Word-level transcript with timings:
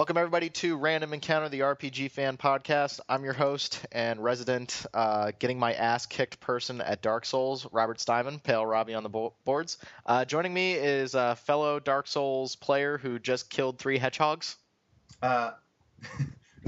Welcome, 0.00 0.16
everybody, 0.16 0.48
to 0.48 0.78
Random 0.78 1.12
Encounter, 1.12 1.50
the 1.50 1.60
RPG 1.60 2.12
fan 2.12 2.38
podcast. 2.38 3.00
I'm 3.06 3.22
your 3.22 3.34
host 3.34 3.84
and 3.92 4.24
resident, 4.24 4.86
uh, 4.94 5.32
getting 5.38 5.58
my 5.58 5.74
ass 5.74 6.06
kicked 6.06 6.40
person 6.40 6.80
at 6.80 7.02
Dark 7.02 7.26
Souls, 7.26 7.66
Robert 7.70 8.00
Steinman, 8.00 8.38
Pale 8.38 8.64
Robbie 8.64 8.94
on 8.94 9.02
the 9.02 9.10
bo- 9.10 9.34
boards. 9.44 9.76
Uh, 10.06 10.24
joining 10.24 10.54
me 10.54 10.72
is 10.72 11.14
a 11.14 11.36
fellow 11.36 11.80
Dark 11.80 12.06
Souls 12.06 12.56
player 12.56 12.96
who 12.96 13.18
just 13.18 13.50
killed 13.50 13.78
three 13.78 13.98
hedgehogs. 13.98 14.56
Uh, 15.20 15.50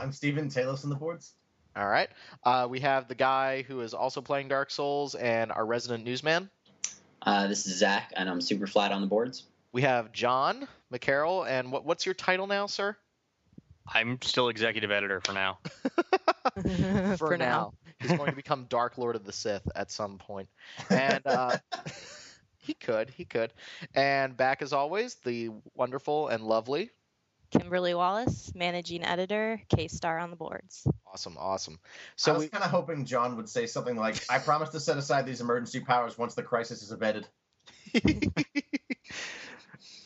I'm 0.00 0.10
Steven 0.10 0.48
Talos 0.48 0.82
on 0.82 0.90
the 0.90 0.96
boards. 0.96 1.34
All 1.76 1.88
right. 1.88 2.08
Uh, 2.42 2.66
we 2.68 2.80
have 2.80 3.06
the 3.06 3.14
guy 3.14 3.62
who 3.62 3.82
is 3.82 3.94
also 3.94 4.20
playing 4.20 4.48
Dark 4.48 4.72
Souls 4.72 5.14
and 5.14 5.52
our 5.52 5.64
resident 5.64 6.04
newsman. 6.04 6.50
Uh, 7.24 7.46
this 7.46 7.64
is 7.64 7.78
Zach, 7.78 8.12
and 8.16 8.28
I'm 8.28 8.40
super 8.40 8.66
flat 8.66 8.90
on 8.90 9.02
the 9.02 9.06
boards. 9.06 9.44
We 9.72 9.82
have 9.82 10.12
John 10.12 10.68
McCarroll, 10.92 11.48
and 11.48 11.72
what, 11.72 11.84
what's 11.84 12.04
your 12.04 12.14
title 12.14 12.46
now, 12.46 12.66
sir? 12.66 12.96
I'm 13.86 14.20
still 14.22 14.48
executive 14.48 14.90
editor 14.90 15.20
for 15.20 15.32
now. 15.32 15.58
for, 17.16 17.16
For 17.16 17.36
now. 17.36 17.46
now. 17.46 17.74
He's 18.00 18.12
going 18.12 18.30
to 18.30 18.36
become 18.36 18.66
Dark 18.68 18.98
Lord 18.98 19.16
of 19.16 19.24
the 19.24 19.32
Sith 19.32 19.66
at 19.74 19.90
some 19.90 20.18
point. 20.18 20.48
And 20.90 21.26
uh, 21.26 21.56
he 22.58 22.74
could, 22.74 23.10
he 23.10 23.24
could. 23.24 23.52
And 23.94 24.36
back 24.36 24.60
as 24.62 24.72
always, 24.72 25.14
the 25.16 25.50
wonderful 25.74 26.28
and 26.28 26.44
lovely. 26.44 26.90
Kimberly 27.50 27.94
Wallace, 27.94 28.52
managing 28.54 29.04
editor, 29.04 29.60
K 29.68 29.88
Star 29.88 30.18
on 30.18 30.30
the 30.30 30.36
boards. 30.36 30.86
Awesome, 31.12 31.36
awesome. 31.38 31.78
So 32.16 32.32
I 32.32 32.34
So 32.34 32.38
was 32.38 32.42
we, 32.44 32.48
kind 32.48 32.64
of 32.64 32.70
hoping 32.70 33.04
John 33.04 33.36
would 33.36 33.48
say 33.48 33.66
something 33.66 33.96
like, 33.96 34.24
"I 34.30 34.38
promise 34.38 34.70
to 34.70 34.80
set 34.80 34.96
aside 34.96 35.26
these 35.26 35.42
emergency 35.42 35.80
powers 35.80 36.16
once 36.16 36.34
the 36.34 36.42
crisis 36.42 36.82
is 36.82 36.92
abated." 36.92 37.28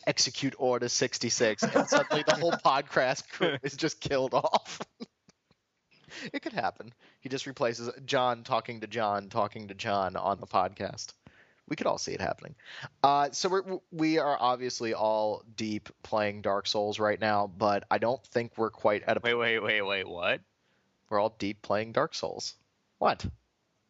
Execute 0.07 0.55
Order 0.57 0.89
66, 0.89 1.63
and 1.63 1.87
suddenly 1.87 2.23
the 2.25 2.35
whole 2.35 2.51
podcast 2.65 3.29
crew 3.29 3.57
is 3.61 3.75
just 3.75 3.99
killed 3.99 4.33
off. 4.33 4.79
it 6.33 6.41
could 6.41 6.53
happen. 6.53 6.93
He 7.19 7.29
just 7.29 7.45
replaces 7.45 7.89
John 8.05 8.43
talking 8.43 8.81
to 8.81 8.87
John 8.87 9.29
talking 9.29 9.67
to 9.67 9.73
John 9.73 10.15
on 10.15 10.39
the 10.39 10.47
podcast. 10.47 11.13
We 11.69 11.75
could 11.75 11.87
all 11.87 11.97
see 11.97 12.13
it 12.13 12.21
happening. 12.21 12.55
Uh, 13.03 13.29
so 13.31 13.49
we're, 13.49 13.63
we 13.91 14.19
are 14.19 14.37
obviously 14.39 14.93
all 14.93 15.43
deep 15.57 15.89
playing 16.01 16.41
Dark 16.41 16.65
Souls 16.65 16.97
right 16.97 17.19
now, 17.19 17.47
but 17.47 17.83
I 17.91 17.97
don't 17.97 18.25
think 18.27 18.53
we're 18.57 18.69
quite 18.69 19.03
at 19.03 19.17
a. 19.17 19.19
Wait, 19.21 19.33
wait, 19.33 19.59
wait, 19.59 19.81
wait. 19.81 20.07
What? 20.07 20.39
We're 21.09 21.19
all 21.19 21.35
deep 21.37 21.61
playing 21.61 21.91
Dark 21.91 22.15
Souls. 22.15 22.55
What? 22.99 23.25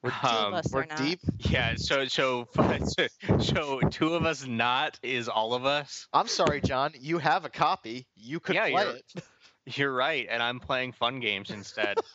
We're 0.08 0.12
Two 0.12 0.28
of 0.38 0.46
Um, 0.48 0.54
us 0.54 0.72
we're 0.72 0.82
are 0.84 0.86
not. 0.86 0.98
deep. 0.98 1.20
Yeah. 1.40 1.74
So, 1.76 2.06
so, 2.06 2.48
so, 3.40 3.82
two 3.90 4.14
of 4.14 4.26
us 4.26 4.46
not 4.46 4.98
is 5.04 5.28
all 5.28 5.54
of 5.54 5.66
us. 5.66 6.08
I'm 6.14 6.28
sorry, 6.28 6.62
John. 6.62 6.94
You 6.98 7.18
have 7.18 7.44
a 7.44 7.50
copy. 7.50 8.08
You 8.16 8.40
could 8.40 8.56
Yeah, 8.56 8.70
play 8.70 8.84
you're- 8.84 9.00
it. 9.16 9.24
You're 9.78 9.94
right, 9.94 10.26
and 10.30 10.42
I'm 10.42 10.62
playing 10.62 10.94
fun 10.94 11.20
games 11.20 11.50
instead. 11.50 11.98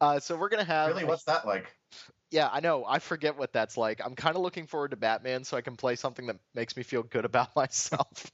Uh, 0.00 0.20
so 0.20 0.36
we're 0.36 0.50
gonna 0.50 0.62
have 0.64 0.88
really, 0.88 1.04
what's 1.04 1.24
that 1.24 1.46
like? 1.46 1.74
Yeah, 2.30 2.50
I 2.52 2.60
know. 2.60 2.84
I 2.84 2.98
forget 2.98 3.38
what 3.38 3.52
that's 3.54 3.78
like. 3.78 4.00
I'm 4.04 4.14
kind 4.14 4.36
of 4.36 4.42
looking 4.42 4.66
forward 4.66 4.90
to 4.90 4.96
Batman 4.98 5.44
so 5.44 5.56
I 5.56 5.62
can 5.62 5.76
play 5.76 5.96
something 5.96 6.26
that 6.26 6.36
makes 6.54 6.76
me 6.76 6.82
feel 6.82 7.02
good 7.02 7.24
about 7.24 7.56
myself. 7.56 8.30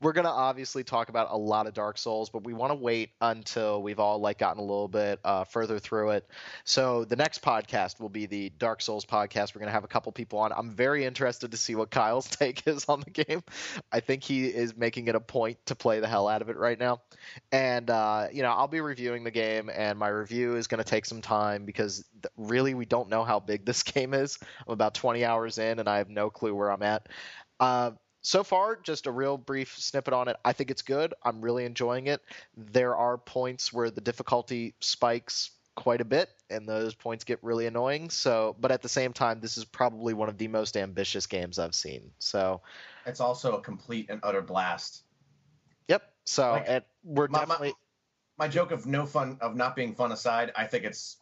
We're 0.00 0.12
to 0.24 0.30
obviously 0.30 0.84
talk 0.84 1.08
about 1.08 1.28
a 1.30 1.36
lot 1.36 1.66
of 1.66 1.74
Dark 1.74 1.98
Souls, 1.98 2.30
but 2.30 2.44
we 2.44 2.52
want 2.52 2.70
to 2.70 2.74
wait 2.74 3.10
until 3.20 3.82
we've 3.82 4.00
all 4.00 4.18
like 4.18 4.38
gotten 4.38 4.60
a 4.60 4.64
little 4.64 4.88
bit 4.88 5.20
uh, 5.24 5.44
further 5.44 5.78
through 5.78 6.10
it. 6.10 6.28
So 6.64 7.04
the 7.04 7.16
next 7.16 7.42
podcast 7.42 8.00
will 8.00 8.08
be 8.08 8.26
the 8.26 8.50
Dark 8.58 8.82
Souls 8.82 9.04
podcast. 9.04 9.54
We're 9.54 9.60
to 9.66 9.72
have 9.72 9.84
a 9.84 9.88
couple 9.88 10.12
people 10.12 10.38
on. 10.38 10.52
I'm 10.52 10.70
very 10.70 11.04
interested 11.04 11.50
to 11.50 11.56
see 11.56 11.74
what 11.74 11.90
Kyle's 11.90 12.28
take 12.30 12.66
is 12.66 12.86
on 12.88 13.00
the 13.00 13.10
game. 13.10 13.42
I 13.92 14.00
think 14.00 14.24
he 14.24 14.46
is 14.46 14.76
making 14.76 15.08
it 15.08 15.14
a 15.14 15.20
point 15.20 15.58
to 15.66 15.74
play 15.74 16.00
the 16.00 16.08
hell 16.08 16.28
out 16.28 16.42
of 16.42 16.48
it 16.48 16.56
right 16.56 16.78
now. 16.78 17.00
And 17.52 17.88
uh, 17.90 18.28
you 18.32 18.42
know, 18.42 18.50
I'll 18.50 18.68
be 18.68 18.80
reviewing 18.80 19.24
the 19.24 19.30
game, 19.30 19.70
and 19.72 19.98
my 19.98 20.08
review 20.08 20.56
is 20.56 20.66
to 20.82 20.84
take 20.84 21.04
some 21.04 21.20
time 21.20 21.64
because 21.64 22.04
th- 22.22 22.32
really 22.36 22.74
we 22.74 22.86
don't 22.86 23.08
know 23.08 23.24
how 23.24 23.40
big 23.40 23.64
this 23.64 23.82
game 23.84 24.14
is. 24.14 24.38
I'm 24.66 24.72
about 24.72 24.94
20 24.94 25.24
hours 25.24 25.58
in, 25.58 25.78
and 25.78 25.88
I 25.88 25.98
have 25.98 26.08
no 26.08 26.30
clue 26.30 26.54
where 26.54 26.70
I'm 26.70 26.82
at. 26.82 27.08
Uh, 27.58 27.92
so 28.22 28.44
far, 28.44 28.76
just 28.76 29.06
a 29.06 29.10
real 29.10 29.36
brief 29.38 29.76
snippet 29.78 30.12
on 30.12 30.28
it. 30.28 30.36
I 30.44 30.52
think 30.52 30.70
it's 30.70 30.82
good. 30.82 31.14
I'm 31.22 31.40
really 31.40 31.64
enjoying 31.64 32.06
it. 32.06 32.22
There 32.56 32.94
are 32.96 33.16
points 33.18 33.72
where 33.72 33.90
the 33.90 34.00
difficulty 34.00 34.74
spikes 34.80 35.50
quite 35.76 36.00
a 36.00 36.04
bit, 36.04 36.28
and 36.50 36.68
those 36.68 36.94
points 36.94 37.24
get 37.24 37.38
really 37.42 37.66
annoying. 37.66 38.10
So, 38.10 38.56
but 38.60 38.70
at 38.70 38.82
the 38.82 38.88
same 38.88 39.12
time, 39.12 39.40
this 39.40 39.56
is 39.56 39.64
probably 39.64 40.12
one 40.12 40.28
of 40.28 40.36
the 40.36 40.48
most 40.48 40.76
ambitious 40.76 41.26
games 41.26 41.58
I've 41.58 41.74
seen. 41.74 42.10
So, 42.18 42.60
It's 43.06 43.20
also 43.20 43.56
a 43.56 43.60
complete 43.62 44.10
and 44.10 44.20
utter 44.22 44.42
blast. 44.42 45.04
yep. 45.88 46.02
So, 46.24 46.52
Like, 46.52 46.64
and 46.68 46.84
we're 47.02 47.28
My, 47.28 47.38
my, 47.40 47.44
definitely. 47.46 47.74
my 48.36 48.48
joke 48.48 48.70
of 48.72 48.84
no 48.84 49.06
fun 49.06 49.38
of 49.40 49.56
not 49.56 49.74
being 49.74 49.94
fun 49.94 50.12
aside, 50.12 50.52
I 50.54 50.66
think 50.66 50.84
it's, 50.84 51.16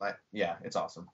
like, 0.00 0.16
yeah, 0.30 0.56
it's 0.62 0.76
awesome. 0.76 1.08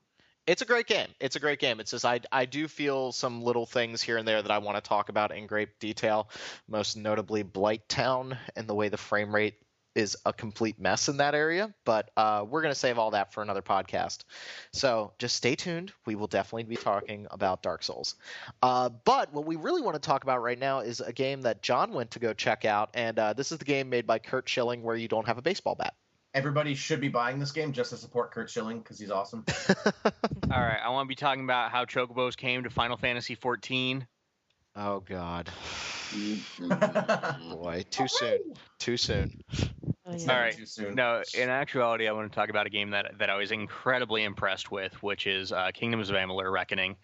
It's 0.47 0.60
a 0.60 0.66
great 0.66 0.87
game. 0.87 1.09
It's 1.21 1.37
a 1.37 1.41
great 1.41 1.59
game. 1.59 1.81
It's 1.81 1.91
just 1.91 2.05
I 2.05 2.21
I 2.31 2.44
do 2.44 2.69
feel 2.69 3.12
some 3.12 3.43
little 3.43 3.65
things 3.65 4.03
here 4.03 4.19
and 4.19 4.28
there 4.28 4.43
that 4.43 4.50
I 4.50 4.59
want 4.59 4.77
to 4.77 4.87
talk 4.87 5.09
about 5.09 5.34
in 5.34 5.47
great 5.47 5.78
detail. 5.81 6.28
Most 6.69 6.97
notably, 6.97 7.43
Blighttown 7.43 8.37
and 8.55 8.69
the 8.69 8.75
way 8.75 8.91
the 8.91 8.99
frame 8.99 9.34
rate 9.34 9.55
is 9.94 10.16
a 10.27 10.32
complete 10.32 10.78
mess 10.78 11.09
in 11.09 11.16
that 11.19 11.34
area. 11.34 11.72
But 11.87 12.10
uh, 12.16 12.44
we're 12.47 12.60
gonna 12.60 12.75
save 12.75 12.99
all 12.99 13.12
that 13.12 13.32
for 13.32 13.43
another 13.43 13.62
podcast. 13.62 14.25
So 14.72 15.15
just 15.19 15.37
stay 15.37 15.55
tuned. 15.55 15.93
We 16.05 16.15
will 16.15 16.27
definitely 16.27 16.65
be 16.65 16.76
talking 16.76 17.26
about 17.31 17.62
Dark 17.62 17.82
Souls. 17.82 18.16
Uh, 18.61 18.91
but 19.05 19.32
what 19.32 19.47
we 19.47 19.56
really 19.56 19.81
want 19.81 19.94
to 19.94 20.00
talk 20.00 20.25
about 20.25 20.43
right 20.43 20.59
now 20.59 20.81
is 20.81 21.00
a 21.00 21.12
game 21.12 21.41
that 21.43 21.62
John 21.62 21.94
went 21.94 22.11
to 22.11 22.19
go 22.19 22.34
check 22.34 22.66
out, 22.66 22.91
and 22.93 23.19
uh, 23.19 23.32
this 23.32 23.50
is 23.50 23.59
the 23.59 23.65
game 23.65 23.88
made 23.88 24.06
by 24.06 24.19
Curt 24.19 24.47
Schilling, 24.47 24.82
where 24.82 24.97
you 24.97 25.09
don't 25.09 25.26
have 25.26 25.38
a 25.38 25.43
baseball 25.43 25.75
bat. 25.75 25.94
Everybody 26.34 26.75
should 26.75 27.00
be 27.00 27.09
buying 27.09 27.39
this 27.39 27.53
game 27.53 27.72
just 27.72 27.91
to 27.91 27.97
support 27.97 28.33
Curt 28.33 28.50
Schilling 28.50 28.81
because 28.81 28.99
he's 28.99 29.11
awesome. 29.11 29.45
all 30.05 30.61
right, 30.61 30.81
I 30.84 30.89
want 30.91 31.06
to 31.06 31.09
be 31.09 31.15
talking 31.15 31.45
about 31.45 31.71
how 31.71 31.84
chocobos 31.84 32.37
came 32.37 32.65
to 32.65 32.71
Final 32.71 32.97
Fantasy 32.97 33.37
14. 33.37 34.05
Oh 34.77 34.99
God, 35.00 35.49
boy, 37.50 37.84
too 37.91 38.09
soon. 38.09 38.41
Too 38.81 38.97
soon. 38.97 39.41
Oh, 40.06 40.17
yeah. 40.17 40.33
All 40.33 40.41
right. 40.41 40.56
too 40.56 40.67
soon. 40.67 40.97
No, 40.97 41.23
in 41.33 41.49
actuality, 41.49 42.09
I 42.09 42.12
want 42.12 42.31
to 42.31 42.34
talk 42.34 42.50
about 42.50 42.67
a 42.67 42.71
game 42.71 42.91
that 42.91 43.19
that 43.19 43.31
I 43.31 43.37
was 43.37 43.53
incredibly 43.53 44.25
impressed 44.25 44.73
with, 44.73 45.00
which 45.03 45.28
is 45.28 45.53
uh, 45.53 45.71
Kingdoms 45.73 46.11
of 46.11 46.17
Amalur: 46.17 46.53
Reckoning. 46.53 46.97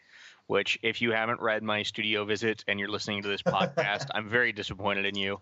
Which, 0.49 0.81
if 0.83 1.01
you 1.01 1.13
haven't 1.13 1.41
read 1.41 1.63
my 1.63 1.85
studio 1.85 2.25
visit 2.25 2.65
and 2.67 2.81
you're 2.81 2.89
listening 2.89 3.23
to 3.23 3.29
this 3.29 3.43
podcast, 3.47 4.07
I'm 4.13 4.29
very 4.29 4.51
disappointed 4.51 5.07
in 5.07 5.15
you, 5.15 5.39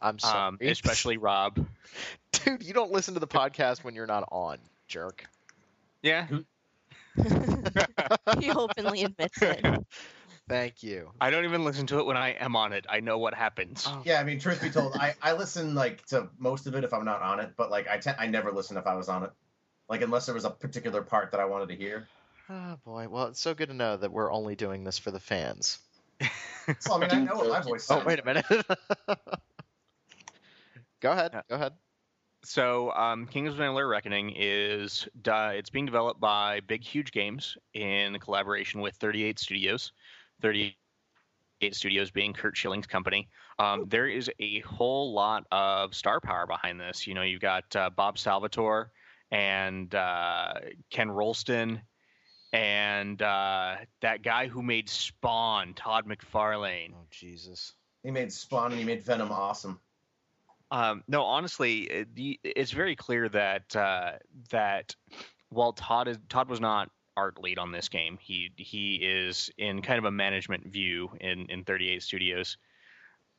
I'm 0.00 0.18
sorry. 0.18 0.48
um, 0.48 0.58
especially 0.60 1.16
Rob. 1.18 1.66
Dude, 2.32 2.62
you 2.62 2.72
don't 2.72 2.90
listen 2.92 3.14
to 3.14 3.20
the 3.20 3.26
podcast 3.26 3.84
when 3.84 3.94
you're 3.94 4.06
not 4.06 4.28
on, 4.32 4.58
jerk. 4.88 5.24
Yeah, 6.02 6.26
he 8.38 8.50
openly 8.50 9.04
admits 9.04 9.42
it. 9.42 9.64
Thank 10.48 10.82
you. 10.82 11.10
I 11.20 11.30
don't 11.30 11.44
even 11.44 11.64
listen 11.64 11.86
to 11.88 11.98
it 12.00 12.06
when 12.06 12.16
I 12.16 12.30
am 12.30 12.56
on 12.56 12.72
it. 12.72 12.86
I 12.88 13.00
know 13.00 13.18
what 13.18 13.34
happens. 13.34 13.84
Oh, 13.86 14.02
Yeah, 14.04 14.20
I 14.20 14.24
mean, 14.24 14.40
truth 14.40 14.60
be 14.62 14.70
told, 14.70 14.96
I, 14.96 15.14
I 15.22 15.34
listen 15.34 15.74
like 15.74 16.04
to 16.06 16.28
most 16.38 16.66
of 16.66 16.74
it 16.74 16.82
if 16.82 16.92
I'm 16.92 17.04
not 17.04 17.22
on 17.22 17.38
it, 17.38 17.52
but 17.56 17.70
like 17.70 17.86
I 17.88 17.98
te- 17.98 18.18
I 18.18 18.26
never 18.26 18.50
listen 18.50 18.76
if 18.76 18.86
I 18.86 18.94
was 18.94 19.08
on 19.08 19.22
it, 19.24 19.30
like 19.88 20.02
unless 20.02 20.26
there 20.26 20.34
was 20.34 20.44
a 20.44 20.50
particular 20.50 21.02
part 21.02 21.32
that 21.32 21.40
I 21.40 21.44
wanted 21.44 21.68
to 21.68 21.76
hear. 21.76 22.08
Oh, 22.48 22.76
boy. 22.84 23.06
Well, 23.08 23.26
it's 23.26 23.40
so 23.40 23.54
good 23.54 23.68
to 23.68 23.74
know 23.74 23.96
that 23.96 24.10
we're 24.10 24.32
only 24.32 24.56
doing 24.56 24.82
this 24.82 24.98
for 24.98 25.12
the 25.12 25.20
fans. 25.20 25.78
So 26.80 26.94
I 26.94 26.98
mean, 26.98 27.10
I 27.10 27.18
know 27.20 27.36
what 27.36 27.48
my 27.48 27.60
voice. 27.60 27.86
Oh, 27.90 28.02
wait 28.04 28.18
a 28.18 28.24
minute. 28.24 28.44
Go 31.00 31.12
ahead. 31.12 31.30
Yeah. 31.34 31.42
Go 31.48 31.56
ahead. 31.56 31.72
So, 32.42 32.90
um, 32.92 33.26
Kingdoms 33.26 33.58
of 33.58 33.60
Amalur: 33.60 33.88
Reckoning 33.88 34.32
is 34.34 35.06
uh, 35.28 35.52
it's 35.54 35.70
being 35.70 35.86
developed 35.86 36.20
by 36.20 36.60
Big 36.60 36.82
Huge 36.82 37.12
Games 37.12 37.56
in 37.74 38.18
collaboration 38.18 38.80
with 38.80 38.96
38 38.96 39.38
Studios. 39.38 39.92
38 40.40 40.74
Studios 41.72 42.10
being 42.10 42.32
Curt 42.32 42.56
Schilling's 42.56 42.86
company. 42.86 43.28
Um, 43.58 43.84
there 43.88 44.08
is 44.08 44.30
a 44.40 44.60
whole 44.60 45.12
lot 45.12 45.46
of 45.52 45.94
star 45.94 46.20
power 46.20 46.46
behind 46.46 46.80
this. 46.80 47.06
You 47.06 47.12
know, 47.14 47.22
you've 47.22 47.42
got 47.42 47.76
uh, 47.76 47.90
Bob 47.90 48.18
Salvatore 48.18 48.90
and 49.30 49.94
uh, 49.94 50.54
Ken 50.90 51.10
Rolston 51.10 51.82
and 52.52 53.20
uh, 53.20 53.76
that 54.00 54.22
guy 54.22 54.48
who 54.48 54.62
made 54.62 54.88
Spawn, 54.88 55.74
Todd 55.74 56.06
McFarlane. 56.06 56.92
Oh 56.94 57.06
Jesus. 57.10 57.74
He 58.02 58.10
made 58.10 58.32
Spawn 58.32 58.72
and 58.72 58.80
he 58.80 58.86
made 58.86 59.02
Venom 59.02 59.30
awesome. 59.30 59.78
Um, 60.70 61.02
no, 61.08 61.22
honestly, 61.24 61.80
it, 61.82 62.08
it's 62.44 62.70
very 62.70 62.94
clear 62.96 63.28
that 63.30 63.74
uh, 63.74 64.12
that 64.50 64.94
while 65.48 65.72
Todd 65.72 66.08
is 66.08 66.18
Todd 66.28 66.48
was 66.48 66.60
not 66.60 66.90
art 67.16 67.40
lead 67.42 67.58
on 67.58 67.72
this 67.72 67.88
game, 67.88 68.18
he 68.20 68.50
he 68.56 68.94
is 68.96 69.50
in 69.58 69.82
kind 69.82 69.98
of 69.98 70.04
a 70.04 70.10
management 70.10 70.66
view 70.66 71.10
in 71.20 71.46
in 71.50 71.64
38 71.64 72.02
Studios. 72.02 72.56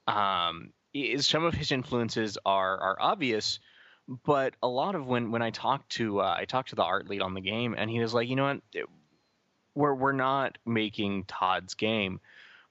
Um, 0.08 0.74
is 0.94 1.26
some 1.26 1.46
of 1.46 1.54
his 1.54 1.72
influences 1.72 2.38
are 2.46 2.78
are 2.80 2.98
obvious, 3.00 3.60
but 4.26 4.56
a 4.62 4.68
lot 4.68 4.96
of 4.96 5.08
when 5.08 5.32
when 5.32 5.42
I 5.42 5.52
talked 5.52 5.90
to 5.92 6.20
uh, 6.20 6.36
I 6.38 6.46
talked 6.46 6.70
to 6.70 6.76
the 6.76 6.84
art 6.84 7.08
lead 7.10 7.22
on 7.22 7.34
the 7.34 7.42
game, 7.42 7.76
and 7.78 7.90
he 7.90 8.00
was 8.02 8.14
like, 8.14 8.28
you 8.28 8.36
know 8.36 8.46
what, 8.46 8.62
It- 8.74 8.90
we're 9.74 9.94
we're 9.94 10.12
not 10.12 10.58
making 10.66 11.24
Todd's 11.26 11.76
game, 11.76 12.20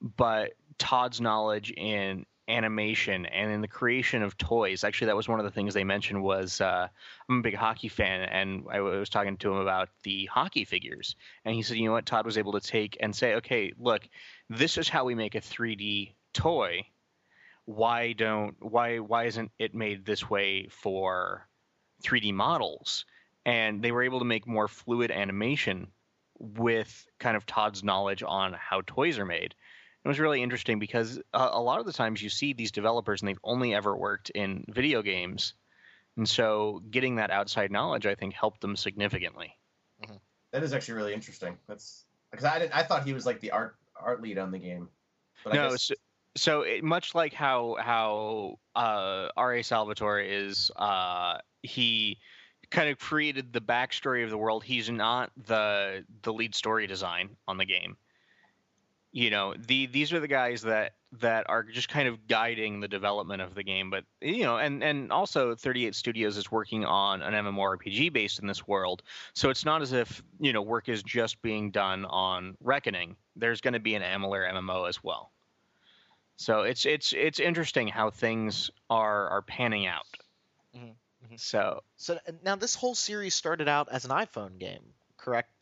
but 0.02 0.52
Todd's 0.76 1.18
knowledge 1.18 1.70
in 1.74 2.26
animation 2.50 3.26
and 3.26 3.50
in 3.50 3.60
the 3.60 3.68
creation 3.68 4.22
of 4.22 4.36
toys. 4.36 4.84
Actually, 4.84 5.06
that 5.06 5.16
was 5.16 5.28
one 5.28 5.38
of 5.38 5.44
the 5.44 5.50
things 5.50 5.74
they 5.74 5.84
mentioned 5.84 6.22
was 6.22 6.60
uh, 6.60 6.88
I'm 7.28 7.38
a 7.38 7.42
big 7.42 7.54
hockey 7.54 7.88
fan, 7.88 8.22
and 8.22 8.64
I 8.70 8.80
was 8.80 9.08
talking 9.08 9.36
to 9.38 9.52
him 9.52 9.58
about 9.58 9.88
the 10.02 10.26
hockey 10.26 10.64
figures, 10.64 11.16
and 11.44 11.54
he 11.54 11.62
said, 11.62 11.76
you 11.76 11.86
know 11.86 11.92
what, 11.92 12.06
Todd 12.06 12.26
was 12.26 12.38
able 12.38 12.52
to 12.52 12.60
take 12.60 12.96
and 13.00 13.14
say, 13.14 13.34
okay, 13.36 13.72
look, 13.78 14.02
this 14.48 14.78
is 14.78 14.88
how 14.88 15.04
we 15.04 15.14
make 15.14 15.34
a 15.34 15.40
3D 15.40 16.14
toy. 16.34 16.86
Why 17.64 18.12
don't 18.12 18.56
why 18.58 18.98
why 18.98 19.24
isn't 19.24 19.52
it 19.58 19.74
made 19.74 20.04
this 20.04 20.28
way 20.28 20.66
for 20.70 21.46
3D 22.04 22.34
models? 22.34 23.04
And 23.46 23.82
they 23.82 23.92
were 23.92 24.02
able 24.02 24.18
to 24.18 24.24
make 24.24 24.46
more 24.46 24.68
fluid 24.68 25.10
animation 25.10 25.88
with 26.40 27.06
kind 27.18 27.36
of 27.36 27.46
Todd's 27.46 27.84
knowledge 27.84 28.22
on 28.26 28.54
how 28.54 28.82
toys 28.86 29.18
are 29.18 29.26
made. 29.26 29.54
It 30.04 30.08
was 30.08 30.18
really 30.18 30.42
interesting 30.42 30.78
because 30.78 31.18
uh, 31.34 31.50
a 31.52 31.60
lot 31.60 31.80
of 31.80 31.86
the 31.86 31.92
times 31.92 32.22
you 32.22 32.30
see 32.30 32.52
these 32.52 32.72
developers 32.72 33.20
and 33.20 33.28
they've 33.28 33.38
only 33.44 33.74
ever 33.74 33.94
worked 33.94 34.30
in 34.30 34.64
video 34.68 35.02
games. 35.02 35.54
And 36.16 36.28
so 36.28 36.82
getting 36.90 37.16
that 37.16 37.30
outside 37.30 37.70
knowledge, 37.70 38.06
I 38.06 38.14
think, 38.14 38.34
helped 38.34 38.62
them 38.62 38.76
significantly. 38.76 39.56
That 40.52 40.62
is 40.62 40.72
actually 40.72 40.94
really 40.94 41.14
interesting. 41.14 41.56
That's 41.68 42.04
because 42.30 42.44
I 42.44 42.58
didn't, 42.58 42.76
I 42.76 42.82
thought 42.82 43.04
he 43.04 43.12
was 43.12 43.26
like 43.26 43.40
the 43.40 43.52
art 43.52 43.76
art 43.96 44.22
lead 44.22 44.38
on 44.38 44.50
the 44.50 44.58
game. 44.58 44.88
But 45.44 45.52
I 45.52 45.56
no, 45.56 45.70
guess, 45.70 45.84
so, 45.84 45.94
so 46.36 46.60
it, 46.62 46.82
much 46.82 47.14
like 47.14 47.32
how 47.32 47.76
how 47.78 48.58
uh, 48.74 49.28
R.A. 49.36 49.62
Salvatore 49.62 50.20
is, 50.20 50.70
uh, 50.76 51.38
he 51.62 52.18
kind 52.70 52.88
of 52.88 52.98
created 52.98 53.52
the 53.52 53.60
backstory 53.60 54.24
of 54.24 54.30
the 54.30 54.38
world. 54.38 54.64
He's 54.64 54.90
not 54.90 55.30
the 55.46 56.04
the 56.22 56.32
lead 56.32 56.54
story 56.54 56.86
design 56.86 57.36
on 57.46 57.56
the 57.56 57.64
game. 57.64 57.96
You 59.12 59.30
know, 59.30 59.54
the 59.54 59.86
these 59.86 60.12
are 60.12 60.20
the 60.20 60.28
guys 60.28 60.62
that 60.62 60.92
that 61.18 61.46
are 61.48 61.64
just 61.64 61.88
kind 61.88 62.06
of 62.08 62.28
guiding 62.28 62.78
the 62.80 62.86
development 62.88 63.42
of 63.42 63.54
the 63.54 63.64
game. 63.64 63.90
But 63.90 64.04
you 64.20 64.44
know, 64.44 64.56
and 64.58 64.84
and 64.84 65.10
also 65.10 65.56
38 65.56 65.94
Studios 65.96 66.36
is 66.36 66.50
working 66.50 66.84
on 66.84 67.22
an 67.22 67.34
MMORPG 67.34 68.12
based 68.12 68.38
in 68.38 68.46
this 68.46 68.68
world, 68.68 69.02
so 69.34 69.50
it's 69.50 69.64
not 69.64 69.82
as 69.82 69.92
if 69.92 70.22
you 70.38 70.52
know 70.52 70.62
work 70.62 70.88
is 70.88 71.02
just 71.02 71.42
being 71.42 71.70
done 71.72 72.04
on 72.04 72.56
Reckoning. 72.60 73.16
There's 73.34 73.60
going 73.60 73.74
to 73.74 73.80
be 73.80 73.94
an 73.96 74.02
Amalur 74.02 74.48
MMO 74.48 74.88
as 74.88 75.02
well. 75.02 75.32
So 76.36 76.62
it's 76.62 76.86
it's 76.86 77.12
it's 77.12 77.38
interesting 77.38 77.88
how 77.88 78.10
things 78.10 78.70
are 78.88 79.28
are 79.28 79.42
panning 79.42 79.86
out. 79.86 80.06
Mhm, 80.74 80.96
mhm. 81.24 81.40
So 81.40 81.82
So 81.96 82.18
now 82.42 82.56
this 82.56 82.74
whole 82.74 82.94
series 82.94 83.34
started 83.34 83.68
out 83.68 83.88
as 83.90 84.04
an 84.04 84.10
iPhone 84.10 84.58
game, 84.58 84.94
correct? 85.16 85.59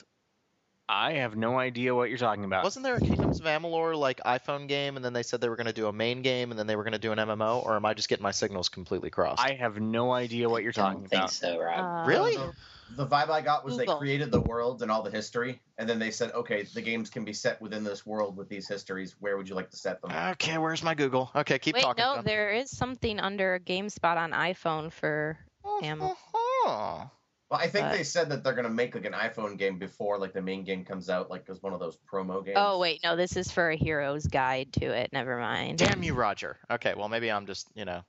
I 0.89 1.15
have 1.15 1.37
no 1.37 1.59
idea 1.59 1.95
what 1.95 2.09
you're 2.09 2.17
talking 2.19 2.45
about. 2.45 2.65
Wasn't 2.65 2.83
there 2.83 2.97
a 2.97 3.01
Kingdoms 3.01 3.41
of 3.41 3.47
Amalur 3.47 3.95
like 3.95 4.21
iPhone 4.25 4.69
game, 4.69 4.97
and 4.97 5.05
then 5.05 5.13
they 5.13 5.23
said 5.23 5.41
they 5.41 5.49
were 5.51 5.57
going 5.57 5.67
to 5.67 5.73
do 5.73 5.87
a 5.87 5.93
main 5.93 6.23
game, 6.23 6.51
and 6.51 6.59
then 6.59 6.67
they 6.67 6.77
were 6.77 6.83
going 6.85 6.93
to 6.95 6.99
do 6.99 7.13
an 7.13 7.19
MMO, 7.19 7.65
or 7.65 7.77
am 7.77 7.85
I 7.85 7.93
just 7.93 8.09
getting 8.09 8.23
my 8.23 8.31
signals 8.31 8.69
completely 8.71 9.11
crossed? 9.11 9.43
I 9.45 9.53
have 9.55 9.79
no 9.79 10.13
idea 10.13 10.49
what 10.49 10.63
you're 10.63 10.71
I 10.71 10.81
talking 10.81 11.01
don't 11.01 11.09
think 11.11 11.21
about. 11.23 11.31
so, 11.33 11.59
Rob. 11.59 11.85
Uh, 11.85 12.09
Really? 12.09 12.37
the, 12.37 12.53
the 12.91 13.07
vibe 13.07 13.29
I 13.29 13.43
got 13.43 13.67
was 13.67 13.77
Google. 13.77 13.95
they 13.95 13.99
created 13.99 14.31
the 14.31 14.41
world 14.41 14.81
and 14.81 14.91
all 14.91 15.03
the 15.03 15.11
history, 15.11 15.61
and 15.77 15.87
then 15.87 15.99
they 15.99 16.11
said, 16.11 16.33
okay, 16.33 16.63
the 16.63 16.81
games 16.81 17.11
can 17.11 17.23
be 17.23 17.35
set 17.35 17.61
within 17.61 17.85
this 17.85 18.07
world 18.07 18.39
with 18.39 18.49
these 18.49 18.67
histories. 18.67 19.15
Where 19.21 19.37
would 19.37 19.47
you 19.47 19.55
like 19.55 19.69
to 19.73 19.77
set 19.77 20.01
them? 20.01 20.11
Okay, 20.11 20.57
where's 20.57 20.83
my 20.83 20.95
Google? 20.95 21.31
Okay, 21.37 21.59
keep 21.59 21.75
Wait, 21.75 21.83
talking. 21.83 22.03
no, 22.03 22.15
John. 22.15 22.25
there 22.25 22.51
is 22.53 22.71
something 22.71 23.21
under 23.21 23.61
GameSpot 23.63 24.17
on 24.17 24.31
iPhone 24.33 24.91
for. 24.91 25.39
Am- 25.83 26.01
Uh-huh. 26.01 27.05
Well, 27.51 27.59
I 27.61 27.69
think 27.69 27.87
But- 27.87 27.93
they 27.97 28.05
said 28.05 28.29
that 28.31 28.45
they're 28.45 28.53
gonna 28.55 28.69
make 28.69 28.95
like 28.95 29.07
an 29.07 29.15
iPhone 29.15 29.57
game 29.57 29.79
before 29.79 30.19
like 30.19 30.33
the 30.35 30.43
main 30.43 30.65
game 30.65 30.85
comes 30.85 31.09
out, 31.09 31.31
like 31.31 31.49
as 31.49 31.63
one 31.63 31.73
of 31.73 31.81
those 31.81 31.97
promo 32.11 32.45
games. 32.45 32.57
Oh 32.61 32.79
wait, 32.79 33.01
no, 33.03 33.17
this 33.17 33.37
is 33.37 33.51
for 33.51 33.71
a 33.71 33.77
hero's 33.77 34.27
guide 34.27 34.73
to 34.75 34.87
it. 34.87 35.13
Never 35.13 35.39
mind. 35.39 35.79
Damn 35.79 36.03
you, 36.03 36.15
Roger. 36.15 36.59
Okay, 36.71 36.95
well 36.95 37.09
maybe 37.09 37.31
I'm 37.31 37.47
just 37.47 37.67
you 37.75 37.85
know 37.87 38.03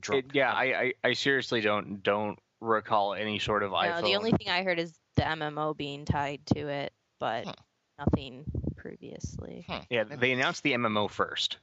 drunk. 0.00 0.26
It- 0.26 0.34
yeah, 0.34 0.52
I, 0.52 0.64
I 0.64 0.92
I 1.04 1.12
seriously 1.14 1.62
don't 1.62 2.02
don't 2.02 2.38
recall 2.60 3.14
any 3.14 3.38
sort 3.38 3.62
of 3.62 3.70
iPhone. 3.72 3.84
No, 3.84 3.92
iPhone. 3.92 4.04
the 4.04 4.16
only 4.16 4.32
thing 4.32 4.48
I 4.50 4.62
heard 4.62 4.78
is 4.78 4.94
the 5.16 5.22
MMO 5.22 5.74
being 5.76 6.04
tied 6.04 6.44
to 6.54 6.68
it, 6.68 6.92
but 7.18 7.46
Huh. 7.46 7.52
nothing 7.98 8.44
previously. 8.76 9.64
Hmm. 9.68 9.78
yeah, 9.90 10.04
they 10.04 10.32
announced 10.32 10.62
the 10.62 10.72
MMO 10.74 11.08
first. 11.10 11.58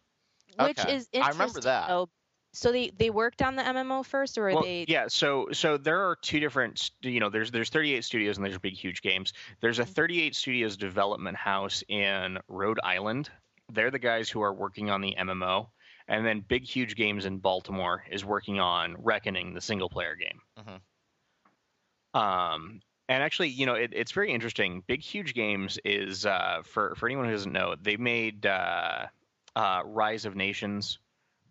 Which 0.60 0.80
Okay. 0.80 0.95
is 0.95 1.07
I 1.13 1.30
remember 1.30 1.62
that. 1.62 1.88
though. 1.88 2.10
So 2.55 2.71
they 2.71 2.91
they 2.97 3.09
worked 3.09 3.41
on 3.41 3.55
the 3.55 3.63
MMO 3.63 4.05
first, 4.05 4.38
or 4.38 4.45
Well, 4.47 4.61
they? 4.61 4.85
yeah, 4.88 5.07
so 5.07 5.47
so 5.51 5.77
there 5.77 6.01
are 6.07 6.15
two 6.15 6.39
different, 6.39 6.91
you 7.01 7.19
know, 7.19 7.29
there's 7.29 7.50
there's 7.51 7.69
38 7.69 8.03
studios 8.05 8.38
and 8.38 8.45
there's 8.45 8.57
big 8.59 8.73
huge 8.75 9.01
games. 9.01 9.33
There's 9.59 9.79
a 9.79 9.85
38 9.85 10.35
studios 10.35 10.77
development 10.77 11.35
house 11.35 11.83
in 11.88 12.38
Rhode 12.47 12.79
Island. 12.83 13.29
They're 13.71 13.91
the 13.91 14.00
guys 14.00 14.29
who 14.29 14.41
are 14.41 14.53
working 14.53 14.91
on 14.91 15.01
the 15.01 15.15
MMO, 15.19 15.67
and 16.07 16.25
then 16.25 16.41
Big 16.41 16.63
Huge 16.63 16.95
Games 16.95 17.25
in 17.25 17.39
Baltimore 17.39 18.03
is 18.11 18.23
working 18.23 18.59
on 18.59 18.97
Reckoning, 19.00 19.53
the 19.55 19.61
single 19.61 19.89
player 19.89 20.15
game. 20.15 20.41
Mhm. 20.59 22.19
Um, 22.19 22.81
and 23.09 23.23
actually, 23.23 23.50
you 23.50 23.65
know, 23.65 23.73
it, 23.73 23.91
it's 23.94 24.11
very 24.11 24.31
interesting. 24.31 24.83
Big 24.85 25.01
Huge 25.01 25.33
Games 25.33 25.79
is 25.83 26.25
uh, 26.25 26.61
for 26.65 26.94
for 26.95 27.07
anyone 27.07 27.25
who 27.25 27.31
doesn't 27.31 27.51
know, 27.51 27.75
they 27.81 27.97
made 27.97 28.45
uh, 28.45 29.07
uh, 29.55 29.81
Rise 29.85 30.25
of 30.25 30.35
Nations, 30.35 31.00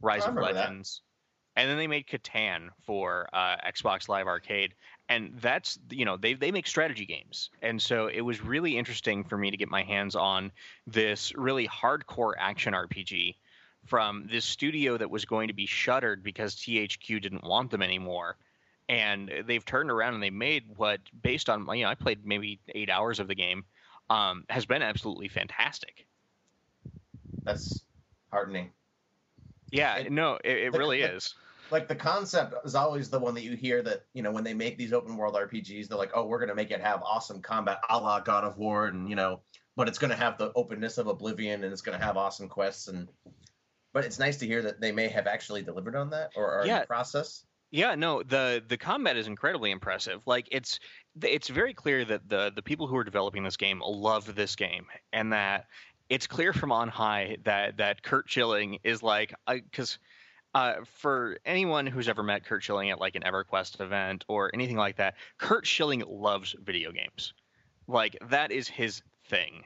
Rise 0.03 0.23
of 0.25 0.35
remember 0.35 0.53
that. 0.53 0.69
Legends, 0.69 1.03
and 1.57 1.69
then 1.69 1.77
they 1.77 1.87
made 1.87 2.07
Catan 2.07 2.69
for 2.85 3.29
uh, 3.33 3.57
Xbox 3.67 4.09
Live 4.09 4.27
Arcade. 4.27 4.75
And 5.09 5.33
that's 5.41 5.79
you 5.91 6.05
know 6.05 6.17
they 6.17 6.35
they 6.35 6.51
make 6.51 6.67
strategy 6.67 7.07
games, 7.07 7.51
and 7.61 7.81
so 7.81 8.07
it 8.07 8.21
was 8.21 8.43
really 8.43 8.77
interesting 8.77 9.25
for 9.25 9.37
me 9.37 9.51
to 9.51 9.57
get 9.57 9.69
my 9.69 9.83
hands 9.83 10.17
on 10.17 10.53
this 10.87 11.35
really 11.35 11.69
hardcore 11.69 12.33
action 12.39 12.73
RPG 12.73 13.37
from 13.85 14.29
this 14.31 14.45
studio 14.45 14.97
that 14.97 15.11
was 15.11 15.25
going 15.25 15.49
to 15.49 15.55
be 15.55 15.67
shuttered 15.67 16.23
because 16.23 16.55
THQ 16.55 17.21
didn't 17.21 17.43
want 17.43 17.71
them 17.71 17.83
anymore 17.83 18.37
and 18.89 19.31
they've 19.47 19.65
turned 19.65 19.91
around 19.91 20.15
and 20.15 20.23
they 20.23 20.31
made 20.31 20.65
what 20.77 21.01
based 21.23 21.49
on 21.49 21.67
you 21.77 21.85
know 21.85 21.91
I 21.91 21.95
played 21.95 22.27
maybe 22.27 22.61
eight 22.75 22.91
hours 22.91 23.21
of 23.21 23.29
the 23.29 23.35
game 23.35 23.65
um, 24.11 24.45
has 24.49 24.67
been 24.67 24.83
absolutely 24.83 25.29
fantastic. 25.29 26.07
That's 27.43 27.85
heartening. 28.31 28.71
Yeah, 29.73 29.97
And 29.97 30.15
no, 30.15 30.39
it, 30.45 30.59
it 30.59 30.73
really 30.73 31.03
is. 31.03 31.35
Like 31.71 31.89
the 31.89 31.95
concept 31.97 32.55
is 32.67 32.75
always 32.75 33.09
the 33.09 33.19
one 33.19 33.35
that 33.35 33.43
you 33.43 33.57
hear 33.57 33.83
that 33.83 34.05
you 34.13 34.23
know 34.23 34.31
when 34.31 34.45
they 34.45 34.53
make 34.53 34.77
these 34.77 34.93
open 34.93 35.17
world 35.17 35.35
RPGs, 35.35 35.89
they're 35.89 35.97
like, 35.99 36.13
oh, 36.15 36.27
we're 36.27 36.39
gonna 36.39 36.55
make 36.55 36.71
it 36.71 36.81
have 36.83 37.03
awesome 37.03 37.41
combat, 37.41 37.81
a 37.89 37.99
la 37.99 38.21
God 38.21 38.45
of 38.45 38.59
War, 38.59 38.87
and 38.87 39.09
you 39.09 39.17
know, 39.17 39.41
but 39.75 39.89
it's 39.89 39.99
gonna 39.99 40.15
have 40.15 40.37
the 40.37 40.53
openness 40.55 40.99
of 40.99 41.07
Oblivion, 41.07 41.65
and 41.65 41.73
it's 41.73 41.81
gonna 41.81 41.99
have 41.99 42.19
awesome 42.19 42.49
quests, 42.49 42.89
and 42.89 43.09
but 43.95 44.05
it's 44.05 44.19
nice 44.19 44.37
to 44.39 44.47
hear 44.47 44.61
that 44.63 44.81
they 44.81 44.93
may 44.93 45.09
have 45.09 45.27
actually 45.27 45.63
delivered 45.63 45.97
on 45.97 46.11
that 46.11 46.33
or 46.37 46.51
are 46.53 46.63
in 46.63 46.69
Yeah. 46.69 46.81
the 46.81 46.87
process. 46.87 47.47
Yeah, 47.71 47.95
no, 47.95 48.23
the 48.23 48.63
the 48.69 48.77
combat 48.77 49.17
is 49.17 49.27
incredibly 49.27 49.71
impressive. 49.71 50.21
Like 50.27 50.47
it's 50.53 50.79
it's 51.23 51.49
very 51.49 51.73
clear 51.73 52.05
that 52.05 52.29
the 52.29 52.53
the 52.55 52.61
people 52.63 52.87
who 52.87 52.97
are 52.97 53.05
developing 53.05 53.45
this 53.45 53.57
game 53.57 53.81
love 53.83 54.35
this 54.35 54.57
game, 54.57 54.85
and 55.15 55.33
that 55.33 55.69
it's 56.13 56.27
clear 56.27 56.53
from 56.53 56.71
on 56.73 56.89
high 56.89 57.39
that 57.45 57.79
that 57.79 58.03
Curt 58.03 58.29
Schilling 58.29 58.79
is 58.85 59.03
like 59.03 59.35
because. 59.49 59.99
Uh, 60.55 60.85
for 60.85 61.39
anyone 61.47 61.87
who's 61.87 62.11
ever 62.11 62.23
met 62.23 62.45
Curt 62.45 62.63
Schilling 62.63 62.91
at 62.91 63.01
like 63.01 63.15
an 63.15 63.23
EverQuest 63.23 63.81
event 63.81 64.27
or 64.29 64.51
anything 64.53 64.77
like 64.77 64.97
that, 64.97 65.15
Curt 65.39 65.67
Schilling 65.67 66.05
loves 66.07 66.55
video 66.63 66.93
games. 66.93 67.33
Like 67.89 68.19
that 68.29 68.53
is 68.53 68.69
his 68.69 69.01
thing. 69.31 69.65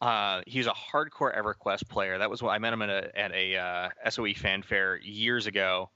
Uh, 0.00 0.40
he's 0.48 0.66
a 0.66 0.72
hardcore 0.72 1.32
EverQuest 1.38 1.88
player. 1.88 2.18
That 2.18 2.28
was 2.28 2.42
what 2.42 2.50
I 2.50 2.58
met 2.58 2.72
him 2.72 2.82
at 2.82 2.90
a 2.90 3.16
at 3.16 3.30
a 3.30 3.56
uh, 3.56 4.10
SOE 4.10 4.34
Fan 4.34 4.62
Faire 4.62 4.96
years 4.96 5.46
ago. 5.46 5.90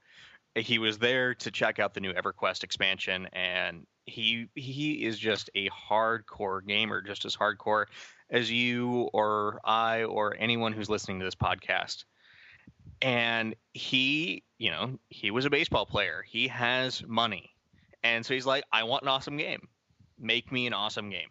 He 0.55 0.79
was 0.79 0.97
there 0.97 1.35
to 1.35 1.51
check 1.51 1.79
out 1.79 1.93
the 1.93 1.99
new 1.99 2.13
EverQuest 2.13 2.63
expansion, 2.63 3.27
and 3.33 3.85
he 4.05 4.47
he 4.55 5.03
is 5.03 5.19
just 5.19 5.49
a 5.55 5.69
hardcore 5.69 6.65
gamer, 6.65 7.01
just 7.01 7.25
as 7.25 7.35
hardcore 7.35 7.87
as 8.29 8.51
you 8.51 9.09
or 9.13 9.59
I 9.63 10.03
or 10.03 10.35
anyone 10.37 10.73
who's 10.73 10.89
listening 10.89 11.19
to 11.19 11.25
this 11.25 11.35
podcast. 11.35 12.05
And 13.01 13.55
he, 13.73 14.43
you 14.57 14.71
know, 14.71 14.97
he 15.09 15.31
was 15.31 15.45
a 15.45 15.49
baseball 15.49 15.85
player. 15.85 16.23
He 16.27 16.47
has 16.47 17.03
money, 17.05 17.51
and 18.03 18.25
so 18.25 18.33
he's 18.33 18.45
like, 18.45 18.63
"I 18.71 18.83
want 18.83 19.03
an 19.03 19.09
awesome 19.09 19.37
game. 19.37 19.67
Make 20.17 20.51
me 20.51 20.65
an 20.65 20.73
awesome 20.73 21.09
game." 21.09 21.29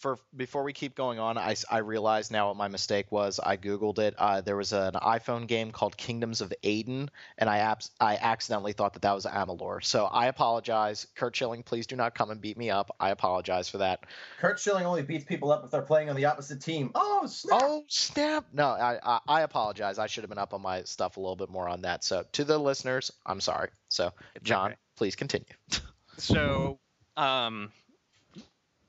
For 0.00 0.18
before 0.34 0.62
we 0.62 0.72
keep 0.72 0.94
going 0.94 1.18
on, 1.18 1.38
I, 1.38 1.54
I 1.70 1.78
realize 1.78 2.30
now 2.30 2.48
what 2.48 2.56
my 2.56 2.68
mistake 2.68 3.12
was. 3.12 3.38
I 3.38 3.56
googled 3.56 3.98
it. 3.98 4.14
Uh, 4.16 4.40
there 4.40 4.56
was 4.56 4.72
an 4.72 4.94
iPhone 4.94 5.46
game 5.46 5.72
called 5.72 5.96
Kingdoms 5.96 6.40
of 6.40 6.52
Aden, 6.62 7.10
and 7.38 7.50
I 7.50 7.58
abs- 7.58 7.90
I 8.00 8.16
accidentally 8.16 8.72
thought 8.72 8.94
that 8.94 9.02
that 9.02 9.14
was 9.14 9.26
Amalur. 9.26 9.84
So 9.84 10.06
I 10.06 10.26
apologize, 10.26 11.06
Curt 11.14 11.36
Schilling. 11.36 11.62
Please 11.62 11.86
do 11.86 11.96
not 11.96 12.14
come 12.14 12.30
and 12.30 12.40
beat 12.40 12.56
me 12.56 12.70
up. 12.70 12.96
I 12.98 13.10
apologize 13.10 13.68
for 13.68 13.78
that. 13.78 14.04
Curt 14.38 14.58
Schilling 14.58 14.86
only 14.86 15.02
beats 15.02 15.24
people 15.24 15.52
up 15.52 15.64
if 15.64 15.70
they're 15.70 15.82
playing 15.82 16.08
on 16.08 16.16
the 16.16 16.24
opposite 16.24 16.62
team. 16.62 16.90
Oh 16.94 17.26
snap! 17.26 17.60
Oh 17.62 17.84
snap! 17.88 18.46
No, 18.52 18.68
I, 18.68 18.98
I 19.02 19.20
I 19.28 19.40
apologize. 19.42 19.98
I 19.98 20.06
should 20.06 20.24
have 20.24 20.30
been 20.30 20.38
up 20.38 20.54
on 20.54 20.62
my 20.62 20.82
stuff 20.82 21.18
a 21.18 21.20
little 21.20 21.36
bit 21.36 21.50
more 21.50 21.68
on 21.68 21.82
that. 21.82 22.04
So 22.04 22.24
to 22.32 22.44
the 22.44 22.58
listeners, 22.58 23.12
I'm 23.26 23.40
sorry. 23.40 23.68
So 23.88 24.12
John, 24.42 24.70
okay. 24.72 24.76
please 24.96 25.14
continue. 25.14 25.46
So, 26.20 26.78
um, 27.16 27.72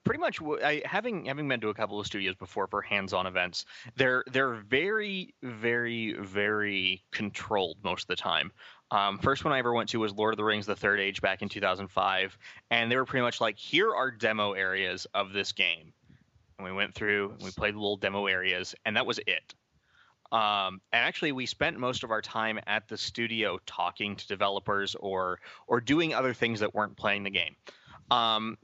pretty 0.03 0.19
much, 0.19 0.39
I, 0.41 0.81
having 0.85 1.25
having 1.25 1.47
been 1.47 1.59
to 1.61 1.69
a 1.69 1.73
couple 1.73 1.99
of 1.99 2.05
studios 2.05 2.35
before 2.35 2.67
for 2.67 2.81
hands-on 2.81 3.27
events, 3.27 3.65
they're 3.95 4.23
they're 4.31 4.55
very, 4.55 5.33
very, 5.43 6.13
very 6.13 7.03
controlled 7.11 7.77
most 7.83 8.03
of 8.03 8.07
the 8.07 8.15
time. 8.15 8.51
Um, 8.91 9.19
first 9.19 9.45
one 9.45 9.53
I 9.53 9.59
ever 9.59 9.73
went 9.73 9.89
to 9.89 9.99
was 9.99 10.13
Lord 10.13 10.33
of 10.33 10.37
the 10.37 10.43
Rings: 10.43 10.65
The 10.65 10.75
Third 10.75 10.99
Age 10.99 11.21
back 11.21 11.41
in 11.41 11.49
2005, 11.49 12.37
and 12.71 12.91
they 12.91 12.95
were 12.95 13.05
pretty 13.05 13.23
much 13.23 13.39
like, 13.39 13.57
"Here 13.57 13.93
are 13.93 14.11
demo 14.11 14.53
areas 14.53 15.05
of 15.13 15.33
this 15.33 15.51
game," 15.51 15.93
and 16.57 16.65
we 16.65 16.73
went 16.73 16.93
through 16.93 17.31
and 17.31 17.41
we 17.41 17.51
played 17.51 17.75
the 17.75 17.79
little 17.79 17.97
demo 17.97 18.25
areas, 18.25 18.75
and 18.85 18.95
that 18.95 19.05
was 19.05 19.19
it. 19.27 19.53
Um, 20.31 20.79
and 20.93 21.05
actually, 21.05 21.33
we 21.33 21.45
spent 21.45 21.77
most 21.77 22.03
of 22.03 22.11
our 22.11 22.21
time 22.21 22.59
at 22.65 22.87
the 22.87 22.97
studio 22.97 23.59
talking 23.65 24.15
to 24.15 24.27
developers 24.27 24.95
or 24.95 25.39
or 25.67 25.81
doing 25.81 26.13
other 26.13 26.33
things 26.33 26.59
that 26.61 26.73
weren't 26.73 26.95
playing 26.95 27.23
the 27.23 27.29
game. 27.29 27.55
Um, 28.09 28.57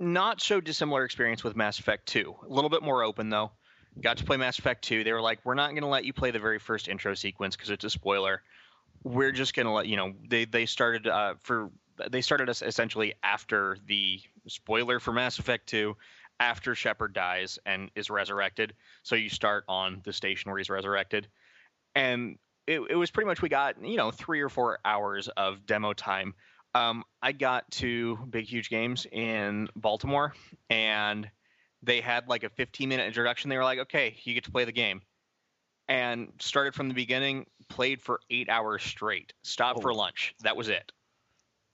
not 0.00 0.40
so 0.40 0.60
dissimilar 0.60 1.04
experience 1.04 1.44
with 1.44 1.56
Mass 1.56 1.78
Effect 1.78 2.06
2. 2.06 2.34
A 2.48 2.52
little 2.52 2.70
bit 2.70 2.82
more 2.82 3.02
open 3.02 3.28
though. 3.28 3.52
Got 4.00 4.18
to 4.18 4.24
play 4.24 4.36
Mass 4.36 4.58
Effect 4.58 4.82
2. 4.84 5.04
They 5.04 5.12
were 5.12 5.20
like, 5.20 5.38
"We're 5.44 5.54
not 5.54 5.70
going 5.70 5.82
to 5.82 5.88
let 5.88 6.04
you 6.04 6.12
play 6.12 6.32
the 6.32 6.40
very 6.40 6.58
first 6.58 6.88
intro 6.88 7.14
sequence 7.14 7.54
because 7.54 7.70
it's 7.70 7.84
a 7.84 7.90
spoiler. 7.90 8.42
We're 9.04 9.32
just 9.32 9.54
going 9.54 9.66
to 9.66 9.72
let 9.72 9.86
you 9.86 9.96
know." 9.96 10.14
They 10.28 10.46
they 10.46 10.66
started 10.66 11.06
uh, 11.06 11.34
for 11.42 11.70
they 12.10 12.20
started 12.20 12.48
us 12.48 12.60
essentially 12.60 13.14
after 13.22 13.78
the 13.86 14.20
spoiler 14.48 14.98
for 14.98 15.12
Mass 15.12 15.38
Effect 15.38 15.68
2, 15.68 15.96
after 16.40 16.74
Shepard 16.74 17.12
dies 17.12 17.58
and 17.64 17.90
is 17.94 18.10
resurrected. 18.10 18.74
So 19.04 19.14
you 19.14 19.28
start 19.28 19.64
on 19.68 20.00
the 20.04 20.12
station 20.12 20.50
where 20.50 20.58
he's 20.58 20.70
resurrected, 20.70 21.28
and 21.94 22.38
it, 22.66 22.80
it 22.90 22.96
was 22.96 23.10
pretty 23.10 23.28
much 23.28 23.42
we 23.42 23.48
got 23.48 23.82
you 23.84 23.96
know 23.96 24.10
three 24.10 24.40
or 24.40 24.48
four 24.48 24.78
hours 24.84 25.28
of 25.28 25.66
demo 25.66 25.92
time. 25.92 26.34
Um, 26.74 27.04
I 27.22 27.32
got 27.32 27.70
to 27.72 28.16
Big 28.28 28.46
Huge 28.46 28.68
Games 28.68 29.06
in 29.10 29.68
Baltimore, 29.76 30.34
and 30.68 31.30
they 31.82 32.00
had 32.00 32.28
like 32.28 32.42
a 32.42 32.48
15 32.50 32.88
minute 32.88 33.06
introduction. 33.06 33.48
They 33.50 33.56
were 33.56 33.64
like, 33.64 33.78
"Okay, 33.80 34.16
you 34.24 34.34
get 34.34 34.44
to 34.44 34.50
play 34.50 34.64
the 34.64 34.72
game," 34.72 35.02
and 35.88 36.32
started 36.40 36.74
from 36.74 36.88
the 36.88 36.94
beginning. 36.94 37.46
Played 37.68 38.02
for 38.02 38.20
eight 38.28 38.48
hours 38.48 38.82
straight. 38.82 39.32
Stopped 39.42 39.82
for 39.82 39.92
Oh. 39.92 39.96
lunch. 39.96 40.34
That 40.42 40.56
was 40.56 40.68
it. 40.68 40.90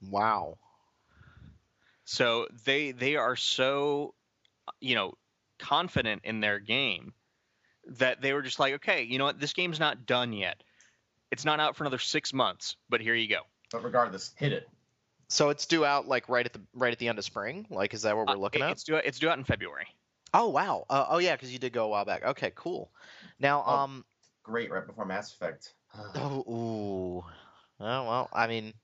Wow. 0.03 0.59
So 2.05 2.47
they 2.65 2.93
they 2.93 3.17
are 3.17 3.37
so 3.37 4.15
you 4.81 4.95
know 4.95 5.15
confident 5.59 6.23
in 6.25 6.41
their 6.41 6.59
game 6.59 7.13
that 7.87 8.21
they 8.21 8.33
were 8.33 8.43
just 8.43 8.59
like, 8.59 8.75
okay, 8.75 9.03
you 9.03 9.19
know 9.19 9.25
what, 9.25 9.41
this 9.41 9.53
game's 9.53 9.81
not 9.81 10.07
done 10.07 10.33
yet. 10.33 10.63
It's 11.31 11.45
not 11.45 11.61
out 11.61 11.77
for 11.77 11.85
another 11.85 11.99
six 11.99 12.33
months, 12.33 12.77
but 12.89 13.01
here 13.01 13.15
you 13.15 13.29
go. 13.29 13.41
But 13.73 13.83
regardless, 13.85 14.33
hit 14.37 14.53
it. 14.53 14.69
So 15.33 15.49
it's 15.51 15.65
due 15.67 15.85
out 15.85 16.07
like 16.09 16.29
right 16.29 16.45
at 16.45 16.53
the 16.53 16.61
right 16.75 16.93
at 16.93 16.99
the 16.99 17.09
end 17.09 17.19
of 17.19 17.25
spring. 17.25 17.67
Like, 17.71 17.95
is 17.95 18.03
that 18.03 18.17
what 18.17 18.27
we're 18.27 18.35
Uh, 18.35 18.37
looking 18.37 18.61
it- 18.63 18.65
at? 18.67 18.71
It's 18.73 18.85
due 18.85 18.97
it's 18.97 19.19
due 19.19 19.31
out 19.31 19.39
in 19.39 19.45
February. 19.45 19.87
Oh 20.35 20.49
wow. 20.49 20.85
Uh, 20.91 21.07
oh 21.09 21.19
yeah, 21.19 21.35
because 21.37 21.53
you 21.53 21.59
did 21.59 21.73
go 21.73 21.85
a 21.87 21.89
while 21.89 22.05
back. 22.05 22.25
Okay, 22.25 22.53
cool. 22.55 22.91
Now, 23.39 23.65
Oh. 23.67 23.77
um, 23.79 24.05
Great, 24.43 24.71
right 24.71 24.87
before 24.87 25.05
Mass 25.05 25.33
Effect. 25.33 25.73
oh, 26.15 26.45
ooh. 26.49 27.25
Oh 27.81 28.05
well, 28.09 28.29
I 28.33 28.47
mean, 28.47 28.75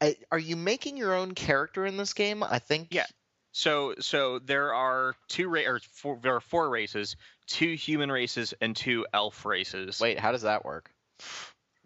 I, 0.00 0.16
are 0.32 0.38
you 0.38 0.56
making 0.56 0.96
your 0.96 1.14
own 1.14 1.34
character 1.34 1.86
in 1.86 1.96
this 1.96 2.12
game? 2.14 2.42
I 2.42 2.58
think. 2.58 2.88
Yeah. 2.90 3.06
So 3.52 3.94
so 4.00 4.38
there 4.40 4.74
are 4.74 5.14
two 5.28 5.48
ra- 5.48 5.62
or 5.66 5.78
four, 5.92 6.18
there 6.22 6.34
are 6.34 6.40
four 6.40 6.68
races, 6.70 7.16
two 7.46 7.74
human 7.74 8.10
races 8.10 8.52
and 8.60 8.74
two 8.74 9.06
elf 9.12 9.44
races. 9.44 10.00
Wait, 10.00 10.18
how 10.18 10.32
does 10.32 10.42
that 10.42 10.64
work? 10.64 10.90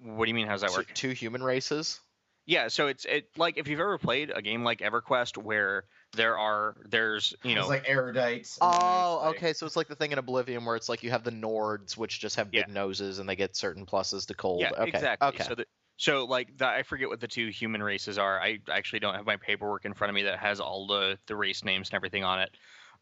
what 0.02 0.24
do 0.24 0.28
you 0.30 0.34
mean? 0.34 0.46
How 0.46 0.52
does 0.54 0.62
that 0.62 0.70
So 0.70 0.78
work? 0.78 0.94
two 0.94 1.10
human 1.10 1.42
races. 1.42 2.00
Yeah, 2.48 2.68
so 2.68 2.86
it's 2.86 3.04
it 3.04 3.28
like 3.36 3.58
if 3.58 3.68
you've 3.68 3.78
ever 3.78 3.98
played 3.98 4.32
a 4.34 4.40
game 4.40 4.64
like 4.64 4.78
EverQuest 4.78 5.36
where 5.36 5.84
there 6.16 6.38
are 6.38 6.76
there's 6.88 7.34
you 7.42 7.54
know 7.54 7.60
it's 7.60 7.68
like 7.68 7.84
erudites. 7.84 8.56
Oh, 8.62 9.20
like- 9.26 9.36
okay. 9.36 9.52
So 9.52 9.66
it's 9.66 9.76
like 9.76 9.86
the 9.86 9.94
thing 9.94 10.12
in 10.12 10.18
Oblivion 10.18 10.64
where 10.64 10.74
it's 10.74 10.88
like 10.88 11.02
you 11.02 11.10
have 11.10 11.24
the 11.24 11.30
Nords, 11.30 11.94
which 11.98 12.18
just 12.20 12.36
have 12.36 12.50
big 12.50 12.64
Yeah. 12.66 12.72
noses 12.72 13.18
and 13.18 13.28
they 13.28 13.36
get 13.36 13.54
certain 13.54 13.84
pluses 13.84 14.26
to 14.28 14.34
cold. 14.34 14.62
Yeah, 14.62 14.70
okay. 14.78 14.88
exactly. 14.88 15.28
Okay. 15.28 15.44
So, 15.44 15.54
the, 15.56 15.66
so 15.98 16.24
like 16.24 16.56
the, 16.56 16.66
I 16.66 16.84
forget 16.84 17.10
what 17.10 17.20
the 17.20 17.28
two 17.28 17.48
human 17.48 17.82
races 17.82 18.16
are. 18.16 18.40
I 18.40 18.60
actually 18.72 19.00
don't 19.00 19.14
have 19.14 19.26
my 19.26 19.36
paperwork 19.36 19.84
in 19.84 19.92
front 19.92 20.08
of 20.08 20.14
me 20.14 20.22
that 20.22 20.38
has 20.38 20.58
all 20.58 20.86
the 20.86 21.18
the 21.26 21.36
race 21.36 21.62
names 21.64 21.90
and 21.90 21.96
everything 21.96 22.24
on 22.24 22.40
it. 22.40 22.50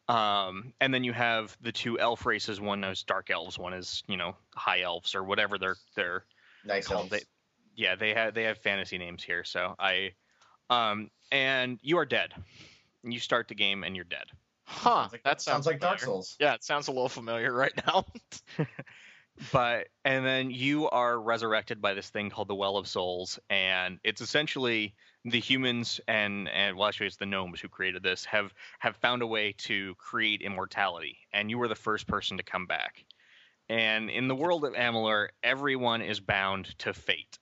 Um, 0.08 0.72
and 0.80 0.92
then 0.92 1.04
you 1.04 1.12
have 1.12 1.56
the 1.60 1.70
two 1.70 2.00
elf 2.00 2.26
races. 2.26 2.60
One 2.60 2.82
is 2.82 3.04
dark 3.04 3.30
elves. 3.30 3.58
One 3.60 3.74
is 3.74 4.02
you 4.08 4.16
know 4.16 4.34
high 4.56 4.80
elves 4.82 5.14
or 5.14 5.22
whatever 5.22 5.56
they're 5.56 5.76
they're 5.94 6.24
nice 6.64 6.88
called. 6.88 7.02
elves. 7.02 7.10
They, 7.10 7.20
yeah, 7.76 7.94
they 7.94 8.14
have 8.14 8.34
they 8.34 8.44
have 8.44 8.58
fantasy 8.58 8.98
names 8.98 9.22
here. 9.22 9.44
So 9.44 9.74
I, 9.78 10.12
um, 10.70 11.10
and 11.30 11.78
you 11.82 11.98
are 11.98 12.06
dead. 12.06 12.32
You 13.04 13.20
start 13.20 13.48
the 13.48 13.54
game 13.54 13.84
and 13.84 13.94
you're 13.94 14.04
dead. 14.04 14.26
huh. 14.64 15.02
Sounds 15.02 15.12
like, 15.12 15.22
that 15.22 15.40
sounds 15.40 15.66
like 15.66 15.80
Dark 15.80 16.00
familiar. 16.00 16.14
Souls. 16.16 16.36
Yeah, 16.40 16.54
it 16.54 16.64
sounds 16.64 16.88
a 16.88 16.92
little 16.92 17.08
familiar 17.08 17.52
right 17.52 17.72
now. 17.86 18.04
but 19.52 19.88
and 20.04 20.24
then 20.24 20.50
you 20.50 20.88
are 20.88 21.20
resurrected 21.20 21.82
by 21.82 21.94
this 21.94 22.08
thing 22.08 22.30
called 22.30 22.48
the 22.48 22.54
well 22.54 22.76
of 22.76 22.88
souls 22.88 23.38
and 23.50 23.98
it's 24.02 24.20
essentially 24.20 24.94
the 25.26 25.38
humans 25.38 26.00
and 26.08 26.48
and 26.48 26.76
well 26.76 26.88
actually 26.88 27.06
it's 27.06 27.16
the 27.16 27.26
gnomes 27.26 27.60
who 27.60 27.68
created 27.68 28.02
this 28.02 28.24
have 28.24 28.54
have 28.78 28.96
found 28.96 29.20
a 29.20 29.26
way 29.26 29.52
to 29.58 29.94
create 29.96 30.40
immortality 30.40 31.18
and 31.32 31.50
you 31.50 31.58
were 31.58 31.68
the 31.68 31.74
first 31.74 32.06
person 32.06 32.38
to 32.38 32.42
come 32.42 32.66
back 32.66 33.04
and 33.68 34.08
in 34.08 34.26
the 34.26 34.34
world 34.34 34.64
of 34.64 34.72
amalur 34.72 35.28
everyone 35.42 36.00
is 36.00 36.18
bound 36.18 36.78
to 36.78 36.94
fate 36.94 37.38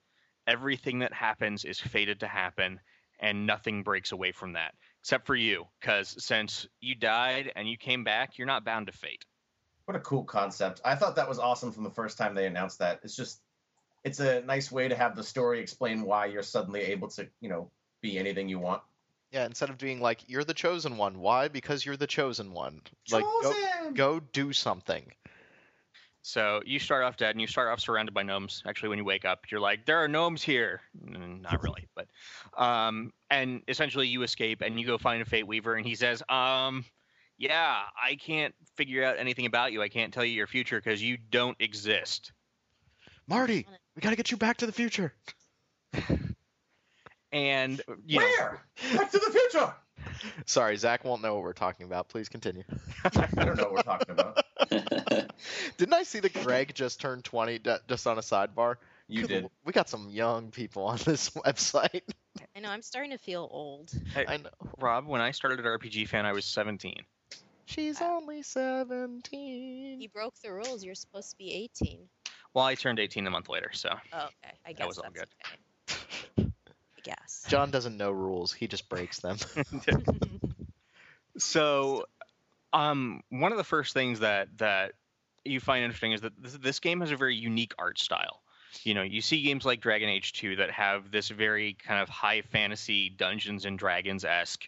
everything 0.47 0.99
that 0.99 1.13
happens 1.13 1.65
is 1.65 1.79
fated 1.79 2.19
to 2.19 2.27
happen 2.27 2.79
and 3.19 3.45
nothing 3.47 3.83
breaks 3.83 4.11
away 4.11 4.31
from 4.31 4.53
that 4.53 4.73
except 5.01 5.25
for 5.25 5.35
you 5.35 5.65
because 5.79 6.15
since 6.23 6.67
you 6.81 6.95
died 6.95 7.51
and 7.55 7.69
you 7.69 7.77
came 7.77 8.03
back 8.03 8.37
you're 8.37 8.47
not 8.47 8.65
bound 8.65 8.87
to 8.87 8.93
fate 8.93 9.25
What 9.85 9.95
a 9.95 9.99
cool 10.01 10.23
concept. 10.23 10.81
I 10.83 10.95
thought 10.95 11.15
that 11.17 11.29
was 11.29 11.37
awesome 11.39 11.71
from 11.71 11.83
the 11.83 11.91
first 11.91 12.17
time 12.17 12.33
they 12.33 12.47
announced 12.47 12.79
that. 12.79 12.99
It's 13.03 13.15
just 13.15 13.39
it's 14.03 14.19
a 14.19 14.41
nice 14.41 14.71
way 14.71 14.87
to 14.87 14.95
have 14.95 15.15
the 15.15 15.23
story 15.23 15.59
explain 15.59 16.01
why 16.01 16.25
you're 16.25 16.43
suddenly 16.43 16.81
able 16.81 17.07
to, 17.09 17.27
you 17.39 17.49
know, 17.49 17.69
be 18.01 18.17
anything 18.17 18.49
you 18.49 18.59
want. 18.59 18.81
yeah, 19.31 19.45
instead 19.45 19.69
of 19.69 19.77
being 19.77 19.99
like 20.01 20.27
you're 20.27 20.43
the 20.43 20.53
chosen 20.53 20.97
one. 20.97 21.19
Why? 21.19 21.47
Because 21.49 21.85
you're 21.85 21.97
the 21.97 22.07
chosen 22.07 22.51
one. 22.51 22.81
Like 23.11 23.23
go, 23.23 23.53
Chosen! 23.53 23.93
go 23.93 24.19
do 24.19 24.53
something. 24.53 25.11
So 26.25 26.59
you 26.65 26.79
start 26.79 27.03
off 27.03 27.17
dead, 27.17 27.35
and 27.35 27.39
you 27.39 27.45
start 27.45 27.71
off 27.71 27.79
surrounded 27.79 28.15
by 28.15 28.23
gnomes. 28.23 28.63
Actually, 28.65 28.89
when 28.89 28.97
you 28.97 29.05
wake 29.05 29.25
up, 29.25 29.45
you're 29.51 29.59
like, 29.59 29.85
"There 29.85 30.03
are 30.03 30.07
gnomes 30.07 30.41
here." 30.41 30.81
Mm, 31.07 31.41
Not 31.41 31.61
really, 31.61 31.87
but 31.95 32.07
um, 32.57 33.13
and 33.29 33.61
essentially 33.67 34.07
you 34.07 34.23
escape, 34.23 34.61
and 34.61 34.79
you 34.79 34.87
go 34.87 34.97
find 34.97 35.21
a 35.21 35.25
Fate 35.25 35.45
Weaver, 35.45 35.75
and 35.75 35.85
he 35.85 35.93
says, 35.93 36.23
"Um, 36.27 36.83
yeah, 37.37 37.83
I 38.03 38.15
can't 38.15 38.55
figure 38.75 39.03
out 39.03 39.19
anything 39.19 39.45
about 39.45 39.71
you. 39.71 39.83
I 39.83 39.87
can't 39.87 40.11
tell 40.11 40.25
you 40.25 40.33
your 40.33 40.47
future 40.47 40.77
because 40.77 40.99
you 40.99 41.19
don't 41.29 41.57
exist." 41.59 42.31
Marty, 43.27 43.67
we 43.95 44.01
gotta 44.01 44.15
get 44.15 44.31
you 44.31 44.37
back 44.37 44.57
to 44.57 44.65
the 44.65 44.71
future. 44.71 45.13
And 47.31 47.81
you 48.05 48.19
know, 48.19 48.25
Where? 48.25 48.65
Back 48.93 49.11
to 49.11 49.19
the 49.19 49.29
future. 49.29 49.75
Sorry, 50.45 50.75
Zach 50.77 51.03
won't 51.03 51.21
know 51.21 51.33
what 51.35 51.43
we're 51.43 51.53
talking 51.53 51.85
about. 51.85 52.09
Please 52.09 52.29
continue. 52.29 52.63
I 53.05 53.45
don't 53.45 53.57
know 53.57 53.63
what 53.63 53.73
we're 53.73 53.81
talking 53.81 54.13
about. 54.13 54.43
Didn't 55.77 55.93
I 55.93 56.03
see 56.03 56.19
that 56.19 56.33
Greg 56.33 56.73
just 56.73 56.99
turned 57.01 57.23
20 57.23 57.59
d- 57.59 57.75
just 57.87 58.07
on 58.07 58.17
a 58.17 58.21
sidebar? 58.21 58.75
You 59.07 59.21
Good 59.21 59.27
did. 59.27 59.43
l- 59.43 59.51
We 59.65 59.73
got 59.73 59.89
some 59.89 60.09
young 60.09 60.51
people 60.51 60.85
on 60.85 60.97
this 61.05 61.29
website. 61.45 62.01
I 62.55 62.59
know 62.59 62.69
I'm 62.69 62.81
starting 62.81 63.11
to 63.11 63.17
feel 63.17 63.47
old. 63.51 63.91
Hey, 64.13 64.25
I 64.27 64.37
know. 64.37 64.49
Rob, 64.77 65.05
when 65.07 65.21
I 65.21 65.31
started 65.31 65.59
at 65.59 65.65
RPG 65.65 66.07
Fan, 66.07 66.25
I 66.25 66.33
was 66.33 66.45
17. 66.45 66.95
She's 67.67 67.99
uh, 68.01 68.05
only 68.05 68.41
17. 68.43 70.01
You 70.01 70.09
broke 70.09 70.33
the 70.43 70.51
rules. 70.53 70.83
You're 70.83 70.95
supposed 70.95 71.31
to 71.31 71.37
be 71.37 71.51
18. 71.81 72.07
Well, 72.53 72.65
I 72.65 72.75
turned 72.75 72.99
18 72.99 73.27
a 73.27 73.29
month 73.29 73.49
later, 73.49 73.71
so 73.73 73.89
Oh, 74.13 74.17
okay. 74.25 74.55
I 74.65 74.73
guess 74.73 74.87
was 74.87 74.97
all 74.99 75.05
that's 75.13 75.19
good. 75.19 75.27
okay. 76.45 76.51
I 77.05 77.11
guess. 77.11 77.45
John 77.47 77.71
doesn't 77.71 77.97
know 77.97 78.11
rules. 78.11 78.53
He 78.53 78.67
just 78.67 78.89
breaks 78.89 79.19
them. 79.19 79.37
So, 81.37 82.05
um, 82.73 83.21
one 83.29 83.51
of 83.51 83.57
the 83.57 83.63
first 83.63 83.93
things 83.93 84.19
that 84.21 84.57
that 84.57 84.93
you 85.43 85.59
find 85.59 85.83
interesting 85.83 86.13
is 86.13 86.21
that 86.21 86.41
this, 86.41 86.53
this 86.53 86.79
game 86.79 87.01
has 87.01 87.11
a 87.11 87.17
very 87.17 87.35
unique 87.35 87.73
art 87.77 87.99
style. 87.99 88.41
You 88.83 88.93
know, 88.93 89.03
you 89.03 89.21
see 89.21 89.41
games 89.41 89.65
like 89.65 89.79
Dragon 89.79 90.09
Age 90.09 90.33
2 90.33 90.57
that 90.57 90.71
have 90.71 91.11
this 91.11 91.29
very 91.29 91.73
kind 91.73 92.01
of 92.01 92.09
high 92.09 92.41
fantasy 92.41 93.09
Dungeons 93.09 93.65
and 93.65 93.79
Dragons 93.79 94.25
esque 94.25 94.67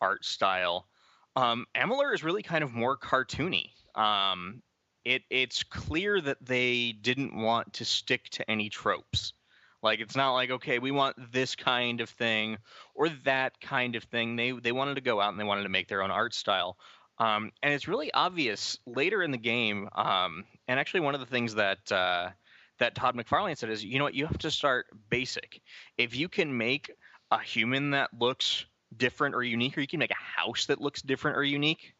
art 0.00 0.24
style. 0.24 0.88
Um, 1.36 1.66
Amalur 1.76 2.12
is 2.12 2.24
really 2.24 2.42
kind 2.42 2.64
of 2.64 2.72
more 2.72 2.96
cartoony. 2.96 3.70
Um, 3.94 4.62
it 5.04 5.22
it's 5.30 5.62
clear 5.62 6.20
that 6.20 6.44
they 6.44 6.92
didn't 6.92 7.34
want 7.34 7.74
to 7.74 7.84
stick 7.84 8.28
to 8.30 8.50
any 8.50 8.68
tropes. 8.68 9.32
Like 9.82 10.00
it's 10.00 10.16
not 10.16 10.34
like 10.34 10.50
okay, 10.50 10.78
we 10.78 10.90
want 10.90 11.32
this 11.32 11.54
kind 11.54 12.00
of 12.00 12.10
thing 12.10 12.58
or 12.94 13.08
that 13.24 13.60
kind 13.60 13.96
of 13.96 14.04
thing. 14.04 14.36
They 14.36 14.52
they 14.52 14.72
wanted 14.72 14.96
to 14.96 15.00
go 15.00 15.20
out 15.20 15.30
and 15.30 15.40
they 15.40 15.44
wanted 15.44 15.62
to 15.62 15.68
make 15.68 15.88
their 15.88 16.02
own 16.02 16.10
art 16.10 16.34
style. 16.34 16.76
Um, 17.18 17.52
and 17.62 17.74
it's 17.74 17.86
really 17.86 18.12
obvious 18.12 18.78
later 18.86 19.22
in 19.22 19.30
the 19.30 19.38
game. 19.38 19.88
Um, 19.94 20.44
and 20.68 20.80
actually, 20.80 21.00
one 21.00 21.14
of 21.14 21.20
the 21.20 21.26
things 21.26 21.54
that 21.54 21.92
uh, 21.92 22.30
that 22.78 22.94
Todd 22.94 23.14
McFarlane 23.14 23.56
said 23.56 23.70
is, 23.70 23.84
you 23.84 23.98
know 23.98 24.04
what, 24.04 24.14
you 24.14 24.26
have 24.26 24.38
to 24.38 24.50
start 24.50 24.86
basic. 25.10 25.60
If 25.98 26.16
you 26.16 26.28
can 26.28 26.56
make 26.56 26.90
a 27.30 27.38
human 27.38 27.90
that 27.90 28.10
looks 28.18 28.64
different 28.96 29.34
or 29.34 29.42
unique, 29.42 29.76
or 29.76 29.82
you 29.82 29.86
can 29.86 29.98
make 30.00 30.10
a 30.10 30.40
house 30.40 30.66
that 30.66 30.80
looks 30.80 31.02
different 31.02 31.36
or 31.36 31.44
unique, 31.44 31.94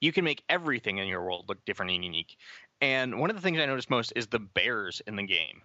you 0.00 0.12
can 0.12 0.24
make 0.24 0.42
everything 0.48 0.98
in 0.98 1.08
your 1.08 1.22
world 1.22 1.46
look 1.48 1.64
different 1.64 1.92
and 1.92 2.04
unique. 2.04 2.36
And 2.80 3.18
one 3.18 3.30
of 3.30 3.36
the 3.36 3.42
things 3.42 3.58
I 3.58 3.66
noticed 3.66 3.90
most 3.90 4.12
is 4.16 4.28
the 4.28 4.38
bears 4.38 5.02
in 5.06 5.16
the 5.16 5.22
game. 5.22 5.62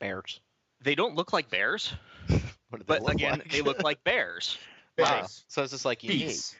Bears. 0.00 0.40
They 0.82 0.94
don't 0.94 1.14
look 1.14 1.32
like 1.32 1.50
bears, 1.50 1.92
What 2.70 2.80
they 2.80 2.84
but 2.86 3.02
look 3.02 3.14
again, 3.14 3.38
like? 3.38 3.50
they 3.50 3.62
look 3.62 3.82
like 3.82 4.04
bears. 4.04 4.58
wow. 4.98 5.26
So 5.48 5.62
it's 5.62 5.72
just 5.72 5.84
like 5.84 6.04
unique. 6.04 6.26
Beets, 6.26 6.56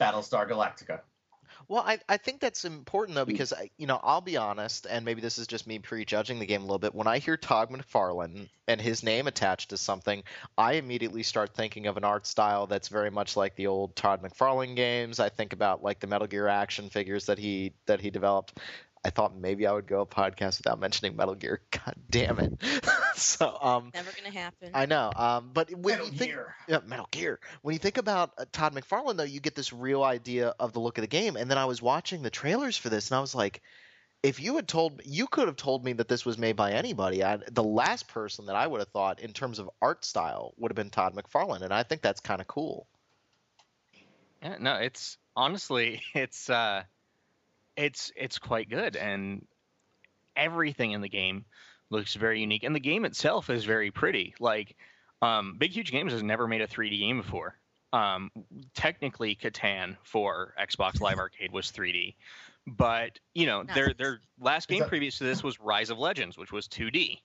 Battlestar 0.00 0.48
Galactica. 0.48 1.00
Well, 1.68 1.82
I, 1.84 1.98
I 2.08 2.16
think 2.16 2.40
that's 2.40 2.64
important 2.64 3.16
though 3.16 3.24
because 3.24 3.52
I, 3.52 3.70
you 3.76 3.86
know 3.86 3.98
I'll 4.02 4.20
be 4.20 4.36
honest, 4.36 4.86
and 4.88 5.04
maybe 5.04 5.20
this 5.20 5.38
is 5.38 5.46
just 5.46 5.66
me 5.66 5.78
prejudging 5.78 6.38
the 6.38 6.46
game 6.46 6.60
a 6.60 6.64
little 6.64 6.78
bit. 6.78 6.94
When 6.94 7.06
I 7.06 7.18
hear 7.18 7.36
Todd 7.36 7.70
McFarlane 7.70 8.48
and 8.68 8.80
his 8.80 9.02
name 9.02 9.26
attached 9.26 9.70
to 9.70 9.76
something, 9.76 10.22
I 10.56 10.74
immediately 10.74 11.22
start 11.22 11.54
thinking 11.54 11.86
of 11.86 11.96
an 11.96 12.04
art 12.04 12.26
style 12.26 12.66
that's 12.66 12.88
very 12.88 13.10
much 13.10 13.36
like 13.36 13.56
the 13.56 13.66
old 13.66 13.96
Todd 13.96 14.22
McFarlane 14.22 14.76
games. 14.76 15.18
I 15.18 15.28
think 15.28 15.52
about 15.52 15.82
like 15.82 15.98
the 15.98 16.06
Metal 16.06 16.26
Gear 16.26 16.46
action 16.46 16.88
figures 16.88 17.26
that 17.26 17.38
he 17.38 17.72
that 17.86 18.00
he 18.00 18.10
developed. 18.10 18.58
I 19.06 19.10
thought 19.10 19.36
maybe 19.36 19.68
I 19.68 19.72
would 19.72 19.86
go 19.86 20.00
a 20.00 20.06
podcast 20.06 20.58
without 20.58 20.80
mentioning 20.80 21.14
Metal 21.14 21.36
Gear. 21.36 21.60
God 21.70 21.94
damn 22.10 22.40
it! 22.40 22.60
so 23.14 23.56
um, 23.60 23.92
Never 23.94 24.10
gonna 24.16 24.36
happen. 24.36 24.70
I 24.74 24.86
know. 24.86 25.12
Um, 25.14 25.50
but 25.54 25.70
when 25.70 25.98
Metal 25.98 26.06
you 26.06 26.12
think 26.12 26.32
Gear. 26.32 26.56
yeah, 26.68 26.80
Metal 26.84 27.06
Gear. 27.12 27.38
When 27.62 27.72
you 27.72 27.78
think 27.78 27.98
about 27.98 28.32
uh, 28.36 28.46
Todd 28.50 28.74
McFarlane, 28.74 29.16
though, 29.16 29.22
you 29.22 29.38
get 29.38 29.54
this 29.54 29.72
real 29.72 30.02
idea 30.02 30.54
of 30.58 30.72
the 30.72 30.80
look 30.80 30.98
of 30.98 31.02
the 31.02 31.08
game. 31.08 31.36
And 31.36 31.48
then 31.48 31.56
I 31.56 31.66
was 31.66 31.80
watching 31.80 32.22
the 32.22 32.30
trailers 32.30 32.76
for 32.76 32.88
this, 32.88 33.10
and 33.10 33.16
I 33.16 33.20
was 33.20 33.34
like, 33.34 33.62
if 34.24 34.40
you 34.40 34.56
had 34.56 34.66
told 34.66 35.02
you 35.04 35.28
could 35.28 35.46
have 35.46 35.56
told 35.56 35.84
me 35.84 35.92
that 35.92 36.08
this 36.08 36.26
was 36.26 36.36
made 36.36 36.56
by 36.56 36.72
anybody, 36.72 37.22
I, 37.22 37.38
the 37.50 37.62
last 37.62 38.08
person 38.08 38.46
that 38.46 38.56
I 38.56 38.66
would 38.66 38.80
have 38.80 38.88
thought 38.88 39.20
in 39.20 39.32
terms 39.32 39.60
of 39.60 39.70
art 39.80 40.04
style 40.04 40.52
would 40.56 40.72
have 40.72 40.76
been 40.76 40.90
Todd 40.90 41.14
McFarlane, 41.14 41.62
and 41.62 41.72
I 41.72 41.84
think 41.84 42.02
that's 42.02 42.20
kind 42.20 42.40
of 42.40 42.48
cool. 42.48 42.88
Yeah, 44.42 44.56
no, 44.58 44.74
it's 44.74 45.16
honestly, 45.36 46.02
it's 46.14 46.50
uh, 46.50 46.82
it's 47.76 48.12
it's 48.16 48.38
quite 48.38 48.68
good, 48.68 48.96
and 48.96 49.46
everything 50.36 50.92
in 50.92 51.00
the 51.00 51.08
game 51.08 51.44
looks 51.90 52.14
very 52.14 52.40
unique, 52.40 52.64
and 52.64 52.74
the 52.74 52.80
game 52.80 53.04
itself 53.04 53.50
is 53.50 53.64
very 53.64 53.90
pretty. 53.90 54.34
Like, 54.40 54.76
um, 55.22 55.56
Big 55.58 55.72
Huge 55.72 55.90
Games 55.92 56.12
has 56.12 56.22
never 56.22 56.46
made 56.48 56.60
a 56.60 56.66
3D 56.66 56.98
game 56.98 57.18
before. 57.18 57.56
Um, 57.92 58.30
technically, 58.74 59.36
Catan 59.36 59.96
for 60.02 60.54
Xbox 60.60 61.00
Live 61.00 61.18
Arcade 61.18 61.52
was 61.52 61.70
3D, 61.70 62.14
but 62.66 63.18
you 63.34 63.46
know, 63.46 63.64
their 63.74 63.94
their 63.94 64.20
last 64.40 64.68
game 64.68 64.80
that- 64.80 64.88
previous 64.88 65.18
to 65.18 65.24
this 65.24 65.42
was 65.42 65.60
Rise 65.60 65.90
of 65.90 65.98
Legends, 65.98 66.36
which 66.36 66.52
was 66.52 66.68
2D. 66.68 67.20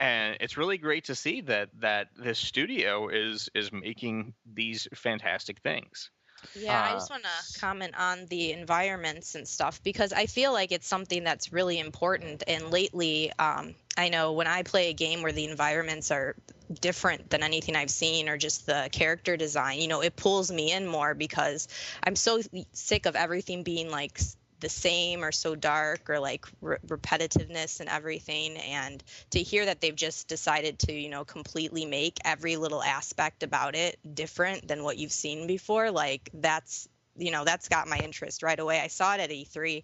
And 0.00 0.36
it's 0.40 0.56
really 0.56 0.78
great 0.78 1.04
to 1.04 1.14
see 1.14 1.42
that 1.42 1.68
that 1.80 2.08
this 2.16 2.38
studio 2.38 3.08
is 3.08 3.48
is 3.54 3.70
making 3.72 4.34
these 4.52 4.88
fantastic 4.94 5.60
things. 5.60 6.10
Yeah, 6.54 6.82
I 6.82 6.92
Uh, 6.92 6.94
just 6.94 7.10
want 7.10 7.24
to 7.24 7.60
comment 7.60 7.94
on 7.96 8.26
the 8.26 8.52
environments 8.52 9.34
and 9.34 9.48
stuff 9.48 9.82
because 9.82 10.12
I 10.12 10.26
feel 10.26 10.52
like 10.52 10.70
it's 10.72 10.86
something 10.86 11.24
that's 11.24 11.52
really 11.52 11.78
important. 11.78 12.42
And 12.46 12.70
lately, 12.70 13.32
um, 13.38 13.74
I 13.96 14.08
know 14.10 14.32
when 14.32 14.46
I 14.46 14.62
play 14.62 14.90
a 14.90 14.94
game 14.94 15.22
where 15.22 15.32
the 15.32 15.46
environments 15.46 16.10
are 16.10 16.36
different 16.80 17.30
than 17.30 17.42
anything 17.42 17.76
I've 17.76 17.90
seen 17.90 18.28
or 18.28 18.36
just 18.36 18.66
the 18.66 18.88
character 18.92 19.36
design, 19.36 19.80
you 19.80 19.88
know, 19.88 20.02
it 20.02 20.16
pulls 20.16 20.50
me 20.52 20.72
in 20.72 20.86
more 20.86 21.14
because 21.14 21.68
I'm 22.04 22.16
so 22.16 22.40
sick 22.72 23.06
of 23.06 23.16
everything 23.16 23.62
being 23.62 23.90
like 23.90 24.18
the 24.62 24.68
same 24.68 25.22
or 25.22 25.32
so 25.32 25.54
dark 25.54 26.08
or 26.08 26.18
like 26.18 26.46
re- 26.62 26.78
repetitiveness 26.86 27.80
and 27.80 27.88
everything. 27.88 28.56
And 28.56 29.02
to 29.30 29.42
hear 29.42 29.66
that 29.66 29.80
they've 29.80 29.94
just 29.94 30.28
decided 30.28 30.78
to, 30.80 30.92
you 30.92 31.10
know, 31.10 31.24
completely 31.24 31.84
make 31.84 32.18
every 32.24 32.56
little 32.56 32.82
aspect 32.82 33.42
about 33.42 33.74
it 33.74 33.98
different 34.14 34.66
than 34.66 34.82
what 34.84 34.96
you've 34.96 35.12
seen 35.12 35.46
before, 35.46 35.90
like 35.90 36.30
that's, 36.32 36.88
you 37.16 37.30
know, 37.32 37.44
that's 37.44 37.68
got 37.68 37.88
my 37.88 38.00
interest 38.00 38.42
right 38.42 38.58
away. 38.58 38.80
I 38.80 38.86
saw 38.86 39.14
it 39.14 39.20
at 39.20 39.30
E3 39.30 39.82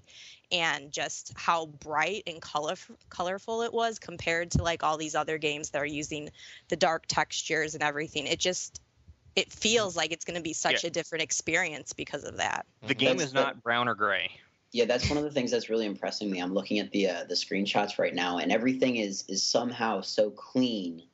and 0.51 0.93
just 0.93 1.33
how 1.37 1.67
bright 1.67 2.23
and 2.27 2.41
color- 2.41 2.77
colorful 3.11 3.63
it 3.63 3.75
was 3.75 3.99
compared 3.99 4.53
to 4.53 4.63
like 4.63 4.83
all 4.85 4.97
these 4.97 5.17
other 5.17 5.37
games 5.39 5.71
that 5.71 5.83
are 5.83 5.87
using 5.87 6.31
the 6.69 6.77
dark 6.77 7.05
textures 7.07 7.75
and 7.75 7.83
everything. 7.83 8.29
It 8.29 8.39
just, 8.39 8.81
it 9.35 9.53
feels 9.53 9.97
like 9.97 10.13
it's 10.13 10.25
going 10.25 10.37
to 10.37 10.43
be 10.43 10.53
such 10.53 10.85
a 10.85 10.91
different 10.91 11.25
experience 11.25 11.93
because 11.93 12.23
of 12.23 12.37
that. 12.37 12.65
The 12.83 12.95
mm-hmm. 12.95 12.99
game 12.99 13.17
That's 13.19 13.31
is 13.31 13.35
not 13.35 13.63
brown 13.63 13.89
or 13.89 13.95
gray. 13.97 14.31
Yeah, 14.73 14.85
that's 14.85 15.09
one 15.09 15.17
of 15.17 15.25
the 15.25 15.31
things 15.31 15.51
that's 15.51 15.71
really 15.71 15.87
impressing 15.87 16.31
me. 16.31 16.41
I'm 16.41 16.53
looking 16.53 16.79
at 16.79 16.91
the 16.91 17.09
uh, 17.09 17.25
the 17.25 17.35
screenshots 17.35 17.99
right 17.99 18.15
now, 18.15 18.39
and 18.39 18.53
everything 18.53 18.97
is 18.97 19.25
is 19.27 19.43
somehow 19.43 20.03
so 20.03 20.31
clean, 20.31 21.05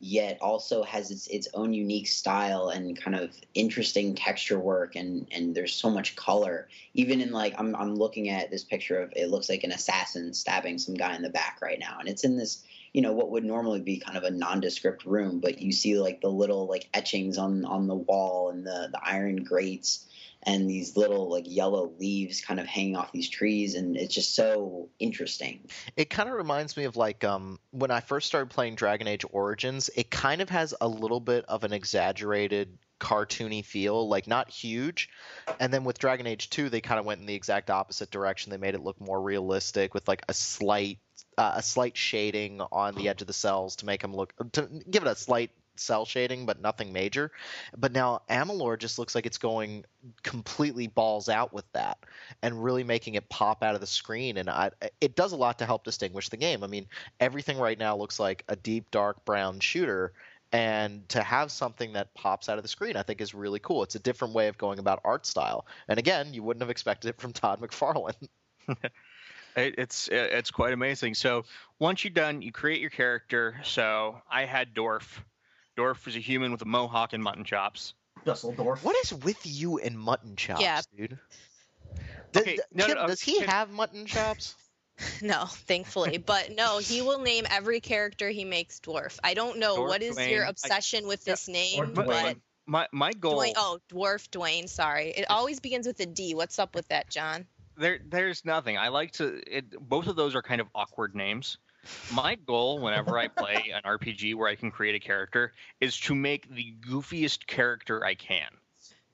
yet 0.00 0.38
also 0.40 0.82
has 0.82 1.10
its 1.10 1.26
its 1.26 1.46
own 1.52 1.74
unique 1.74 2.08
style 2.08 2.70
and 2.70 2.98
kind 2.98 3.14
of 3.14 3.36
interesting 3.52 4.14
texture 4.14 4.58
work, 4.58 4.96
and 4.96 5.28
and 5.30 5.54
there's 5.54 5.74
so 5.74 5.90
much 5.90 6.16
color. 6.16 6.68
Even 6.94 7.20
in 7.20 7.32
like 7.32 7.54
I'm 7.58 7.76
I'm 7.76 7.96
looking 7.96 8.30
at 8.30 8.50
this 8.50 8.64
picture 8.64 8.98
of 9.02 9.12
it 9.14 9.28
looks 9.30 9.50
like 9.50 9.62
an 9.64 9.72
assassin 9.72 10.32
stabbing 10.32 10.78
some 10.78 10.94
guy 10.94 11.14
in 11.14 11.20
the 11.20 11.28
back 11.28 11.58
right 11.60 11.78
now, 11.78 11.98
and 12.00 12.08
it's 12.08 12.24
in 12.24 12.38
this 12.38 12.64
you 12.94 13.02
know 13.02 13.12
what 13.12 13.30
would 13.30 13.44
normally 13.44 13.80
be 13.80 13.98
kind 13.98 14.16
of 14.16 14.24
a 14.24 14.30
nondescript 14.30 15.04
room, 15.04 15.38
but 15.38 15.60
you 15.60 15.72
see 15.72 15.98
like 15.98 16.22
the 16.22 16.30
little 16.30 16.66
like 16.66 16.88
etchings 16.94 17.36
on 17.36 17.66
on 17.66 17.88
the 17.88 17.94
wall 17.94 18.48
and 18.48 18.66
the 18.66 18.88
the 18.90 19.00
iron 19.04 19.36
grates 19.44 20.06
and 20.44 20.68
these 20.68 20.96
little 20.96 21.30
like 21.30 21.44
yellow 21.46 21.92
leaves 21.98 22.40
kind 22.40 22.58
of 22.60 22.66
hanging 22.66 22.96
off 22.96 23.12
these 23.12 23.28
trees 23.28 23.74
and 23.74 23.96
it's 23.96 24.14
just 24.14 24.34
so 24.34 24.88
interesting 24.98 25.60
It 25.96 26.10
kind 26.10 26.28
of 26.28 26.34
reminds 26.34 26.76
me 26.76 26.84
of 26.84 26.96
like 26.96 27.24
um, 27.24 27.58
when 27.70 27.90
I 27.90 28.00
first 28.00 28.26
started 28.26 28.50
playing 28.50 28.74
Dragon 28.74 29.08
Age 29.08 29.24
Origins. 29.30 29.90
It 29.96 30.10
kind 30.10 30.40
of 30.40 30.48
has 30.50 30.74
a 30.80 30.88
little 30.88 31.20
bit 31.20 31.44
of 31.46 31.64
an 31.64 31.72
exaggerated 31.72 32.78
cartoony 33.00 33.64
feel, 33.64 34.08
like 34.08 34.26
not 34.26 34.48
huge. 34.48 35.08
And 35.58 35.72
then 35.72 35.84
with 35.84 35.98
Dragon 35.98 36.26
Age 36.26 36.50
2, 36.50 36.68
they 36.68 36.80
kind 36.80 37.00
of 37.00 37.06
went 37.06 37.20
in 37.20 37.26
the 37.26 37.34
exact 37.34 37.70
opposite 37.70 38.10
direction. 38.10 38.50
They 38.50 38.56
made 38.56 38.74
it 38.74 38.82
look 38.82 39.00
more 39.00 39.20
realistic 39.20 39.94
with 39.94 40.06
like 40.08 40.22
a 40.28 40.34
slight 40.34 40.98
uh, 41.38 41.54
a 41.56 41.62
slight 41.62 41.96
shading 41.96 42.60
on 42.60 42.94
the 42.94 43.08
edge 43.08 43.22
of 43.22 43.26
the 43.26 43.32
cells 43.32 43.76
to 43.76 43.86
make 43.86 44.02
them 44.02 44.14
look 44.14 44.34
to 44.52 44.68
give 44.90 45.02
it 45.02 45.08
a 45.08 45.14
slight 45.14 45.50
cell 45.76 46.04
shading, 46.04 46.46
but 46.46 46.60
nothing 46.60 46.92
major. 46.92 47.32
But 47.76 47.92
now 47.92 48.22
Amalur 48.28 48.78
just 48.78 48.98
looks 48.98 49.14
like 49.14 49.26
it's 49.26 49.38
going 49.38 49.84
completely 50.22 50.86
balls 50.86 51.28
out 51.28 51.52
with 51.52 51.70
that 51.72 51.98
and 52.42 52.62
really 52.62 52.84
making 52.84 53.14
it 53.14 53.28
pop 53.28 53.62
out 53.62 53.74
of 53.74 53.80
the 53.80 53.86
screen. 53.86 54.36
And 54.36 54.50
I, 54.50 54.70
it 55.00 55.16
does 55.16 55.32
a 55.32 55.36
lot 55.36 55.58
to 55.58 55.66
help 55.66 55.84
distinguish 55.84 56.28
the 56.28 56.36
game. 56.36 56.62
I 56.62 56.66
mean, 56.66 56.86
everything 57.20 57.58
right 57.58 57.78
now 57.78 57.96
looks 57.96 58.20
like 58.20 58.44
a 58.48 58.56
deep, 58.56 58.90
dark 58.90 59.24
brown 59.24 59.60
shooter. 59.60 60.12
And 60.54 61.08
to 61.08 61.22
have 61.22 61.50
something 61.50 61.94
that 61.94 62.12
pops 62.12 62.50
out 62.50 62.58
of 62.58 62.62
the 62.62 62.68
screen, 62.68 62.96
I 62.96 63.02
think 63.02 63.22
is 63.22 63.34
really 63.34 63.58
cool. 63.58 63.82
It's 63.82 63.94
a 63.94 64.00
different 64.00 64.34
way 64.34 64.48
of 64.48 64.58
going 64.58 64.78
about 64.78 65.00
art 65.04 65.24
style. 65.24 65.66
And 65.88 65.98
again, 65.98 66.34
you 66.34 66.42
wouldn't 66.42 66.60
have 66.60 66.68
expected 66.68 67.08
it 67.08 67.20
from 67.20 67.32
Todd 67.32 67.60
McFarlane. 67.60 68.28
It's 69.56 70.08
it's 70.10 70.50
quite 70.50 70.72
amazing. 70.72 71.14
So 71.14 71.44
once 71.78 72.04
you're 72.04 72.12
done, 72.12 72.42
you 72.42 72.52
create 72.52 72.80
your 72.80 72.90
character. 72.90 73.60
So 73.64 74.22
I 74.30 74.46
had 74.46 74.74
Dorf. 74.74 75.22
Dorf 75.82 76.06
is 76.06 76.14
a 76.14 76.20
human 76.20 76.52
with 76.52 76.62
a 76.62 76.66
mohawk 76.66 77.12
and 77.12 77.22
mutton 77.22 77.42
chops. 77.44 77.94
Dusseldorf. 78.24 78.84
What 78.84 78.94
is 79.04 79.12
with 79.12 79.40
you 79.44 79.78
and 79.78 79.98
mutton 79.98 80.36
chops, 80.36 80.60
Yeah. 80.62 80.80
dude? 80.96 81.18
Th- 82.32 82.42
Okay, 82.44 82.44
th- 82.56 82.60
no, 82.72 82.84
no, 82.84 82.86
Kim, 82.86 82.94
no, 82.96 83.02
uh, 83.02 83.06
does 83.08 83.20
he 83.20 83.38
Kim- 83.40 83.48
have 83.48 83.70
mutton 83.70 84.06
chops? 84.06 84.54
No, 85.22 85.46
thankfully. 85.46 86.18
But 86.18 86.52
no, 86.54 86.78
he 86.78 87.02
will 87.02 87.18
name 87.18 87.44
every 87.50 87.80
character 87.80 88.28
he 88.28 88.44
makes 88.44 88.78
dwarf. 88.78 89.18
I 89.24 89.34
don't 89.34 89.58
know 89.58 89.78
Dwarf, 89.78 89.88
what 89.88 90.02
is 90.02 90.16
Dwayne, 90.16 90.30
your 90.30 90.46
I- 90.46 90.50
obsession 90.50 91.08
with 91.08 91.26
Yeah, 91.26 91.32
this 91.32 91.48
name, 91.48 91.80
or 91.80 91.86
but 91.86 92.06
Dwayne. 92.06 92.40
My 92.66 92.86
my 92.92 93.12
goal 93.12 93.40
Dwayne, 93.40 93.54
oh, 93.56 93.80
dwarf 93.90 94.28
Dwayne, 94.30 94.68
sorry. 94.68 95.08
It 95.08 95.24
always 95.28 95.58
begins 95.58 95.86
with 95.88 95.98
a 95.98 96.06
D. 96.06 96.34
What's 96.36 96.60
up 96.60 96.76
with 96.76 96.86
that, 96.88 97.10
John? 97.10 97.46
there 97.76 97.98
there's 98.04 98.44
nothing. 98.44 98.78
I 98.78 98.88
like 98.88 99.12
to 99.12 99.42
it, 99.46 99.70
both 99.80 100.06
of 100.06 100.14
those 100.14 100.36
are 100.36 100.42
kind 100.42 100.60
of 100.60 100.68
awkward 100.74 101.16
names. 101.16 101.56
My 102.12 102.36
goal 102.36 102.78
whenever 102.80 103.18
I 103.18 103.28
play 103.28 103.72
an 103.74 103.82
RPG 103.82 104.34
where 104.34 104.48
I 104.48 104.54
can 104.54 104.70
create 104.70 104.94
a 104.94 105.00
character 105.00 105.52
is 105.80 105.98
to 106.00 106.14
make 106.14 106.48
the 106.48 106.74
goofiest 106.80 107.46
character 107.46 108.04
I 108.04 108.14
can. 108.14 108.48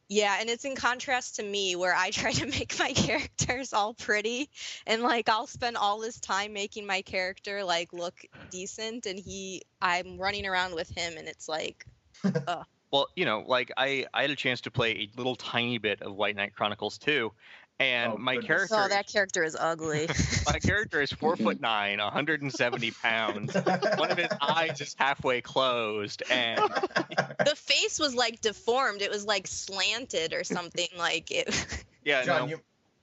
Yeah, 0.09 0.37
and 0.41 0.49
it's 0.49 0.65
in 0.65 0.75
contrast 0.75 1.37
to 1.37 1.43
me 1.43 1.77
where 1.77 1.95
I 1.95 2.11
try 2.11 2.33
to 2.33 2.47
make 2.47 2.79
my 2.79 2.93
characters 2.95 3.73
all 3.73 3.95
pretty 3.95 4.49
and 4.87 5.03
like 5.03 5.29
I'll 5.29 5.47
spend 5.47 5.77
all 5.77 6.01
this 6.01 6.19
time 6.19 6.53
making 6.55 6.87
my 6.87 7.03
character 7.03 7.63
like 7.63 7.93
look 7.93 8.15
decent 8.51 9.07
and 9.07 9.19
he 9.19 9.63
I'm 9.83 10.19
running 10.19 10.47
around 10.47 10.75
with 10.75 10.89
him 10.89 11.15
and 11.19 11.29
it's 11.29 11.49
like 11.49 11.87
ugh. 12.47 12.65
Well, 12.91 13.09
you 13.17 13.27
know, 13.27 13.45
like 13.47 13.71
I 13.77 14.07
I 14.15 14.23
had 14.23 14.31
a 14.31 14.37
chance 14.37 14.63
to 14.63 14.71
play 14.71 14.93
a 14.93 15.11
little 15.17 15.37
tiny 15.37 15.77
bit 15.77 16.01
of 16.01 16.15
White 16.15 16.37
Knight 16.37 16.55
Chronicles 16.55 16.97
2, 16.99 17.31
and 17.81 18.13
Oh, 18.15 18.19
my 18.19 18.35
goodness. 18.35 18.47
character 18.69 18.75
Oh, 18.77 18.89
that 18.89 19.07
character 19.07 19.43
is 19.45 19.57
ugly. 19.59 20.09
my 20.47 20.59
character 20.59 21.01
is 21.01 21.13
four 21.13 21.37
foot 21.37 21.61
nine, 21.63 21.99
170 21.99 22.91
pounds. 22.91 23.55
One 23.55 24.11
of 24.11 24.19
his 24.19 24.29
eyes 24.41 24.81
is 24.81 24.95
halfway 24.99 25.41
closed, 25.41 26.23
and 26.31 26.59
the 26.61 27.55
face 27.57 27.99
was 28.01 28.15
like 28.15 28.41
deformed. 28.41 29.03
It 29.03 29.11
was 29.11 29.25
like 29.25 29.47
slanted 29.47 30.33
or 30.33 30.45
something. 30.45 30.89
Like 30.97 31.31
it. 31.31 31.85
yeah, 32.05 32.25
John, 32.25 32.43
no. 32.43 32.57
you 32.57 32.61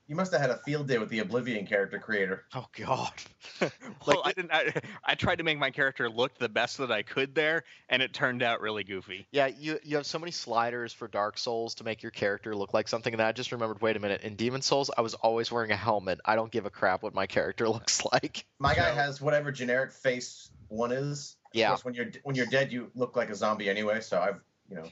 you 0.08 0.14
must 0.14 0.32
have 0.32 0.40
had 0.40 0.50
a 0.50 0.58
field 0.58 0.86
day 0.88 0.98
with 0.98 1.08
the 1.08 1.18
Oblivion 1.18 1.66
character 1.66 1.98
creator. 1.98 2.44
Oh 2.54 2.66
God. 2.76 3.12
well, 4.06 4.22
I 4.24 4.32
didn't. 4.32 4.52
I, 4.52 4.72
I 5.04 5.14
tried 5.14 5.36
to 5.36 5.44
make 5.44 5.58
my 5.58 5.70
character 5.70 6.08
look 6.08 6.38
the 6.38 6.48
best 6.48 6.78
that 6.78 6.92
I 6.92 7.02
could 7.02 7.34
there, 7.34 7.64
and 7.88 8.02
it 8.02 8.12
turned 8.12 8.42
out 8.42 8.60
really 8.60 8.84
goofy. 8.84 9.26
Yeah, 9.32 9.46
you 9.46 9.78
you 9.82 9.96
have 9.96 10.06
so 10.06 10.18
many 10.18 10.32
sliders 10.32 10.92
for 10.92 11.08
Dark 11.08 11.38
Souls 11.38 11.76
to 11.76 11.84
make 11.84 12.02
your 12.02 12.12
character 12.12 12.54
look 12.54 12.72
like 12.74 12.88
something, 12.88 13.12
and 13.12 13.20
I 13.22 13.32
just 13.32 13.52
remembered. 13.52 13.80
Wait 13.80 13.96
a 13.96 14.00
minute, 14.00 14.22
in 14.22 14.36
Demon 14.36 14.62
Souls, 14.62 14.90
I 14.96 15.00
was 15.00 15.14
always 15.14 15.50
wearing 15.50 15.70
a 15.72 15.76
helmet. 15.76 16.20
I 16.24 16.36
don't 16.36 16.50
give 16.50 16.66
a 16.66 16.70
crap 16.70 17.02
what 17.02 17.14
my 17.14 17.26
character 17.26 17.68
looks 17.68 18.04
like. 18.04 18.44
My 18.58 18.74
guy 18.74 18.90
has 18.92 19.20
whatever 19.20 19.50
generic 19.50 19.92
face 19.92 20.50
one 20.68 20.92
is. 20.92 21.36
Of 21.46 21.58
Yeah. 21.58 21.68
course, 21.68 21.84
when 21.84 21.94
you're 21.94 22.10
when 22.22 22.36
you're 22.36 22.46
dead, 22.46 22.72
you 22.72 22.90
look 22.94 23.16
like 23.16 23.30
a 23.30 23.34
zombie 23.34 23.68
anyway. 23.68 24.00
So 24.00 24.20
I've 24.20 24.40
you 24.68 24.76
know 24.76 24.88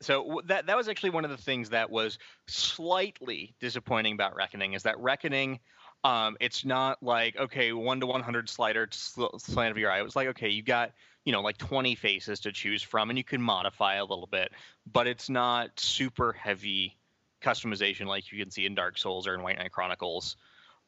So 0.00 0.42
that 0.44 0.66
that 0.66 0.76
was 0.76 0.88
actually 0.88 1.10
one 1.10 1.24
of 1.24 1.30
the 1.30 1.36
things 1.36 1.70
that 1.70 1.90
was 1.90 2.18
slightly 2.46 3.54
disappointing 3.60 4.12
about 4.12 4.36
Reckoning 4.36 4.74
is 4.74 4.82
that 4.82 4.98
Reckoning, 4.98 5.58
um, 6.04 6.36
it's 6.38 6.64
not 6.64 7.02
like 7.02 7.36
okay 7.36 7.72
one 7.72 8.00
to 8.00 8.06
one 8.06 8.22
hundred 8.22 8.48
slider 8.48 8.86
to 8.86 8.98
sl- 8.98 9.38
slant 9.38 9.70
of 9.70 9.78
your 9.78 9.90
eye. 9.90 9.98
It 9.98 10.04
was 10.04 10.16
like 10.16 10.28
okay 10.28 10.50
you 10.50 10.62
got 10.62 10.92
you 11.24 11.32
know 11.32 11.40
like 11.40 11.56
twenty 11.56 11.94
faces 11.94 12.40
to 12.40 12.52
choose 12.52 12.82
from 12.82 13.08
and 13.08 13.18
you 13.18 13.24
can 13.24 13.40
modify 13.40 13.94
a 13.94 14.04
little 14.04 14.28
bit, 14.30 14.52
but 14.90 15.06
it's 15.06 15.30
not 15.30 15.80
super 15.80 16.32
heavy 16.32 16.96
customization 17.42 18.06
like 18.06 18.30
you 18.30 18.38
can 18.38 18.50
see 18.50 18.66
in 18.66 18.74
Dark 18.74 18.98
Souls 18.98 19.26
or 19.26 19.34
in 19.34 19.42
White 19.42 19.58
Knight 19.58 19.72
Chronicles. 19.72 20.36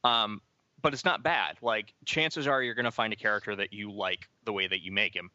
Um, 0.05 0.43
but 0.83 0.93
it's 0.93 1.05
not 1.05 1.23
bad. 1.23 1.57
Like 1.63 1.95
chances 2.05 2.47
are 2.47 2.63
you're 2.63 2.75
gonna 2.75 2.91
find 2.91 3.15
a 3.15 3.17
character 3.17 3.57
that 3.57 3.73
you 3.73 3.91
like 3.91 4.29
the 4.45 4.53
way 4.53 4.67
that 4.67 4.83
you 4.83 4.93
make 4.93 5.17
him. 5.17 5.31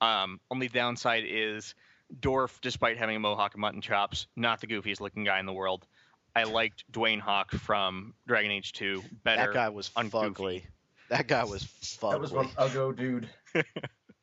Um, 0.00 0.40
only 0.50 0.68
downside 0.68 1.24
is 1.26 1.74
Dorf, 2.18 2.60
despite 2.60 2.96
having 2.98 3.16
a 3.16 3.20
mohawk 3.20 3.54
and 3.54 3.60
mutton 3.60 3.80
chops, 3.80 4.26
not 4.36 4.60
the 4.60 4.66
goofiest 4.66 5.00
looking 5.00 5.24
guy 5.24 5.38
in 5.40 5.46
the 5.46 5.52
world. 5.52 5.86
I 6.34 6.44
liked 6.44 6.84
Dwayne 6.92 7.20
Hawke 7.20 7.50
from 7.52 8.14
Dragon 8.26 8.50
Age 8.50 8.72
2 8.72 9.02
better. 9.24 9.46
That 9.46 9.54
guy 9.54 9.68
was 9.68 9.90
ungoofy. 9.90 10.32
fugly. 10.34 10.62
That 11.08 11.26
guy 11.26 11.44
was 11.44 11.64
fugly. 11.64 12.10
that 12.12 12.20
was 12.20 12.30
one 12.32 12.48
uggo 12.50 12.96
dude. 12.96 13.28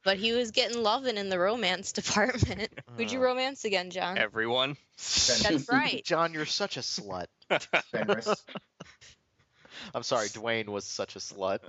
But 0.03 0.15
he 0.17 0.31
was 0.31 0.51
getting 0.51 0.81
loving 0.83 1.17
in 1.17 1.27
the 1.27 1.37
romance 1.37 1.91
department. 1.93 2.69
Who'd 2.95 3.11
you 3.11 3.19
Uh, 3.19 3.23
romance 3.23 3.65
again, 3.65 3.89
John? 3.89 4.17
Everyone. 4.17 4.77
That's 4.95 5.67
right. 5.71 6.01
John, 6.05 6.31
you're 6.33 6.45
such 6.45 6.77
a 6.77 6.79
slut. 6.79 7.25
I'm 9.93 10.03
sorry, 10.03 10.27
Dwayne 10.29 10.69
was 10.69 10.85
such 10.85 11.17
a 11.17 11.19
slut. 11.19 11.59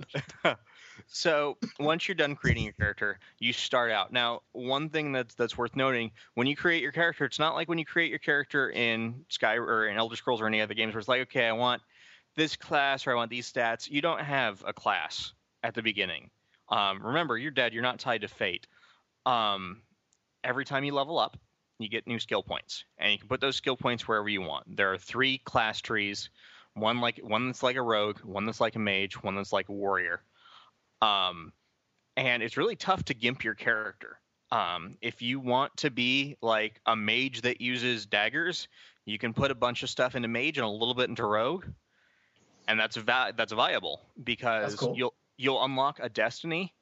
So 1.07 1.57
once 1.79 2.07
you're 2.07 2.15
done 2.15 2.35
creating 2.35 2.63
your 2.63 2.73
character, 2.73 3.19
you 3.39 3.53
start 3.53 3.91
out. 3.91 4.11
Now, 4.11 4.41
one 4.51 4.89
thing 4.89 5.11
that's 5.11 5.35
that's 5.35 5.57
worth 5.57 5.75
noting: 5.75 6.11
when 6.35 6.47
you 6.47 6.55
create 6.55 6.81
your 6.81 6.91
character, 6.91 7.25
it's 7.25 7.39
not 7.39 7.55
like 7.55 7.67
when 7.67 7.77
you 7.77 7.85
create 7.85 8.09
your 8.09 8.19
character 8.19 8.69
in 8.69 9.25
Sky 9.29 9.55
or 9.55 9.87
in 9.87 9.97
Elder 9.97 10.15
Scrolls 10.15 10.41
or 10.41 10.47
any 10.47 10.61
other 10.61 10.73
games 10.73 10.93
where 10.93 10.99
it's 10.99 11.07
like, 11.07 11.21
okay, 11.21 11.47
I 11.47 11.53
want 11.53 11.81
this 12.35 12.55
class 12.55 13.05
or 13.07 13.11
I 13.11 13.15
want 13.15 13.29
these 13.29 13.51
stats. 13.51 13.89
You 13.89 14.01
don't 14.01 14.21
have 14.21 14.63
a 14.65 14.73
class 14.73 15.33
at 15.63 15.73
the 15.73 15.81
beginning. 15.81 16.29
Um, 16.69 17.05
remember, 17.05 17.37
you're 17.37 17.51
dead. 17.51 17.73
You're 17.73 17.83
not 17.83 17.99
tied 17.99 18.21
to 18.21 18.27
fate. 18.27 18.67
Um, 19.25 19.81
every 20.43 20.65
time 20.65 20.83
you 20.83 20.93
level 20.93 21.19
up, 21.19 21.37
you 21.79 21.89
get 21.89 22.07
new 22.07 22.19
skill 22.19 22.43
points, 22.43 22.83
and 22.97 23.11
you 23.11 23.17
can 23.17 23.27
put 23.27 23.41
those 23.41 23.55
skill 23.55 23.77
points 23.77 24.07
wherever 24.07 24.29
you 24.29 24.41
want. 24.41 24.75
There 24.75 24.91
are 24.93 24.97
three 24.97 25.37
class 25.39 25.81
trees: 25.81 26.29
one 26.73 26.99
like 26.99 27.19
one 27.19 27.47
that's 27.47 27.63
like 27.63 27.75
a 27.77 27.81
rogue, 27.81 28.19
one 28.19 28.45
that's 28.45 28.61
like 28.61 28.75
a 28.75 28.79
mage, 28.79 29.21
one 29.23 29.35
that's 29.35 29.53
like 29.53 29.69
a 29.69 29.73
warrior. 29.73 30.21
Um, 31.01 31.53
and 32.17 32.43
it's 32.43 32.57
really 32.57 32.75
tough 32.75 33.03
to 33.05 33.13
gimp 33.13 33.43
your 33.43 33.55
character. 33.55 34.19
Um, 34.51 34.97
if 35.01 35.21
you 35.21 35.39
want 35.39 35.75
to 35.77 35.91
be 35.91 36.35
like 36.41 36.81
a 36.85 36.95
mage 36.95 37.41
that 37.41 37.61
uses 37.61 38.05
daggers, 38.05 38.67
you 39.05 39.17
can 39.17 39.33
put 39.33 39.51
a 39.51 39.55
bunch 39.55 39.83
of 39.83 39.89
stuff 39.89 40.15
into 40.15 40.27
mage 40.27 40.57
and 40.57 40.65
a 40.65 40.69
little 40.69 40.95
bit 40.95 41.09
into 41.09 41.25
rogue, 41.25 41.65
and 42.67 42.79
that's 42.79 42.97
va- 42.97 43.33
that's 43.35 43.53
viable 43.53 44.01
because 44.23 44.75
cool. 44.75 44.95
you'll 44.95 45.13
you'll 45.37 45.63
unlock 45.63 45.99
a 46.01 46.09
destiny 46.09 46.73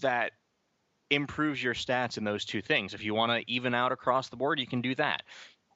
that 0.00 0.32
improves 1.10 1.62
your 1.62 1.74
stats 1.74 2.18
in 2.18 2.24
those 2.24 2.44
two 2.44 2.60
things. 2.60 2.94
If 2.94 3.02
you 3.02 3.14
want 3.14 3.32
to 3.32 3.52
even 3.52 3.74
out 3.74 3.92
across 3.92 4.28
the 4.28 4.36
board, 4.36 4.60
you 4.60 4.66
can 4.66 4.80
do 4.80 4.94
that. 4.96 5.22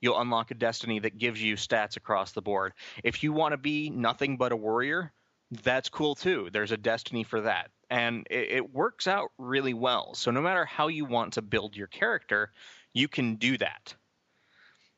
You'll 0.00 0.20
unlock 0.20 0.50
a 0.50 0.54
destiny 0.54 1.00
that 1.00 1.18
gives 1.18 1.42
you 1.42 1.56
stats 1.56 1.96
across 1.96 2.32
the 2.32 2.42
board. 2.42 2.72
If 3.02 3.22
you 3.22 3.32
want 3.32 3.52
to 3.52 3.58
be 3.58 3.90
nothing 3.90 4.37
but 4.37 4.52
a 4.52 4.56
warrior, 4.56 5.12
that's 5.50 5.88
cool 5.88 6.14
too. 6.14 6.50
There's 6.52 6.72
a 6.72 6.76
destiny 6.76 7.24
for 7.24 7.40
that. 7.40 7.70
And 7.90 8.27
it, 8.31 8.51
it 8.51 8.74
works 8.74 9.07
out 9.07 9.31
really 9.38 9.74
well. 9.74 10.14
So 10.14 10.31
no 10.31 10.42
matter 10.42 10.64
how 10.64 10.88
you 10.88 11.05
want 11.05 11.35
to 11.35 11.42
build 11.42 11.77
your 11.77 11.87
character, 11.87 12.53
you 12.92 13.09
can 13.09 13.37
do 13.37 13.57
that. 13.59 13.94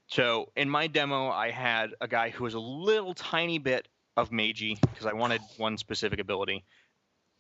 So 0.09 0.51
in 0.57 0.69
my 0.69 0.89
demo, 0.89 1.29
I 1.29 1.51
had 1.51 1.95
a 2.01 2.09
guy 2.09 2.31
who 2.31 2.45
was 2.45 2.55
a 2.55 2.61
little 2.61 3.15
tiny 3.15 3.59
bit 3.59 3.87
of 4.17 4.31
magey 4.31 4.81
because 4.81 5.07
I 5.07 5.13
wanted 5.13 5.41
one 5.57 5.79
specific 5.79 6.19
ability, 6.19 6.65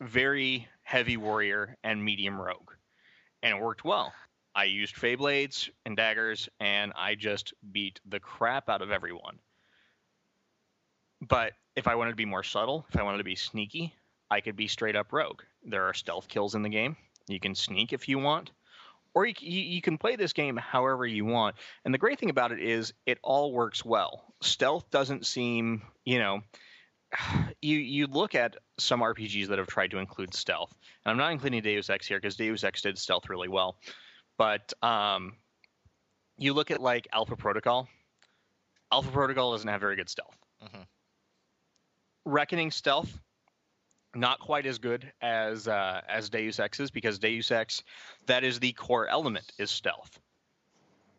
very 0.00 0.68
heavy 0.82 1.16
warrior 1.16 1.76
and 1.82 2.04
medium 2.04 2.40
rogue, 2.40 2.70
and 3.42 3.56
it 3.56 3.60
worked 3.60 3.84
well. 3.84 4.12
I 4.54 4.64
used 4.64 4.96
Faeblades 4.96 5.68
and 5.84 5.96
daggers, 5.96 6.48
and 6.58 6.92
I 6.96 7.14
just 7.14 7.54
beat 7.72 8.00
the 8.08 8.20
crap 8.20 8.68
out 8.68 8.82
of 8.82 8.90
everyone. 8.90 9.38
But 11.20 11.52
if 11.76 11.86
I 11.86 11.94
wanted 11.94 12.10
to 12.10 12.16
be 12.16 12.24
more 12.24 12.42
subtle, 12.42 12.86
if 12.88 12.98
I 12.98 13.02
wanted 13.02 13.18
to 13.18 13.24
be 13.24 13.36
sneaky, 13.36 13.94
I 14.30 14.40
could 14.40 14.56
be 14.56 14.68
straight 14.68 14.96
up 14.96 15.12
rogue. 15.12 15.42
There 15.64 15.84
are 15.84 15.94
stealth 15.94 16.28
kills 16.28 16.54
in 16.54 16.62
the 16.62 16.68
game. 16.68 16.96
You 17.28 17.40
can 17.40 17.54
sneak 17.54 17.92
if 17.92 18.08
you 18.08 18.18
want, 18.18 18.50
or 19.14 19.26
you, 19.26 19.34
you, 19.40 19.60
you 19.60 19.82
can 19.82 19.98
play 19.98 20.16
this 20.16 20.32
game 20.32 20.56
however 20.56 21.06
you 21.06 21.24
want. 21.24 21.56
And 21.84 21.92
the 21.92 21.98
great 21.98 22.18
thing 22.18 22.30
about 22.30 22.52
it 22.52 22.60
is 22.60 22.92
it 23.06 23.18
all 23.22 23.52
works 23.52 23.84
well. 23.84 24.24
Stealth 24.40 24.90
doesn't 24.90 25.26
seem, 25.26 25.82
you 26.04 26.18
know, 26.18 26.42
you 27.62 27.78
you 27.78 28.06
look 28.06 28.34
at 28.34 28.56
some 28.78 29.00
RPGs 29.00 29.48
that 29.48 29.58
have 29.58 29.66
tried 29.66 29.90
to 29.92 29.98
include 29.98 30.34
stealth, 30.34 30.72
and 31.04 31.10
I'm 31.10 31.18
not 31.18 31.32
including 31.32 31.62
Deus 31.62 31.90
Ex 31.90 32.06
here 32.06 32.18
because 32.18 32.36
Deus 32.36 32.64
Ex 32.64 32.82
did 32.82 32.98
stealth 32.98 33.28
really 33.28 33.48
well, 33.48 33.76
but 34.38 34.72
um, 34.82 35.34
you 36.38 36.54
look 36.54 36.70
at 36.70 36.80
like 36.80 37.08
Alpha 37.12 37.36
Protocol. 37.36 37.88
Alpha 38.92 39.10
Protocol 39.10 39.52
doesn't 39.52 39.68
have 39.68 39.80
very 39.80 39.94
good 39.96 40.08
stealth. 40.08 40.36
Mhm. 40.64 40.86
Reckoning 42.24 42.70
stealth, 42.70 43.18
not 44.14 44.40
quite 44.40 44.66
as 44.66 44.78
good 44.78 45.10
as 45.20 45.68
uh, 45.68 46.00
as 46.08 46.30
Deus 46.30 46.58
Ex 46.58 46.80
is 46.80 46.90
because 46.90 47.18
Deus 47.18 47.50
Ex, 47.50 47.82
that 48.26 48.44
is 48.44 48.60
the 48.60 48.72
core 48.72 49.06
element 49.08 49.50
is 49.58 49.70
stealth, 49.70 50.18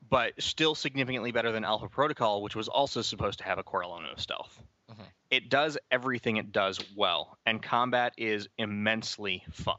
but 0.09 0.33
still 0.39 0.75
significantly 0.75 1.31
better 1.31 1.51
than 1.51 1.63
Alpha 1.63 1.87
Protocol, 1.87 2.41
which 2.41 2.55
was 2.55 2.67
also 2.67 3.01
supposed 3.01 3.39
to 3.39 3.45
have 3.45 3.57
a 3.59 3.63
core 3.63 3.83
element 3.83 4.11
of 4.11 4.19
stealth. 4.19 4.61
Mhm. 4.91 5.05
It 5.29 5.49
does 5.49 5.77
everything 5.89 6.35
it 6.37 6.51
does 6.51 6.79
well, 6.95 7.37
and 7.45 7.63
combat 7.63 8.13
is 8.17 8.49
immensely 8.57 9.45
fun. 9.51 9.77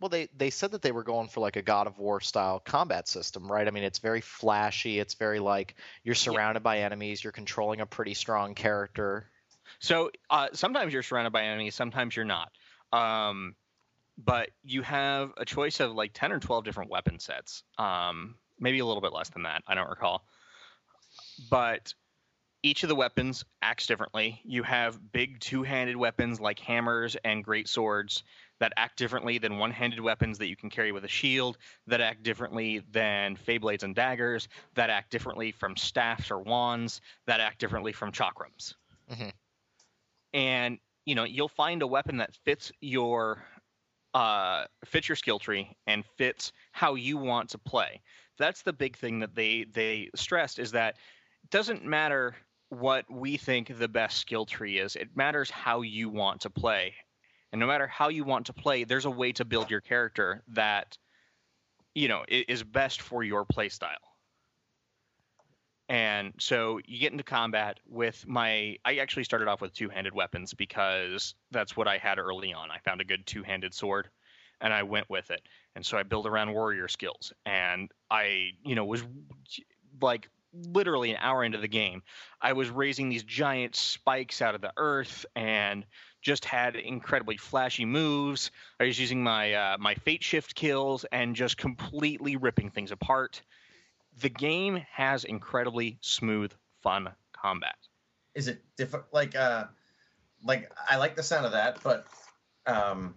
Well, 0.00 0.08
they 0.08 0.26
they 0.36 0.50
said 0.50 0.72
that 0.72 0.82
they 0.82 0.90
were 0.90 1.04
going 1.04 1.28
for 1.28 1.40
like 1.40 1.54
a 1.54 1.62
God 1.62 1.86
of 1.86 1.98
War 1.98 2.20
style 2.20 2.58
combat 2.58 3.06
system, 3.06 3.50
right? 3.50 3.66
I 3.66 3.70
mean, 3.70 3.84
it's 3.84 4.00
very 4.00 4.20
flashy. 4.20 4.98
It's 4.98 5.14
very 5.14 5.38
like 5.38 5.76
you're 6.02 6.16
surrounded 6.16 6.64
by 6.64 6.80
enemies. 6.80 7.22
You're 7.22 7.32
controlling 7.32 7.80
a 7.80 7.86
pretty 7.86 8.14
strong 8.14 8.54
character. 8.56 9.30
So 9.80 10.10
uh, 10.30 10.48
sometimes 10.52 10.92
you're 10.92 11.02
surrounded 11.02 11.32
by 11.32 11.44
enemies, 11.44 11.74
sometimes 11.74 12.16
you're 12.16 12.24
not. 12.24 12.52
Um, 12.92 13.54
but 14.16 14.50
you 14.64 14.82
have 14.82 15.32
a 15.36 15.44
choice 15.44 15.80
of 15.80 15.92
like 15.92 16.12
10 16.12 16.32
or 16.32 16.40
12 16.40 16.64
different 16.64 16.90
weapon 16.90 17.18
sets. 17.20 17.62
Um, 17.78 18.36
maybe 18.58 18.80
a 18.80 18.86
little 18.86 19.02
bit 19.02 19.12
less 19.12 19.28
than 19.30 19.44
that. 19.44 19.62
I 19.66 19.74
don't 19.74 19.88
recall. 19.88 20.24
But 21.50 21.94
each 22.62 22.82
of 22.82 22.88
the 22.88 22.96
weapons 22.96 23.44
acts 23.62 23.86
differently. 23.86 24.40
You 24.44 24.64
have 24.64 25.12
big 25.12 25.38
two 25.38 25.62
handed 25.62 25.96
weapons 25.96 26.40
like 26.40 26.58
hammers 26.58 27.16
and 27.24 27.44
great 27.44 27.68
swords 27.68 28.24
that 28.58 28.72
act 28.76 28.98
differently 28.98 29.38
than 29.38 29.58
one 29.58 29.70
handed 29.70 30.00
weapons 30.00 30.38
that 30.38 30.48
you 30.48 30.56
can 30.56 30.68
carry 30.68 30.90
with 30.90 31.04
a 31.04 31.08
shield, 31.08 31.58
that 31.86 32.00
act 32.00 32.24
differently 32.24 32.80
than 32.90 33.36
faeblades 33.36 33.84
and 33.84 33.94
daggers, 33.94 34.48
that 34.74 34.90
act 34.90 35.10
differently 35.10 35.52
from 35.52 35.76
staffs 35.76 36.32
or 36.32 36.40
wands, 36.40 37.00
that 37.26 37.38
act 37.38 37.60
differently 37.60 37.92
from 37.92 38.10
chakrams. 38.10 38.74
Mhm. 39.08 39.32
And 40.32 40.78
you 41.06 41.14
know 41.14 41.24
you'll 41.24 41.48
find 41.48 41.82
a 41.82 41.86
weapon 41.86 42.18
that 42.18 42.34
fits 42.44 42.70
your 42.80 43.42
uh, 44.14 44.64
fits 44.84 45.08
your 45.08 45.16
skill 45.16 45.38
tree 45.38 45.76
and 45.86 46.04
fits 46.16 46.52
how 46.72 46.94
you 46.94 47.16
want 47.16 47.50
to 47.50 47.58
play. 47.58 48.00
That's 48.38 48.62
the 48.62 48.72
big 48.72 48.96
thing 48.96 49.20
that 49.20 49.34
they 49.34 49.64
they 49.72 50.10
stressed 50.14 50.58
is 50.58 50.72
that 50.72 50.96
it 51.44 51.50
doesn't 51.50 51.84
matter 51.84 52.36
what 52.70 53.04
we 53.10 53.36
think 53.36 53.78
the 53.78 53.88
best 53.88 54.18
skill 54.18 54.44
tree 54.44 54.78
is. 54.78 54.96
It 54.96 55.16
matters 55.16 55.50
how 55.50 55.82
you 55.82 56.08
want 56.08 56.42
to 56.42 56.50
play. 56.50 56.94
And 57.52 57.60
no 57.60 57.66
matter 57.66 57.86
how 57.86 58.08
you 58.08 58.24
want 58.24 58.46
to 58.46 58.52
play, 58.52 58.84
there's 58.84 59.06
a 59.06 59.10
way 59.10 59.32
to 59.32 59.44
build 59.44 59.70
your 59.70 59.80
character 59.80 60.42
that 60.48 60.98
you 61.94 62.08
know 62.08 62.24
is 62.28 62.62
best 62.62 63.00
for 63.00 63.22
your 63.22 63.44
play 63.44 63.68
style. 63.68 64.07
And 65.88 66.34
so 66.38 66.80
you 66.86 66.98
get 67.00 67.12
into 67.12 67.24
combat 67.24 67.80
with 67.88 68.26
my. 68.26 68.76
I 68.84 68.96
actually 68.98 69.24
started 69.24 69.48
off 69.48 69.60
with 69.60 69.72
two 69.72 69.88
handed 69.88 70.14
weapons 70.14 70.52
because 70.52 71.34
that's 71.50 71.76
what 71.76 71.88
I 71.88 71.96
had 71.96 72.18
early 72.18 72.52
on. 72.52 72.70
I 72.70 72.78
found 72.78 73.00
a 73.00 73.04
good 73.04 73.26
two 73.26 73.42
handed 73.42 73.72
sword 73.72 74.08
and 74.60 74.72
I 74.72 74.82
went 74.82 75.08
with 75.08 75.30
it. 75.30 75.42
And 75.76 75.84
so 75.84 75.96
I 75.96 76.02
built 76.02 76.26
around 76.26 76.52
warrior 76.52 76.88
skills. 76.88 77.32
And 77.46 77.90
I, 78.10 78.50
you 78.64 78.74
know, 78.74 78.84
was 78.84 79.04
like 80.00 80.28
literally 80.52 81.10
an 81.12 81.18
hour 81.20 81.44
into 81.44 81.58
the 81.58 81.68
game, 81.68 82.02
I 82.40 82.52
was 82.52 82.70
raising 82.70 83.08
these 83.08 83.22
giant 83.22 83.76
spikes 83.76 84.42
out 84.42 84.54
of 84.54 84.60
the 84.60 84.72
earth 84.76 85.26
and 85.36 85.84
just 86.22 86.44
had 86.44 86.76
incredibly 86.76 87.36
flashy 87.36 87.84
moves. 87.84 88.50
I 88.80 88.84
was 88.84 88.98
using 88.98 89.22
my 89.22 89.52
uh, 89.54 89.76
my 89.78 89.94
fate 89.94 90.24
shift 90.24 90.54
kills 90.54 91.04
and 91.12 91.36
just 91.36 91.56
completely 91.56 92.36
ripping 92.36 92.70
things 92.70 92.90
apart. 92.90 93.42
The 94.20 94.28
game 94.28 94.84
has 94.90 95.24
incredibly 95.24 95.98
smooth, 96.00 96.52
fun 96.82 97.10
combat. 97.32 97.76
Is 98.34 98.48
it 98.48 98.62
different? 98.76 99.06
Like, 99.12 99.36
uh, 99.36 99.64
like 100.44 100.72
I 100.88 100.96
like 100.96 101.16
the 101.16 101.22
sound 101.22 101.46
of 101.46 101.52
that, 101.52 101.78
but 101.82 102.06
um, 102.66 103.14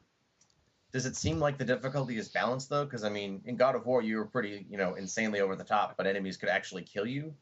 does 0.91 1.05
it 1.05 1.15
seem 1.15 1.39
like 1.39 1.57
the 1.57 1.65
difficulty 1.65 2.17
is 2.17 2.29
balanced 2.29 2.69
though? 2.69 2.85
Because 2.85 3.03
I 3.03 3.09
mean, 3.09 3.41
in 3.45 3.55
God 3.55 3.75
of 3.75 3.85
War, 3.85 4.01
you 4.01 4.17
were 4.17 4.25
pretty, 4.25 4.65
you 4.69 4.77
know, 4.77 4.95
insanely 4.95 5.39
over 5.41 5.55
the 5.55 5.63
top, 5.63 5.95
but 5.97 6.07
enemies 6.07 6.37
could 6.37 6.49
actually 6.49 6.83
kill 6.83 7.05
you. 7.05 7.33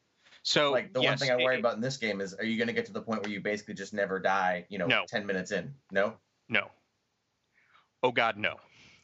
So 0.43 0.71
like 0.71 0.93
the 0.93 1.01
yes, 1.01 1.09
one 1.09 1.17
thing 1.17 1.31
I 1.31 1.43
worry 1.43 1.55
it- 1.55 1.59
about 1.59 1.75
in 1.75 1.81
this 1.81 1.97
game 1.97 2.21
is, 2.21 2.33
are 2.33 2.45
you 2.45 2.57
going 2.57 2.67
to 2.67 2.73
get 2.73 2.85
to 2.85 2.93
the 2.93 3.01
point 3.01 3.23
where 3.23 3.31
you 3.31 3.41
basically 3.41 3.73
just 3.73 3.93
never 3.93 4.19
die? 4.19 4.65
You 4.69 4.77
know, 4.77 4.87
No. 4.87 5.05
ten 5.07 5.25
minutes 5.25 5.51
in. 5.51 5.73
No. 5.91 6.15
No. 6.47 6.69
Oh 8.03 8.11
God, 8.11 8.37
no. 8.37 8.55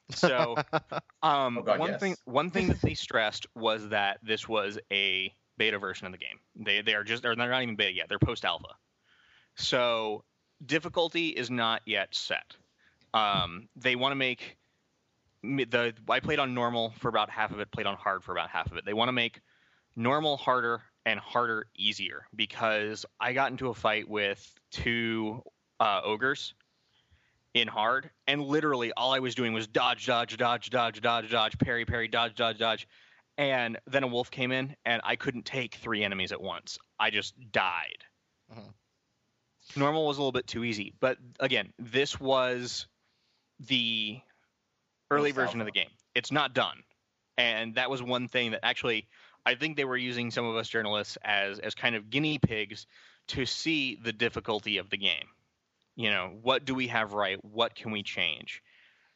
So, 0.10 0.56
um, 1.24 1.58
Oh, 1.58 1.64
God, 1.64 1.80
one 1.80 1.92
yes. 1.92 2.00
thing 2.00 2.16
one 2.26 2.50
thing 2.52 2.68
that 2.68 2.82
they 2.82 2.94
stressed 2.94 3.48
was 3.56 3.90
that 3.90 4.20
this 4.24 4.48
was 4.48 4.78
a 4.92 5.34
beta 5.58 5.80
version 5.80 6.06
of 6.06 6.12
the 6.12 6.18
game. 6.18 6.40
They 6.56 6.82
they 6.82 6.94
are 6.94 7.04
just 7.04 7.24
they're 7.24 7.36
not 7.36 7.62
even 7.62 7.76
beta 7.76 7.94
yet. 7.94 8.10
They're 8.10 8.20
post 8.20 8.46
alpha. 8.46 8.70
So 9.56 10.24
difficulty 10.66 11.30
is 11.30 11.50
not 11.50 11.82
yet 11.86 12.14
set. 12.14 12.56
Um, 13.14 13.70
they 13.76 13.96
want 13.96 14.12
to 14.12 14.16
make 14.16 14.58
the 15.44 15.94
I 16.10 16.20
played 16.20 16.40
on 16.40 16.54
normal 16.54 16.94
for 17.00 17.10
about 17.10 17.30
half 17.30 17.52
of 17.52 17.60
it, 17.60 17.72
played 17.72 17.88
on 17.88 17.96
hard 17.96 18.24
for 18.24 18.32
about 18.32 18.50
half 18.50 18.72
of 18.72 18.78
it. 18.78 18.86
They 18.86 18.94
want 18.94 19.10
to 19.10 19.14
make 19.14 19.42
normal 19.96 20.38
harder 20.38 20.84
and 21.06 21.20
harder 21.20 21.68
easier 21.76 22.26
because 22.36 23.06
I 23.20 23.34
got 23.34 23.52
into 23.52 23.70
a 23.70 23.74
fight 23.74 24.10
with 24.10 24.60
two 24.72 25.42
uh, 25.80 26.02
ogres 26.04 26.54
in 27.56 27.70
hard, 27.70 28.12
and 28.28 28.44
literally 28.44 28.92
all 28.92 29.14
I 29.14 29.20
was 29.20 29.34
doing 29.34 29.54
was 29.54 29.66
dodge, 29.66 30.06
dodge, 30.06 30.36
dodge, 30.36 30.70
dodge, 30.70 31.02
dodge, 31.02 31.32
dodge, 31.32 31.58
parry, 31.58 31.86
parry, 31.86 32.10
dodge, 32.10 32.36
dodge, 32.36 32.60
dodge. 32.60 32.88
And 33.38 33.80
then 33.88 34.04
a 34.04 34.08
wolf 34.08 34.30
came 34.30 34.52
in, 34.52 34.76
and 34.86 35.02
I 35.06 35.16
couldn't 35.16 35.46
take 35.46 35.76
three 35.76 36.04
enemies 36.04 36.34
at 36.34 36.42
once. 36.42 36.78
I 37.00 37.10
just 37.10 37.34
died. 37.52 38.04
Mhm. 38.54 38.74
Normal 39.78 40.06
was 40.06 40.18
a 40.18 40.22
little 40.22 40.34
bit 40.34 40.48
too 40.48 40.66
easy, 40.66 40.94
but 41.00 41.18
again, 41.40 41.74
this 41.80 42.20
was 42.20 42.88
the 43.60 44.20
early 45.10 45.32
version 45.32 45.62
of 45.62 45.66
the 45.66 45.72
game. 45.72 45.90
It's 46.14 46.32
not 46.32 46.54
done, 46.54 46.84
and 47.38 47.76
that 47.76 47.90
was 47.90 48.02
one 48.02 48.28
thing 48.28 48.52
that 48.52 48.64
actually 48.64 49.08
I 49.46 49.56
think 49.56 49.78
they 49.78 49.86
were 49.86 49.98
using 49.98 50.30
some 50.30 50.46
of 50.46 50.56
us 50.58 50.68
journalists 50.68 51.18
as 51.24 51.60
as 51.60 51.74
kind 51.74 51.96
of 51.96 52.10
guinea 52.10 52.38
pigs 52.38 52.86
to 53.28 53.46
see 53.46 53.96
the 53.96 54.14
difficulty 54.14 54.78
of 54.78 54.90
the 54.90 54.98
game. 54.98 55.30
You 55.96 56.12
know, 56.12 56.38
what 56.42 56.66
do 56.66 56.76
we 56.76 56.88
have 56.88 57.14
right? 57.14 57.44
What 57.44 57.76
can 57.76 57.92
we 57.92 58.04
change? 58.04 58.62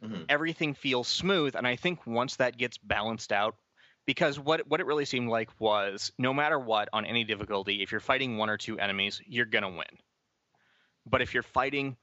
Mhm. 0.01 0.25
Everything 0.29 0.73
feels 0.73 1.07
smooth, 1.07 1.55
and 1.55 1.67
I 1.67 1.75
think 1.75 2.07
once 2.07 2.37
that 2.37 2.57
gets 2.57 2.77
balanced 2.77 3.31
out, 3.33 3.57
because 4.05 4.39
what 4.39 4.65
what 4.67 4.79
it 4.79 4.85
really 4.85 5.05
seemed 5.05 5.29
like 5.29 5.49
was 5.59 6.11
no 6.17 6.33
matter 6.33 6.57
what 6.57 6.89
on 6.93 7.05
any 7.05 7.23
difficulty, 7.25 7.81
if 7.81 7.91
you're 7.91 7.99
fighting 7.99 8.37
one 8.37 8.49
or 8.49 8.57
two 8.57 8.79
enemies, 8.79 9.21
you're 9.25 9.45
gonna 9.45 9.69
win. 9.69 9.99
But 11.05 11.21
if 11.21 11.33
you're 11.33 11.43
fighting, 11.43 11.97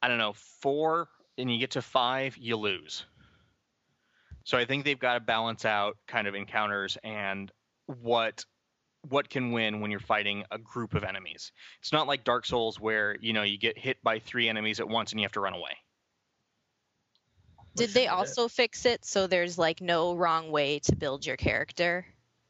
I 0.00 0.08
don't 0.08 0.18
know, 0.18 0.32
four 0.32 1.08
and 1.38 1.52
you 1.52 1.58
get 1.58 1.72
to 1.72 1.82
five, 1.82 2.36
you 2.36 2.56
lose. 2.56 3.04
So 4.44 4.56
I 4.56 4.64
think 4.64 4.84
they've 4.84 4.98
got 4.98 5.14
to 5.14 5.20
balance 5.20 5.64
out 5.64 5.98
kind 6.06 6.28
of 6.28 6.34
encounters 6.34 6.96
and 7.02 7.50
what 7.86 8.44
what 9.08 9.28
can 9.28 9.52
win 9.52 9.80
when 9.80 9.90
you're 9.90 10.00
fighting 10.00 10.44
a 10.50 10.58
group 10.58 10.94
of 10.94 11.04
enemies. 11.04 11.52
It's 11.80 11.92
not 11.92 12.06
like 12.06 12.24
Dark 12.24 12.46
Souls 12.46 12.80
where, 12.80 13.16
you 13.20 13.32
know, 13.32 13.42
you 13.42 13.58
get 13.58 13.78
hit 13.78 14.02
by 14.02 14.18
three 14.18 14.48
enemies 14.48 14.80
at 14.80 14.88
once 14.88 15.12
and 15.12 15.20
you 15.20 15.24
have 15.24 15.32
to 15.32 15.40
run 15.40 15.54
away. 15.54 15.76
Did 17.76 17.88
Push 17.88 17.94
they 17.94 18.04
it 18.04 18.10
also 18.10 18.48
fix 18.48 18.86
it 18.86 19.04
so 19.04 19.26
there's 19.26 19.58
like 19.58 19.80
no 19.80 20.14
wrong 20.14 20.50
way 20.50 20.78
to 20.80 20.96
build 20.96 21.26
your 21.26 21.36
character? 21.36 22.06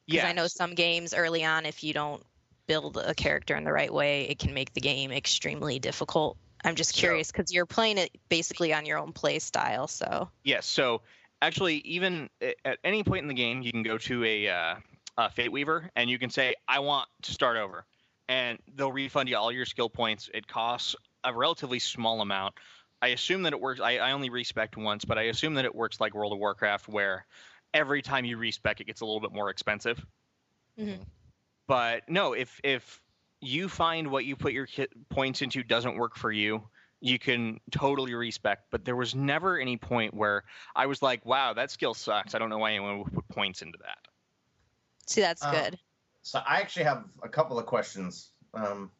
Because 0.06 0.22
Yeah. 0.22 0.28
I 0.28 0.32
know 0.32 0.46
some 0.46 0.74
games 0.74 1.14
early 1.14 1.44
on, 1.44 1.66
if 1.66 1.82
you 1.82 1.92
don't 1.92 2.24
build 2.66 2.96
a 2.96 3.14
character 3.14 3.56
in 3.56 3.64
the 3.64 3.72
right 3.72 3.92
way, 3.92 4.28
it 4.28 4.38
can 4.38 4.54
make 4.54 4.72
the 4.72 4.80
game 4.80 5.10
extremely 5.10 5.78
difficult. 5.78 6.36
I'm 6.64 6.74
just 6.74 6.94
curious 6.94 7.30
because 7.30 7.52
you're 7.52 7.66
playing 7.66 7.98
it 7.98 8.10
basically 8.28 8.72
on 8.72 8.86
your 8.86 8.98
own 8.98 9.12
play 9.12 9.38
style. 9.38 9.88
So 9.88 10.30
Yes. 10.44 10.66
So 10.66 11.02
actually, 11.42 11.76
even 11.78 12.30
at 12.40 12.78
any 12.82 13.04
point 13.04 13.22
in 13.22 13.28
the 13.28 13.34
game, 13.34 13.62
you 13.62 13.72
can 13.72 13.82
go 13.82 13.98
to 13.98 14.24
a, 14.24 14.48
uh, 14.48 14.74
a 15.16 15.30
Fate 15.30 15.52
Weaver 15.52 15.90
and 15.96 16.10
you 16.10 16.18
can 16.18 16.30
say, 16.30 16.54
"I 16.68 16.80
want 16.80 17.08
to 17.22 17.32
start 17.32 17.56
over," 17.56 17.86
and 18.28 18.58
they'll 18.74 18.92
refund 18.92 19.28
you 19.28 19.36
all 19.36 19.52
your 19.52 19.66
skill 19.66 19.88
points. 19.90 20.28
It 20.32 20.46
costs 20.46 20.96
a 21.24 21.32
relatively 21.34 21.78
small 21.78 22.20
amount. 22.20 22.54
I 23.02 23.08
assume 23.08 23.42
that 23.42 23.52
it 23.52 23.60
works. 23.60 23.80
I, 23.80 23.98
I 23.98 24.12
only 24.12 24.30
respec 24.30 24.76
once, 24.76 25.04
but 25.04 25.18
I 25.18 25.22
assume 25.24 25.54
that 25.54 25.64
it 25.64 25.74
works 25.74 26.00
like 26.00 26.14
World 26.14 26.32
of 26.32 26.38
Warcraft, 26.38 26.88
where 26.88 27.26
every 27.74 28.02
time 28.02 28.24
you 28.24 28.36
respec, 28.38 28.80
it 28.80 28.86
gets 28.86 29.00
a 29.00 29.04
little 29.04 29.20
bit 29.20 29.32
more 29.32 29.50
expensive. 29.50 30.04
Mhm. 30.78 31.06
But 31.66 32.08
no, 32.08 32.32
if 32.32 32.60
if 32.64 33.00
you 33.40 33.68
find 33.68 34.10
what 34.10 34.24
you 34.24 34.36
put 34.36 34.52
your 34.52 34.68
points 35.10 35.42
into 35.42 35.62
doesn't 35.62 35.96
work 35.96 36.16
for 36.16 36.32
you, 36.32 36.68
you 37.00 37.18
can 37.18 37.60
totally 37.70 38.14
respec. 38.14 38.70
But 38.70 38.84
there 38.84 38.96
was 38.96 39.14
never 39.14 39.58
any 39.58 39.76
point 39.76 40.14
where 40.14 40.44
I 40.74 40.86
was 40.86 41.02
like, 41.02 41.24
"Wow, 41.26 41.52
that 41.54 41.70
skill 41.70 41.94
sucks. 41.94 42.34
I 42.34 42.38
don't 42.38 42.50
know 42.50 42.58
why 42.58 42.70
anyone 42.70 42.98
would 43.00 43.12
put 43.12 43.28
points 43.28 43.62
into 43.62 43.78
that." 43.78 44.05
See, 45.06 45.20
that's 45.20 45.42
Uh, 45.42 45.50
good. 45.50 45.78
So 46.22 46.40
I 46.46 46.60
actually 46.60 46.84
have 46.84 47.04
a 47.22 47.28
couple 47.28 47.58
of 47.58 47.66
questions. 47.66 48.30
Um, 48.54 48.90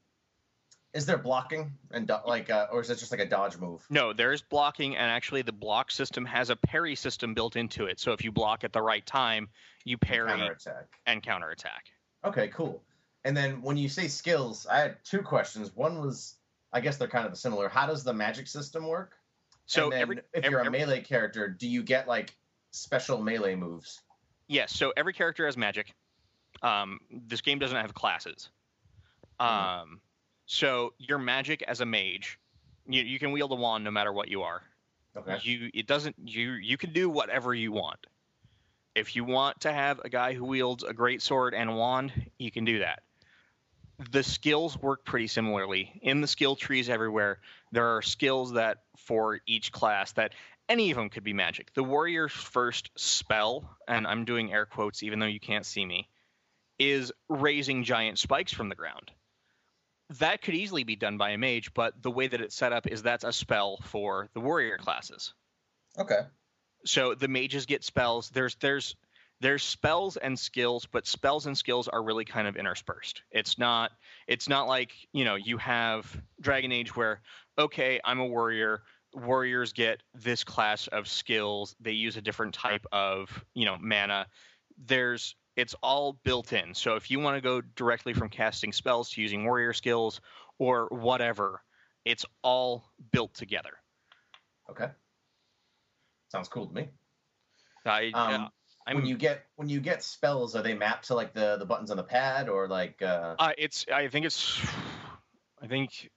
is 0.92 1.05
there 1.07 1.19
blocking 1.19 1.77
and 1.90 2.07
do- 2.07 2.16
like, 2.25 2.49
uh, 2.49 2.69
or 2.73 2.81
is 2.81 2.88
it 2.88 2.97
just 2.99 3.11
like 3.11 3.21
a 3.21 3.27
dodge 3.29 3.59
move? 3.59 3.85
No, 3.90 4.12
there's 4.12 4.40
blocking, 4.42 4.97
and 4.97 5.11
actually, 5.11 5.42
the 5.42 5.53
block 5.53 5.90
system 5.90 6.25
has 6.25 6.49
a 6.51 6.57
parry 6.57 6.95
system 6.95 7.35
built 7.35 7.57
into 7.57 7.87
it. 7.87 8.01
So 8.01 8.12
if 8.12 8.25
you 8.25 8.33
block 8.33 8.64
at 8.64 8.73
the 8.73 8.81
right 8.81 9.05
time, 9.05 9.49
you 9.85 9.99
parry 9.99 10.31
Counterattack. 10.31 10.88
and 11.07 11.23
counterattack. 11.23 11.90
Okay, 12.25 12.49
cool. 12.49 12.83
And 13.25 13.37
then 13.37 13.61
when 13.61 13.77
you 13.77 13.88
say 13.88 14.09
skills, 14.09 14.66
I 14.66 14.79
had 14.79 15.05
two 15.05 15.21
questions. 15.21 15.75
One 15.75 16.01
was, 16.01 16.37
I 16.73 16.81
guess 16.81 16.97
they're 16.97 17.09
kind 17.09 17.27
of 17.27 17.37
similar. 17.37 17.69
How 17.69 17.87
does 17.87 18.05
the 18.05 18.14
magic 18.14 18.47
system 18.47 18.87
work? 18.87 19.14
So 19.66 19.85
and 19.85 19.92
then 19.92 20.01
every, 20.01 20.16
if 20.19 20.25
every- 20.35 20.51
you're 20.51 20.61
a 20.61 20.66
every- 20.66 20.79
melee 20.79 21.01
character, 21.03 21.49
do 21.49 21.69
you 21.69 21.83
get 21.83 22.07
like 22.09 22.35
special 22.71 23.21
melee 23.21 23.57
moves? 23.57 24.01
Yes, 24.49 24.73
so 24.73 24.93
every 24.97 25.13
character 25.13 25.47
has 25.47 25.57
magic. 25.57 25.95
Um, 26.63 27.01
this 27.11 27.41
game 27.41 27.59
doesn't 27.59 27.77
have 27.77 27.95
classes. 27.95 28.51
Um, 29.39 30.01
so 30.47 30.95
your 30.99 31.19
magic 31.19 31.63
as 31.63 31.81
a 31.81 31.87
mage, 31.87 32.39
you, 32.87 33.03
you 33.03 33.19
can 33.19 33.33
wield 33.33 33.53
a 33.53 33.57
wand 33.57 33.85
no 33.85 33.91
matter 33.91 34.13
what 34.13 34.29
you 34.29 34.43
are. 34.43 34.63
Okay. 35.17 35.39
You 35.43 35.71
it 35.73 35.87
doesn't 35.87 36.17
you 36.25 36.53
you 36.53 36.77
can 36.77 36.93
do 36.93 37.09
whatever 37.09 37.55
you 37.55 37.73
want. 37.73 38.07
If 38.95 39.17
you 39.17 39.25
want 39.25 39.61
to 39.63 39.73
have 39.73 40.01
a 40.05 40.09
guy 40.09 40.35
who 40.35 40.45
wields 40.45 40.85
a 40.85 40.93
great 40.93 41.21
sword 41.21 41.55
and 41.55 41.69
a 41.71 41.75
wand, 41.75 42.13
you 42.39 42.51
can 42.51 42.65
do 42.65 42.79
that. 42.81 43.03
The 44.11 44.23
skills 44.23 44.77
work 44.79 45.05
pretty 45.05 45.27
similarly. 45.27 45.99
In 46.03 46.21
the 46.21 46.27
skill 46.27 46.55
trees 46.55 46.89
everywhere, 46.89 47.41
there 47.73 47.97
are 47.97 48.03
skills 48.03 48.53
that 48.53 48.83
for 48.97 49.41
each 49.47 49.73
class 49.73 50.13
that 50.13 50.33
any 50.68 50.90
of 50.90 50.96
them 50.96 51.11
could 51.11 51.24
be 51.24 51.33
magic. 51.33 51.72
The 51.74 51.85
warrior's 51.85 52.33
first 52.33 52.90
spell, 52.96 53.76
and 53.87 54.07
I'm 54.07 54.24
doing 54.24 54.52
air 54.52 54.66
quotes 54.66 55.02
even 55.02 55.18
though 55.18 55.26
you 55.26 55.40
can't 55.40 55.66
see 55.66 55.85
me, 55.85 56.09
is 56.79 57.12
raising 57.29 57.85
giant 57.85 58.18
spikes 58.18 58.52
from 58.52 58.68
the 58.68 58.74
ground. 58.74 59.11
That 60.18 60.42
could 60.42 60.55
easily 60.55 60.85
be 60.85 60.96
done 60.96 61.16
by 61.16 61.31
a 61.31 61.38
mage, 61.38 61.74
but 61.74 62.00
the 62.00 62.11
way 62.11 62.29
that 62.29 62.40
it's 62.40 62.55
set 62.55 62.72
up 62.72 62.87
is 62.87 63.02
that's 63.02 63.24
a 63.24 63.33
spell 63.33 63.79
for 63.83 64.29
the 64.35 64.40
warrior 64.40 64.76
classes. 64.76 65.35
Okay. 65.98 66.20
So 66.85 67.14
the 67.14 67.29
mages 67.29 67.66
get 67.66 67.83
spells. 67.83 68.31
There's 68.31 68.55
there's 68.57 68.94
there's 69.40 69.62
spells 69.62 70.16
and 70.16 70.38
skills, 70.38 70.87
but 70.87 71.07
spells 71.07 71.46
and 71.46 71.59
skills 71.59 71.88
are 71.88 72.02
really 72.02 72.24
kind 72.24 72.46
of 72.46 72.57
interspersed. 72.57 73.22
It's 73.31 73.59
not 73.59 73.90
it's 74.26 74.48
not 74.48 74.68
like, 74.68 74.92
you 75.12 75.24
know, 75.24 75.35
you 75.35 75.59
have 75.59 76.07
Dragon 76.40 76.72
Age 76.72 76.94
where 76.94 77.20
okay, 77.59 78.00
I'm 78.05 78.20
a 78.20 78.26
warrior, 78.26 78.83
warriors 79.16 79.72
get 79.72 80.02
this 80.14 80.44
class 80.44 80.87
of 80.88 81.09
skills, 81.09 81.74
they 81.81 81.92
use 81.92 82.16
a 82.16 82.20
different 82.20 82.55
type 82.55 82.87
of, 82.92 83.44
you 83.55 83.64
know, 83.64 83.76
mana. 83.81 84.26
There's 84.87 85.35
it's 85.57 85.74
all 85.83 86.18
built 86.22 86.52
in. 86.52 86.74
So 86.74 86.96
if 86.96 87.11
you 87.11 87.18
want 87.18 87.37
to 87.37 87.40
go 87.40 87.62
directly 87.62 88.12
from 88.12 88.29
casting 88.29 88.72
spells 88.72 89.11
to 89.12 89.22
using 89.22 89.44
warrior 89.44 89.72
skills 89.72 90.20
or 90.59 90.88
whatever, 90.90 91.62
it's 92.05 92.26
all 92.42 92.92
built 93.11 93.35
together. 93.35 93.72
Okay. 94.70 94.88
Sounds 96.31 96.48
cool 96.48 96.66
to 96.66 96.74
me. 96.74 96.88
I, 97.87 98.11
Um, 98.12 98.50
I'm, 98.87 98.96
when 98.96 99.07
you 99.07 99.16
get 99.16 99.46
when 99.57 99.68
you 99.68 99.81
get 99.81 100.02
spells, 100.02 100.55
are 100.55 100.62
they 100.62 100.74
mapped 100.74 101.07
to 101.07 101.14
like 101.14 101.33
the 101.33 101.57
the 101.57 101.64
buttons 101.64 101.90
on 101.90 101.96
the 101.96 102.05
pad 102.05 102.48
or 102.48 102.68
like? 102.68 103.00
uh 103.02 103.35
uh, 103.38 103.52
it's 103.57 103.87
I 103.92 104.09
think 104.09 104.26
it's 104.26 104.61
I 105.61 105.66
think 105.66 106.11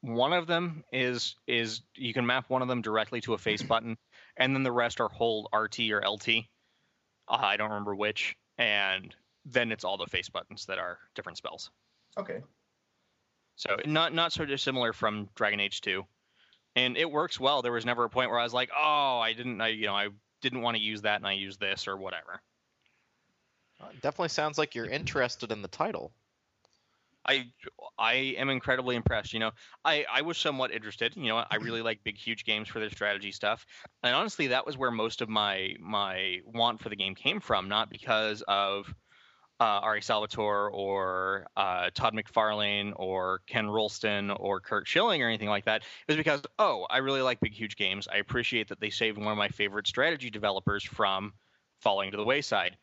one 0.00 0.32
of 0.32 0.46
them 0.46 0.84
is 0.92 1.36
is 1.46 1.82
you 1.94 2.14
can 2.14 2.26
map 2.26 2.48
one 2.48 2.62
of 2.62 2.68
them 2.68 2.82
directly 2.82 3.20
to 3.22 3.34
a 3.34 3.38
face 3.38 3.62
button, 3.62 3.96
and 4.36 4.54
then 4.54 4.62
the 4.62 4.72
rest 4.72 5.00
are 5.00 5.08
hold 5.08 5.48
RT 5.52 5.80
or 5.90 6.02
LT. 6.06 6.28
Uh, 7.28 7.38
I 7.40 7.56
don't 7.56 7.70
remember 7.70 7.94
which, 7.94 8.36
and 8.56 9.14
then 9.44 9.72
it's 9.72 9.84
all 9.84 9.96
the 9.96 10.06
face 10.06 10.28
buttons 10.28 10.66
that 10.66 10.78
are 10.78 10.98
different 11.14 11.38
spells. 11.38 11.70
Okay. 12.16 12.42
So 13.56 13.76
not 13.86 14.14
not 14.14 14.32
so 14.32 14.44
dissimilar 14.44 14.92
from 14.92 15.28
Dragon 15.34 15.60
Age 15.60 15.80
2. 15.80 16.04
And 16.76 16.96
it 16.96 17.10
works 17.10 17.40
well. 17.40 17.60
There 17.60 17.72
was 17.72 17.84
never 17.84 18.04
a 18.04 18.08
point 18.08 18.30
where 18.30 18.38
I 18.38 18.44
was 18.44 18.54
like, 18.54 18.70
"Oh, 18.76 19.18
I 19.18 19.32
didn't 19.32 19.60
I 19.60 19.68
you 19.68 19.86
know, 19.86 19.96
I 19.96 20.08
didn't 20.42 20.62
want 20.62 20.76
to 20.76 20.82
use 20.82 21.02
that 21.02 21.16
and 21.16 21.26
I 21.26 21.32
used 21.32 21.58
this 21.58 21.88
or 21.88 21.96
whatever." 21.96 22.40
Uh, 23.80 23.88
definitely 24.00 24.28
sounds 24.28 24.58
like 24.58 24.74
you're 24.74 24.86
interested 24.86 25.50
in 25.50 25.62
the 25.62 25.68
title. 25.68 26.12
I 27.28 27.52
I 27.98 28.14
am 28.38 28.48
incredibly 28.48 28.96
impressed. 28.96 29.32
You 29.32 29.40
know, 29.40 29.50
I 29.84 30.06
I 30.10 30.22
was 30.22 30.38
somewhat 30.38 30.72
interested. 30.72 31.14
You 31.14 31.28
know, 31.28 31.44
I 31.50 31.56
really 31.56 31.82
like 31.82 32.02
big, 32.02 32.16
huge 32.16 32.44
games 32.44 32.68
for 32.68 32.80
their 32.80 32.90
strategy 32.90 33.32
stuff, 33.32 33.66
and 34.02 34.14
honestly, 34.14 34.48
that 34.48 34.64
was 34.66 34.78
where 34.78 34.90
most 34.90 35.20
of 35.20 35.28
my 35.28 35.74
my 35.78 36.38
want 36.46 36.80
for 36.80 36.88
the 36.88 36.96
game 36.96 37.14
came 37.14 37.40
from. 37.40 37.68
Not 37.68 37.90
because 37.90 38.42
of 38.48 38.92
uh, 39.60 39.80
R.A. 39.82 40.00
Salvatore 40.00 40.70
or 40.70 41.46
uh, 41.56 41.90
Todd 41.94 42.14
McFarlane 42.14 42.92
or 42.96 43.40
Ken 43.46 43.68
Rolston 43.68 44.30
or 44.30 44.60
Curt 44.60 44.86
Schilling 44.86 45.22
or 45.22 45.26
anything 45.26 45.48
like 45.48 45.64
that. 45.64 45.82
It 45.82 46.12
was 46.12 46.16
because 46.16 46.42
oh, 46.58 46.86
I 46.88 46.98
really 46.98 47.22
like 47.22 47.40
big, 47.40 47.52
huge 47.52 47.76
games. 47.76 48.08
I 48.10 48.18
appreciate 48.18 48.68
that 48.68 48.80
they 48.80 48.90
saved 48.90 49.18
one 49.18 49.28
of 49.28 49.38
my 49.38 49.48
favorite 49.48 49.86
strategy 49.86 50.30
developers 50.30 50.84
from 50.84 51.32
falling 51.80 52.12
to 52.12 52.16
the 52.16 52.24
wayside. 52.24 52.76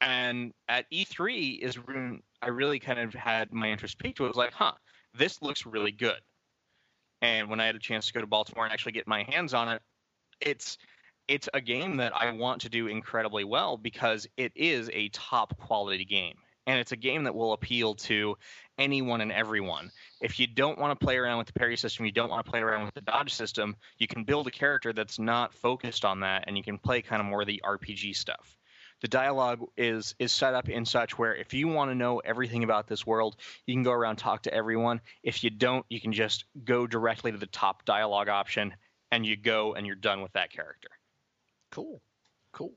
And 0.00 0.54
at 0.68 0.90
E3 0.90 1.58
is 1.58 1.74
when 1.74 2.22
I 2.42 2.48
really 2.48 2.78
kind 2.78 2.98
of 2.98 3.12
had 3.14 3.52
my 3.52 3.70
interest 3.70 3.98
peaked. 3.98 4.20
It 4.20 4.24
was 4.24 4.36
like, 4.36 4.52
huh, 4.52 4.72
this 5.14 5.42
looks 5.42 5.66
really 5.66 5.92
good. 5.92 6.20
And 7.22 7.50
when 7.50 7.60
I 7.60 7.66
had 7.66 7.76
a 7.76 7.80
chance 7.80 8.06
to 8.06 8.12
go 8.12 8.20
to 8.20 8.26
Baltimore 8.26 8.64
and 8.64 8.72
actually 8.72 8.92
get 8.92 9.06
my 9.06 9.24
hands 9.24 9.52
on 9.52 9.68
it, 9.68 9.82
it's 10.40 10.78
it's 11.28 11.48
a 11.54 11.60
game 11.60 11.98
that 11.98 12.12
I 12.16 12.32
want 12.32 12.62
to 12.62 12.68
do 12.68 12.88
incredibly 12.88 13.44
well 13.44 13.76
because 13.76 14.26
it 14.36 14.52
is 14.56 14.90
a 14.92 15.10
top 15.10 15.56
quality 15.58 16.04
game. 16.04 16.34
And 16.66 16.78
it's 16.80 16.92
a 16.92 16.96
game 16.96 17.24
that 17.24 17.34
will 17.34 17.52
appeal 17.52 17.94
to 17.96 18.36
anyone 18.78 19.20
and 19.20 19.30
everyone. 19.30 19.90
If 20.20 20.40
you 20.40 20.46
don't 20.46 20.78
want 20.78 20.98
to 20.98 21.04
play 21.04 21.16
around 21.16 21.38
with 21.38 21.46
the 21.46 21.52
parry 21.52 21.76
system, 21.76 22.04
you 22.04 22.12
don't 22.12 22.30
want 22.30 22.44
to 22.44 22.50
play 22.50 22.60
around 22.60 22.84
with 22.84 22.94
the 22.94 23.00
dodge 23.02 23.32
system, 23.32 23.76
you 23.98 24.06
can 24.06 24.24
build 24.24 24.46
a 24.46 24.50
character 24.50 24.92
that's 24.92 25.18
not 25.18 25.54
focused 25.54 26.04
on 26.04 26.20
that 26.20 26.44
and 26.46 26.56
you 26.56 26.62
can 26.62 26.78
play 26.78 27.00
kind 27.00 27.20
of 27.20 27.26
more 27.26 27.44
the 27.44 27.62
RPG 27.64 28.16
stuff 28.16 28.56
the 29.00 29.08
dialogue 29.08 29.60
is 29.76 30.14
is 30.18 30.32
set 30.32 30.54
up 30.54 30.68
in 30.68 30.84
such 30.84 31.18
where 31.18 31.34
if 31.34 31.54
you 31.54 31.68
want 31.68 31.90
to 31.90 31.94
know 31.94 32.18
everything 32.18 32.64
about 32.64 32.86
this 32.86 33.06
world, 33.06 33.36
you 33.66 33.74
can 33.74 33.82
go 33.82 33.92
around 33.92 34.16
talk 34.16 34.42
to 34.42 34.54
everyone. 34.54 35.00
If 35.22 35.42
you 35.42 35.50
don't, 35.50 35.84
you 35.88 36.00
can 36.00 36.12
just 36.12 36.44
go 36.64 36.86
directly 36.86 37.32
to 37.32 37.38
the 37.38 37.46
top 37.46 37.84
dialogue 37.84 38.28
option 38.28 38.74
and 39.10 39.26
you 39.26 39.36
go 39.36 39.74
and 39.74 39.86
you're 39.86 39.96
done 39.96 40.22
with 40.22 40.32
that 40.32 40.50
character. 40.52 40.88
Cool. 41.70 42.00
Cool. 42.52 42.72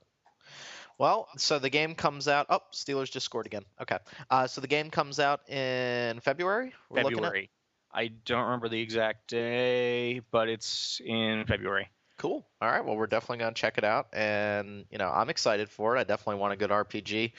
Well, 0.97 1.27
so 1.37 1.59
the 1.59 1.69
game 1.69 1.95
comes 1.95 2.27
out. 2.27 2.47
Oh, 2.49 2.61
Steelers 2.71 3.11
just 3.11 3.25
scored 3.25 3.45
again. 3.45 3.65
Okay. 3.81 3.97
Uh, 4.29 4.47
so 4.47 4.61
the 4.61 4.67
game 4.67 4.89
comes 4.89 5.19
out 5.19 5.49
in 5.49 6.19
February. 6.19 6.73
We're 6.89 7.03
looking 7.03 7.17
at? 7.17 7.23
February. 7.23 7.49
I 7.91 8.07
don't 8.07 8.45
remember 8.45 8.69
the 8.69 8.81
exact 8.81 9.27
day, 9.27 10.21
but 10.31 10.49
it's 10.49 11.01
in 11.05 11.45
February. 11.47 11.89
Cool. 12.23 12.47
All 12.61 12.71
right. 12.71 12.85
Well, 12.85 12.95
we're 12.95 13.07
definitely 13.07 13.39
going 13.39 13.53
to 13.53 13.59
check 13.59 13.77
it 13.77 13.83
out, 13.83 14.07
and 14.13 14.85
you 14.89 14.97
know, 14.97 15.09
I'm 15.09 15.29
excited 15.29 15.69
for 15.69 15.97
it. 15.97 15.99
I 15.99 16.03
definitely 16.05 16.39
want 16.39 16.53
a 16.53 16.55
good 16.55 16.69
RPG. 16.69 17.33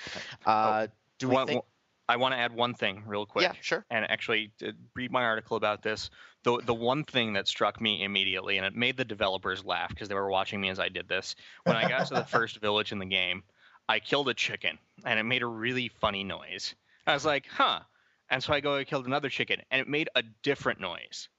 Uh, 0.44 0.88
do 1.18 1.31
we 1.31 1.35
One- 1.35 1.47
think? 1.47 1.64
I 2.07 2.16
want 2.16 2.35
to 2.35 2.38
add 2.38 2.53
one 2.53 2.75
thing 2.75 3.03
real 3.07 3.25
quick. 3.25 3.44
Yeah, 3.44 3.55
sure. 3.62 3.87
and 3.88 4.05
actually 4.05 4.53
uh, 4.62 4.73
read 4.94 5.11
my 5.11 5.25
article 5.25 5.57
about 5.57 5.83
this. 5.83 6.11
The 6.42 6.61
the 6.62 6.75
one 6.75 7.05
thing 7.05 7.33
that 7.33 7.49
struck 7.49 7.81
me 7.81 8.05
immediately, 8.05 8.59
and 8.59 8.66
it 8.66 8.77
made 8.77 8.99
the 8.99 9.07
developers 9.07 9.64
laugh 9.64 9.88
because 9.88 10.11
they 10.11 10.14
were 10.14 10.29
watching 10.29 10.61
me 10.61 10.68
as 10.68 10.79
I 10.79 10.90
did 10.90 11.09
this. 11.09 11.35
When 11.62 11.77
I 11.77 11.88
got 11.88 12.09
to 12.09 12.14
the 12.16 12.25
first 12.25 12.61
village 12.61 12.92
in 12.92 12.99
the 12.99 13.07
game, 13.07 13.42
I 13.88 14.01
killed 14.01 14.29
a 14.29 14.35
chicken, 14.35 14.79
and 15.07 15.18
it 15.18 15.23
made 15.23 15.40
a 15.40 15.47
really 15.47 15.88
funny 15.88 16.25
noise. 16.25 16.75
I 17.07 17.14
was 17.14 17.25
like, 17.25 17.47
huh. 17.49 17.81
And 18.29 18.42
so 18.42 18.53
I 18.53 18.61
go 18.61 18.75
and 18.75 18.87
killed 18.87 19.07
another 19.07 19.31
chicken, 19.31 19.62
and 19.70 19.81
it 19.81 19.88
made 19.88 20.11
a 20.14 20.23
different 20.42 20.81
noise. 20.81 21.31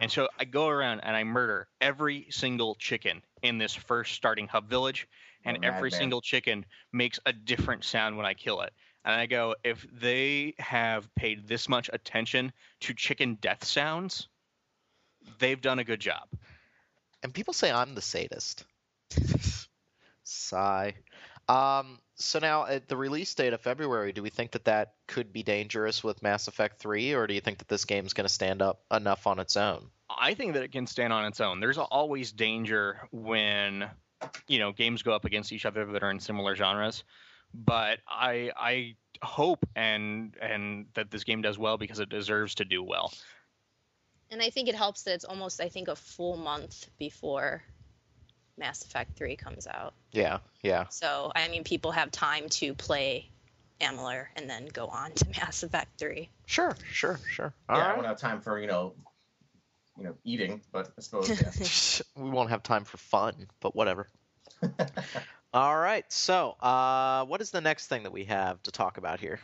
And 0.00 0.10
so 0.10 0.28
I 0.38 0.44
go 0.44 0.68
around 0.68 1.00
and 1.00 1.16
I 1.16 1.24
murder 1.24 1.68
every 1.80 2.26
single 2.30 2.74
chicken 2.74 3.22
in 3.42 3.58
this 3.58 3.74
first 3.74 4.14
starting 4.14 4.46
hub 4.48 4.68
village, 4.68 5.08
and 5.44 5.56
Oh, 5.56 5.60
every 5.62 5.90
madman. 5.90 5.98
single 5.98 6.20
chicken 6.20 6.66
makes 6.92 7.18
a 7.26 7.32
different 7.32 7.84
sound 7.84 8.16
when 8.16 8.26
I 8.26 8.34
kill 8.34 8.60
it. 8.62 8.72
And 9.04 9.14
I 9.14 9.26
go, 9.26 9.54
if 9.64 9.86
they 9.92 10.54
have 10.58 11.12
paid 11.14 11.48
this 11.48 11.68
much 11.68 11.88
attention 11.92 12.52
to 12.80 12.94
chicken 12.94 13.36
death 13.40 13.64
sounds, 13.64 14.28
they've 15.38 15.60
done 15.60 15.78
a 15.78 15.84
good 15.84 16.00
job. 16.00 16.28
And 17.22 17.32
people 17.32 17.54
say 17.54 17.70
I'm 17.70 17.94
the 17.94 18.02
sadist. 18.02 18.64
Sigh. 20.24 20.94
Um, 21.48 21.98
so 22.20 22.38
now 22.38 22.66
at 22.66 22.88
the 22.88 22.96
release 22.96 23.34
date 23.34 23.52
of 23.52 23.60
February, 23.60 24.12
do 24.12 24.22
we 24.22 24.30
think 24.30 24.52
that 24.52 24.64
that 24.66 24.94
could 25.06 25.32
be 25.32 25.42
dangerous 25.42 26.04
with 26.04 26.22
Mass 26.22 26.48
Effect 26.48 26.78
3, 26.78 27.14
or 27.14 27.26
do 27.26 27.34
you 27.34 27.40
think 27.40 27.58
that 27.58 27.68
this 27.68 27.84
game's 27.84 28.12
going 28.12 28.26
to 28.26 28.32
stand 28.32 28.62
up 28.62 28.82
enough 28.90 29.26
on 29.26 29.38
its 29.38 29.56
own? 29.56 29.90
I 30.08 30.34
think 30.34 30.54
that 30.54 30.62
it 30.62 30.72
can 30.72 30.86
stand 30.86 31.12
on 31.12 31.24
its 31.24 31.40
own. 31.40 31.60
There's 31.60 31.78
always 31.78 32.32
danger 32.32 33.08
when 33.10 33.88
you 34.48 34.58
know 34.58 34.72
games 34.72 35.02
go 35.02 35.12
up 35.12 35.24
against 35.24 35.52
each 35.52 35.64
other 35.64 35.86
that 35.86 36.02
are 36.02 36.10
in 36.10 36.20
similar 36.20 36.54
genres, 36.54 37.04
but 37.54 38.00
I 38.08 38.50
I 38.56 38.96
hope 39.22 39.64
and 39.74 40.36
and 40.40 40.86
that 40.94 41.10
this 41.10 41.24
game 41.24 41.42
does 41.42 41.58
well 41.58 41.78
because 41.78 42.00
it 42.00 42.08
deserves 42.08 42.56
to 42.56 42.64
do 42.64 42.82
well. 42.82 43.12
And 44.30 44.42
I 44.42 44.50
think 44.50 44.68
it 44.68 44.76
helps 44.76 45.02
that 45.04 45.14
it's 45.14 45.24
almost, 45.24 45.60
I 45.60 45.68
think, 45.68 45.88
a 45.88 45.96
full 45.96 46.36
month 46.36 46.88
before 46.98 47.62
Mass 48.60 48.84
Effect 48.84 49.16
3 49.16 49.34
comes 49.34 49.66
out. 49.66 49.94
Yeah, 50.12 50.38
yeah. 50.62 50.84
So, 50.90 51.32
I 51.34 51.48
mean, 51.48 51.64
people 51.64 51.90
have 51.90 52.12
time 52.12 52.48
to 52.50 52.74
play 52.74 53.28
Amalur 53.80 54.26
and 54.36 54.48
then 54.48 54.66
go 54.72 54.86
on 54.86 55.12
to 55.12 55.26
Mass 55.40 55.64
Effect 55.64 55.88
3. 55.98 56.28
Sure, 56.46 56.76
sure, 56.92 57.18
sure. 57.28 57.52
All 57.68 57.76
yeah, 57.78 57.84
I 57.84 57.88
right. 57.88 57.96
won't 57.96 58.06
have 58.06 58.18
time 58.18 58.40
for 58.40 58.60
you 58.60 58.68
know, 58.68 58.92
you 59.98 60.04
know, 60.04 60.14
eating, 60.24 60.60
but 60.70 60.92
I 60.96 61.00
suppose 61.00 61.28
yeah. 61.28 62.02
we 62.22 62.30
won't 62.30 62.50
have 62.50 62.62
time 62.62 62.84
for 62.84 62.98
fun, 62.98 63.48
but 63.60 63.74
whatever. 63.74 64.06
All 65.52 65.76
right. 65.76 66.04
So, 66.12 66.50
uh, 66.60 67.24
what 67.24 67.40
is 67.40 67.50
the 67.50 67.60
next 67.60 67.88
thing 67.88 68.04
that 68.04 68.12
we 68.12 68.24
have 68.24 68.62
to 68.64 68.70
talk 68.70 68.98
about 68.98 69.18
here? 69.18 69.40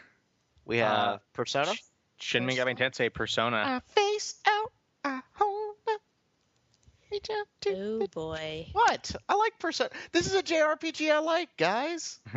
We 0.64 0.78
have 0.78 0.92
Uh, 0.92 1.18
Persona. 1.32 1.72
Shin 2.18 2.46
Megami 2.46 2.76
Tensei 2.78 3.12
Persona. 3.12 3.56
I 3.56 3.80
face 3.92 4.36
out. 4.46 4.72
I 5.04 5.20
hold 5.34 5.76
up. 5.88 6.00
Reach 6.00 6.76
out 6.76 6.86
to 6.86 6.95
Oh 7.12 7.98
the- 8.00 8.08
boy. 8.12 8.66
What? 8.72 9.14
I 9.28 9.34
like 9.34 9.58
Persona. 9.58 9.90
This 10.12 10.26
is 10.26 10.34
a 10.34 10.42
JRPG 10.42 11.10
I 11.12 11.18
like, 11.20 11.56
guys. 11.56 12.20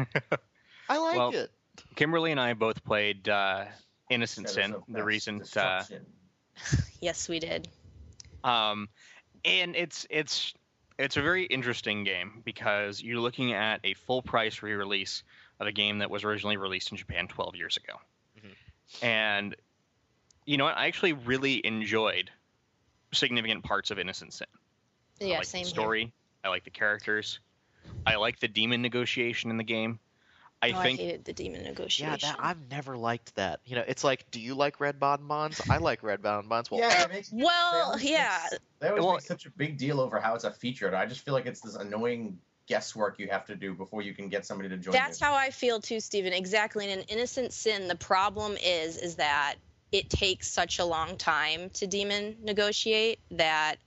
I 0.90 0.98
like 0.98 1.18
Well, 1.18 1.30
it. 1.32 1.52
Kimberly 1.96 2.32
and 2.32 2.40
I 2.40 2.54
both 2.54 2.84
played 2.84 3.28
uh, 3.30 3.66
Innocent 4.10 4.48
Shadows 4.50 4.64
Sin, 4.66 4.74
of 4.76 4.84
the 4.90 5.04
recent, 5.04 5.56
uh, 5.58 5.84
Yes, 7.02 7.30
we 7.30 7.40
did. 7.40 7.68
um, 8.44 8.90
and 9.46 9.76
it's 9.76 10.06
it's 10.10 10.54
it's 10.98 11.16
a 11.16 11.22
very 11.22 11.46
interesting 11.46 12.04
game 12.04 12.42
because 12.44 13.02
you're 13.02 13.20
looking 13.22 13.54
at 13.54 13.80
a 13.86 13.94
full 13.94 14.22
price 14.22 14.62
re-release 14.62 15.24
of 15.62 15.68
a 15.68 15.72
game 15.72 16.00
that 16.00 16.10
was 16.12 16.24
originally 16.26 16.58
released 16.58 16.92
in 16.92 16.98
Japan 16.98 17.28
12 17.30 17.56
years 17.56 17.78
ago, 17.78 17.94
Mhm. 18.42 19.04
and 19.04 19.56
you 20.46 20.58
know 20.58 20.66
what? 20.66 20.78
I 20.78 20.88
actually 20.88 21.14
really 21.14 21.66
enjoyed 21.66 22.30
significant 23.14 23.64
parts 23.64 23.92
of 23.92 24.00
Innocent 24.00 24.34
Sin. 24.34 24.48
I 25.22 25.26
Yeah, 25.26 25.38
like 25.38 25.46
same 25.46 25.64
the 25.64 25.68
here. 25.70 25.74
story. 25.74 26.14
I 26.44 26.50
like 26.50 26.64
the 26.64 26.70
characters. 26.70 27.40
I 28.06 28.16
like 28.16 28.40
the 28.40 28.48
demon 28.48 28.82
negotiation 28.82 29.50
in 29.52 29.58
the 29.58 29.64
game. 29.64 30.00
I 30.62 30.72
oh, 30.72 30.82
think 30.82 31.00
I 31.00 31.04
hated 31.04 31.26
the 31.26 31.34
demon 31.34 31.64
negotiation. 31.64 32.20
Yeah, 32.22 32.34
that 32.34 32.38
I've 32.40 32.70
never 32.70 32.98
liked 32.98 33.36
that. 33.36 33.62
You 33.66 33.78
know, 33.78 33.84
it's 33.88 34.04
like, 34.04 34.30
do 34.30 34.42
you 34.42 34.56
like 34.56 34.80
red 34.82 35.00
bonbons? 35.00 35.62
I 35.70 35.78
like 35.78 36.04
red 36.04 36.22
bonbons. 36.22 36.70
Well, 36.70 36.82
yeah, 36.82 37.08
makes, 37.08 37.32
well, 37.32 37.86
always 37.86 38.04
yeah. 38.04 38.38
make- 38.52 38.60
they 38.80 38.88
always 38.90 39.04
Well- 39.04 39.14
make 39.14 39.22
such 39.22 39.46
a 39.46 39.52
big 39.52 39.78
deal 39.78 40.02
over 40.02 40.20
how 40.20 40.36
it's 40.36 40.44
a 40.44 40.52
feature, 40.52 40.94
I 40.94 41.06
just 41.06 41.22
feel 41.22 41.34
like 41.34 41.46
it's 41.46 41.62
this 41.62 41.76
annoying 41.76 42.40
guesswork 42.68 43.20
you 43.20 43.28
have 43.30 43.46
to 43.46 43.56
do 43.56 43.74
before 43.74 44.02
you 44.02 44.14
can 44.14 44.30
get 44.30 44.46
somebody 44.46 44.70
to 44.70 44.78
join 44.78 44.92
That's 44.92 45.20
you. 45.20 45.26
how 45.28 45.34
I 45.34 45.50
feel 45.50 45.80
too, 45.82 46.00
Stephen. 46.00 46.34
Exactly. 46.34 46.90
In 46.90 47.00
an 47.00 47.06
innocent 47.08 47.52
sin, 47.52 47.88
the 47.88 47.96
problem 47.96 48.58
is 48.64 48.98
is 48.98 49.16
that 49.16 49.56
it 49.92 50.10
takes 50.10 50.52
such 50.52 50.80
a 50.80 50.86
long 50.86 51.18
time 51.18 51.70
to 51.72 51.88
demon 51.88 52.38
negotiate 52.44 53.20
that 53.32 53.78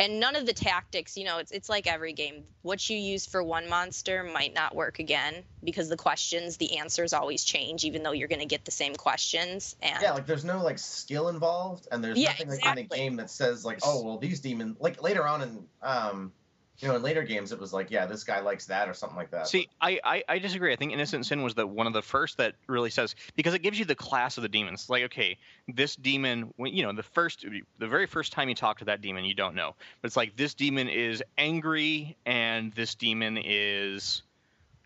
and 0.00 0.18
none 0.18 0.34
of 0.34 0.46
the 0.46 0.54
tactics, 0.54 1.18
you 1.18 1.24
know, 1.24 1.38
it's 1.38 1.52
it's 1.52 1.68
like 1.68 1.86
every 1.86 2.14
game. 2.14 2.44
What 2.62 2.88
you 2.88 2.96
use 2.96 3.26
for 3.26 3.42
one 3.42 3.68
monster 3.68 4.24
might 4.24 4.54
not 4.54 4.74
work 4.74 4.98
again 4.98 5.44
because 5.62 5.90
the 5.90 5.96
questions, 5.96 6.56
the 6.56 6.78
answers 6.78 7.12
always 7.12 7.44
change, 7.44 7.84
even 7.84 8.02
though 8.02 8.12
you're 8.12 8.26
gonna 8.26 8.46
get 8.46 8.64
the 8.64 8.70
same 8.70 8.94
questions. 8.94 9.76
And 9.82 10.02
Yeah, 10.02 10.12
like 10.12 10.26
there's 10.26 10.44
no 10.44 10.62
like 10.62 10.78
skill 10.78 11.28
involved, 11.28 11.86
and 11.92 12.02
there's 12.02 12.16
Yeah, 12.16 12.30
nothing 12.30 12.48
like 12.48 12.64
in 12.64 12.74
the 12.76 12.96
game 12.96 13.16
that 13.16 13.30
says 13.30 13.62
like, 13.62 13.80
oh 13.82 14.02
well, 14.02 14.16
these 14.16 14.40
demons 14.40 14.78
like 14.80 15.02
later 15.02 15.26
on 15.26 15.42
in 15.42 15.66
um 15.82 16.32
You 16.80 16.88
know, 16.88 16.96
in 16.96 17.02
later 17.02 17.22
games, 17.22 17.52
it 17.52 17.60
was 17.60 17.74
like, 17.74 17.90
yeah, 17.90 18.06
this 18.06 18.24
guy 18.24 18.40
likes 18.40 18.66
that 18.66 18.88
or 18.88 18.94
something 18.94 19.16
like 19.16 19.30
that. 19.32 19.46
See, 19.46 19.68
I, 19.82 20.00
I, 20.02 20.24
I 20.28 20.38
disagree. 20.38 20.72
I 20.72 20.76
think 20.76 20.92
Innocent 20.92 21.26
Sin 21.26 21.42
was 21.42 21.54
the 21.54 21.66
one 21.66 21.86
of 21.86 21.92
the 21.92 22.00
first 22.00 22.38
that 22.38 22.54
really 22.68 22.88
says 22.88 23.14
because 23.36 23.52
it 23.52 23.60
gives 23.60 23.78
you 23.78 23.84
the 23.84 23.94
class 23.94 24.38
of 24.38 24.42
the 24.42 24.48
demons. 24.48 24.88
Like, 24.88 25.04
okay, 25.04 25.36
this 25.68 25.94
demon, 25.94 26.54
you 26.58 26.82
know, 26.82 26.92
the 26.92 27.02
first, 27.02 27.44
the 27.78 27.86
very 27.86 28.06
first 28.06 28.32
time 28.32 28.48
you 28.48 28.54
talk 28.54 28.78
to 28.78 28.86
that 28.86 29.02
demon, 29.02 29.26
you 29.26 29.34
don't 29.34 29.54
know, 29.54 29.74
but 30.00 30.06
it's 30.06 30.16
like 30.16 30.36
this 30.36 30.54
demon 30.54 30.88
is 30.88 31.22
angry, 31.36 32.16
and 32.24 32.72
this 32.72 32.94
demon 32.94 33.38
is, 33.42 34.22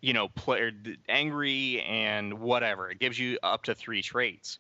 you 0.01 0.15
know, 0.15 0.29
play, 0.29 0.73
angry 1.09 1.81
and 1.83 2.41
whatever. 2.41 2.91
It 2.91 2.99
gives 2.99 3.19
you 3.19 3.39
up 3.45 3.63
to 3.65 3.75
three 3.75 4.03
traits, 4.03 4.59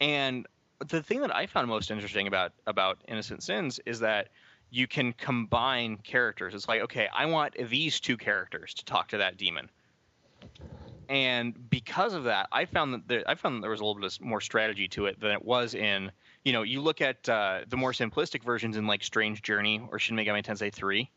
and 0.00 0.46
the 0.88 1.02
thing 1.02 1.20
that 1.20 1.34
I 1.34 1.44
found 1.46 1.68
most 1.68 1.90
interesting 1.90 2.26
about 2.26 2.52
about 2.66 2.98
Innocent 3.06 3.42
Sins 3.42 3.80
is 3.84 4.00
that 4.00 4.28
you 4.70 4.86
can 4.86 5.12
combine 5.12 5.96
characters. 5.98 6.54
It's 6.54 6.68
like, 6.68 6.82
okay, 6.82 7.08
I 7.14 7.26
want 7.26 7.54
these 7.68 8.00
two 8.00 8.16
characters 8.16 8.74
to 8.74 8.84
talk 8.84 9.08
to 9.08 9.18
that 9.18 9.36
demon. 9.36 9.68
And 11.08 11.68
because 11.70 12.14
of 12.14 12.24
that, 12.24 12.48
I 12.52 12.66
found 12.66 12.94
that 12.94 13.08
there, 13.08 13.24
I 13.26 13.34
found 13.34 13.56
that 13.56 13.60
there 13.62 13.70
was 13.70 13.80
a 13.80 13.84
little 13.84 14.00
bit 14.00 14.20
more 14.20 14.40
strategy 14.40 14.86
to 14.88 15.06
it 15.06 15.18
than 15.18 15.32
it 15.32 15.44
was 15.44 15.74
in, 15.74 16.12
you 16.44 16.52
know, 16.52 16.62
you 16.62 16.80
look 16.80 17.00
at 17.00 17.28
uh, 17.28 17.60
the 17.68 17.76
more 17.76 17.92
simplistic 17.92 18.44
versions 18.44 18.76
in 18.76 18.86
like 18.86 19.02
Strange 19.02 19.42
Journey 19.42 19.82
or 19.90 19.98
Shin 19.98 20.16
Megami 20.16 20.44
Tensei 20.44 20.72
3. 20.72 21.10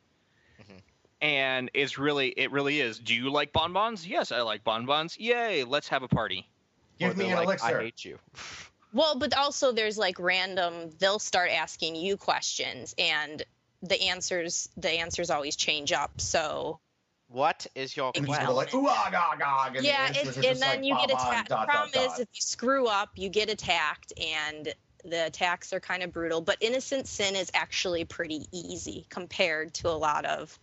Mhm. 0.59 0.81
And 1.21 1.69
it's 1.75 1.99
really, 1.99 2.29
it 2.29 2.51
really 2.51 2.81
is. 2.81 2.97
Do 2.97 3.13
you 3.13 3.29
like 3.31 3.53
bonbons? 3.53 4.07
Yes, 4.07 4.31
I 4.31 4.41
like 4.41 4.63
bonbons. 4.63 5.17
Yay, 5.19 5.63
let's 5.63 5.87
have 5.89 6.01
a 6.01 6.07
party. 6.07 6.49
Give 6.97 7.15
me 7.15 7.25
they're 7.25 7.33
an 7.33 7.45
like, 7.45 7.59
elixir. 7.59 7.79
I 7.79 7.83
hate 7.83 8.03
you. 8.03 8.17
Well, 8.93 9.17
but 9.17 9.35
also 9.35 9.71
there's 9.71 9.97
like 9.97 10.19
random. 10.19 10.91
They'll 10.99 11.19
start 11.19 11.51
asking 11.51 11.95
you 11.95 12.15
questions, 12.17 12.93
and 12.97 13.43
the 13.81 14.01
answers 14.03 14.69
the 14.77 14.91
answers 14.91 15.29
always 15.29 15.55
change 15.55 15.91
up. 15.91 16.21
So 16.21 16.79
What 17.27 17.65
is 17.75 17.97
your 17.97 18.11
And 18.15 18.27
Wow. 18.27 18.35
people 18.35 18.53
are 18.53 18.53
like, 18.53 18.73
ooh, 18.73 18.87
ah, 18.87 19.09
gah, 19.11 19.35
gah, 19.35 19.65
and 19.75 19.75
yeah, 19.85 20.07
answers 20.07 20.37
it, 20.37 20.45
and 20.45 20.61
then 20.61 20.69
like, 20.77 20.85
you 20.85 20.95
get 20.95 21.09
bah, 21.09 21.15
bah, 21.25 21.25
attacked. 21.25 21.49
The 21.49 21.55
Problem 21.65 21.91
dot, 21.93 22.05
is, 22.05 22.11
dot. 22.11 22.19
if 22.19 22.27
you 22.33 22.41
screw 22.41 22.87
up, 22.87 23.09
you 23.15 23.29
get 23.29 23.49
attacked, 23.49 24.13
and 24.21 24.73
the 25.03 25.25
attacks 25.25 25.73
are 25.73 25.79
kind 25.79 26.03
of 26.03 26.11
brutal. 26.11 26.41
But 26.41 26.57
Innocent 26.61 27.07
Sin 27.07 27.35
is 27.35 27.49
actually 27.53 28.05
pretty 28.05 28.45
easy 28.51 29.05
compared 29.09 29.73
to 29.75 29.89
a 29.89 29.97
lot 29.97 30.25
of 30.25 30.59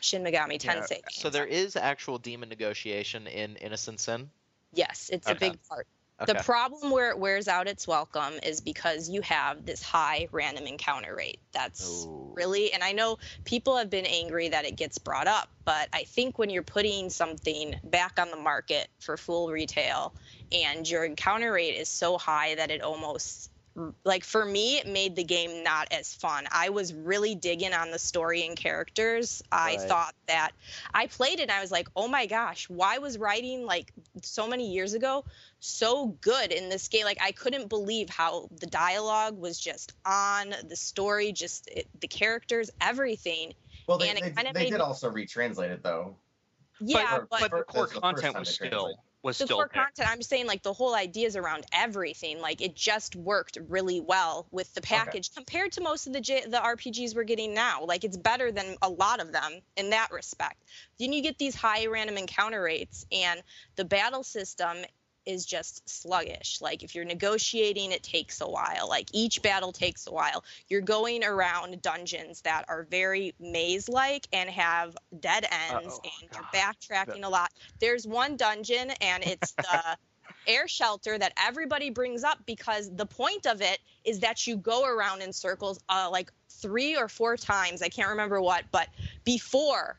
Shin 0.00 0.22
Megami 0.24 0.58
Yeah, 0.62 0.80
Tensei. 0.80 1.02
games. 1.02 1.02
So 1.10 1.30
there 1.30 1.46
is 1.46 1.76
actual 1.76 2.18
demon 2.18 2.48
negotiation 2.48 3.26
in 3.26 3.56
Innocent 3.56 4.00
Sin. 4.00 4.30
yes, 4.72 5.10
it's 5.12 5.26
Okay. 5.26 5.36
a 5.48 5.50
big 5.50 5.58
part. 5.68 5.86
Okay. 6.18 6.32
The 6.32 6.42
problem 6.42 6.90
where 6.90 7.10
it 7.10 7.18
wears 7.18 7.46
out 7.46 7.68
its 7.68 7.86
welcome 7.86 8.34
is 8.42 8.62
because 8.62 9.10
you 9.10 9.20
have 9.20 9.66
this 9.66 9.82
high 9.82 10.28
random 10.32 10.66
encounter 10.66 11.14
rate. 11.14 11.40
That's 11.52 12.06
Ooh. 12.06 12.32
really, 12.34 12.72
and 12.72 12.82
I 12.82 12.92
know 12.92 13.18
people 13.44 13.76
have 13.76 13.90
been 13.90 14.06
angry 14.06 14.48
that 14.48 14.64
it 14.64 14.76
gets 14.76 14.96
brought 14.96 15.26
up, 15.26 15.50
but 15.66 15.90
I 15.92 16.04
think 16.04 16.38
when 16.38 16.48
you're 16.48 16.62
putting 16.62 17.10
something 17.10 17.74
back 17.84 18.18
on 18.18 18.30
the 18.30 18.38
market 18.38 18.88
for 18.98 19.18
full 19.18 19.50
retail 19.50 20.14
and 20.52 20.88
your 20.88 21.04
encounter 21.04 21.52
rate 21.52 21.74
is 21.74 21.90
so 21.90 22.16
high 22.16 22.54
that 22.54 22.70
it 22.70 22.80
almost 22.80 23.50
like 24.04 24.24
for 24.24 24.44
me 24.44 24.78
it 24.78 24.86
made 24.86 25.16
the 25.16 25.24
game 25.24 25.62
not 25.62 25.86
as 25.90 26.14
fun 26.14 26.46
i 26.50 26.70
was 26.70 26.94
really 26.94 27.34
digging 27.34 27.74
on 27.74 27.90
the 27.90 27.98
story 27.98 28.46
and 28.46 28.56
characters 28.56 29.42
i 29.52 29.76
Right. 29.76 29.80
thought 29.88 30.14
that 30.28 30.52
i 30.94 31.06
played 31.06 31.38
it 31.40 31.42
and 31.42 31.50
i 31.50 31.60
was 31.60 31.70
like 31.70 31.88
oh 31.94 32.08
my 32.08 32.26
gosh 32.26 32.68
why 32.70 32.98
was 32.98 33.18
writing 33.18 33.66
like 33.66 33.92
so 34.22 34.48
many 34.48 34.72
years 34.72 34.94
ago 34.94 35.24
so 35.60 36.06
good 36.20 36.52
in 36.52 36.68
this 36.70 36.88
game 36.88 37.04
like 37.04 37.18
i 37.20 37.32
couldn't 37.32 37.68
believe 37.68 38.08
how 38.08 38.48
the 38.60 38.66
dialogue 38.66 39.38
was 39.38 39.58
just 39.60 39.92
on 40.06 40.54
the 40.68 40.76
story 40.76 41.32
just 41.32 41.68
it, 41.68 41.86
the 42.00 42.08
characters 42.08 42.70
everything 42.80 43.52
Well, 43.86 43.98
they, 43.98 44.08
and 44.08 44.18
it 44.18 44.22
they, 44.24 44.30
kinda 44.30 44.52
they 44.54 44.60
made 44.64 44.70
did 44.70 44.78
me- 44.78 44.84
also 44.84 45.10
retranslate 45.10 45.70
it 45.70 45.82
though. 45.82 46.16
yeah 46.80 47.16
or- 47.18 47.26
but, 47.30 47.40
but 47.40 47.50
the 47.50 47.56
for- 47.58 47.64
core 47.64 47.86
the 47.86 47.92
first 47.92 48.00
content 48.02 48.38
was 48.38 48.48
still 48.48 48.68
translated. 48.70 48.96
Was 49.26 49.38
the 49.38 49.44
still 49.44 49.58
core 49.58 49.70
there. 49.74 49.82
content 49.84 50.08
i'm 50.10 50.22
saying 50.22 50.46
like 50.46 50.62
the 50.62 50.72
whole 50.72 50.94
ideas 50.94 51.36
around 51.36 51.64
everything 51.72 52.40
like 52.40 52.62
it 52.62 52.74
just 52.74 53.14
worked 53.16 53.58
really 53.68 54.00
well 54.00 54.46
with 54.50 54.72
the 54.74 54.80
package 54.80 55.34
compared 55.34 55.72
to 55.72 55.82
most 55.82 56.06
of 56.06 56.12
the 56.12 56.20
J- 56.20 56.46
the 56.46 56.56
rpgs 56.58 57.14
we're 57.14 57.24
getting 57.24 57.54
now. 57.54 57.84
Like 57.84 58.04
it's 58.04 58.16
better 58.16 58.52
than 58.52 58.76
a 58.82 58.88
lot 58.88 59.20
of 59.20 59.32
them 59.32 59.60
in 59.76 59.90
that 59.90 60.10
respect. 60.12 60.62
Then 60.98 61.12
you 61.12 61.22
get 61.22 61.38
these 61.38 61.54
high 61.54 61.86
random 61.86 62.16
encounter 62.16 62.62
rates 62.62 63.04
and 63.12 63.42
the 63.76 63.84
battle 63.84 64.22
system 64.22 64.76
is 65.26 65.44
just 65.44 65.88
sluggish. 65.88 66.60
Like 66.60 66.82
if 66.82 66.94
you're 66.94 67.04
negotiating 67.04 67.92
it 67.92 68.02
takes 68.02 68.40
a 68.40 68.48
while. 68.48 68.88
Like 68.88 69.08
each 69.12 69.42
battle 69.42 69.72
takes 69.72 70.06
a 70.06 70.12
while. 70.12 70.44
You're 70.68 70.80
going 70.80 71.24
around 71.24 71.82
dungeons 71.82 72.42
that 72.42 72.64
are 72.68 72.84
very 72.90 73.34
maze 73.40 73.88
like 73.88 74.26
and 74.32 74.48
have 74.48 74.96
dead 75.20 75.46
ends 75.70 75.94
Uh-oh, 75.94 76.10
and 76.20 76.30
you're 76.32 76.48
backtracking 76.54 77.24
a 77.24 77.28
lot. 77.28 77.52
There's 77.80 78.06
one 78.06 78.36
dungeon 78.36 78.90
and 79.00 79.24
it's 79.24 79.52
the 79.52 79.98
air 80.46 80.68
shelter 80.68 81.18
that 81.18 81.32
everybody 81.44 81.90
brings 81.90 82.22
up 82.22 82.38
because 82.46 82.88
the 82.94 83.06
point 83.06 83.46
of 83.46 83.60
it 83.60 83.78
is 84.04 84.20
that 84.20 84.46
you 84.46 84.56
go 84.56 84.86
around 84.86 85.22
in 85.22 85.32
circles 85.32 85.80
uh, 85.88 86.08
like 86.10 86.32
three 86.48 86.96
or 86.96 87.08
four 87.08 87.36
times. 87.36 87.82
I 87.82 87.88
can't 87.88 88.10
remember 88.10 88.40
what 88.40 88.64
but 88.70 88.88
before 89.24 89.98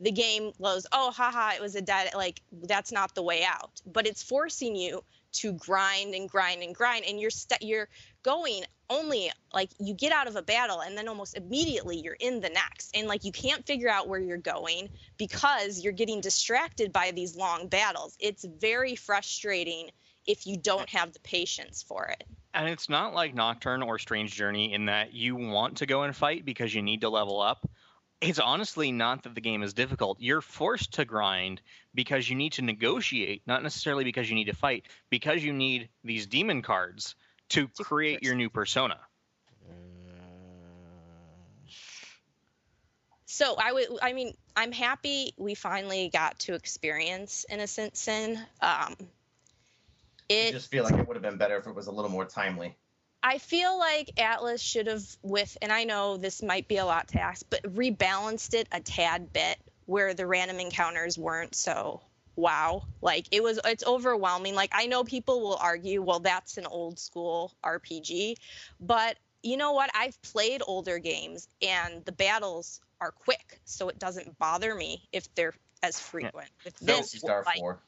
the 0.00 0.12
game 0.12 0.52
goes 0.60 0.86
oh 0.92 1.10
haha 1.10 1.54
it 1.54 1.60
was 1.60 1.74
a 1.74 1.80
dead 1.80 2.10
like 2.14 2.40
that's 2.64 2.92
not 2.92 3.14
the 3.14 3.22
way 3.22 3.44
out. 3.44 3.80
But 3.86 4.06
it's 4.06 4.22
forcing 4.22 4.76
you 4.76 5.02
to 5.32 5.52
grind 5.52 6.14
and 6.14 6.28
grind 6.28 6.62
and 6.62 6.74
grind 6.74 7.04
and 7.06 7.20
you're 7.20 7.30
st- 7.30 7.62
you're 7.62 7.88
going 8.22 8.64
only 8.90 9.30
like 9.52 9.70
you 9.78 9.94
get 9.94 10.12
out 10.12 10.26
of 10.26 10.36
a 10.36 10.42
battle 10.42 10.80
and 10.80 10.96
then 10.96 11.08
almost 11.08 11.36
immediately 11.36 11.98
you're 11.98 12.16
in 12.18 12.40
the 12.40 12.48
next. 12.48 12.96
And 12.96 13.06
like 13.06 13.24
you 13.24 13.32
can't 13.32 13.66
figure 13.66 13.88
out 13.88 14.08
where 14.08 14.20
you're 14.20 14.38
going 14.38 14.88
because 15.18 15.80
you're 15.80 15.92
getting 15.92 16.20
distracted 16.20 16.92
by 16.92 17.10
these 17.10 17.36
long 17.36 17.68
battles. 17.68 18.16
It's 18.18 18.44
very 18.44 18.96
frustrating 18.96 19.90
if 20.26 20.46
you 20.46 20.56
don't 20.56 20.88
have 20.90 21.12
the 21.12 21.20
patience 21.20 21.82
for 21.82 22.06
it. 22.06 22.24
And 22.54 22.68
it's 22.68 22.88
not 22.88 23.14
like 23.14 23.34
Nocturne 23.34 23.82
or 23.82 23.98
Strange 23.98 24.34
Journey 24.34 24.72
in 24.72 24.86
that 24.86 25.12
you 25.12 25.36
want 25.36 25.78
to 25.78 25.86
go 25.86 26.02
and 26.02 26.16
fight 26.16 26.44
because 26.44 26.74
you 26.74 26.82
need 26.82 27.02
to 27.02 27.08
level 27.08 27.40
up. 27.40 27.68
It's 28.20 28.40
honestly 28.40 28.90
not 28.90 29.22
that 29.22 29.34
the 29.34 29.40
game 29.40 29.62
is 29.62 29.74
difficult. 29.74 30.18
You're 30.20 30.40
forced 30.40 30.94
to 30.94 31.04
grind 31.04 31.60
because 31.94 32.28
you 32.28 32.34
need 32.34 32.52
to 32.54 32.62
negotiate, 32.62 33.42
not 33.46 33.62
necessarily 33.62 34.02
because 34.04 34.28
you 34.28 34.34
need 34.34 34.46
to 34.46 34.56
fight, 34.56 34.86
because 35.08 35.44
you 35.44 35.52
need 35.52 35.88
these 36.02 36.26
demon 36.26 36.62
cards 36.62 37.14
to 37.50 37.68
To 37.68 37.84
create 37.84 38.22
your 38.22 38.34
new 38.34 38.50
persona. 38.50 38.98
so 43.26 43.56
i 43.58 43.72
would 43.72 43.86
i 44.02 44.12
mean 44.12 44.34
i'm 44.56 44.72
happy 44.72 45.32
we 45.36 45.54
finally 45.54 46.10
got 46.12 46.38
to 46.38 46.54
experience 46.54 47.44
innocent 47.50 47.96
sin 47.96 48.36
um 48.62 48.96
I 50.30 50.50
just 50.50 50.70
feel 50.70 50.84
like 50.84 50.94
it 50.94 51.06
would 51.06 51.16
have 51.16 51.22
been 51.22 51.36
better 51.38 51.56
if 51.56 51.66
it 51.66 51.74
was 51.74 51.86
a 51.86 51.90
little 51.90 52.10
more 52.10 52.24
timely. 52.26 52.76
I 53.22 53.38
feel 53.38 53.78
like 53.78 54.12
Atlus 54.16 54.60
should 54.60 54.86
have 54.86 55.04
with 55.22 55.56
and 55.60 55.72
I 55.72 55.84
know 55.84 56.16
this 56.16 56.42
might 56.42 56.68
be 56.68 56.76
a 56.76 56.84
lot 56.84 57.08
to 57.08 57.20
ask, 57.20 57.44
but 57.50 57.62
rebalanced 57.62 58.54
it 58.54 58.68
a 58.72 58.80
tad 58.80 59.32
bit 59.32 59.58
where 59.86 60.14
the 60.14 60.26
random 60.26 60.60
encounters 60.60 61.18
weren't 61.18 61.54
so 61.54 62.00
wow. 62.36 62.84
Like 63.02 63.26
it 63.32 63.42
was 63.42 63.58
it's 63.64 63.84
overwhelming. 63.84 64.54
Like 64.54 64.70
I 64.72 64.86
know 64.86 65.04
people 65.04 65.40
will 65.40 65.56
argue, 65.56 66.02
well 66.02 66.20
that's 66.20 66.58
an 66.58 66.66
old 66.66 66.98
school 66.98 67.52
RPG, 67.64 68.36
but 68.80 69.16
you 69.42 69.56
know 69.56 69.72
what? 69.72 69.90
I've 69.94 70.20
played 70.22 70.62
older 70.66 70.98
games 70.98 71.48
and 71.62 72.04
the 72.04 72.12
battles 72.12 72.80
are 73.00 73.12
quick, 73.12 73.60
so 73.64 73.88
it 73.88 73.98
doesn't 73.98 74.38
bother 74.38 74.74
me 74.74 75.08
if 75.12 75.32
they're 75.34 75.54
as 75.82 76.00
frequent. 76.00 76.48
If 76.64 76.78
this 76.78 76.88
Phantasy 76.88 77.18
Star 77.18 77.42
like, 77.46 77.58
4. 77.58 77.78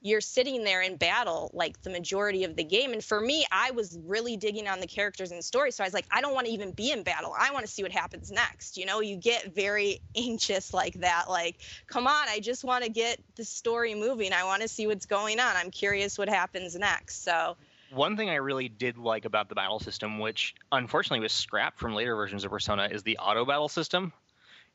You're 0.00 0.20
sitting 0.20 0.62
there 0.62 0.80
in 0.80 0.96
battle 0.96 1.50
like 1.52 1.82
the 1.82 1.90
majority 1.90 2.44
of 2.44 2.54
the 2.54 2.62
game. 2.62 2.92
And 2.92 3.02
for 3.02 3.20
me, 3.20 3.44
I 3.50 3.72
was 3.72 3.98
really 4.04 4.36
digging 4.36 4.68
on 4.68 4.80
the 4.80 4.86
characters 4.86 5.32
and 5.32 5.44
story. 5.44 5.72
So 5.72 5.82
I 5.82 5.86
was 5.86 5.94
like, 5.94 6.06
I 6.10 6.20
don't 6.20 6.34
want 6.34 6.46
to 6.46 6.52
even 6.52 6.70
be 6.70 6.92
in 6.92 7.02
battle. 7.02 7.34
I 7.38 7.50
want 7.52 7.66
to 7.66 7.72
see 7.72 7.82
what 7.82 7.90
happens 7.90 8.30
next. 8.30 8.76
You 8.76 8.86
know, 8.86 9.00
you 9.00 9.16
get 9.16 9.54
very 9.54 10.00
anxious 10.16 10.72
like 10.72 10.94
that. 11.00 11.24
Like, 11.28 11.56
come 11.88 12.06
on, 12.06 12.28
I 12.28 12.38
just 12.38 12.62
want 12.62 12.84
to 12.84 12.90
get 12.90 13.18
the 13.36 13.44
story 13.44 13.94
moving. 13.94 14.32
I 14.32 14.44
want 14.44 14.62
to 14.62 14.68
see 14.68 14.86
what's 14.86 15.06
going 15.06 15.40
on. 15.40 15.56
I'm 15.56 15.70
curious 15.70 16.16
what 16.16 16.28
happens 16.28 16.76
next. 16.76 17.24
So 17.24 17.56
One 17.90 18.16
thing 18.16 18.30
I 18.30 18.36
really 18.36 18.68
did 18.68 18.98
like 18.98 19.24
about 19.24 19.48
the 19.48 19.56
battle 19.56 19.80
system, 19.80 20.20
which 20.20 20.54
unfortunately 20.70 21.20
was 21.20 21.32
scrapped 21.32 21.78
from 21.80 21.94
later 21.94 22.14
versions 22.14 22.44
of 22.44 22.50
Persona, 22.52 22.88
is 22.90 23.02
the 23.02 23.18
auto 23.18 23.44
battle 23.44 23.68
system. 23.68 24.12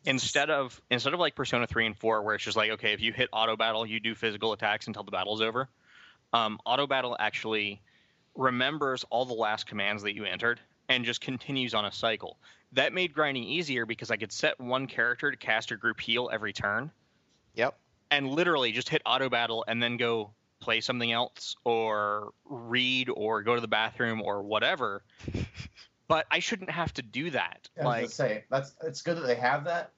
Instead 0.06 0.50
of 0.50 0.82
instead 0.90 1.14
of 1.14 1.20
like 1.20 1.36
Persona 1.36 1.66
three 1.66 1.86
and 1.86 1.98
four, 1.98 2.22
where 2.24 2.36
it's 2.36 2.44
just 2.44 2.58
like 2.58 2.72
okay, 2.72 2.94
if 2.94 3.02
you 3.02 3.14
hit 3.14 3.30
auto 3.32 3.56
battle, 3.56 3.86
you 3.86 4.00
do 4.00 4.16
physical 4.16 4.52
attacks 4.54 4.88
until 4.88 5.04
the 5.04 5.12
battle's 5.12 5.42
over. 5.42 5.70
Um, 6.34 6.60
auto 6.66 6.88
battle 6.88 7.16
actually 7.20 7.82
remembers 8.36 9.06
all 9.10 9.26
the 9.26 9.34
last 9.34 9.66
commands 9.68 10.04
that 10.04 10.16
you 10.16 10.26
entered 10.26 10.60
and 10.90 11.06
just 11.06 11.22
continues 11.22 11.74
on 11.74 11.86
a 11.86 11.92
cycle. 11.92 12.38
That 12.74 12.92
made 12.92 13.14
grinding 13.14 13.44
easier 13.44 13.86
because 13.86 14.10
I 14.12 14.18
could 14.18 14.32
set 14.32 14.60
one 14.60 14.88
character 14.88 15.30
to 15.32 15.38
cast 15.38 15.72
or 15.72 15.78
group 15.78 16.00
heal 16.00 16.30
every 16.34 16.52
turn, 16.54 16.92
Yep. 17.54 17.78
and 18.10 18.30
literally 18.32 18.72
just 18.72 18.90
hit 18.90 19.02
auto 19.06 19.30
battle 19.30 19.64
and 19.68 19.82
then 19.82 19.98
go 19.98 20.32
play 20.60 20.82
something 20.82 21.12
else 21.12 21.56
or 21.64 22.32
read 22.46 23.10
or 23.10 23.44
go 23.44 23.54
to 23.56 23.62
the 23.62 23.68
bathroom 23.68 24.22
or 24.22 24.42
whatever. 24.42 25.04
but 26.08 26.26
I 26.32 26.40
shouldn't 26.40 26.70
have 26.70 26.94
to 26.96 27.02
do 27.02 27.32
that. 27.32 27.70
I 27.80 27.84
was 27.84 27.86
like 27.86 28.10
say 28.10 28.44
that's 28.50 28.74
it's 28.84 29.02
good 29.02 29.18
that 29.18 29.28
they 29.28 29.36
have 29.36 29.66
that, 29.66 29.92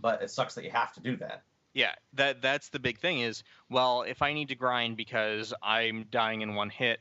but 0.00 0.22
it 0.22 0.30
sucks 0.30 0.54
that 0.54 0.64
you 0.64 0.70
have 0.70 0.92
to 0.94 1.00
do 1.00 1.16
that. 1.16 1.42
Yeah, 1.72 1.94
that 2.14 2.42
that's 2.42 2.68
the 2.70 2.78
big 2.78 2.98
thing 2.98 3.20
is 3.20 3.42
well, 3.68 4.02
if 4.02 4.22
I 4.22 4.32
need 4.32 4.48
to 4.48 4.54
grind 4.54 4.96
because 4.96 5.54
I'm 5.62 6.06
dying 6.10 6.42
in 6.42 6.54
one 6.54 6.70
hit, 6.70 7.00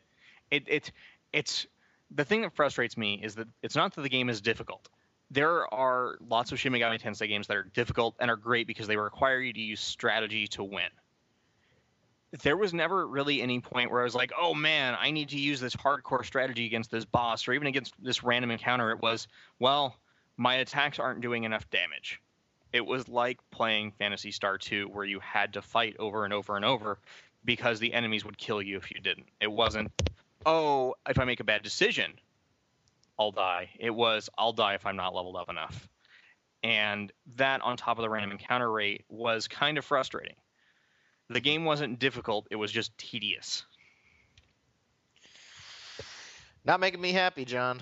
it 0.52 0.64
it 0.68 0.92
it's 1.34 1.68
the 2.12 2.26
thing 2.26 2.42
that 2.42 2.56
frustrates 2.56 2.98
me 2.98 3.20
is 3.24 3.36
that 3.36 3.48
it's 3.62 3.76
not 3.76 3.96
that 3.96 4.02
the 4.02 4.10
game 4.10 4.30
is 4.30 4.42
difficult. 4.42 4.90
There 5.32 5.72
are 5.72 6.18
lots 6.28 6.52
of 6.52 6.60
Shin 6.60 6.74
Megami 6.74 7.00
Tensei 7.00 7.28
games 7.28 7.48
that 7.48 7.58
are 7.58 7.64
difficult 7.64 8.16
and 8.20 8.32
are 8.32 8.36
great 8.36 8.66
because 8.66 8.88
they 8.88 8.98
require 8.98 9.40
you 9.40 9.54
to 9.54 9.62
use 9.62 9.80
strategy 9.80 10.48
to 10.48 10.64
win. 10.64 10.90
There 12.44 12.58
was 12.58 12.74
never 12.74 13.08
really 13.08 13.42
any 13.42 13.60
point 13.60 13.92
where 13.92 14.02
I 14.02 14.04
was 14.04 14.16
like, 14.16 14.32
"Oh 14.38 14.54
man, 14.54 14.96
I 15.00 15.12
need 15.12 15.30
to 15.30 15.40
use 15.40 15.60
this 15.60 15.76
hardcore 15.76 16.26
strategy 16.26 16.66
against 16.66 16.92
this 16.92 17.06
boss 17.06 17.48
or 17.48 17.54
even 17.54 17.68
against 17.68 17.94
this 18.04 18.24
random 18.24 18.52
encounter." 18.52 18.92
It 18.92 19.02
was, 19.02 19.28
"Well, 19.58 19.98
my 20.38 20.56
attacks 20.56 21.00
aren't 21.00 21.22
doing 21.22 21.44
enough 21.44 21.70
damage." 21.70 22.22
It 22.72 22.86
was 22.86 23.08
like 23.08 23.40
playing 23.50 23.92
Phantasy 23.94 24.32
Star 24.32 24.58
2 24.58 24.88
where 24.90 25.06
you 25.06 25.20
had 25.20 25.54
to 25.54 25.62
fight 25.62 25.96
over 25.98 26.24
and 26.24 26.34
over 26.34 26.56
and 26.56 26.64
over 26.64 27.00
because 27.46 27.80
the 27.80 27.94
enemies 27.94 28.24
would 28.26 28.38
kill 28.38 28.62
you 28.62 28.78
if 28.78 28.92
you 28.92 29.02
didn't. 29.02 29.28
It 29.42 29.52
wasn't, 29.52 29.92
"Oh, 30.46 30.96
if 31.08 31.18
I 31.18 31.26
make 31.26 31.40
a 31.40 31.44
bad 31.44 31.64
decision, 31.64 32.20
I'll 33.18 33.32
die. 33.32 33.70
It 33.80 33.90
was 33.90 34.30
I'll 34.38 34.54
die 34.54 34.76
if 34.76 34.86
I'm 34.86 34.96
not 34.96 35.14
leveled 35.14 35.36
up 35.36 35.50
enough. 35.50 35.90
And 36.64 37.12
that 37.36 37.62
on 37.62 37.78
top 37.78 37.98
of 37.98 38.02
the 38.02 38.10
random 38.10 38.32
encounter 38.32 38.72
rate 38.72 39.04
was 39.10 39.48
kind 39.48 39.78
of 39.78 39.86
frustrating. 39.86 40.36
The 41.30 41.40
game 41.40 41.66
wasn't 41.66 42.00
difficult, 42.00 42.48
it 42.50 42.56
was 42.56 42.72
just 42.72 42.98
tedious. 42.98 43.64
Not 46.66 46.80
making 46.80 47.02
me 47.02 47.12
happy, 47.12 47.46
John. 47.46 47.82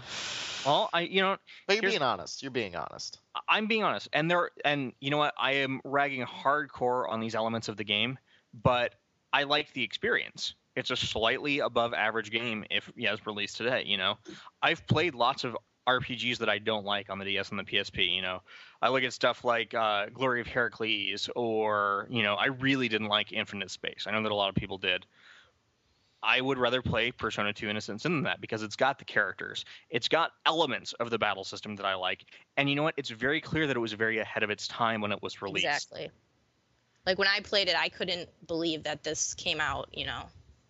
Well, 0.66 0.90
I 0.92 1.02
you 1.02 1.22
know, 1.22 1.38
But 1.66 1.76
you're 1.78 1.90
being 1.90 2.02
honest. 2.02 2.42
You're 2.44 2.52
being 2.52 2.76
honest. 2.76 3.20
I'm 3.48 3.68
being 3.68 3.84
honest. 3.84 4.10
And 4.14 4.30
there 4.30 4.52
and 4.66 4.92
you 5.00 5.10
know 5.10 5.18
what, 5.18 5.34
I 5.38 5.54
am 5.54 5.82
ragging 5.84 6.26
hardcore 6.26 7.10
on 7.10 7.20
these 7.20 7.36
elements 7.36 7.70
of 7.70 7.78
the 7.78 7.84
game, 7.84 8.18
but 8.54 8.96
I 9.32 9.44
like 9.44 9.72
the 9.74 9.84
experience. 9.84 10.56
It's 10.76 10.92
a 10.92 10.96
slightly 10.96 11.60
above 11.60 11.94
average 11.94 12.32
game 12.32 12.66
if 12.70 12.92
yeah, 12.96 13.14
it's 13.14 13.26
released 13.26 13.58
today, 13.58 13.84
you 13.86 13.98
know. 13.98 14.18
I've 14.62 14.86
played 14.88 15.16
lots 15.16 15.44
of 15.44 15.58
RPGs 15.88 16.40
that 16.40 16.50
I 16.50 16.58
don't 16.58 16.86
like 16.86 17.10
on 17.10 17.18
the 17.18 17.26
DS 17.26 17.50
and 17.50 17.60
the 17.60 17.64
PSP, 17.64 18.14
you 18.14 18.22
know. 18.22 18.42
I 18.82 18.90
look 18.90 19.04
at 19.04 19.14
stuff 19.14 19.44
like 19.44 19.74
uh, 19.74 20.08
Glory 20.08 20.42
of 20.42 20.48
Heracles 20.48 21.30
or, 21.36 22.08
you 22.10 22.24
know, 22.24 22.36
I 22.36 22.48
really 22.48 22.90
didn't 22.90 23.08
like 23.08 23.32
Infinite 23.32 23.72
Space. 23.72 24.06
I 24.08 24.12
know 24.12 24.22
that 24.22 24.32
a 24.32 24.36
lot 24.36 24.50
of 24.50 24.56
people 24.56 24.78
did. 24.78 25.06
I 26.22 26.42
would 26.42 26.58
rather 26.58 26.82
play 26.82 27.12
Persona 27.12 27.54
2 27.54 27.70
Innocence 27.70 28.04
than 28.04 28.24
that 28.24 28.42
because 28.42 28.64
it's 28.64 28.76
got 28.76 29.00
the 29.00 29.06
characters. 29.06 29.66
It's 29.90 30.08
got 30.08 30.32
elements 30.46 30.94
of 30.94 31.10
the 31.10 31.18
battle 31.18 31.44
system 31.44 31.76
that 31.78 31.86
I 31.86 31.96
like. 31.96 32.26
And 32.58 32.70
you 32.70 32.76
know 32.76 32.84
what? 32.84 32.96
It's 32.98 33.10
very 33.10 33.40
clear 33.40 33.68
that 33.68 33.78
it 33.78 33.80
was 33.80 33.94
very 33.94 34.18
ahead 34.18 34.44
of 34.44 34.50
its 34.50 34.68
time 34.68 35.00
when 35.00 35.12
it 35.12 35.22
was 35.22 35.42
released. 35.42 35.66
Exactly. 35.66 36.10
Like 37.06 37.18
when 37.18 37.28
I 37.28 37.40
played 37.40 37.70
it, 37.70 37.76
I 37.78 37.88
couldn't 37.88 38.30
believe 38.48 38.84
that 38.84 39.04
this 39.04 39.34
came 39.36 39.62
out. 39.62 39.90
You 39.94 40.08
know, 40.08 40.24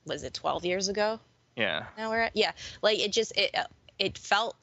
was 0.05 0.23
it 0.23 0.33
12 0.33 0.65
years 0.65 0.89
ago? 0.89 1.19
Yeah. 1.55 1.85
Now 1.97 2.11
we're 2.11 2.21
at 2.21 2.35
yeah. 2.35 2.51
Like 2.83 2.99
it 2.99 3.11
just 3.11 3.35
it 3.35 3.55
it 3.97 4.17
felt 4.17 4.55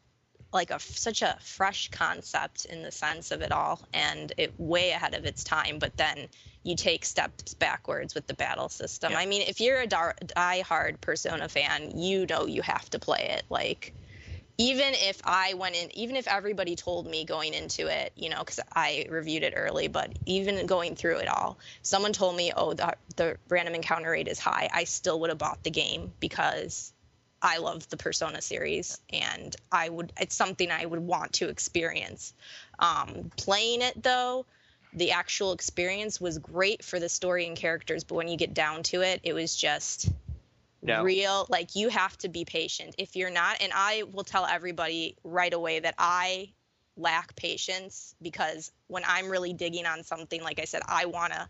like 0.54 0.70
a 0.70 0.78
such 0.78 1.22
a 1.22 1.36
fresh 1.40 1.90
concept 1.90 2.64
in 2.64 2.82
the 2.82 2.92
sense 2.92 3.30
of 3.30 3.42
it 3.42 3.52
all, 3.52 3.80
and 3.92 4.32
it 4.38 4.54
way 4.58 4.90
ahead 4.90 5.14
of 5.14 5.24
its 5.24 5.44
time. 5.44 5.78
But 5.78 5.96
then 5.96 6.28
you 6.62 6.76
take 6.76 7.04
steps 7.04 7.52
backwards 7.54 8.14
with 8.14 8.26
the 8.26 8.34
battle 8.34 8.68
system. 8.68 9.12
Yeah. 9.12 9.18
I 9.18 9.26
mean, 9.26 9.42
if 9.42 9.60
you're 9.60 9.80
a 9.80 9.86
dar- 9.86 10.16
die-hard 10.34 11.00
Persona 11.00 11.48
fan, 11.48 11.98
you 11.98 12.26
know 12.26 12.46
you 12.46 12.62
have 12.62 12.88
to 12.90 12.98
play 12.98 13.34
it. 13.36 13.42
Like 13.50 13.92
even 14.56 14.94
if 14.94 15.20
I 15.24 15.54
went 15.54 15.74
in, 15.74 15.96
even 15.96 16.16
if 16.16 16.28
everybody 16.28 16.76
told 16.76 17.06
me 17.06 17.24
going 17.24 17.54
into 17.54 17.88
it, 17.88 18.12
you 18.14 18.30
know, 18.30 18.38
because 18.38 18.60
I 18.74 19.06
reviewed 19.10 19.42
it 19.42 19.54
early, 19.56 19.88
but 19.88 20.16
even 20.26 20.64
going 20.66 20.94
through 20.94 21.16
it 21.16 21.28
all, 21.28 21.58
someone 21.82 22.12
told 22.12 22.36
me, 22.36 22.52
oh, 22.56 22.72
the, 22.72 22.94
the 23.16 23.36
random 23.48 23.74
encounter 23.74 24.12
rate 24.12 24.28
is 24.28 24.38
high, 24.38 24.70
I 24.72 24.84
still 24.84 25.18
would 25.20 25.30
have 25.30 25.38
bought 25.38 25.64
the 25.64 25.70
game 25.70 26.12
because 26.20 26.92
I 27.44 27.58
love 27.58 27.86
the 27.90 27.98
Persona 27.98 28.40
series 28.40 28.98
and 29.12 29.54
I 29.70 29.88
would, 29.90 30.12
it's 30.18 30.34
something 30.34 30.70
I 30.70 30.86
would 30.86 31.00
want 31.00 31.34
to 31.34 31.48
experience. 31.50 32.32
Um, 32.78 33.30
playing 33.36 33.82
it 33.82 34.02
though, 34.02 34.46
the 34.94 35.12
actual 35.12 35.52
experience 35.52 36.20
was 36.20 36.38
great 36.38 36.82
for 36.82 36.98
the 36.98 37.08
story 37.08 37.46
and 37.46 37.56
characters, 37.56 38.02
but 38.02 38.14
when 38.14 38.28
you 38.28 38.38
get 38.38 38.54
down 38.54 38.82
to 38.84 39.02
it, 39.02 39.20
it 39.24 39.34
was 39.34 39.54
just 39.54 40.08
No. 40.82 41.02
real 41.02 41.46
like 41.48 41.74
you 41.74 41.88
have 41.88 42.16
to 42.18 42.28
be 42.28 42.44
patient 42.44 42.94
if 42.98 43.16
you're 43.16 43.30
not 43.30 43.56
and 43.60 43.72
i 43.74 44.02
will 44.12 44.22
tell 44.22 44.44
everybody 44.44 45.16
right 45.24 45.54
away 45.54 45.80
that 45.80 45.94
i 45.98 46.52
lack 46.96 47.34
patience 47.36 48.14
because 48.22 48.70
when 48.88 49.02
i'm 49.06 49.28
really 49.28 49.52
digging 49.52 49.86
on 49.86 50.04
something 50.04 50.42
like 50.42 50.60
i 50.60 50.64
said 50.64 50.82
i 50.86 51.06
want 51.06 51.32
to 51.32 51.48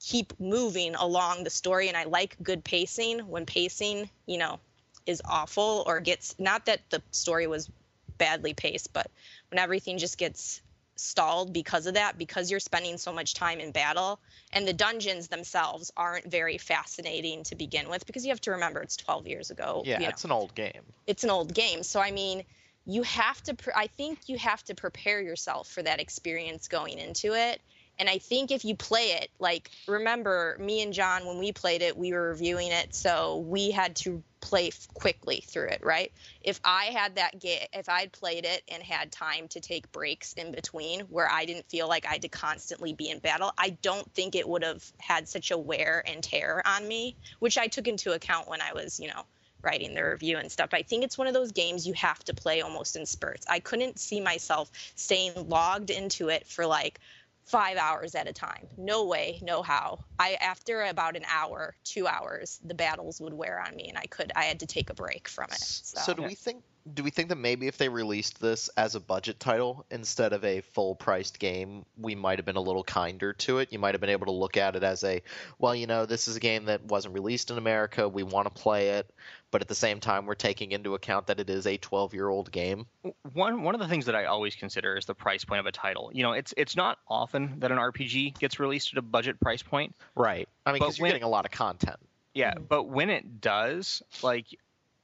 keep 0.00 0.32
moving 0.40 0.94
along 0.94 1.44
the 1.44 1.50
story 1.50 1.88
and 1.88 1.96
i 1.96 2.04
like 2.04 2.36
good 2.42 2.62
pacing 2.64 3.18
when 3.20 3.44
pacing 3.44 4.08
you 4.26 4.38
know 4.38 4.58
is 5.06 5.22
awful 5.24 5.84
or 5.86 6.00
gets 6.00 6.34
not 6.38 6.66
that 6.66 6.80
the 6.90 7.02
story 7.10 7.46
was 7.46 7.70
badly 8.18 8.54
paced 8.54 8.92
but 8.92 9.10
when 9.50 9.58
everything 9.58 9.98
just 9.98 10.18
gets 10.18 10.60
stalled 10.94 11.52
because 11.52 11.86
of 11.86 11.94
that 11.94 12.16
because 12.18 12.50
you're 12.50 12.60
spending 12.60 12.96
so 12.98 13.12
much 13.12 13.34
time 13.34 13.58
in 13.58 13.72
battle 13.72 14.20
and 14.52 14.68
the 14.68 14.72
dungeons 14.72 15.28
themselves 15.28 15.90
aren't 15.96 16.30
very 16.30 16.58
fascinating 16.58 17.42
to 17.42 17.54
begin 17.56 17.88
with 17.88 18.06
because 18.06 18.24
you 18.24 18.30
have 18.30 18.40
to 18.40 18.52
remember 18.52 18.80
it's 18.82 18.96
12 18.96 19.26
years 19.26 19.50
ago 19.50 19.82
Yeah, 19.84 19.98
you 19.98 20.04
know 20.04 20.10
it's 20.10 20.24
an 20.24 20.30
old 20.32 20.54
game. 20.54 20.82
it's 21.06 21.24
an 21.24 21.30
old 21.30 21.52
game. 21.54 21.82
So 21.82 21.98
I 22.00 22.10
mean, 22.12 22.44
you 22.84 23.02
have 23.02 23.42
to. 23.44 23.54
Pre- 23.54 23.72
I 23.74 23.86
think 23.86 24.28
you 24.28 24.38
have 24.38 24.62
to 24.64 24.74
prepare 24.74 25.20
yourself 25.20 25.68
for 25.68 25.82
that 25.82 26.00
experience 26.00 26.68
going 26.68 26.98
into 26.98 27.32
it. 27.34 27.60
And 27.98 28.08
I 28.08 28.18
think 28.18 28.50
if 28.50 28.64
you 28.64 28.74
play 28.74 29.12
it, 29.12 29.30
like 29.38 29.70
remember 29.86 30.56
me 30.58 30.82
and 30.82 30.92
John 30.92 31.26
when 31.26 31.38
we 31.38 31.52
played 31.52 31.82
it, 31.82 31.96
we 31.96 32.12
were 32.12 32.30
reviewing 32.30 32.68
it, 32.72 32.94
so 32.94 33.38
we 33.38 33.70
had 33.70 33.96
to 33.96 34.22
play 34.40 34.70
quickly 34.94 35.44
through 35.46 35.68
it, 35.68 35.80
right? 35.82 36.12
If 36.40 36.60
I 36.64 36.86
had 36.86 37.14
that 37.16 37.40
game, 37.40 37.60
if 37.72 37.88
I'd 37.88 38.12
played 38.12 38.44
it 38.44 38.62
and 38.68 38.82
had 38.82 39.12
time 39.12 39.46
to 39.48 39.60
take 39.60 39.90
breaks 39.92 40.32
in 40.32 40.52
between 40.52 41.00
where 41.02 41.30
I 41.30 41.44
didn't 41.44 41.68
feel 41.68 41.88
like 41.88 42.06
I 42.06 42.12
had 42.12 42.22
to 42.22 42.28
constantly 42.28 42.92
be 42.92 43.08
in 43.08 43.20
battle, 43.20 43.52
I 43.56 43.70
don't 43.82 44.12
think 44.14 44.34
it 44.34 44.48
would 44.48 44.64
have 44.64 44.84
had 44.98 45.28
such 45.28 45.50
a 45.50 45.58
wear 45.58 46.02
and 46.06 46.22
tear 46.22 46.62
on 46.66 46.88
me, 46.88 47.16
which 47.38 47.56
I 47.56 47.68
took 47.68 47.86
into 47.86 48.12
account 48.12 48.48
when 48.48 48.60
I 48.60 48.72
was, 48.72 48.98
you 48.98 49.08
know, 49.08 49.22
writing 49.62 49.94
the 49.94 50.02
review 50.02 50.38
and 50.38 50.50
stuff. 50.50 50.70
I 50.72 50.82
think 50.82 51.04
it's 51.04 51.16
one 51.16 51.28
of 51.28 51.34
those 51.34 51.52
games 51.52 51.86
you 51.86 51.92
have 51.94 52.18
to 52.24 52.34
play 52.34 52.60
almost 52.60 52.96
in 52.96 53.06
spurts. 53.06 53.46
I 53.48 53.60
couldn't 53.60 53.98
see 53.98 54.20
myself 54.20 54.70
staying 54.96 55.48
logged 55.48 55.90
into 55.90 56.28
it 56.28 56.46
for 56.46 56.66
like 56.66 56.98
five 57.44 57.76
hours 57.76 58.14
at 58.14 58.28
a 58.28 58.32
time. 58.32 58.68
No 58.76 59.04
way, 59.04 59.38
no 59.42 59.62
how. 59.62 60.04
I 60.18 60.34
after 60.40 60.82
about 60.82 61.16
an 61.16 61.24
hour, 61.28 61.74
two 61.84 62.06
hours, 62.06 62.60
the 62.64 62.74
battles 62.74 63.20
would 63.20 63.34
wear 63.34 63.62
on 63.66 63.74
me, 63.76 63.88
and 63.88 63.98
I 63.98 64.04
could 64.04 64.32
I 64.34 64.44
had 64.44 64.60
to 64.60 64.66
take 64.66 64.90
a 64.90 64.94
break 64.94 65.28
from 65.28 65.46
it. 65.50 65.60
So, 65.60 66.00
So 66.00 66.14
do 66.14 66.22
we 66.22 66.34
think 66.34 66.62
do 66.94 67.04
we 67.04 67.10
think 67.10 67.28
that 67.28 67.36
maybe 67.36 67.68
if 67.68 67.78
they 67.78 67.88
released 67.88 68.40
this 68.40 68.68
as 68.76 68.94
a 68.94 69.00
budget 69.00 69.38
title 69.38 69.86
instead 69.90 70.32
of 70.32 70.44
a 70.44 70.62
full 70.62 70.94
priced 70.94 71.38
game, 71.38 71.84
we 71.96 72.14
might 72.14 72.38
have 72.38 72.46
been 72.46 72.56
a 72.56 72.60
little 72.60 72.82
kinder 72.82 73.32
to 73.34 73.58
it? 73.58 73.72
You 73.72 73.78
might 73.78 73.94
have 73.94 74.00
been 74.00 74.10
able 74.10 74.26
to 74.26 74.32
look 74.32 74.56
at 74.56 74.74
it 74.74 74.82
as 74.82 75.04
a, 75.04 75.22
well, 75.58 75.74
you 75.74 75.86
know, 75.86 76.06
this 76.06 76.26
is 76.26 76.36
a 76.36 76.40
game 76.40 76.64
that 76.64 76.84
wasn't 76.84 77.14
released 77.14 77.50
in 77.50 77.58
America. 77.58 78.08
We 78.08 78.24
want 78.24 78.52
to 78.52 78.62
play 78.62 78.90
it, 78.90 79.08
but 79.52 79.60
at 79.60 79.68
the 79.68 79.74
same 79.76 80.00
time, 80.00 80.26
we're 80.26 80.34
taking 80.34 80.72
into 80.72 80.94
account 80.94 81.28
that 81.28 81.38
it 81.38 81.48
is 81.48 81.66
a 81.68 81.76
12 81.76 82.14
year 82.14 82.28
old 82.28 82.50
game. 82.50 82.86
One 83.34 83.62
one 83.62 83.74
of 83.76 83.80
the 83.80 83.86
things 83.86 84.06
that 84.06 84.16
I 84.16 84.24
always 84.24 84.56
consider 84.56 84.96
is 84.96 85.04
the 85.04 85.14
price 85.14 85.44
point 85.44 85.60
of 85.60 85.66
a 85.66 85.72
title. 85.72 86.10
You 86.12 86.24
know, 86.24 86.32
it's 86.32 86.52
it's 86.56 86.74
not 86.74 86.98
often 87.06 87.60
that 87.60 87.70
an 87.70 87.78
RPG 87.78 88.38
gets 88.40 88.58
released 88.58 88.92
at 88.92 88.98
a 88.98 89.02
budget 89.02 89.38
price 89.38 89.62
point. 89.62 89.94
right 90.16 90.48
i 90.66 90.72
mean 90.72 90.80
because 90.80 90.98
you're 90.98 91.04
when- 91.04 91.10
getting 91.12 91.22
a 91.22 91.28
lot 91.28 91.44
of 91.44 91.52
content. 91.52 91.98
Yeah, 92.34 92.54
but 92.66 92.84
when 92.84 93.10
it 93.10 93.42
does, 93.42 94.02
like, 94.22 94.46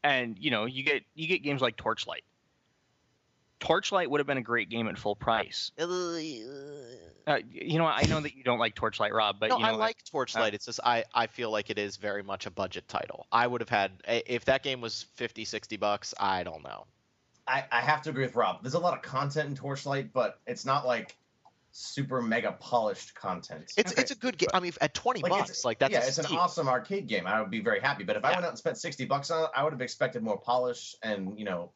and 0.02 0.38
you 0.40 0.50
know, 0.50 0.64
you 0.64 0.82
get 0.82 1.02
you 1.14 1.28
get 1.28 1.42
games 1.42 1.60
like 1.60 1.76
Torchlight. 1.76 2.24
Torchlight 3.60 4.10
would 4.10 4.20
have 4.20 4.26
been 4.26 4.38
a 4.38 4.42
great 4.42 4.68
game 4.70 4.88
at 4.88 4.98
full 4.98 5.16
price. 5.16 5.72
Uh, 5.78 7.38
you 7.50 7.78
know, 7.78 7.84
I 7.86 8.04
know 8.08 8.20
that 8.20 8.34
you 8.34 8.42
don't 8.42 8.58
like 8.58 8.74
Torchlight, 8.74 9.12
Rob, 9.12 9.36
but 9.38 9.50
no, 9.50 9.56
you 9.58 9.62
know, 9.62 9.68
I 9.68 9.72
like 9.72 10.02
Torchlight. 10.10 10.54
it's 10.54 10.64
just 10.64 10.80
I, 10.82 11.04
I 11.14 11.26
feel 11.26 11.50
like 11.50 11.68
it 11.68 11.78
is 11.78 11.96
very 11.98 12.22
much 12.22 12.46
a 12.46 12.50
budget 12.50 12.88
title. 12.88 13.26
I 13.30 13.46
would 13.46 13.60
have 13.60 13.68
had 13.68 13.92
if 14.06 14.46
that 14.46 14.62
game 14.62 14.80
was 14.80 15.02
50, 15.16 15.44
60 15.44 15.76
bucks. 15.76 16.14
I 16.18 16.42
don't 16.42 16.62
know. 16.62 16.86
I, 17.46 17.64
I 17.70 17.80
have 17.80 18.02
to 18.02 18.10
agree 18.10 18.24
with 18.24 18.34
Rob. 18.34 18.62
There's 18.62 18.74
a 18.74 18.78
lot 18.78 18.94
of 18.94 19.02
content 19.02 19.48
in 19.50 19.54
Torchlight, 19.56 20.12
but 20.12 20.38
it's 20.46 20.64
not 20.64 20.86
like 20.86 21.16
super 21.72 22.22
mega 22.22 22.52
polished 22.52 23.14
content. 23.14 23.72
It's 23.76 23.92
Okay. 23.92 24.00
it's 24.02 24.10
a 24.10 24.14
good 24.16 24.38
game. 24.38 24.48
I 24.54 24.60
mean, 24.60 24.72
at 24.80 24.94
twenty 24.94 25.20
Like, 25.20 25.30
bucks, 25.32 25.50
it's- 25.50 25.64
like 25.66 25.78
that's 25.80 25.92
yeah, 25.92 26.04
a 26.04 26.08
it's 26.08 26.18
an 26.18 26.26
awesome 26.34 26.68
arcade 26.68 27.08
game. 27.08 27.26
I 27.26 27.40
would 27.42 27.50
be 27.50 27.60
very 27.60 27.80
happy. 27.80 28.04
But 28.04 28.16
if 28.16 28.24
I 28.24 28.30
went 28.32 28.44
out 28.44 28.50
and 28.50 28.58
spent 28.58 28.78
sixty 28.78 29.04
bucks 29.04 29.30
on 29.30 29.44
it, 29.44 29.50
I 29.54 29.64
would 29.64 29.72
have 29.74 29.82
expected 29.82 30.22
more 30.22 30.38
polish 30.38 30.94
and 31.02 31.38
you 31.38 31.44
know 31.44 31.72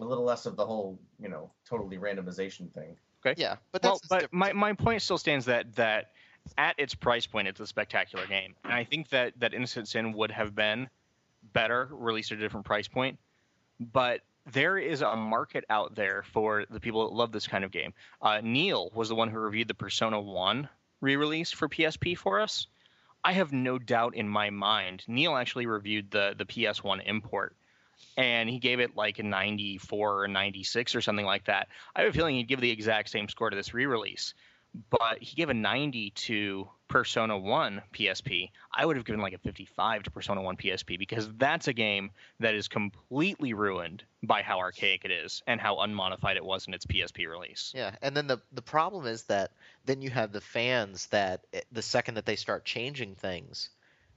a 0.00 0.04
little 0.04 0.24
less 0.24 0.46
of 0.46 0.56
the 0.56 0.64
whole 0.64 0.98
you 1.20 1.28
know 1.28 1.50
totally 1.64 1.98
randomization 1.98 2.72
thing. 2.72 2.96
Okay. 3.24 3.40
Yeah, 3.40 3.56
but 3.72 3.82
well, 3.82 4.00
that's 4.10 4.22
but 4.22 4.32
my, 4.32 4.52
my 4.52 4.72
point 4.72 5.02
still 5.02 5.18
stands 5.18 5.44
that 5.46 5.74
that 5.76 6.12
at 6.56 6.74
its 6.78 6.94
price 6.94 7.26
point, 7.26 7.48
it's 7.48 7.60
a 7.60 7.66
spectacular 7.66 8.26
game, 8.26 8.54
and 8.64 8.72
I 8.72 8.84
think 8.84 9.08
that 9.10 9.38
that 9.38 9.54
Innocent 9.54 9.88
Sin 9.88 10.12
would 10.14 10.30
have 10.30 10.54
been 10.54 10.88
better 11.52 11.88
released 11.92 12.32
at 12.32 12.38
a 12.38 12.40
different 12.40 12.66
price 12.66 12.88
point. 12.88 13.18
But 13.78 14.20
there 14.52 14.78
is 14.78 15.02
a 15.02 15.16
market 15.16 15.64
out 15.70 15.94
there 15.94 16.24
for 16.32 16.64
the 16.70 16.80
people 16.80 17.08
that 17.08 17.14
love 17.14 17.32
this 17.32 17.46
kind 17.46 17.64
of 17.64 17.70
game. 17.70 17.92
Uh, 18.20 18.40
Neil 18.42 18.90
was 18.94 19.08
the 19.08 19.14
one 19.14 19.28
who 19.28 19.38
reviewed 19.38 19.68
the 19.68 19.74
Persona 19.74 20.20
1 20.20 20.68
re 21.00 21.16
release 21.16 21.50
for 21.50 21.68
PSP 21.68 22.16
for 22.16 22.40
us. 22.40 22.66
I 23.22 23.32
have 23.32 23.52
no 23.52 23.78
doubt 23.78 24.14
in 24.14 24.28
my 24.28 24.50
mind, 24.50 25.04
Neil 25.06 25.36
actually 25.36 25.66
reviewed 25.66 26.10
the, 26.10 26.34
the 26.36 26.46
PS1 26.46 27.06
import 27.06 27.54
and 28.16 28.48
he 28.48 28.58
gave 28.58 28.80
it 28.80 28.96
like 28.96 29.18
a 29.18 29.22
94 29.22 30.22
or 30.24 30.28
96 30.28 30.94
or 30.94 31.00
something 31.00 31.26
like 31.26 31.44
that. 31.46 31.68
I 31.94 32.02
have 32.02 32.10
a 32.10 32.12
feeling 32.12 32.36
he'd 32.36 32.48
give 32.48 32.60
the 32.60 32.70
exact 32.70 33.10
same 33.10 33.28
score 33.28 33.50
to 33.50 33.56
this 33.56 33.74
re 33.74 33.86
release 33.86 34.34
but 34.90 35.18
he 35.20 35.34
gave 35.34 35.48
a 35.48 35.54
90 35.54 36.10
to 36.10 36.68
Persona 36.88 37.36
1 37.38 37.82
PSP. 37.92 38.50
I 38.72 38.84
would 38.86 38.96
have 38.96 39.04
given 39.04 39.20
like 39.20 39.32
a 39.32 39.38
55 39.38 40.04
to 40.04 40.10
Persona 40.10 40.42
1 40.42 40.56
PSP 40.56 40.98
because 40.98 41.28
that's 41.36 41.68
a 41.68 41.72
game 41.72 42.10
that 42.40 42.54
is 42.54 42.68
completely 42.68 43.52
ruined 43.52 44.04
by 44.22 44.42
how 44.42 44.58
archaic 44.58 45.04
it 45.04 45.10
is 45.10 45.42
and 45.46 45.60
how 45.60 45.80
unmodified 45.80 46.36
it 46.36 46.44
was 46.44 46.66
in 46.66 46.74
its 46.74 46.86
PSP 46.86 47.28
release. 47.28 47.72
Yeah, 47.74 47.94
and 48.02 48.16
then 48.16 48.26
the 48.26 48.40
the 48.52 48.62
problem 48.62 49.06
is 49.06 49.24
that 49.24 49.52
then 49.86 50.02
you 50.02 50.10
have 50.10 50.32
the 50.32 50.40
fans 50.40 51.06
that 51.08 51.44
eh, 51.52 51.60
the 51.72 51.82
second 51.82 52.14
that 52.14 52.26
they 52.26 52.36
start 52.36 52.64
changing 52.64 53.14
things, 53.16 53.70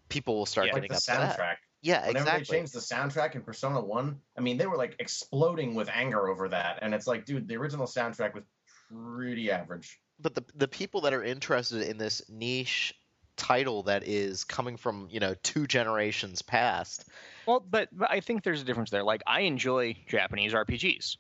people 0.10 0.36
will 0.36 0.46
start 0.46 0.68
Yeah. 0.68 0.74
like 0.74 0.82
getting 0.84 0.92
the 0.92 0.98
upset. 0.98 1.40
soundtrack. 1.40 1.56
Yeah, 1.84 2.08
Whenever 2.08 2.20
exactly. 2.20 2.44
they 2.44 2.60
changed 2.60 2.74
the 2.74 2.80
soundtrack 2.80 3.36
in 3.36 3.42
Persona 3.42 3.80
One, 3.82 4.20
I 4.38 4.42
mean, 4.42 4.58
they 4.58 4.66
were 4.68 4.78
like 4.78 4.96
exploding 5.00 5.76
with 5.76 5.90
anger 5.94 6.30
over 6.30 6.48
that, 6.50 6.80
and 6.82 6.94
it's 6.96 7.06
like, 7.08 7.26
dude, 7.26 7.48
the 7.48 7.58
original 7.58 7.86
soundtrack 7.86 8.34
was 8.34 8.46
pretty 8.90 9.52
average. 9.52 10.00
but 10.20 10.34
the 10.34 10.44
the 10.56 10.68
people 10.68 11.02
that 11.02 11.14
are 11.14 11.24
interested 11.24 11.82
in 11.82 11.98
this 11.98 12.22
niche 12.30 12.94
title 13.36 13.84
that 13.84 14.04
is 14.08 14.44
coming 14.44 14.78
from 14.78 15.08
you 15.12 15.20
know 15.20 15.34
two 15.44 15.66
generations 15.68 16.42
past 16.42 17.06
Well, 17.48 17.60
but, 17.60 17.90
but 17.92 18.10
I 18.12 18.20
think 18.22 18.44
there's 18.44 18.62
a 18.62 18.64
difference 18.64 18.90
there. 18.92 19.04
Like, 19.04 19.22
I 19.28 19.42
enjoy 19.42 19.96
Japanese 20.08 20.54
RPGs, 20.54 21.18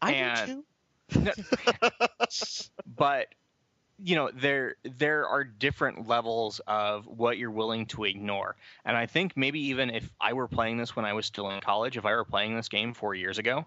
i 0.00 0.12
And- 0.12 0.62
do 1.10 1.24
too 1.24 1.32
but 2.86 3.26
you 4.02 4.14
know 4.14 4.30
there 4.32 4.76
there 4.84 5.26
are 5.26 5.44
different 5.44 6.06
levels 6.06 6.60
of 6.66 7.06
what 7.06 7.38
you're 7.38 7.50
willing 7.50 7.86
to 7.86 8.04
ignore. 8.04 8.56
And 8.84 8.96
i 8.96 9.06
think 9.06 9.36
maybe 9.36 9.60
even 9.68 9.90
if 9.90 10.08
i 10.20 10.32
were 10.32 10.48
playing 10.48 10.78
this 10.78 10.94
when 10.94 11.04
i 11.04 11.12
was 11.12 11.26
still 11.26 11.50
in 11.50 11.60
college 11.60 11.96
if 11.96 12.04
i 12.04 12.14
were 12.14 12.24
playing 12.24 12.54
this 12.54 12.68
game 12.68 12.94
four 12.94 13.14
years 13.14 13.38
ago 13.38 13.66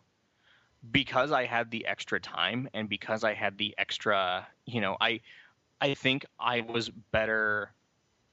because 0.89 1.32
i 1.32 1.45
had 1.45 1.69
the 1.69 1.86
extra 1.86 2.19
time 2.19 2.69
and 2.73 2.89
because 2.89 3.23
i 3.23 3.34
had 3.34 3.57
the 3.57 3.75
extra 3.77 4.47
you 4.65 4.82
know 4.82 4.97
i 4.99 5.19
i 5.79 5.93
think 5.93 6.25
i 6.39 6.61
was 6.61 6.89
better 7.11 7.71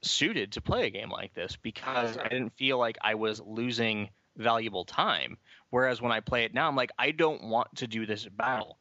suited 0.01 0.53
to 0.53 0.61
play 0.61 0.87
a 0.87 0.89
game 0.89 1.09
like 1.09 1.33
this 1.33 1.57
because 1.61 2.17
i 2.17 2.27
didn't 2.29 2.55
feel 2.55 2.77
like 2.77 2.97
i 3.01 3.15
was 3.15 3.41
losing 3.45 4.09
valuable 4.37 4.85
time. 4.85 5.37
Whereas 5.69 6.01
when 6.01 6.13
i 6.13 6.21
play 6.21 6.45
it 6.45 6.53
now 6.53 6.67
i'm 6.67 6.75
like 6.75 6.91
i 6.97 7.11
don't 7.11 7.43
want 7.43 7.75
to 7.75 7.87
do 7.87 8.05
this 8.05 8.25
battle 8.25 8.78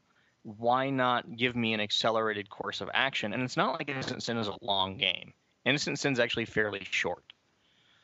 why 0.57 0.89
not 0.89 1.37
give 1.37 1.55
me 1.55 1.75
an 1.75 1.81
accelerated 1.81 2.49
course 2.49 2.81
of 2.81 2.89
action? 2.95 3.33
And 3.33 3.43
it's 3.43 3.57
not 3.57 3.79
like 3.79 3.91
Innocent 3.91 4.23
Sin 4.23 4.39
is 4.39 4.49
a 4.49 4.57
long 4.63 4.97
game. 4.97 5.35
Innocent 5.65 5.99
Sin's 5.99 6.19
actually 6.19 6.47
fairly 6.47 6.87
short. 6.91 7.25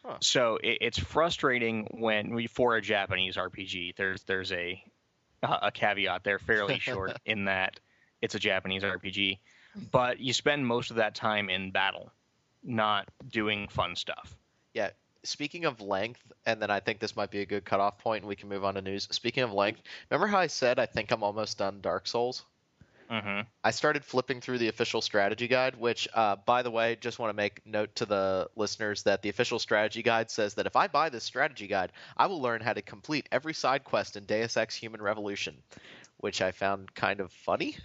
Huh. 0.04 0.16
So 0.20 0.58
it, 0.62 0.78
it's 0.82 0.98
frustrating 0.98 1.88
when 1.92 2.34
we 2.34 2.46
for 2.46 2.76
a 2.76 2.82
Japanese 2.82 3.36
RPG. 3.36 3.96
There's 3.96 4.22
there's 4.24 4.52
a 4.52 4.82
a 5.42 5.70
caveat. 5.72 6.24
They're 6.24 6.38
fairly 6.38 6.78
short 6.78 7.18
in 7.24 7.46
that 7.46 7.80
it's 8.20 8.34
a 8.34 8.38
Japanese 8.38 8.82
RPG, 8.82 9.38
but 9.90 10.20
you 10.20 10.32
spend 10.32 10.66
most 10.66 10.90
of 10.90 10.96
that 10.96 11.14
time 11.14 11.48
in 11.48 11.70
battle, 11.70 12.12
not 12.62 13.08
doing 13.30 13.68
fun 13.68 13.96
stuff. 13.96 14.36
Speaking 15.24 15.64
of 15.64 15.80
length 15.80 16.20
and 16.46 16.60
then 16.60 16.70
i 16.70 16.80
think 16.80 16.98
this 16.98 17.16
might 17.16 17.30
be 17.30 17.40
a 17.40 17.46
good 17.46 17.64
cutoff 17.64 17.98
point 17.98 18.22
and 18.22 18.28
we 18.28 18.36
can 18.36 18.48
move 18.48 18.64
on 18.64 18.74
to 18.74 18.82
news 18.82 19.08
speaking 19.10 19.42
of 19.42 19.52
length 19.52 19.80
remember 20.10 20.26
how 20.26 20.38
i 20.38 20.46
said 20.46 20.78
i 20.78 20.86
think 20.86 21.10
i'm 21.10 21.22
almost 21.22 21.58
done 21.58 21.80
dark 21.80 22.06
souls 22.06 22.44
hmm 23.08 23.40
I 23.62 23.70
started 23.70 24.04
flipping 24.04 24.40
through 24.40 24.58
the 24.58 24.68
official 24.68 25.00
strategy 25.00 25.48
guide, 25.48 25.76
which, 25.76 26.06
uh, 26.12 26.36
by 26.36 26.62
the 26.62 26.70
way, 26.70 26.96
just 27.00 27.18
want 27.18 27.30
to 27.30 27.34
make 27.34 27.64
note 27.64 27.94
to 27.96 28.04
the 28.04 28.50
listeners 28.56 29.02
that 29.04 29.22
the 29.22 29.30
official 29.30 29.58
strategy 29.58 30.02
guide 30.02 30.30
says 30.30 30.54
that 30.54 30.66
if 30.66 30.76
I 30.76 30.86
buy 30.86 31.08
this 31.08 31.24
strategy 31.24 31.66
guide, 31.66 31.92
I 32.16 32.26
will 32.26 32.42
learn 32.42 32.60
how 32.60 32.74
to 32.74 32.82
complete 32.82 33.26
every 33.32 33.54
side 33.54 33.84
quest 33.84 34.16
in 34.16 34.24
Deus 34.24 34.58
Ex 34.58 34.74
Human 34.76 35.00
Revolution, 35.00 35.56
which 36.18 36.42
I 36.42 36.52
found 36.52 36.94
kind 36.94 37.20
of 37.20 37.32
funny. 37.32 37.76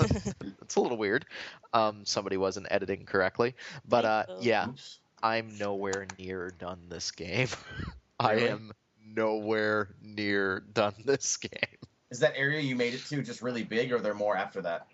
it's 0.00 0.76
a 0.76 0.80
little 0.80 0.98
weird. 0.98 1.26
Um, 1.74 2.06
somebody 2.06 2.38
wasn't 2.38 2.68
editing 2.70 3.04
correctly, 3.04 3.54
but 3.86 4.04
uh, 4.06 4.24
yeah, 4.40 4.68
Oops. 4.68 4.98
I'm 5.22 5.56
nowhere 5.58 6.06
near 6.18 6.50
done 6.50 6.80
this 6.88 7.10
game. 7.10 7.48
I 8.20 8.34
am 8.34 8.72
nowhere 9.04 9.94
near 10.00 10.60
done 10.60 10.94
this 11.04 11.36
game. 11.36 11.78
Is 12.10 12.20
that 12.20 12.34
area 12.36 12.60
you 12.60 12.76
made 12.76 12.94
it 12.94 13.04
to 13.06 13.22
just 13.22 13.42
really 13.42 13.62
big, 13.62 13.92
or 13.92 13.96
are 13.96 14.00
there 14.00 14.14
more 14.14 14.36
after 14.36 14.60
that? 14.62 14.86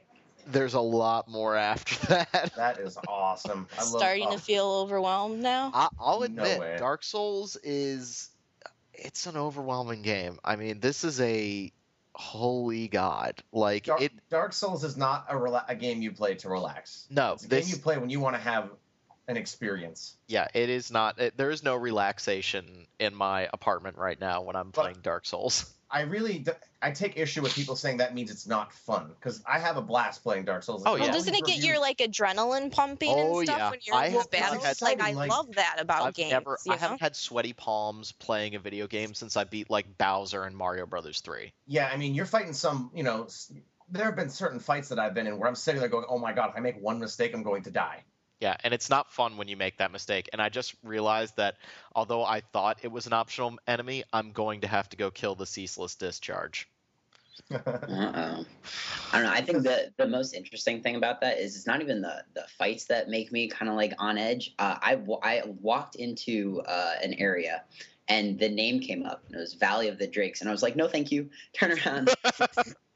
There's 0.46 0.74
a 0.74 0.80
lot 0.80 1.28
more 1.28 1.56
after 1.56 2.06
that. 2.06 2.52
That 2.56 2.78
is 2.78 2.96
awesome. 3.08 3.66
I 3.76 3.82
love, 3.82 3.88
Starting 3.88 4.28
oh, 4.28 4.32
to 4.32 4.38
feel 4.38 4.66
overwhelmed 4.66 5.42
now. 5.42 5.70
I, 5.74 5.88
I'll 5.98 6.22
admit, 6.22 6.60
way. 6.60 6.76
Dark 6.78 7.02
Souls 7.02 7.56
is 7.62 8.30
it's 8.94 9.26
an 9.26 9.36
overwhelming 9.36 10.02
game. 10.02 10.38
I 10.44 10.56
mean, 10.56 10.80
this 10.80 11.04
is 11.04 11.20
a 11.20 11.72
holy 12.14 12.88
god. 12.88 13.42
Like 13.52 13.84
Dark, 13.84 14.02
it. 14.02 14.12
Dark 14.30 14.52
Souls 14.52 14.84
is 14.84 14.96
not 14.96 15.26
a, 15.28 15.34
rela- 15.34 15.64
a 15.68 15.74
game 15.74 16.02
you 16.02 16.12
play 16.12 16.34
to 16.36 16.48
relax. 16.48 17.06
No, 17.10 17.34
It's 17.34 17.44
a 17.44 17.48
this. 17.48 17.66
game 17.66 17.76
you 17.76 17.82
play 17.82 17.98
when 17.98 18.10
you 18.10 18.20
want 18.20 18.36
to 18.36 18.42
have 18.42 18.70
an 19.28 19.36
experience. 19.36 20.16
yeah, 20.26 20.48
it 20.54 20.68
is 20.70 20.90
not. 20.90 21.20
It, 21.20 21.36
there 21.36 21.50
is 21.50 21.62
no 21.62 21.76
relaxation 21.76 22.86
in 22.98 23.14
my 23.14 23.48
apartment 23.52 23.96
right 23.98 24.20
now 24.20 24.42
when 24.42 24.56
I'm 24.56 24.70
But- 24.70 24.80
playing 24.82 24.96
Dark 25.02 25.26
Souls. 25.26 25.72
I 25.90 26.02
really, 26.02 26.44
I 26.82 26.90
take 26.90 27.16
issue 27.16 27.40
with 27.40 27.54
people 27.54 27.74
saying 27.74 27.96
that 27.98 28.14
means 28.14 28.30
it's 28.30 28.46
not 28.46 28.74
fun 28.74 29.08
because 29.18 29.42
I 29.46 29.58
have 29.58 29.78
a 29.78 29.80
blast 29.80 30.22
playing 30.22 30.44
Dark 30.44 30.62
Souls. 30.62 30.82
Oh, 30.84 30.96
It's 30.96 31.00
yeah. 31.00 31.06
Well, 31.06 31.14
doesn't 31.16 31.34
it 31.34 31.46
get 31.46 31.64
your 31.64 31.80
like 31.80 31.96
adrenaline 31.96 32.70
pumping 32.70 33.08
Oh, 33.10 33.38
and 33.38 33.48
stuff 33.48 33.58
yeah. 33.58 33.70
when 33.70 33.78
you're 33.86 33.96
I 33.96 34.06
in 34.08 34.12
those 34.12 34.22
have 34.24 34.32
never 34.32 34.44
battles? 34.58 34.64
had- 34.66 34.82
Like 34.82 35.00
I 35.00 35.12
like- 35.12 35.30
love 35.30 35.54
that 35.54 35.76
about 35.80 36.02
I've 36.08 36.14
games. 36.14 36.32
never. 36.32 36.58
I 36.68 36.72
know? 36.72 36.76
haven't 36.78 37.00
had 37.00 37.16
sweaty 37.16 37.54
palms 37.54 38.12
playing 38.12 38.54
a 38.54 38.58
video 38.58 38.86
game 38.86 39.14
since 39.14 39.34
I 39.38 39.44
beat 39.44 39.70
like 39.70 39.96
Bowser 39.96 40.42
and 40.44 40.54
Mario 40.54 40.84
Brothers 40.84 41.20
three. 41.22 41.54
Yeah, 41.66 41.88
I 41.90 41.96
mean, 41.96 42.14
you're 42.14 42.26
fighting 42.26 42.52
some, 42.52 42.90
you 42.94 43.02
know, 43.02 43.26
there 43.88 44.04
have 44.04 44.16
been 44.16 44.28
certain 44.28 44.60
fights 44.60 44.90
that 44.90 44.98
I've 44.98 45.14
been 45.14 45.26
in 45.26 45.38
where 45.38 45.48
I'm 45.48 45.54
sitting 45.54 45.80
there 45.80 45.88
going, 45.88 46.04
oh 46.10 46.18
my 46.18 46.34
god, 46.34 46.50
if 46.50 46.56
I 46.56 46.60
make 46.60 46.78
one 46.82 46.98
mistake, 46.98 47.32
I'm 47.32 47.42
going 47.42 47.62
to 47.62 47.70
die. 47.70 48.04
Yeah, 48.40 48.56
and 48.62 48.72
it's 48.72 48.88
not 48.88 49.12
fun 49.12 49.36
when 49.36 49.48
you 49.48 49.56
make 49.56 49.78
that 49.78 49.90
mistake. 49.90 50.28
And 50.32 50.40
I 50.40 50.48
just 50.48 50.74
realized 50.84 51.36
that 51.36 51.56
although 51.94 52.24
I 52.24 52.40
thought 52.40 52.78
it 52.82 52.92
was 52.92 53.06
an 53.06 53.12
optional 53.12 53.58
enemy, 53.66 54.04
I'm 54.12 54.30
going 54.30 54.60
to 54.60 54.68
have 54.68 54.88
to 54.90 54.96
go 54.96 55.10
kill 55.10 55.34
the 55.34 55.46
ceaseless 55.46 55.96
discharge. 55.96 56.68
Uh-oh. 57.50 57.64
I 57.66 58.44
don't 59.12 59.22
know. 59.22 59.30
I 59.30 59.40
think 59.42 59.62
the 59.62 59.92
the 59.96 60.06
most 60.06 60.34
interesting 60.34 60.82
thing 60.82 60.96
about 60.96 61.20
that 61.20 61.38
is 61.38 61.56
it's 61.56 61.66
not 61.66 61.80
even 61.80 62.00
the 62.00 62.24
the 62.34 62.44
fights 62.58 62.86
that 62.86 63.08
make 63.08 63.32
me 63.32 63.48
kind 63.48 63.68
of 63.68 63.76
like 63.76 63.94
on 63.98 64.18
edge. 64.18 64.54
Uh, 64.58 64.76
I 64.80 64.98
I 65.22 65.42
walked 65.60 65.96
into 65.96 66.62
uh, 66.66 66.94
an 67.02 67.14
area. 67.14 67.62
And 68.10 68.38
the 68.38 68.48
name 68.48 68.80
came 68.80 69.04
up, 69.04 69.22
and 69.26 69.36
it 69.36 69.38
was 69.38 69.52
Valley 69.52 69.88
of 69.88 69.98
the 69.98 70.06
Drakes, 70.06 70.40
and 70.40 70.48
I 70.48 70.52
was 70.52 70.62
like, 70.62 70.76
"No, 70.76 70.88
thank 70.88 71.12
you." 71.12 71.28
Turn 71.52 71.72
around. 71.72 72.08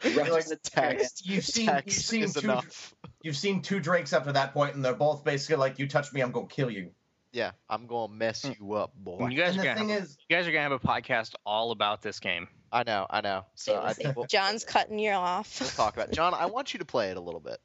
Like, 0.05 0.47
the. 0.47 0.59
Text, 0.63 1.27
You've 1.27 1.45
seen, 1.45 1.67
you've 1.67 1.75
text 1.75 2.07
seen 2.09 2.25
is 2.25 2.35
two, 2.35 2.41
enough. 2.41 2.95
You've 3.23 3.37
seen 3.37 3.63
two 3.63 3.81
drakes 3.81 4.13
up 4.13 4.25
to 4.25 4.33
that 4.33 4.53
point, 4.53 4.75
and 4.75 4.85
they're 4.85 4.95
both 4.95 5.25
basically 5.25 5.57
like, 5.57 5.79
you 5.79 5.89
touch 5.89 6.13
me, 6.13 6.21
I'm 6.21 6.33
going 6.33 6.49
to 6.49 6.55
kill 6.55 6.71
you. 6.71 6.91
Yeah, 7.33 7.53
I'm 7.71 7.87
gonna 7.87 8.13
mess 8.13 8.45
hmm. 8.45 8.53
you 8.61 8.75
up, 8.75 8.93
boy. 8.95 9.29
You 9.29 9.39
guys 9.39 9.57
and 9.57 9.61
are 9.61 9.63
the 9.63 9.69
gonna 9.69 9.79
thing 9.79 9.89
have, 9.89 10.03
is, 10.03 10.19
you 10.29 10.37
guys 10.37 10.47
are 10.47 10.53
gonna 10.53 10.65
have 10.65 10.73
a 10.73 10.79
podcast 10.79 11.33
all 11.47 11.71
about 11.71 12.03
this 12.03 12.21
game. 12.21 12.47
I 12.71 12.83
know, 12.83 13.07
I 13.09 13.23
know. 13.23 13.47
So 13.55 13.81
I 13.83 13.95
think 13.95 14.17
we'll, 14.17 14.27
John's 14.27 14.65
cutting 14.65 14.99
you 14.99 15.13
off. 15.13 15.59
we'll 15.59 15.67
off. 15.71 15.77
talk 15.77 15.97
about. 15.97 16.11
John, 16.11 16.35
I 16.35 16.45
want 16.45 16.75
you 16.75 16.81
to 16.81 16.85
play 16.85 17.11
it 17.11 17.17
a 17.17 17.21
little 17.21 17.41
bit. 17.41 17.59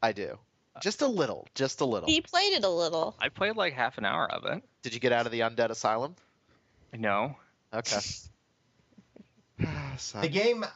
I 0.00 0.12
do, 0.12 0.38
just 0.80 1.02
a 1.02 1.08
little, 1.08 1.48
just 1.56 1.80
a 1.80 1.84
little. 1.84 2.08
he 2.08 2.20
played 2.20 2.52
it 2.52 2.62
a 2.62 2.68
little. 2.68 3.16
I 3.18 3.28
played 3.28 3.56
like 3.56 3.72
half 3.72 3.98
an 3.98 4.04
hour 4.04 4.30
of 4.30 4.44
it. 4.44 4.62
Did 4.82 4.94
you 4.94 5.00
get 5.00 5.10
out 5.10 5.26
of 5.26 5.32
the 5.32 5.40
undead 5.40 5.70
asylum? 5.70 6.14
No, 6.96 7.34
Okay. 7.72 7.98
So- 9.98 10.20
the 10.20 10.28
game, 10.28 10.64
uh, 10.64 10.68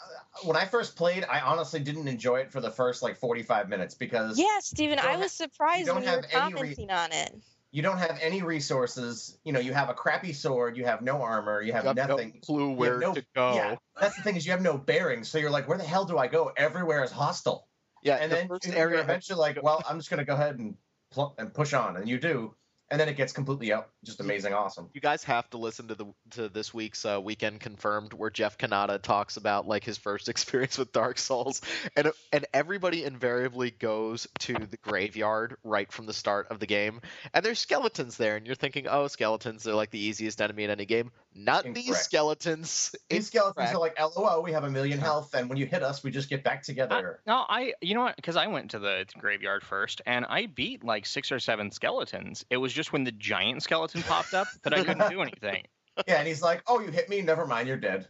when 0.42 0.56
I 0.56 0.64
first 0.66 0.96
played, 0.96 1.24
I 1.24 1.40
honestly 1.40 1.80
didn't 1.80 2.08
enjoy 2.08 2.40
it 2.40 2.52
for 2.52 2.60
the 2.60 2.70
first 2.70 3.02
like 3.02 3.16
45 3.16 3.68
minutes 3.68 3.94
because 3.94 4.38
Yeah, 4.38 4.58
Steven, 4.60 4.98
don't 4.98 5.06
I 5.06 5.12
ha- 5.14 5.18
was 5.20 5.32
surprised 5.32 5.86
don't 5.86 5.96
when 5.96 6.04
you 6.04 6.10
were 6.10 6.22
have 6.28 6.52
any 6.52 6.62
re- 6.62 6.88
on 6.90 7.12
it. 7.12 7.34
you 7.70 7.82
don't 7.82 7.98
have 7.98 8.18
any 8.20 8.42
resources. 8.42 9.38
You 9.44 9.52
know, 9.52 9.60
you 9.60 9.72
have 9.72 9.88
a 9.88 9.94
crappy 9.94 10.32
sword, 10.32 10.76
you 10.76 10.84
have 10.84 11.00
no 11.02 11.22
armor, 11.22 11.62
you 11.62 11.72
have, 11.72 11.84
you 11.84 11.88
have 11.88 11.96
nothing. 11.96 12.32
no 12.34 12.40
clue 12.40 12.72
where 12.72 12.98
no- 12.98 13.14
to 13.14 13.24
go. 13.34 13.54
Yeah, 13.54 13.76
that's 14.00 14.16
the 14.16 14.22
thing 14.22 14.36
is 14.36 14.44
you 14.44 14.52
have 14.52 14.62
no 14.62 14.76
bearings, 14.76 15.28
so 15.28 15.38
you're 15.38 15.50
like, 15.50 15.68
where 15.68 15.78
the 15.78 15.84
hell 15.84 16.04
do 16.04 16.18
I 16.18 16.26
go? 16.26 16.52
Everywhere 16.56 17.02
is 17.04 17.10
hostile. 17.12 17.68
Yeah, 18.02 18.16
and 18.16 18.30
the 18.30 18.36
then 18.36 18.48
first 18.48 18.66
you're 18.66 18.76
area. 18.76 19.00
eventually 19.00 19.38
like, 19.38 19.62
well, 19.62 19.82
I'm 19.88 19.98
just 19.98 20.10
gonna 20.10 20.24
go 20.26 20.34
ahead 20.34 20.58
and 20.58 20.76
pl- 21.10 21.34
and 21.38 21.54
push 21.54 21.72
on, 21.72 21.96
and 21.96 22.06
you 22.08 22.18
do, 22.18 22.54
and 22.90 23.00
then 23.00 23.08
it 23.08 23.16
gets 23.16 23.32
completely 23.32 23.72
up, 23.72 23.90
just 24.04 24.20
amazing, 24.20 24.52
awesome. 24.52 24.90
You 24.92 25.00
guys 25.00 25.24
have 25.24 25.48
to 25.50 25.58
listen 25.58 25.88
to 25.88 25.94
the 25.94 26.06
to 26.32 26.48
this 26.48 26.74
week's 26.74 27.04
uh, 27.04 27.20
weekend 27.22 27.60
confirmed, 27.60 28.12
where 28.12 28.30
Jeff 28.30 28.58
Cannata 28.58 29.00
talks 29.00 29.36
about 29.36 29.66
like 29.66 29.84
his 29.84 29.96
first 29.96 30.28
experience 30.28 30.76
with 30.76 30.92
Dark 30.92 31.18
Souls, 31.18 31.62
and 31.96 32.12
and 32.32 32.46
everybody 32.52 33.04
invariably 33.04 33.70
goes 33.70 34.26
to 34.40 34.54
the 34.54 34.76
graveyard 34.76 35.56
right 35.64 35.90
from 35.90 36.06
the 36.06 36.12
start 36.12 36.48
of 36.50 36.60
the 36.60 36.66
game, 36.66 37.00
and 37.32 37.44
there's 37.44 37.58
skeletons 37.58 38.16
there, 38.16 38.36
and 38.36 38.46
you're 38.46 38.54
thinking, 38.54 38.86
oh, 38.86 39.06
skeletons, 39.08 39.62
they're 39.62 39.74
like 39.74 39.90
the 39.90 39.98
easiest 39.98 40.42
enemy 40.42 40.64
in 40.64 40.70
any 40.70 40.84
game. 40.84 41.10
Not 41.34 41.64
these 41.74 41.96
skeletons. 41.96 42.94
These 43.08 43.28
skeletons 43.28 43.70
Incorrect. 43.70 43.98
are 43.98 44.06
like, 44.06 44.16
LOL, 44.16 44.42
we 44.42 44.52
have 44.52 44.64
a 44.64 44.70
million 44.70 44.98
health, 44.98 45.34
and 45.34 45.48
when 45.48 45.58
you 45.58 45.66
hit 45.66 45.82
us, 45.82 46.04
we 46.04 46.10
just 46.10 46.28
get 46.28 46.44
back 46.44 46.62
together. 46.62 47.20
No, 47.26 47.44
I 47.48 47.74
you 47.80 47.94
know 47.94 48.02
what? 48.02 48.16
Because 48.16 48.36
I 48.36 48.46
went 48.48 48.72
to 48.72 48.78
the 48.78 49.06
graveyard 49.18 49.64
first, 49.64 50.02
and 50.04 50.26
I 50.26 50.46
beat 50.46 50.84
like 50.84 51.06
six 51.06 51.32
or 51.32 51.40
seven 51.40 51.70
skeletons. 51.70 52.44
It 52.50 52.58
was 52.58 52.73
just 52.74 52.92
when 52.92 53.04
the 53.04 53.12
giant 53.12 53.62
skeleton 53.62 54.02
popped 54.02 54.34
up 54.34 54.48
that 54.62 54.74
I 54.74 54.84
couldn't 54.84 55.10
do 55.10 55.22
anything. 55.22 55.62
yeah, 56.08 56.16
and 56.16 56.28
he's 56.28 56.42
like, 56.42 56.62
"Oh, 56.66 56.80
you 56.80 56.90
hit 56.90 57.08
me. 57.08 57.22
Never 57.22 57.46
mind, 57.46 57.68
you're 57.68 57.76
dead." 57.76 58.08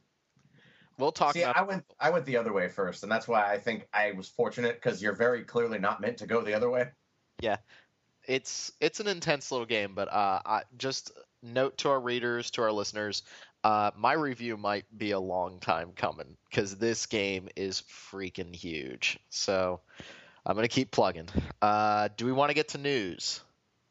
We'll 0.98 1.12
talk 1.12 1.34
See, 1.34 1.42
about 1.42 1.56
I 1.56 1.62
went, 1.62 1.84
I 1.98 2.10
went 2.10 2.24
the 2.24 2.36
other 2.36 2.52
way 2.52 2.68
first, 2.68 3.02
and 3.02 3.10
that's 3.10 3.26
why 3.26 3.50
I 3.50 3.58
think 3.58 3.88
I 3.92 4.12
was 4.12 4.28
fortunate 4.28 4.76
because 4.76 5.02
you're 5.02 5.14
very 5.14 5.42
clearly 5.42 5.78
not 5.78 6.00
meant 6.00 6.18
to 6.18 6.26
go 6.26 6.40
the 6.40 6.54
other 6.54 6.70
way. 6.70 6.88
Yeah, 7.40 7.56
it's 8.26 8.72
it's 8.80 9.00
an 9.00 9.08
intense 9.08 9.50
little 9.50 9.66
game, 9.66 9.94
but 9.94 10.08
uh, 10.12 10.40
I, 10.44 10.62
just 10.76 11.12
note 11.42 11.78
to 11.78 11.90
our 11.90 12.00
readers, 12.00 12.50
to 12.52 12.62
our 12.62 12.72
listeners, 12.72 13.22
uh, 13.64 13.90
my 13.96 14.12
review 14.12 14.56
might 14.56 14.84
be 14.96 15.10
a 15.10 15.20
long 15.20 15.58
time 15.58 15.92
coming 15.96 16.36
because 16.48 16.76
this 16.76 17.06
game 17.06 17.48
is 17.56 17.82
freaking 18.12 18.54
huge. 18.54 19.18
So 19.30 19.80
I'm 20.46 20.54
gonna 20.54 20.68
keep 20.68 20.90
plugging. 20.90 21.28
Uh, 21.60 22.08
do 22.16 22.26
we 22.26 22.32
want 22.32 22.50
to 22.50 22.54
get 22.54 22.68
to 22.68 22.78
news? 22.78 23.40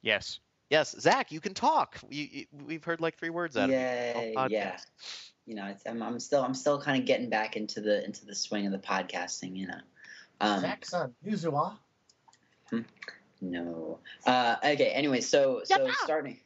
Yes. 0.01 0.39
Yes, 0.69 0.95
Zach, 0.99 1.31
you 1.31 1.39
can 1.39 1.53
talk. 1.53 1.99
You, 2.09 2.27
you, 2.31 2.45
we've 2.65 2.83
heard 2.83 3.01
like 3.01 3.17
three 3.17 3.29
words 3.29 3.57
out 3.57 3.69
yeah, 3.69 4.17
of 4.37 4.51
you. 4.51 4.57
yeah. 4.57 4.77
You 5.45 5.55
know, 5.55 5.67
it's, 5.67 5.83
I'm, 5.85 6.01
I'm 6.01 6.19
still 6.19 6.43
I'm 6.43 6.53
still 6.53 6.81
kind 6.81 6.99
of 6.99 7.05
getting 7.05 7.29
back 7.29 7.57
into 7.57 7.81
the 7.81 8.03
into 8.05 8.25
the 8.25 8.33
swing 8.33 8.65
of 8.65 8.71
the 8.71 8.79
podcasting. 8.79 9.55
You 9.57 9.67
know. 9.67 9.79
Um, 10.39 10.61
Jackson, 10.61 11.13
Yuzua. 11.25 11.77
No. 13.41 13.99
Uh, 14.25 14.55
okay. 14.63 14.89
Anyway, 14.91 15.19
so 15.21 15.61
so 15.65 15.85
Yeah. 15.85 15.93
starting. 16.03 16.39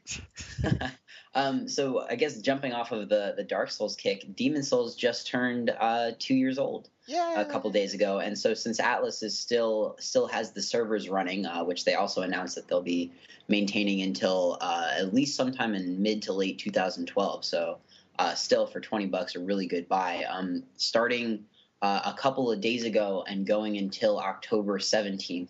um, 1.36 1.68
so 1.68 2.05
I 2.09 2.15
guess 2.15 2.39
jumping 2.41 2.74
off 2.74 2.91
of 2.91 3.07
the 3.07 3.34
the 3.38 3.43
Dark 3.43 3.70
Souls 3.70 3.95
kick, 3.95 4.36
Demon 4.36 4.63
Souls 4.63 4.95
just 4.95 5.28
turned 5.28 5.70
uh, 5.80 6.11
two 6.18 6.34
years 6.34 6.57
old 6.57 6.89
Yeah. 7.05 7.39
a 7.39 7.45
couple 7.45 7.70
days 7.70 7.93
ago, 7.93 8.20
and 8.20 8.38
so 8.38 8.55
since 8.55 8.80
Atlus 8.80 9.22
is 9.22 9.38
still 9.38 9.95
still 9.99 10.28
has 10.28 10.51
the 10.51 10.61
servers 10.61 11.07
running, 11.07 11.45
uh, 11.45 11.63
which 11.63 11.86
they 11.86 11.93
also 11.93 12.24
announced 12.24 12.55
that 12.55 12.68
they'll 12.68 12.82
be 12.82 13.11
maintaining 13.47 14.01
until 14.01 14.57
uh, 14.61 14.89
at 14.97 15.13
least 15.13 15.35
sometime 15.35 15.73
in 15.73 16.01
mid 16.01 16.21
to 16.23 16.33
late 16.33 16.59
2012. 16.59 17.45
So 17.45 17.79
uh, 18.19 18.33
still 18.33 18.67
for 18.67 18.79
20 18.79 19.05
bucks, 19.07 19.35
a 19.35 19.39
really 19.39 19.67
good 19.67 19.87
buy. 19.87 20.25
Um, 20.29 20.63
starting 20.75 21.45
uh, 21.81 22.01
a 22.05 22.13
couple 22.13 22.51
of 22.51 22.61
days 22.61 22.83
ago 22.83 23.23
and 23.27 23.45
going 23.45 23.77
until 23.77 24.19
October 24.19 24.79
17th. 24.79 25.49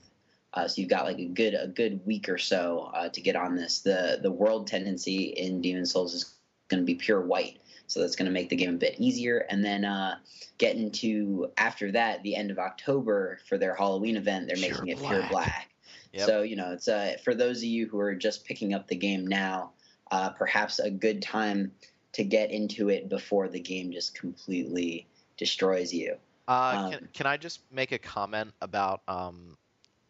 Uh, 0.53 0.67
so 0.67 0.81
you've 0.81 0.89
got 0.89 1.05
like 1.05 1.19
a 1.19 1.25
good 1.25 1.53
a 1.53 1.67
good 1.67 1.99
week 2.05 2.29
or 2.29 2.37
so 2.37 2.89
uh, 2.93 3.09
to 3.09 3.21
get 3.21 3.35
on 3.35 3.55
this. 3.55 3.79
The 3.79 4.19
the 4.21 4.31
world 4.31 4.65
tendency 4.65 5.25
in 5.25 5.61
Demon 5.61 5.85
Souls 5.85 6.13
is 6.13 6.33
going 6.67 6.81
to 6.81 6.85
be 6.85 6.95
pure 6.95 7.21
white, 7.21 7.59
so 7.85 7.99
that's 7.99 8.15
going 8.15 8.25
to 8.25 8.31
make 8.31 8.49
the 8.49 8.55
game 8.55 8.73
a 8.73 8.77
bit 8.77 8.95
easier. 8.97 9.45
And 9.49 9.63
then 9.63 9.85
uh, 9.85 10.17
getting 10.57 10.89
to 10.93 11.51
after 11.57 11.91
that, 11.91 12.23
the 12.23 12.35
end 12.35 12.49
of 12.49 12.59
October 12.59 13.39
for 13.47 13.57
their 13.57 13.75
Halloween 13.75 14.17
event, 14.17 14.47
they're 14.47 14.55
Pure 14.55 14.69
making 14.69 14.87
it 14.87 14.99
pure 14.99 15.27
black. 15.29 15.69
Yep. 16.17 16.25
So 16.25 16.41
you 16.41 16.55
know, 16.55 16.71
it's 16.71 16.87
uh, 16.87 17.17
for 17.23 17.35
those 17.35 17.57
of 17.57 17.65
you 17.65 17.87
who 17.87 17.99
are 17.99 18.15
just 18.15 18.45
picking 18.45 18.73
up 18.73 18.87
the 18.87 18.95
game 18.95 19.27
now, 19.27 19.71
uh, 20.11 20.29
perhaps 20.31 20.79
a 20.79 20.89
good 20.89 21.21
time 21.21 21.71
to 22.13 22.23
get 22.23 22.51
into 22.51 22.89
it 22.89 23.09
before 23.09 23.47
the 23.47 23.59
game 23.59 23.91
just 23.91 24.17
completely 24.17 25.07
destroys 25.37 25.93
you. 25.93 26.15
Uh, 26.47 26.73
Um, 26.75 26.91
can, 26.91 27.09
can 27.13 27.25
I 27.27 27.37
just 27.37 27.61
make 27.71 27.91
a 27.91 27.99
comment 27.99 28.53
about 28.61 29.01
um, 29.07 29.57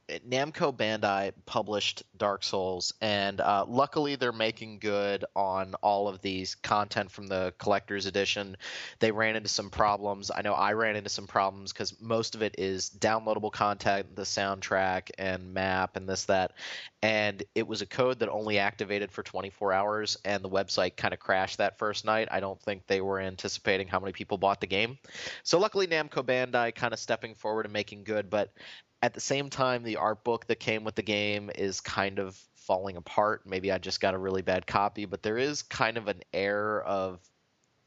Namco 0.10 0.74
Bandai 0.76 1.34
published 1.46 2.04
Dark 2.18 2.44
Souls, 2.44 2.94
and 3.02 3.42
uh, 3.42 3.66
luckily 3.68 4.16
they're 4.16 4.32
making 4.32 4.80
good 4.80 5.26
on 5.36 5.76
all 5.82 6.08
of 6.08 6.22
these 6.22 6.56
content 6.56 7.12
from 7.12 7.28
the 7.28 7.54
collector's 7.58 8.06
edition. 8.06 8.56
They 9.00 9.12
ran 9.12 9.36
into 9.36 9.50
some 9.50 9.70
problems. 9.70 10.32
I 10.34 10.42
know 10.44 10.54
I 10.54 10.74
ran 10.74 10.96
into 10.96 11.10
some 11.10 11.28
problems 11.28 11.74
because 11.74 12.00
most 12.00 12.36
of 12.36 12.42
it 12.42 12.56
is 12.58 12.90
downloadable 12.90 13.52
content, 13.52 14.16
the 14.16 14.22
soundtrack 14.24 15.10
and 15.18 15.54
map 15.54 15.98
and 15.98 16.08
this 16.08 16.26
that, 16.26 16.54
and 17.02 17.44
it 17.54 17.68
was 17.68 17.82
a 17.82 17.86
code 17.86 18.20
that 18.20 18.30
only 18.30 18.60
activated 18.60 19.12
for 19.12 19.24
24 19.24 19.74
hours, 19.74 20.18
and 20.24 20.42
the 20.42 20.50
website 20.50 20.96
kind 20.96 21.14
of 21.14 21.20
crashed 21.20 21.58
that 21.58 21.78
first 21.78 22.06
night. 22.06 22.30
I 22.32 22.40
don't 22.40 22.62
think 22.62 22.88
they 22.88 23.02
were 23.02 23.20
anticipating 23.20 23.88
how 23.88 24.00
many 24.00 24.14
people 24.14 24.38
bought 24.38 24.62
the 24.62 24.68
game. 24.68 24.98
So 25.44 25.60
luckily 25.60 25.86
Namco 25.86 26.24
Bandai 26.24 26.74
kind 26.74 26.94
of 26.94 27.00
stepping 27.00 27.36
forward 27.36 27.66
and 27.66 27.74
making 27.74 28.06
good, 28.06 28.30
but 28.30 28.54
at 29.02 29.14
the 29.14 29.20
same 29.20 29.50
time 29.50 29.84
the 29.84 29.98
art 29.98 30.24
book 30.24 30.48
that 30.48 30.60
came 30.60 30.84
with 30.84 30.96
the 30.96 31.02
game 31.02 31.52
is 31.54 31.82
kind 31.82 32.20
of 32.20 32.36
falling 32.56 32.98
apart. 32.98 33.44
Maybe 33.46 33.72
I 33.72 33.78
just 33.78 34.02
got 34.02 34.14
a 34.14 34.18
really 34.18 34.42
bad 34.42 34.68
copy, 34.68 35.06
but 35.06 35.24
there 35.24 35.38
is 35.38 35.62
kind 35.62 35.98
of 35.98 36.08
an 36.08 36.22
air 36.34 36.82
of 36.82 37.20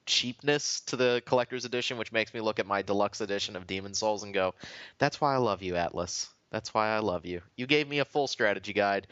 cheapness 0.07 0.81
to 0.81 0.97
the 0.97 1.23
collector's 1.27 1.65
edition 1.65 1.97
which 1.99 2.11
makes 2.11 2.35
me 2.35 2.41
look 2.41 2.59
at 2.59 2.67
my 2.67 2.83
deluxe 2.83 3.21
edition 3.21 3.55
of 3.55 3.67
Demon 3.67 3.95
Souls 3.95 4.23
and 4.23 4.35
go, 4.35 4.55
"That's 4.99 5.21
why 5.21 5.35
I 5.35 5.39
love 5.39 5.63
you, 5.63 5.75
Atlus. 5.75 6.29
That's 6.51 6.75
why 6.75 6.89
I 6.89 6.99
love 6.99 7.27
you. 7.27 7.43
You 7.57 7.67
gave 7.67 7.89
me 7.89 8.01
a 8.01 8.05
full 8.05 8.27
strategy 8.27 8.73
guide. 8.73 9.07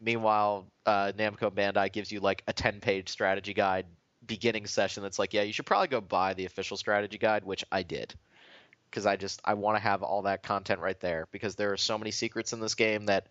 Meanwhile, 0.00 0.66
uh, 0.84 1.12
Namco 1.16 1.50
Bandai 1.50 1.90
gives 1.90 2.12
you 2.12 2.20
like 2.20 2.42
a 2.46 2.52
10-page 2.52 3.08
strategy 3.08 3.54
guide 3.54 3.86
beginning 4.26 4.66
session 4.66 5.02
that's 5.02 5.18
like, 5.18 5.32
yeah, 5.32 5.42
you 5.42 5.52
should 5.52 5.66
probably 5.66 5.88
go 5.88 6.00
buy 6.00 6.34
the 6.34 6.44
official 6.44 6.76
strategy 6.76 7.18
guide, 7.18 7.44
which 7.44 7.64
I 7.72 7.82
did. 7.82 8.14
Because 8.96 9.04
I 9.04 9.16
just 9.16 9.42
I 9.44 9.52
want 9.52 9.76
to 9.76 9.82
have 9.82 10.02
all 10.02 10.22
that 10.22 10.42
content 10.42 10.80
right 10.80 10.98
there 11.00 11.28
because 11.30 11.54
there 11.54 11.70
are 11.70 11.76
so 11.76 11.98
many 11.98 12.10
secrets 12.10 12.54
in 12.54 12.60
this 12.60 12.74
game 12.74 13.06
that 13.06 13.26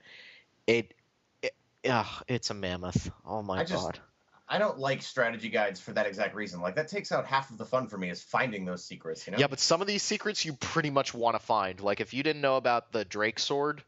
it, 0.68 0.94
it 1.42 1.56
ugh, 1.90 2.24
it's 2.28 2.52
a 2.52 2.54
mammoth. 2.54 3.10
Oh 3.26 3.42
my 3.42 3.62
I 3.62 3.64
just- 3.64 3.84
god. 3.84 4.00
I 4.48 4.60
don't 4.60 4.78
like 4.78 5.02
strategy 5.02 5.50
guides 5.50 5.80
for 5.80 5.92
that 5.94 6.06
exact 6.06 6.36
reason. 6.36 6.62
Like 6.62 6.76
that 6.76 6.88
takes 6.88 7.12
out 7.12 7.26
half 7.26 7.50
of 7.50 7.58
the 7.58 7.66
fun 7.66 7.88
for 7.88 7.98
me 7.98 8.12
is 8.12 8.22
finding 8.22 8.64
those 8.64 8.86
secrets. 8.86 9.26
You 9.26 9.32
know? 9.32 9.40
Yeah, 9.40 9.48
but 9.48 9.60
some 9.60 9.82
of 9.82 9.88
these 9.88 10.04
secrets 10.04 10.46
you 10.46 10.54
pretty 10.54 10.92
much 10.92 11.16
want 11.16 11.36
to 11.36 11.44
find. 11.44 11.82
Like 11.82 12.00
if 12.00 12.14
you 12.14 12.22
didn't 12.22 12.44
know 12.44 12.58
about 12.58 12.92
the 12.92 13.04
Drake 13.04 13.40
sword, 13.40 13.82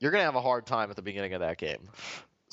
you're 0.00 0.10
gonna 0.10 0.24
have 0.24 0.36
a 0.36 0.40
hard 0.40 0.64
time 0.64 0.88
at 0.88 0.96
the 0.96 1.02
beginning 1.02 1.34
of 1.34 1.40
that 1.40 1.58
game. 1.58 1.90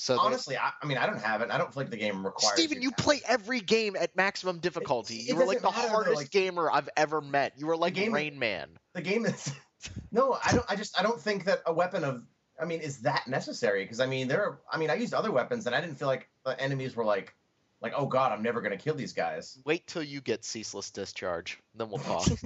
So 0.02 0.18
Honestly, 0.20 0.58
I, 0.58 0.72
I 0.82 0.86
mean, 0.88 0.98
I 0.98 1.06
don't 1.06 1.22
have 1.22 1.42
it. 1.42 1.52
I 1.52 1.60
don't 1.60 1.72
feel 1.72 1.84
like 1.84 1.92
the 1.92 1.98
game 1.98 2.26
requires. 2.26 2.54
Steven, 2.56 2.82
you 2.82 2.90
to 2.90 2.96
have 2.96 3.06
play 3.06 3.16
it. 3.18 3.24
every 3.28 3.60
game 3.60 3.96
at 3.96 4.16
maximum 4.16 4.58
difficulty. 4.58 5.18
it 5.18 5.28
you 5.30 5.36
were 5.36 5.46
like 5.46 5.62
the 5.62 5.70
matter, 5.70 5.90
hardest 5.90 6.16
like- 6.18 6.32
gamer 6.32 6.72
I've 6.72 6.90
ever 6.98 7.22
met. 7.22 7.54
You 7.58 7.68
were 7.68 7.78
like 7.78 7.94
game- 7.94 8.12
Rain 8.12 8.40
Man. 8.40 8.68
the 8.96 9.02
game 9.02 9.28
is 9.28 9.52
no 10.12 10.38
i 10.44 10.52
don't 10.54 10.66
i 10.70 10.76
just 10.76 11.00
i 11.00 11.04
don't 11.04 11.22
think 11.22 11.46
that 11.46 11.60
a 11.68 11.74
weapon 11.74 12.04
of 12.04 12.24
i 12.60 12.66
mean 12.66 12.82
is 12.82 13.00
that 13.02 13.28
necessary 13.28 13.84
because 13.84 14.00
i 14.00 14.06
mean 14.08 14.28
there 14.28 14.44
are 14.44 14.60
i 14.72 14.78
mean 14.78 14.90
i 14.92 14.94
used 14.96 15.14
other 15.14 15.32
weapons 15.32 15.66
and 15.68 15.76
i 15.76 15.82
didn't 15.82 15.96
feel 15.98 16.08
like 16.08 16.30
the 16.46 16.60
enemies 16.62 16.96
were 16.96 17.06
like 17.06 17.34
like 17.82 17.94
oh 17.96 18.06
god 18.06 18.32
i'm 18.32 18.44
never 18.44 18.62
going 18.62 18.78
to 18.78 18.84
kill 18.84 18.94
these 18.96 19.14
guys 19.14 19.58
Wait 19.66 19.86
till 19.88 20.04
you 20.04 20.22
get 20.22 20.46
ceaseless 20.46 20.90
discharge, 20.92 21.58
then 21.76 21.90
we'll 21.90 22.00
talk. 22.00 22.28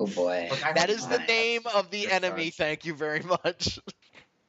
Oh 0.00 0.06
boy. 0.08 0.48
Look, 0.50 0.64
I 0.66 0.72
that 0.72 0.88
have 0.88 0.90
is 0.90 1.06
the 1.06 1.18
name 1.18 1.60
of 1.72 1.90
the 1.92 2.02
Discharge. 2.02 2.24
enemy. 2.24 2.50
Thank 2.50 2.84
you 2.84 2.94
very 2.94 3.20
much. 3.20 3.78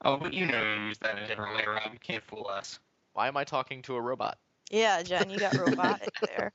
Oh, 0.03 0.17
but 0.17 0.33
you 0.33 0.45
know 0.45 0.61
you 0.61 0.87
use 0.87 0.97
that 0.99 1.17
in 1.17 1.23
a 1.23 1.27
different 1.27 1.55
way, 1.55 1.65
Rob. 1.67 1.91
You 1.91 1.99
can't 1.99 2.23
fool 2.23 2.47
us. 2.49 2.79
Why 3.13 3.27
am 3.27 3.35
I 3.35 3.43
talking 3.43 3.81
to 3.83 3.95
a 3.95 4.01
robot? 4.01 4.37
Yeah, 4.71 5.01
Jen, 5.01 5.29
you 5.29 5.39
got 5.39 5.57
robotic 5.57 6.13
there. 6.27 6.51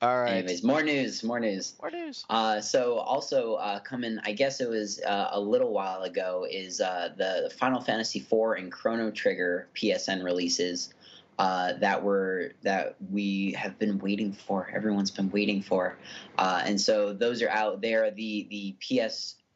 All 0.00 0.20
right. 0.20 0.36
Anyways, 0.36 0.62
more 0.62 0.82
news, 0.82 1.22
more 1.22 1.40
news. 1.40 1.74
More 1.80 1.90
news. 1.90 2.24
Uh, 2.30 2.60
so 2.60 2.94
also 2.98 3.54
uh, 3.54 3.80
coming, 3.80 4.18
I 4.24 4.32
guess 4.32 4.60
it 4.60 4.68
was 4.68 5.00
uh, 5.02 5.30
a 5.32 5.40
little 5.40 5.72
while 5.72 6.02
ago, 6.02 6.46
is 6.48 6.80
uh, 6.80 7.10
the 7.16 7.52
Final 7.58 7.80
Fantasy 7.80 8.20
IV 8.20 8.58
and 8.58 8.72
Chrono 8.72 9.10
Trigger 9.10 9.68
PSN 9.74 10.24
releases 10.24 10.94
uh, 11.38 11.72
that 11.74 12.02
were 12.02 12.52
that 12.62 12.96
we 13.10 13.52
have 13.52 13.78
been 13.78 13.98
waiting 13.98 14.32
for. 14.32 14.70
Everyone's 14.74 15.10
been 15.10 15.30
waiting 15.30 15.62
for, 15.62 15.96
uh, 16.38 16.62
and 16.64 16.80
so 16.80 17.12
those 17.12 17.42
are 17.42 17.48
out 17.48 17.80
there. 17.80 18.10
The 18.10 18.46
the 18.50 18.76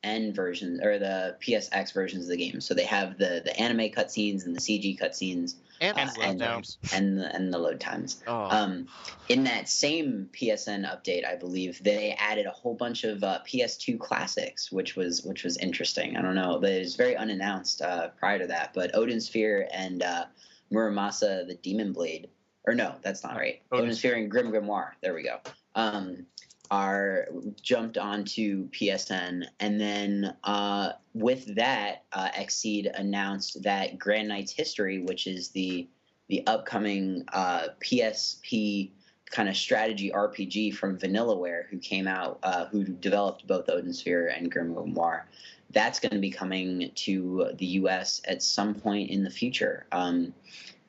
PSN 0.05 0.35
versions 0.35 0.81
or 0.83 0.99
the 0.99 1.37
PSX 1.41 1.93
versions 1.93 2.25
of 2.25 2.31
the 2.31 2.37
game. 2.37 2.61
So 2.61 2.75
they 2.75 2.85
have 2.85 3.19
the 3.19 3.43
the 3.45 3.59
anime 3.59 3.91
cutscenes 3.91 4.45
and 4.47 4.55
the 4.55 4.61
CG 4.61 4.99
cutscenes 4.99 5.55
And, 5.81 5.99
Uh, 5.99 6.01
and- 6.23 6.41
slowdowns. 6.41 6.77
and 6.95 7.19
the, 7.19 7.35
and 7.35 7.53
the 7.53 7.59
load 7.59 7.81
times. 7.81 8.23
Oh. 8.27 8.45
Um, 8.45 8.87
in 9.29 9.45
that 9.45 9.69
same 9.69 10.29
PSN 10.33 10.85
update, 10.85 11.27
I 11.27 11.35
believe 11.35 11.83
they 11.83 12.13
added 12.13 12.47
a 12.47 12.51
whole 12.51 12.75
bunch 12.75 13.03
of 13.05 13.25
uh, 13.25 13.41
PS2 13.45 13.99
classics, 13.99 14.71
which 14.71 14.95
was 14.97 15.23
which 15.25 15.43
was 15.45 15.57
interesting. 15.59 16.17
I 16.17 16.23
don't 16.23 16.37
know, 16.37 16.59
but 16.61 16.71
it 16.71 16.79
was 16.81 16.95
very 16.97 17.17
unannounced 17.17 17.83
uh, 17.83 18.09
prior 18.09 18.39
to 18.39 18.47
that. 18.47 18.73
But 18.75 18.95
Odin 18.95 19.21
Sphere 19.21 19.69
and 19.73 20.03
uh, 20.03 20.27
Muramasa 20.73 21.47
the 21.47 21.55
Demon 21.57 21.93
Blade, 21.93 22.29
or 22.67 22.75
no, 22.75 22.95
that's 23.03 23.23
not 23.25 23.37
right. 23.37 23.61
Odin 23.73 23.87
Odin 23.87 23.97
Sphere 23.97 24.15
and 24.15 24.31
Grim 24.31 24.51
Grimoire. 24.53 24.93
There 25.03 25.15
we 25.15 25.23
go. 25.25 25.39
Um, 25.75 26.27
are 26.71 27.29
jumped 27.63 27.99
onto 27.99 28.69
PSN, 28.71 29.47
and 29.61 29.81
then 29.81 30.37
uh, 30.45 30.93
with 31.13 31.55
that, 31.57 32.05
uh, 32.13 32.29
Xseed 32.31 32.91
announced 32.99 33.63
that 33.63 33.99
Grand 33.99 34.29
Knight's 34.29 34.53
History, 34.53 35.01
which 35.01 35.27
is 35.27 35.51
the 35.51 35.89
the 36.29 36.47
upcoming 36.47 37.25
uh, 37.33 37.69
PSP 37.81 38.91
kind 39.27 39.49
of 39.49 39.57
strategy 39.57 40.11
RPG 40.11 40.75
from 40.75 40.99
Vanillaware, 40.99 41.67
who 41.69 41.79
came 41.79 42.09
out, 42.09 42.39
uh, 42.43 42.67
who 42.67 42.85
developed 42.85 43.47
both 43.47 43.69
Odin 43.69 43.93
Sphere 43.93 44.29
and 44.29 44.51
Grim 44.51 44.75
Grimoire. 44.75 45.25
That's 45.71 46.01
going 46.01 46.13
to 46.13 46.21
be 46.21 46.31
coming 46.31 46.93
to 46.95 47.51
the 47.57 47.67
U.S. 47.67 48.23
at 48.27 48.43
some 48.43 48.75
point 48.75 49.11
in 49.11 49.25
the 49.25 49.31
future. 49.31 49.87
Um, 49.93 50.33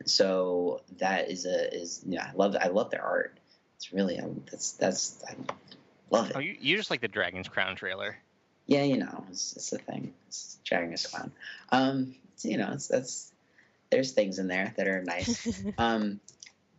So 0.05 0.81
that 0.99 1.29
is 1.29 1.45
a 1.45 1.73
is 1.73 2.03
yeah, 2.07 2.29
I 2.31 2.35
love 2.35 2.55
I 2.59 2.67
love 2.67 2.91
their 2.91 3.03
art. 3.03 3.39
It's 3.77 3.91
really 3.91 4.19
um, 4.19 4.43
that's 4.49 4.73
that's 4.73 5.23
I 5.27 5.35
love 6.11 6.29
it. 6.29 6.35
Oh, 6.35 6.39
you, 6.39 6.55
you 6.59 6.77
just 6.77 6.89
like 6.89 7.01
the 7.01 7.07
Dragon's 7.07 7.47
Crown 7.47 7.75
trailer. 7.75 8.17
Yeah, 8.67 8.83
you 8.83 8.97
know, 8.97 9.25
it's, 9.29 9.55
it's 9.55 9.69
the 9.69 9.77
thing. 9.77 10.13
It's 10.27 10.57
Dragon's 10.63 11.05
Crown. 11.05 11.31
Um, 11.71 12.15
it's, 12.33 12.45
you 12.45 12.57
know, 12.57 12.71
it's 12.73 12.87
that's 12.87 13.31
there's 13.91 14.11
things 14.13 14.39
in 14.39 14.47
there 14.47 14.73
that 14.77 14.87
are 14.87 15.03
nice. 15.03 15.63
um, 15.77 16.19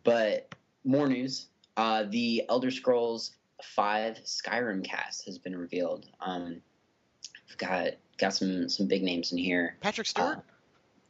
but 0.03 0.53
more 0.83 1.07
news. 1.07 1.47
Uh, 1.77 2.03
the 2.09 2.43
Elder 2.49 2.71
Scrolls 2.71 3.31
Five 3.63 4.17
Skyrim 4.25 4.83
cast 4.83 5.25
has 5.25 5.37
been 5.37 5.55
revealed. 5.55 6.05
Um, 6.21 6.61
we've 7.47 7.57
got 7.57 7.93
got 8.17 8.33
some 8.33 8.67
some 8.69 8.87
big 8.87 9.03
names 9.03 9.31
in 9.31 9.37
here. 9.37 9.77
Patrick 9.81 10.07
Uh, 10.07 10.09
Stewart. 10.09 10.43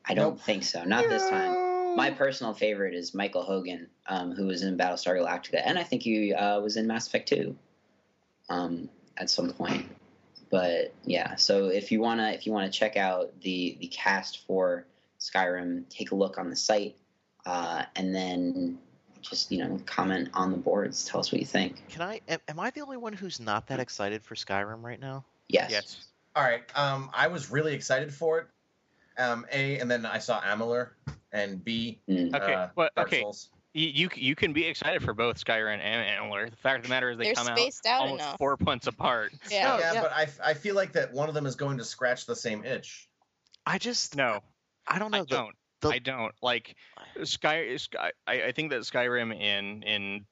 I 0.05 0.13
don't 0.13 0.35
Nope. 0.35 0.41
think 0.41 0.63
so. 0.63 0.83
Not 0.83 1.09
this 1.09 1.27
time. 1.29 1.95
My 1.97 2.11
personal 2.11 2.53
favorite 2.53 2.93
is 2.93 3.13
Michael 3.13 3.41
Hogan, 3.43 3.87
um, 4.07 4.31
who 4.33 4.45
was 4.45 4.61
in 4.63 4.77
Battlestar 4.77 5.17
Galactica, 5.19 5.61
and 5.65 5.77
I 5.79 5.83
think 5.83 6.03
he 6.03 6.33
uh, 6.33 6.59
was 6.61 6.77
in 6.77 6.85
Mass 6.87 7.07
Effect 7.07 7.27
2 7.29 7.55
um, 8.49 8.89
at 9.17 9.29
some 9.29 9.51
point. 9.51 9.87
But 10.49 10.93
yeah, 11.03 11.35
so 11.35 11.67
if 11.67 11.91
you 11.91 11.99
wanna 11.99 12.31
if 12.31 12.45
you 12.45 12.51
wanna 12.51 12.71
check 12.71 12.95
out 12.95 13.39
the 13.41 13.77
the 13.81 13.87
cast 13.87 14.45
for 14.45 14.85
Skyrim, 15.19 15.89
take 15.89 16.11
a 16.11 16.15
look 16.15 16.37
on 16.37 16.49
the 16.49 16.55
site, 16.55 16.95
uh, 17.45 17.83
and 17.95 18.15
then 18.15 18.77
just 19.21 19.51
you 19.51 19.59
know 19.59 19.79
comment 19.85 20.29
on 20.33 20.51
the 20.51 20.57
boards. 20.57 21.05
Tell 21.05 21.19
us 21.19 21.31
what 21.31 21.41
you 21.41 21.45
think. 21.45 21.87
Can 21.89 22.01
I? 22.01 22.21
Am, 22.29 22.39
am 22.47 22.59
I 22.59 22.69
the 22.69 22.81
only 22.81 22.97
one 22.97 23.13
who's 23.13 23.39
not 23.39 23.67
that 23.67 23.79
excited 23.79 24.23
for 24.23 24.35
Skyrim 24.35 24.83
right 24.83 24.99
now? 24.99 25.25
Yes. 25.49 25.71
Yes. 25.71 26.05
All 26.35 26.43
right. 26.43 26.63
Um, 26.75 27.09
I 27.13 27.27
was 27.27 27.49
really 27.49 27.73
excited 27.73 28.13
for 28.13 28.39
it. 28.39 28.47
Um, 29.17 29.45
A, 29.51 29.79
and 29.79 29.89
then 29.89 30.05
I 30.05 30.19
saw 30.19 30.39
Amalur, 30.41 30.89
and 31.31 31.63
B, 31.63 31.99
Mm. 32.07 32.33
Okay, 32.35 32.53
uh, 32.53 32.67
but 32.75 32.93
Dark 32.95 33.07
okay, 33.07 33.21
Souls. 33.21 33.49
You, 33.77 33.89
you 33.93 34.09
you 34.15 34.35
can 34.35 34.53
be 34.53 34.65
excited 34.65 35.03
for 35.03 35.13
both 35.13 35.43
Skyrim 35.43 35.77
and 35.79 36.19
Amalur. 36.19 36.49
The 36.49 36.55
fact 36.57 36.77
of 36.79 36.83
the 36.83 36.89
matter 36.89 37.11
is 37.11 37.17
they 37.19 37.25
They're 37.25 37.33
come 37.35 37.47
out 37.47 37.57
spaced 37.59 37.85
out 37.85 38.01
almost 38.01 38.23
enough. 38.23 38.37
four 38.39 38.57
months 38.61 38.87
apart. 38.87 39.33
Yeah. 39.51 39.75
Oh, 39.75 39.79
yeah, 39.79 39.93
yeah. 39.93 40.01
but 40.01 40.11
I, 40.13 40.27
I 40.43 40.53
feel 40.55 40.73
like 40.75 40.93
that 40.93 41.13
one 41.13 41.29
of 41.29 41.35
them 41.35 41.45
is 41.45 41.55
going 41.55 41.77
to 41.77 41.83
scratch 41.83 42.25
the 42.25 42.35
same 42.35 42.65
itch. 42.65 43.07
I 43.67 43.77
just 43.77 44.15
No, 44.15 44.39
I 44.87 44.97
don't 44.97 45.11
know. 45.11 45.19
I 45.19 45.21
the- 45.21 45.27
don't. 45.27 45.55
the- 45.81 45.89
I 45.89 45.99
don't 45.99 46.33
like 46.41 46.75
Sky. 47.23 47.77
Sky 47.77 48.11
I, 48.25 48.41
I 48.45 48.51
think 48.51 48.71
that 48.71 48.81
Skyrim 48.81 49.31
in 49.39 49.83
in 49.83 50.25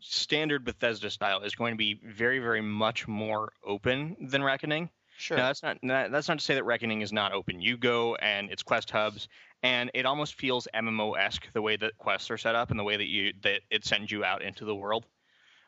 standard 0.00 0.64
Bethesda 0.64 1.10
style 1.10 1.40
is 1.42 1.54
going 1.56 1.72
to 1.74 1.78
be 1.78 2.00
very 2.04 2.38
very 2.38 2.60
much 2.62 3.08
more 3.08 3.52
open 3.66 4.16
than 4.20 4.42
Reckoning. 4.44 4.88
Sure. 5.16 5.36
Now, 5.36 5.46
that's 5.46 5.62
not 5.64 5.78
not- 5.82 6.12
that's 6.12 6.28
not 6.28 6.38
to 6.38 6.44
say 6.44 6.54
that 6.54 6.64
Reckoning 6.64 7.00
is 7.00 7.12
not 7.12 7.32
open. 7.32 7.60
You 7.60 7.76
go 7.76 8.14
and 8.16 8.50
it's 8.50 8.62
quest 8.62 8.90
hubs, 8.90 9.28
and 9.64 9.90
it 9.94 10.04
almost 10.04 10.34
feels 10.34 10.68
MMO 10.74 11.18
esque 11.18 11.50
the 11.54 11.62
way 11.62 11.76
that 11.76 11.96
quests 11.96 12.30
are 12.30 12.36
set 12.36 12.54
up 12.54 12.70
and 12.70 12.78
the 12.78 12.84
way 12.84 12.98
that 12.98 13.08
you 13.08 13.32
that 13.42 13.62
it 13.70 13.84
sends 13.84 14.12
you 14.12 14.22
out 14.22 14.42
into 14.42 14.64
the 14.64 14.74
world. 14.74 15.06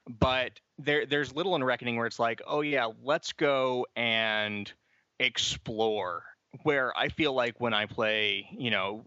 But 0.07 0.53
there 0.79 1.07
there's 1.07 1.35
little 1.35 1.57
in 1.57 1.65
Reckoning 1.65 1.97
where 1.97 2.07
it's 2.07 2.21
like, 2.21 2.43
oh 2.47 2.61
yeah, 2.61 2.89
let's 3.03 3.33
go 3.33 3.87
and 3.97 4.71
explore. 5.19 6.23
Where 6.63 6.97
I 6.97 7.09
feel 7.09 7.33
like 7.33 7.61
when 7.61 7.75
I 7.75 7.87
play, 7.87 8.47
you 8.57 8.71
know, 8.71 9.05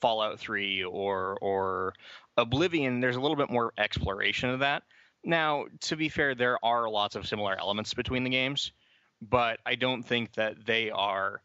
Fallout 0.00 0.38
3 0.38 0.84
or 0.84 1.38
or 1.40 1.94
Oblivion, 2.36 3.00
there's 3.00 3.16
a 3.16 3.20
little 3.20 3.36
bit 3.36 3.50
more 3.50 3.72
exploration 3.76 4.50
of 4.50 4.60
that. 4.60 4.82
Now, 5.24 5.66
to 5.82 5.96
be 5.96 6.08
fair, 6.08 6.34
there 6.34 6.64
are 6.64 6.88
lots 6.88 7.16
of 7.16 7.26
similar 7.26 7.58
elements 7.58 7.94
between 7.94 8.22
the 8.22 8.30
games 8.30 8.70
but 9.22 9.58
I 9.64 9.74
don't 9.74 10.02
think 10.02 10.34
that 10.34 10.66
they 10.66 10.90
are. 10.90 11.40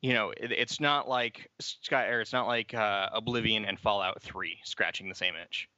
You 0.00 0.14
know, 0.14 0.30
it, 0.30 0.52
it's 0.52 0.80
not 0.80 1.08
like 1.08 1.50
Sky, 1.60 2.06
or 2.08 2.20
it's 2.20 2.32
not 2.32 2.46
like 2.46 2.74
uh, 2.74 3.08
Oblivion 3.12 3.64
and 3.64 3.78
Fallout 3.78 4.22
Three 4.22 4.58
scratching 4.64 5.08
the 5.08 5.14
same 5.14 5.34
itch. 5.34 5.68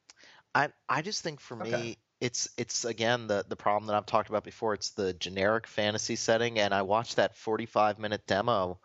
I 0.54 0.68
I 0.88 1.02
just 1.02 1.22
think 1.22 1.40
for 1.40 1.56
me 1.56 1.98
it's 2.20 2.48
it's 2.56 2.84
again 2.84 3.26
the 3.26 3.44
the 3.48 3.56
problem 3.56 3.86
that 3.86 3.96
I've 3.96 4.06
talked 4.06 4.28
about 4.28 4.44
before. 4.44 4.74
It's 4.74 4.90
the 4.90 5.12
generic 5.14 5.66
fantasy 5.66 6.16
setting, 6.16 6.58
and 6.58 6.74
I 6.74 6.82
watched 6.82 7.16
that 7.16 7.36
45 7.36 7.98
minute 7.98 8.26
demo 8.26 8.78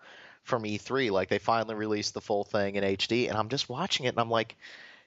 from 0.44 0.64
E3. 0.64 1.12
Like 1.12 1.30
they 1.30 1.40
finally 1.40 1.76
released 1.76 2.14
the 2.14 2.22
full 2.22 2.44
thing 2.44 2.76
in 2.76 2.84
HD, 2.84 3.28
and 3.28 3.38
I'm 3.38 3.50
just 3.50 3.70
watching 3.70 4.06
it, 4.06 4.10
and 4.10 4.20
I'm 4.20 4.30
like, 4.30 4.56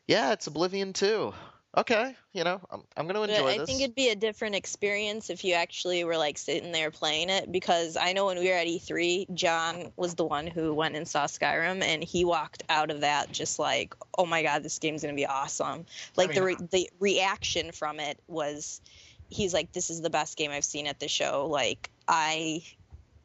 yeah, 0.06 0.32
it's 0.32 0.46
Oblivion 0.46 0.92
too. 0.92 1.32
Okay, 1.78 2.16
you 2.32 2.42
know, 2.42 2.60
I'm 2.72 2.82
I'm 2.96 3.06
gonna 3.06 3.20
But 3.20 3.30
enjoy 3.30 3.46
I 3.46 3.52
this. 3.52 3.60
I 3.60 3.64
think 3.66 3.82
it'd 3.82 3.94
be 3.94 4.08
a 4.08 4.16
different 4.16 4.56
experience 4.56 5.30
if 5.30 5.44
you 5.44 5.54
actually 5.54 6.02
were 6.02 6.16
like 6.16 6.36
sitting 6.36 6.72
there 6.72 6.90
playing 6.90 7.30
it 7.30 7.52
because 7.52 7.96
I 7.96 8.14
know 8.14 8.26
when 8.26 8.36
we 8.40 8.48
were 8.48 8.56
at 8.56 8.66
E3, 8.66 9.32
John 9.32 9.92
was 9.96 10.16
the 10.16 10.24
one 10.24 10.48
who 10.48 10.74
went 10.74 10.96
and 10.96 11.06
saw 11.06 11.26
Skyrim 11.26 11.84
and 11.84 12.02
he 12.02 12.24
walked 12.24 12.64
out 12.68 12.90
of 12.90 13.02
that 13.02 13.30
just 13.30 13.60
like, 13.60 13.94
"Oh 14.18 14.26
my 14.26 14.42
god, 14.42 14.64
this 14.64 14.80
game's 14.80 15.02
going 15.02 15.14
to 15.14 15.20
be 15.20 15.26
awesome." 15.26 15.86
Like 16.16 16.34
the 16.34 16.40
mean, 16.40 16.56
re- 16.60 16.68
the 16.72 16.90
reaction 16.98 17.70
from 17.70 18.00
it 18.00 18.18
was 18.26 18.80
he's 19.28 19.54
like, 19.54 19.70
"This 19.70 19.88
is 19.88 20.00
the 20.00 20.10
best 20.10 20.36
game 20.36 20.50
I've 20.50 20.64
seen 20.64 20.88
at 20.88 20.98
the 20.98 21.06
show." 21.06 21.46
Like 21.46 21.90
I 22.08 22.64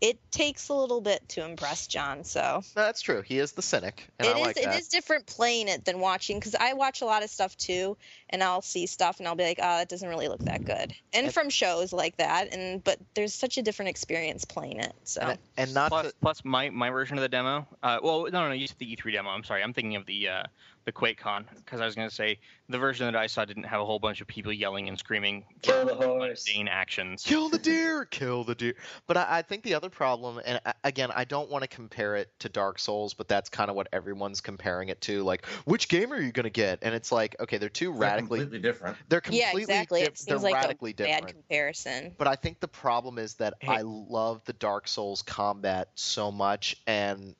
it 0.04 0.20
takes 0.32 0.68
a 0.68 0.74
little 0.74 1.00
bit 1.00 1.28
to 1.30 1.46
impress 1.46 1.88
John, 1.88 2.26
so 2.26 2.62
No, 2.76 2.82
that's 2.84 3.00
true. 3.02 3.22
He 3.22 3.40
is 3.40 3.54
the 3.54 3.62
cynic, 3.62 4.06
and 4.20 4.28
it 4.28 4.36
I 4.36 4.40
is 4.40 4.46
like 4.48 4.58
it 4.58 4.66
that. 4.66 4.78
is 4.78 4.90
different 4.90 5.26
playing 5.28 5.70
it 5.70 5.86
than 5.86 6.00
watching 6.00 6.38
because 6.38 6.56
I 6.56 6.74
watch 6.74 7.02
a 7.02 7.06
lot 7.06 7.24
of 7.24 7.30
stuff 7.30 7.56
too, 7.56 7.96
and 8.30 8.44
I'll 8.44 8.62
see 8.62 8.86
stuff 8.86 9.20
and 9.20 9.28
I'll 9.30 9.36
be 9.36 9.46
like, 9.46 9.60
oh, 9.62 9.78
that 9.78 9.88
doesn't 9.88 10.08
really 10.10 10.28
look 10.28 10.42
that 10.42 10.66
good, 10.66 10.94
and 11.14 11.26
And- 11.28 11.34
from 11.34 11.50
shows 11.50 11.94
like 11.94 12.18
that, 12.18 12.54
and 12.54 12.84
but 12.84 12.98
there's 13.14 13.34
such 13.34 13.58
a 13.58 13.62
different 13.62 13.90
experience 13.90 14.44
playing 14.44 14.82
it. 14.82 14.94
So 15.06 15.22
and, 15.22 15.40
and 15.56 15.74
not 15.74 15.90
plus, 15.90 16.08
to, 16.08 16.14
plus 16.22 16.44
my, 16.44 16.70
my 16.70 16.90
version 16.90 17.18
of 17.18 17.22
the 17.22 17.30
demo. 17.30 17.66
Uh, 17.82 18.00
well, 18.04 18.24
no, 18.24 18.30
no, 18.42 18.48
no, 18.50 18.54
you 18.54 18.68
said 18.68 18.78
the 18.80 18.94
E3 18.94 19.14
demo. 19.14 19.30
I'm 19.30 19.46
sorry, 19.46 19.64
I'm 19.64 19.72
thinking 19.74 19.96
of 19.96 20.06
the 20.06 20.28
uh, 20.28 20.44
the 20.86 20.92
QuakeCon 20.92 21.46
because 21.56 21.80
I 21.80 21.86
was 21.86 21.96
going 21.96 22.10
to 22.10 22.14
say 22.14 22.40
the 22.70 22.78
version 22.78 23.06
that 23.06 23.16
I 23.16 23.28
saw 23.28 23.46
didn't 23.46 23.64
have 23.64 23.80
a 23.80 23.86
whole 23.86 24.00
bunch 24.00 24.20
of 24.22 24.28
people 24.28 24.52
yelling 24.52 24.90
and 24.90 24.98
screaming 25.00 25.46
Kill 25.62 25.86
the 25.86 25.96
horse. 25.96 26.46
mundane 26.48 26.68
actions. 26.68 27.24
kill 27.24 27.50
the 27.50 27.58
deer, 27.58 28.06
kill 28.06 28.44
the 28.44 28.56
deer. 28.56 28.76
But 29.08 29.18
I, 29.18 29.26
I 29.30 29.42
think 29.44 29.64
the 29.64 29.76
other 29.76 29.90
problem, 29.90 30.42
and 30.46 30.60
I- 30.66 30.74
again, 30.84 31.10
I 31.16 31.24
don't 31.24 31.50
want 31.50 31.62
to 31.64 31.68
compare 31.70 32.16
it 32.18 32.30
to 32.40 32.50
Dark 32.50 32.80
Souls, 32.80 33.14
but 33.14 33.28
that's 33.28 33.50
kind 33.50 33.70
of 33.70 33.76
what 33.76 33.88
everyone's 33.94 34.42
comparing 34.42 34.90
it 34.90 35.00
to. 35.02 35.24
Like, 35.24 35.46
which 35.66 35.88
game 35.88 36.12
are 36.12 36.20
you 36.20 36.32
going 36.32 36.44
to 36.46 36.50
get? 36.50 36.80
And 36.82 36.94
it's 36.94 37.12
like, 37.12 37.36
okay, 37.40 37.58
they're 37.58 37.70
two 37.70 37.92
They're 37.92 38.00
radically, 38.02 38.40
completely 38.40 38.60
different. 38.60 38.98
they're 39.10 39.22
yeah, 39.30 39.52
completely, 39.52 39.62
exactly. 39.74 40.00
dif- 40.02 40.10
It 40.10 40.26
they're 40.28 40.38
like 40.40 40.54
radically 40.56 40.92
a 40.92 40.96
bad 40.96 41.28
comparison. 41.28 42.14
But 42.18 42.28
I 42.28 42.36
think 42.36 42.60
the 42.60 42.68
problem 42.68 43.18
is 43.20 43.36
that 43.36 43.54
Hey. 43.62 43.72
I 43.78 43.82
love 43.84 44.42
the 44.46 44.54
Dark 44.54 44.88
Souls 44.88 45.22
combat 45.22 45.90
so 45.96 46.32
much, 46.32 46.76
and 46.88 47.36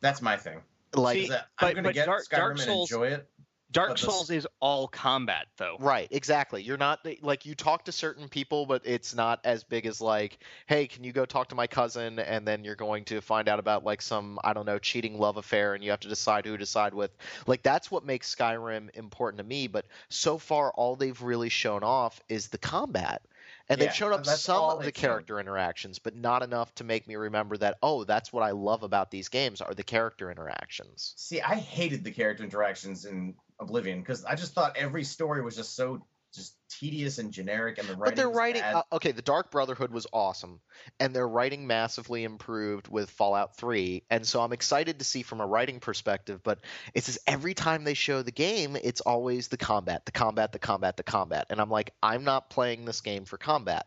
That's 0.00 0.22
my 0.22 0.36
thing. 0.36 0.60
Like, 0.94 1.18
See, 1.18 1.28
that 1.28 1.48
I'm 1.58 1.72
going 1.72 1.76
to 1.76 1.82
but 1.88 1.94
get 1.94 2.06
Dark- 2.06 2.24
Skyrim 2.26 2.30
Dark 2.30 2.50
and 2.52 2.60
Souls- 2.60 2.90
enjoy 2.90 3.06
it. 3.08 3.28
Dark 3.70 3.98
Souls 3.98 4.30
is 4.30 4.46
all 4.60 4.88
combat 4.88 5.46
though. 5.58 5.76
Right, 5.78 6.08
exactly. 6.10 6.62
You're 6.62 6.78
not 6.78 7.06
like 7.20 7.44
you 7.44 7.54
talk 7.54 7.84
to 7.84 7.92
certain 7.92 8.26
people, 8.26 8.64
but 8.64 8.80
it's 8.86 9.14
not 9.14 9.40
as 9.44 9.62
big 9.62 9.84
as 9.84 10.00
like, 10.00 10.38
hey, 10.66 10.86
can 10.86 11.04
you 11.04 11.12
go 11.12 11.26
talk 11.26 11.48
to 11.48 11.54
my 11.54 11.66
cousin? 11.66 12.18
And 12.18 12.48
then 12.48 12.64
you're 12.64 12.76
going 12.76 13.04
to 13.04 13.20
find 13.20 13.46
out 13.46 13.58
about 13.58 13.84
like 13.84 14.00
some 14.00 14.38
I 14.42 14.54
don't 14.54 14.64
know 14.64 14.78
cheating 14.78 15.18
love 15.18 15.36
affair, 15.36 15.74
and 15.74 15.84
you 15.84 15.90
have 15.90 16.00
to 16.00 16.08
decide 16.08 16.46
who 16.46 16.56
to 16.56 16.64
side 16.64 16.94
with. 16.94 17.10
Like 17.46 17.62
that's 17.62 17.90
what 17.90 18.06
makes 18.06 18.34
Skyrim 18.34 18.88
important 18.96 19.38
to 19.38 19.44
me. 19.44 19.66
But 19.66 19.84
so 20.08 20.38
far, 20.38 20.70
all 20.70 20.96
they've 20.96 21.20
really 21.20 21.50
shown 21.50 21.82
off 21.82 22.22
is 22.30 22.48
the 22.48 22.58
combat. 22.58 23.20
And 23.68 23.80
they've 23.80 23.94
shown 23.94 24.12
up 24.12 24.24
some 24.24 24.64
of 24.64 24.78
the 24.78 24.84
shown. 24.84 24.92
character 24.92 25.38
interactions, 25.38 25.98
but 25.98 26.16
not 26.16 26.42
enough 26.42 26.74
to 26.76 26.84
make 26.84 27.06
me 27.06 27.16
remember 27.16 27.56
that. 27.58 27.76
Oh, 27.82 28.04
that's 28.04 28.32
what 28.32 28.42
I 28.42 28.52
love 28.52 28.82
about 28.82 29.10
these 29.10 29.28
games 29.28 29.60
are 29.60 29.74
the 29.74 29.82
character 29.82 30.30
interactions. 30.30 31.12
See, 31.16 31.40
I 31.40 31.56
hated 31.56 32.02
the 32.02 32.10
character 32.10 32.44
interactions 32.44 33.04
in 33.04 33.34
Oblivion 33.60 34.00
because 34.00 34.24
I 34.24 34.36
just 34.36 34.54
thought 34.54 34.76
every 34.76 35.04
story 35.04 35.42
was 35.42 35.56
just 35.56 35.76
so 35.76 36.06
just 36.34 36.54
tedious 36.68 37.18
and 37.18 37.32
generic, 37.32 37.78
and 37.78 37.88
the 37.88 37.94
writing. 37.94 38.04
But 38.04 38.16
they're 38.16 38.30
writing. 38.30 38.62
Uh, 38.62 38.82
okay, 38.92 39.12
the 39.12 39.22
Dark 39.22 39.50
Brotherhood 39.50 39.90
was 39.90 40.06
awesome, 40.12 40.60
and 41.00 41.14
their 41.14 41.26
writing 41.26 41.66
massively 41.66 42.24
improved 42.24 42.88
with 42.88 43.10
Fallout 43.10 43.56
3. 43.56 44.02
And 44.10 44.26
so 44.26 44.40
I'm 44.40 44.52
excited 44.52 44.98
to 44.98 45.04
see 45.04 45.22
from 45.22 45.40
a 45.40 45.46
writing 45.46 45.80
perspective. 45.80 46.40
But 46.42 46.60
it's 46.94 47.06
just 47.06 47.18
every 47.26 47.54
time 47.54 47.84
they 47.84 47.94
show 47.94 48.22
the 48.22 48.32
game, 48.32 48.76
it's 48.76 49.00
always 49.00 49.48
the 49.48 49.56
combat, 49.56 50.06
the 50.06 50.12
combat, 50.12 50.52
the 50.52 50.58
combat, 50.58 50.96
the 50.96 51.02
combat. 51.02 51.46
And 51.50 51.60
I'm 51.60 51.70
like, 51.70 51.92
I'm 52.02 52.24
not 52.24 52.50
playing 52.50 52.84
this 52.84 53.00
game 53.00 53.24
for 53.24 53.38
combat. 53.38 53.86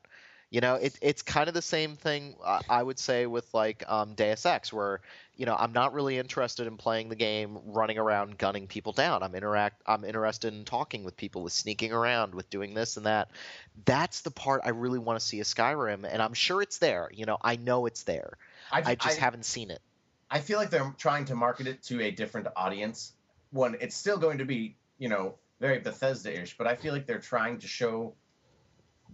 You 0.49 0.59
know, 0.59 0.75
it, 0.75 0.97
it's 1.01 1.21
kind 1.21 1.47
of 1.47 1.53
the 1.53 1.61
same 1.61 1.95
thing 1.95 2.35
uh, 2.43 2.59
I 2.69 2.83
would 2.83 2.99
say 2.99 3.25
with 3.25 3.51
like 3.53 3.85
um, 3.87 4.15
Deus 4.15 4.45
Ex, 4.45 4.73
where 4.73 4.99
you 5.41 5.47
know 5.47 5.55
I'm 5.57 5.73
not 5.73 5.95
really 5.95 6.19
interested 6.19 6.67
in 6.67 6.77
playing 6.77 7.09
the 7.09 7.15
game, 7.15 7.57
running 7.65 7.97
around 7.97 8.37
gunning 8.37 8.67
people 8.67 8.93
down. 8.93 9.23
I'm 9.23 9.33
interact. 9.33 9.81
I'm 9.87 10.05
interested 10.05 10.53
in 10.53 10.65
talking 10.65 11.03
with 11.03 11.17
people, 11.17 11.41
with 11.41 11.51
sneaking 11.51 11.91
around, 11.91 12.35
with 12.35 12.47
doing 12.51 12.75
this 12.75 12.95
and 12.95 13.07
that. 13.07 13.31
That's 13.83 14.21
the 14.21 14.29
part 14.29 14.61
I 14.63 14.69
really 14.69 14.99
want 14.99 15.19
to 15.19 15.25
see 15.25 15.39
a 15.39 15.43
Skyrim, 15.43 16.07
and 16.07 16.21
I'm 16.21 16.35
sure 16.35 16.61
it's 16.61 16.77
there. 16.77 17.09
You 17.11 17.25
know, 17.25 17.39
I 17.41 17.55
know 17.55 17.87
it's 17.87 18.03
there. 18.03 18.37
I 18.71 18.93
just 18.93 19.17
haven't 19.17 19.45
seen 19.45 19.71
it. 19.71 19.81
I 20.29 20.41
feel 20.41 20.59
like 20.59 20.69
they're 20.69 20.93
trying 20.99 21.25
to 21.25 21.35
market 21.35 21.65
it 21.65 21.81
to 21.85 22.03
a 22.03 22.11
different 22.11 22.45
audience. 22.55 23.13
One, 23.49 23.75
it's 23.81 23.95
still 23.95 24.17
going 24.17 24.37
to 24.37 24.45
be, 24.45 24.75
you 24.99 25.09
know, 25.09 25.39
very 25.59 25.79
Bethesda-ish, 25.79 26.55
but 26.55 26.67
I 26.67 26.75
feel 26.75 26.93
like 26.93 27.07
they're 27.07 27.17
trying 27.17 27.57
to 27.61 27.67
show 27.67 28.13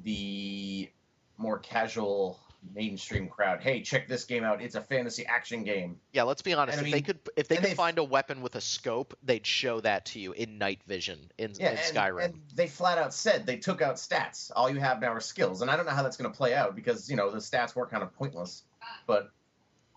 the 0.03 0.89
more 1.37 1.59
casual 1.59 2.41
mainstream 2.73 3.27
crowd. 3.27 3.61
Hey, 3.61 3.81
check 3.81 4.07
this 4.07 4.25
game 4.25 4.43
out. 4.43 4.61
It's 4.61 4.75
a 4.75 4.81
fantasy 4.81 5.25
action 5.25 5.63
game. 5.63 5.99
Yeah, 6.13 6.23
let's 6.23 6.41
be 6.41 6.53
honest. 6.53 6.77
And 6.77 6.87
I 6.87 6.89
if 6.89 6.93
they 6.93 7.01
could, 7.01 7.19
if 7.35 7.47
they 7.47 7.57
could 7.57 7.75
find 7.75 7.97
a 7.97 8.03
weapon 8.03 8.41
with 8.41 8.55
a 8.55 8.61
scope, 8.61 9.17
they'd 9.23 9.45
show 9.45 9.79
that 9.81 10.05
to 10.07 10.19
you 10.19 10.31
in 10.31 10.57
night 10.57 10.81
vision 10.87 11.19
in, 11.37 11.53
Yeah, 11.59 11.71
in 11.71 11.77
and, 11.77 11.79
Skyrim. 11.79 12.25
and 12.25 12.41
they 12.55 12.67
flat 12.67 12.97
out 12.97 13.13
said 13.13 13.45
they 13.45 13.57
took 13.57 13.81
out 13.81 13.95
stats. 13.95 14.51
All 14.55 14.69
you 14.69 14.79
have 14.79 15.01
now 15.01 15.13
are 15.13 15.19
skills, 15.19 15.61
and 15.61 15.71
I 15.71 15.75
don't 15.75 15.85
know 15.85 15.91
how 15.91 16.03
that's 16.03 16.17
going 16.17 16.31
to 16.31 16.37
play 16.37 16.53
out 16.53 16.75
because 16.75 17.09
you 17.09 17.15
know 17.15 17.31
the 17.31 17.37
stats 17.37 17.75
were 17.75 17.87
kind 17.87 18.03
of 18.03 18.13
pointless. 18.15 18.63
But 19.05 19.31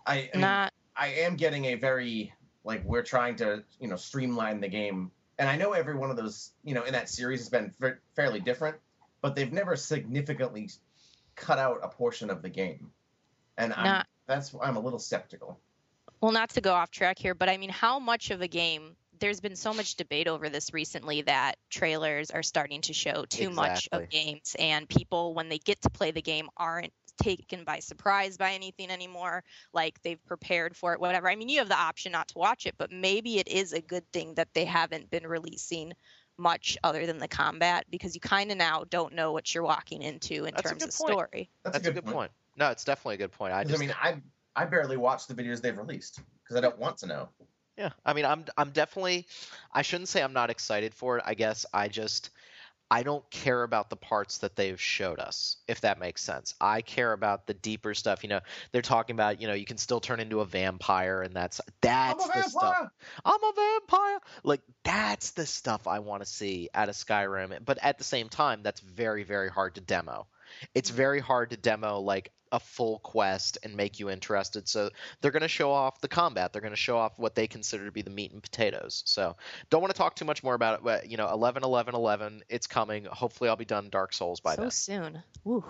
I, 0.05 0.13
I, 0.13 0.29
mean, 0.33 0.41
Not 0.41 0.73
I 0.95 1.07
am 1.07 1.35
getting 1.35 1.65
a 1.65 1.75
very 1.75 2.33
like 2.63 2.83
we're 2.83 3.03
trying 3.03 3.35
to 3.37 3.63
you 3.79 3.87
know 3.87 3.95
streamline 3.95 4.61
the 4.61 4.67
game, 4.67 5.11
and 5.39 5.49
I 5.49 5.57
know 5.57 5.73
every 5.73 5.95
one 5.95 6.09
of 6.09 6.17
those 6.17 6.51
you 6.63 6.73
know 6.73 6.83
in 6.83 6.93
that 6.93 7.09
series 7.09 7.39
has 7.39 7.49
been 7.49 7.71
fa- 7.71 7.97
fairly 8.15 8.39
different, 8.39 8.77
but 9.21 9.35
they've 9.35 9.51
never 9.51 9.75
significantly 9.75 10.69
cut 11.41 11.59
out 11.59 11.79
a 11.81 11.87
portion 11.89 12.29
of 12.29 12.41
the 12.41 12.49
game, 12.49 12.91
and 13.57 13.73
I'm, 13.73 13.83
Not- 13.83 14.07
that's 14.27 14.53
why 14.53 14.65
I'm 14.67 14.77
a 14.77 14.79
little 14.79 14.99
skeptical. 14.99 15.59
well, 16.21 16.31
not 16.31 16.51
to 16.51 16.61
go 16.61 16.71
off 16.71 16.91
track 16.91 17.17
here, 17.19 17.33
but 17.35 17.49
I 17.49 17.57
mean, 17.57 17.71
how 17.71 17.99
much 17.99 18.29
of 18.31 18.41
a 18.41 18.47
game? 18.47 18.95
There's 19.19 19.39
been 19.39 19.55
so 19.55 19.71
much 19.73 19.97
debate 19.97 20.27
over 20.27 20.49
this 20.49 20.73
recently 20.73 21.21
that 21.23 21.55
trailers 21.69 22.31
are 22.31 22.41
starting 22.41 22.81
to 22.81 22.93
show 22.93 23.25
too 23.29 23.49
much 23.51 23.87
of 23.91 24.09
games, 24.09 24.55
and 24.57 24.87
people, 24.87 25.33
when 25.35 25.49
they 25.49 25.59
get 25.59 25.81
to 25.81 25.89
play 25.89 26.11
the 26.11 26.21
game, 26.23 26.47
aren't 26.57 26.93
taken 27.21 27.63
by 27.63 27.79
surprise 27.79 28.37
by 28.37 28.53
anything 28.53 28.89
anymore. 28.89 29.43
Like 29.73 30.01
they've 30.01 30.23
prepared 30.25 30.75
for 30.75 30.93
it, 30.93 30.99
whatever. 30.99 31.29
I 31.29 31.35
mean, 31.35 31.49
you 31.49 31.59
have 31.59 31.69
the 31.69 31.79
option 31.79 32.11
not 32.11 32.29
to 32.29 32.37
watch 32.39 32.65
it, 32.65 32.75
but 32.77 32.91
maybe 32.91 33.37
it 33.37 33.47
is 33.47 33.73
a 33.73 33.81
good 33.81 34.09
thing 34.11 34.35
that 34.35 34.47
they 34.53 34.65
haven't 34.65 35.11
been 35.11 35.27
releasing 35.27 35.93
much 36.41 36.77
other 36.83 37.05
than 37.05 37.19
the 37.19 37.27
combat 37.27 37.85
because 37.89 38.15
you 38.15 38.21
kind 38.21 38.51
of 38.51 38.57
now 38.57 38.83
don't 38.89 39.13
know 39.13 39.31
what 39.31 39.53
you're 39.53 39.63
walking 39.63 40.01
into 40.01 40.45
in 40.45 40.53
That's 40.55 40.69
terms 40.69 40.83
of 40.83 40.89
point. 40.95 41.13
story. 41.13 41.49
That's, 41.63 41.77
That's 41.77 41.87
a 41.87 41.91
good 41.91 42.05
point. 42.05 42.31
No, 42.57 42.69
it's 42.71 42.83
definitely 42.83 43.15
a 43.15 43.19
good 43.19 43.31
point. 43.31 43.53
I 43.53 43.63
'Cause, 43.63 43.71
just, 43.71 43.83
I 43.83 43.85
mean, 43.85 43.95
I 44.55 44.61
I 44.63 44.65
barely 44.65 44.97
watch 44.97 45.27
the 45.27 45.33
videos 45.33 45.61
they've 45.61 45.77
released 45.77 46.19
because 46.43 46.57
I 46.57 46.61
don't 46.61 46.77
want 46.77 46.97
to 46.99 47.07
know. 47.07 47.29
Yeah, 47.77 47.91
I 48.05 48.13
mean, 48.13 48.25
I'm 48.25 48.45
I'm 48.57 48.71
definitely. 48.71 49.27
I 49.71 49.81
shouldn't 49.81 50.09
say 50.09 50.21
I'm 50.21 50.33
not 50.33 50.49
excited 50.49 50.93
for 50.93 51.17
it. 51.17 51.23
I 51.25 51.33
guess 51.33 51.65
I 51.73 51.87
just 51.87 52.31
I 52.91 53.03
don't 53.03 53.27
care 53.29 53.63
about 53.63 53.89
the 53.89 53.95
parts 53.95 54.39
that 54.39 54.57
they've 54.57 54.79
showed 54.79 55.19
us, 55.19 55.55
if 55.65 55.79
that 55.81 55.97
makes 55.97 56.21
sense. 56.21 56.55
I 56.59 56.81
care 56.81 57.13
about 57.13 57.47
the 57.47 57.53
deeper 57.53 57.93
stuff. 57.93 58.21
You 58.21 58.29
know, 58.29 58.41
they're 58.73 58.81
talking 58.81 59.15
about 59.15 59.39
you 59.39 59.47
know 59.47 59.53
you 59.53 59.63
can 59.65 59.77
still 59.77 60.01
turn 60.01 60.19
into 60.19 60.41
a 60.41 60.45
vampire, 60.45 61.21
and 61.21 61.33
that's 61.33 61.61
that's 61.79 62.21
the 62.25 62.31
vampire. 62.33 62.49
stuff. 62.49 62.91
I'm 63.23 63.41
a 63.41 63.53
vampire. 63.55 64.19
Like 64.43 64.61
that's 64.83 65.31
the 65.31 65.45
stuff 65.45 65.87
I 65.87 65.99
want 65.99 66.21
to 66.21 66.29
see 66.29 66.69
out 66.75 66.89
of 66.89 66.95
Skyrim. 66.95 67.63
But 67.63 67.77
at 67.81 67.97
the 67.97 68.03
same 68.03 68.27
time, 68.27 68.61
that's 68.61 68.81
very 68.81 69.23
very 69.23 69.49
hard 69.49 69.75
to 69.75 69.81
demo. 69.81 70.27
It's 70.73 70.89
very 70.89 71.19
hard 71.19 71.51
to 71.51 71.57
demo 71.57 71.99
like 71.99 72.31
a 72.51 72.59
full 72.59 72.99
quest 72.99 73.57
and 73.63 73.75
make 73.75 73.99
you 73.99 74.09
interested. 74.09 74.67
So 74.67 74.89
they're 75.21 75.31
going 75.31 75.41
to 75.41 75.47
show 75.47 75.71
off 75.71 76.01
the 76.01 76.07
combat. 76.07 76.51
They're 76.51 76.61
going 76.61 76.73
to 76.73 76.77
show 76.77 76.97
off 76.97 77.13
what 77.17 77.33
they 77.33 77.47
consider 77.47 77.85
to 77.85 77.91
be 77.91 78.01
the 78.01 78.09
meat 78.09 78.33
and 78.33 78.43
potatoes. 78.43 79.03
So 79.05 79.35
don't 79.69 79.81
want 79.81 79.93
to 79.93 79.97
talk 79.97 80.15
too 80.15 80.25
much 80.25 80.43
more 80.43 80.53
about 80.53 80.79
it. 80.79 80.83
But 80.83 81.09
you 81.09 81.17
know, 81.17 81.29
11, 81.31 81.63
11, 81.63 81.95
11. 81.95 82.43
It's 82.49 82.67
coming. 82.67 83.05
Hopefully, 83.05 83.49
I'll 83.49 83.55
be 83.55 83.65
done 83.65 83.89
Dark 83.89 84.13
Souls 84.13 84.39
by 84.39 84.55
so 84.55 84.61
then. 84.61 84.71
soon. 84.71 85.23
Woo. 85.43 85.63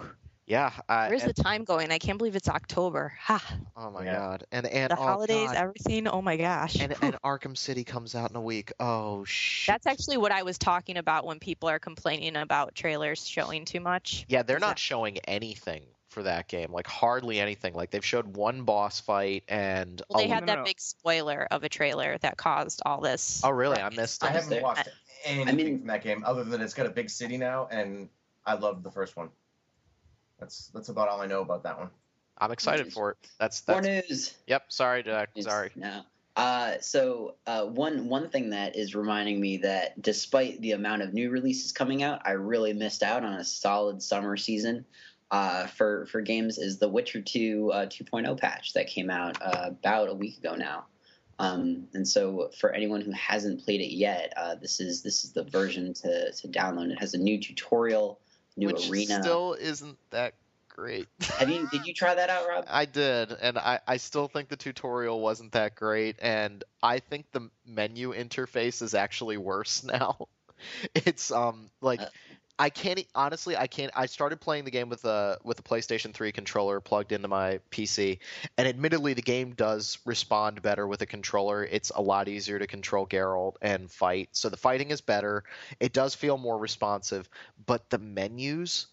Yeah. 0.47 0.71
Uh, 0.89 0.91
I, 0.91 1.09
Where's 1.09 1.23
and- 1.23 1.33
the 1.33 1.43
time 1.43 1.63
going? 1.63 1.91
I 1.91 1.97
can't 1.99 2.17
believe 2.17 2.35
it's 2.35 2.49
October. 2.49 3.13
Ha. 3.21 3.57
oh 3.77 3.91
my 3.91 4.03
Yeah. 4.03 4.15
god. 4.17 4.43
And 4.51 4.65
and 4.67 4.91
The 4.91 4.97
oh, 4.97 5.01
holidays, 5.03 5.47
God. 5.47 5.55
everything. 5.55 6.07
Oh 6.07 6.21
my 6.21 6.37
gosh. 6.37 6.75
and 6.79 6.93
and 7.01 7.15
Arkham 7.23 7.57
City 7.57 7.83
comes 7.83 8.15
out 8.15 8.29
in 8.31 8.35
a 8.35 8.41
week. 8.41 8.71
Oh 8.79 9.23
shit. 9.23 9.71
That's 9.73 9.87
actually 9.87 10.17
what 10.17 10.31
I 10.31 10.43
was 10.43 10.57
talking 10.57 10.97
about 10.97 11.25
when 11.25 11.39
people 11.39 11.69
are 11.69 11.79
complaining 11.79 12.35
about 12.35 12.75
trailers 12.75 13.25
showing 13.25 13.65
too 13.65 13.79
much. 13.79 14.25
Yeah, 14.27 14.43
they're 14.43 14.57
Is 14.57 14.61
not 14.61 14.69
that- 14.71 14.79
showing 14.79 15.19
anything 15.19 15.83
for 16.09 16.23
that 16.23 16.49
game. 16.49 16.73
Like 16.73 16.87
hardly 16.87 17.39
anything. 17.39 17.73
Like 17.73 17.91
they've 17.91 18.03
showed 18.03 18.35
one 18.35 18.63
boss 18.63 18.99
fight 18.99 19.43
and 19.47 20.01
Well, 20.09 20.19
they 20.19 20.25
a- 20.29 20.33
had 20.33 20.41
no, 20.45 20.47
that 20.47 20.57
no. 20.59 20.63
big 20.65 20.81
spoiler 20.81 21.47
of 21.51 21.63
a 21.63 21.69
trailer 21.69 22.17
that 22.17 22.35
caused 22.35 22.81
all 22.85 22.99
this. 22.99 23.41
Oh 23.45 23.51
really? 23.51 23.77
I 23.79 23.89
missed 23.91 24.21
I 24.23 24.27
it. 24.29 24.33
was 24.33 24.43
haven't 24.43 24.49
there. 24.49 24.63
watched 24.63 24.89
anything 25.23 25.55
mean- 25.55 25.77
from 25.79 25.87
that 25.87 26.03
game 26.03 26.23
other 26.25 26.43
than 26.43 26.59
it's 26.61 26.73
got 26.73 26.87
a 26.87 26.89
big 26.89 27.09
city 27.09 27.37
now, 27.37 27.67
and 27.71 28.09
I 28.45 28.55
loved 28.55 28.83
the 28.83 28.91
first 28.91 29.15
one. 29.15 29.29
That's 30.41 30.67
that's 30.73 30.89
about 30.89 31.07
all 31.07 31.21
I 31.21 31.27
know 31.27 31.41
about 31.41 31.63
that 31.63 31.79
one. 31.79 31.89
I'm 32.39 32.51
excited 32.51 32.87
News. 32.87 32.93
for 32.93 33.11
it. 33.11 33.17
That's 33.39 33.65
More 33.67 33.81
that's 33.81 34.09
news. 34.09 34.33
Yep, 34.47 34.63
sorry, 34.69 35.03
Jack. 35.03 35.29
It's- 35.35 35.45
Sorry. 35.45 35.69
No. 35.75 36.01
Uh, 36.35 36.75
so 36.79 37.35
uh, 37.45 37.65
one 37.65 38.07
one 38.07 38.29
thing 38.29 38.49
that 38.49 38.75
is 38.75 38.95
reminding 38.95 39.39
me 39.39 39.57
that 39.57 40.01
despite 40.01 40.59
the 40.61 40.71
amount 40.71 41.01
of 41.01 41.13
new 41.13 41.29
releases 41.29 41.71
coming 41.71 42.03
out, 42.03 42.21
I 42.25 42.31
really 42.31 42.73
missed 42.73 43.03
out 43.03 43.23
on 43.23 43.33
a 43.33 43.43
solid 43.43 44.01
summer 44.01 44.37
season 44.37 44.85
uh, 45.29 45.67
for 45.67 46.05
for 46.07 46.21
games. 46.21 46.57
Is 46.57 46.79
The 46.79 46.87
Witcher 46.87 47.21
2 47.21 47.71
uh, 47.73 47.85
2.0 47.87 48.39
patch 48.39 48.73
that 48.73 48.87
came 48.87 49.09
out 49.09 49.37
uh, 49.41 49.65
about 49.67 50.09
a 50.09 50.13
week 50.13 50.37
ago 50.37 50.55
now. 50.55 50.85
Um, 51.37 51.87
and 51.93 52.07
so 52.07 52.49
for 52.59 52.71
anyone 52.71 53.01
who 53.01 53.11
hasn't 53.11 53.65
played 53.65 53.81
it 53.81 53.93
yet, 53.93 54.31
uh, 54.37 54.55
this 54.55 54.79
is 54.79 55.01
this 55.01 55.25
is 55.25 55.33
the 55.33 55.43
version 55.43 55.93
to, 55.95 56.31
to 56.31 56.47
download. 56.47 56.91
It 56.91 56.99
has 56.99 57.13
a 57.13 57.17
new 57.17 57.41
tutorial, 57.41 58.19
new 58.57 58.67
Which 58.67 58.89
arena. 58.89 59.19
still 59.19 59.53
isn't 59.59 59.97
that 60.11 60.33
great. 60.69 61.07
Have 61.37 61.49
you 61.49 61.67
did 61.67 61.85
you 61.85 61.93
try 61.93 62.13
that 62.15 62.29
out, 62.29 62.47
Rob? 62.47 62.65
I 62.69 62.85
did, 62.85 63.31
and 63.31 63.57
I, 63.57 63.79
I 63.87 63.97
still 63.97 64.27
think 64.27 64.49
the 64.49 64.55
tutorial 64.57 65.19
wasn't 65.19 65.53
that 65.53 65.75
great, 65.75 66.17
and 66.21 66.63
I 66.81 66.99
think 66.99 67.25
the 67.31 67.49
menu 67.65 68.13
interface 68.13 68.81
is 68.81 68.93
actually 68.93 69.37
worse 69.37 69.83
now. 69.85 70.27
It's 70.93 71.31
um 71.31 71.69
like 71.81 72.01
Uh. 72.01 72.07
I 72.61 72.69
can't 72.69 73.03
honestly 73.15 73.57
I 73.57 73.65
can't 73.65 73.91
I 73.95 74.05
started 74.05 74.39
playing 74.39 74.65
the 74.65 74.71
game 74.71 74.87
with 74.87 75.03
a 75.03 75.39
with 75.43 75.57
a 75.57 75.63
PlayStation 75.63 76.13
3 76.13 76.31
controller 76.31 76.79
plugged 76.79 77.11
into 77.11 77.27
my 77.27 77.59
PC, 77.71 78.19
and 78.55 78.67
admittedly 78.67 79.15
the 79.15 79.23
game 79.23 79.53
does 79.53 79.97
respond 80.05 80.61
better 80.61 80.85
with 80.85 81.01
a 81.01 81.07
controller. 81.07 81.63
It's 81.63 81.89
a 81.89 82.03
lot 82.03 82.27
easier 82.27 82.59
to 82.59 82.67
control 82.67 83.07
Geralt 83.07 83.55
and 83.63 83.89
fight, 83.89 84.29
so 84.33 84.49
the 84.49 84.57
fighting 84.57 84.91
is 84.91 85.01
better. 85.01 85.43
It 85.79 85.91
does 85.91 86.13
feel 86.13 86.37
more 86.37 86.59
responsive, 86.59 87.27
but 87.65 87.89
the 87.89 87.97
menus 87.97 88.85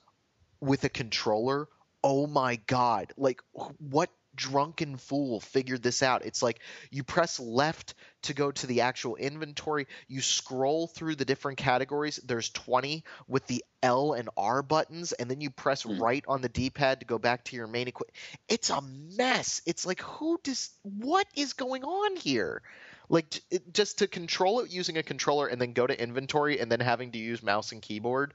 with 0.61 0.85
a 0.85 0.89
controller 0.89 1.69
oh 2.03 2.27
my 2.27 2.57
god 2.67 3.13
like 3.17 3.43
what 3.91 4.09
drunken 4.39 4.97
fool 4.97 5.41
figured 5.41 5.83
this 5.83 6.03
out. 6.03 6.25
It's 6.25 6.43
like 6.43 6.61
you 6.91 7.03
press 7.03 7.39
left 7.41 7.95
to 8.23 8.35
go 8.35 8.51
to 8.53 8.67
the 8.67 8.83
actual 8.83 9.17
inventory. 9.17 9.87
You 10.07 10.23
scroll 10.23 10.87
through 10.87 11.17
the 11.17 11.25
different 11.27 11.59
categories. 11.59 12.19
There's 12.25 12.49
20 12.51 13.05
with 13.27 13.47
the 13.49 13.65
l 13.83 14.15
and 14.15 14.29
r 14.37 14.63
buttons 14.63 15.13
and 15.13 15.31
then 15.31 15.41
you 15.41 15.51
press 15.51 15.85
Hmm. 15.85 16.03
right 16.03 16.25
on 16.27 16.41
the 16.43 16.49
d-pad 16.49 17.01
to 17.01 17.07
go 17.07 17.19
back 17.19 17.45
to 17.45 17.57
your 17.57 17.67
main 17.69 17.89
equip 17.89 18.11
it's 18.49 18.71
a 18.71 18.81
mess. 18.81 19.63
It's 19.67 19.87
like 19.87 20.01
who 20.01 20.41
does 20.43 20.71
what 20.83 21.27
is 21.37 21.53
going 21.53 21.85
on 21.85 22.17
here? 22.17 22.63
Like 23.09 23.41
it, 23.51 23.73
just 23.73 23.99
to 23.99 24.07
control 24.07 24.61
it 24.61 24.71
using 24.71 24.99
a 24.99 25.03
controller 25.03 25.47
and 25.47 25.61
then 25.61 25.73
go 25.73 25.87
to 25.87 26.01
inventory 26.03 26.61
and 26.61 26.71
then 26.71 26.81
having 26.81 27.13
to 27.13 27.19
use 27.19 27.43
mouse 27.43 27.73
and 27.73 27.81
keyboard 27.83 28.35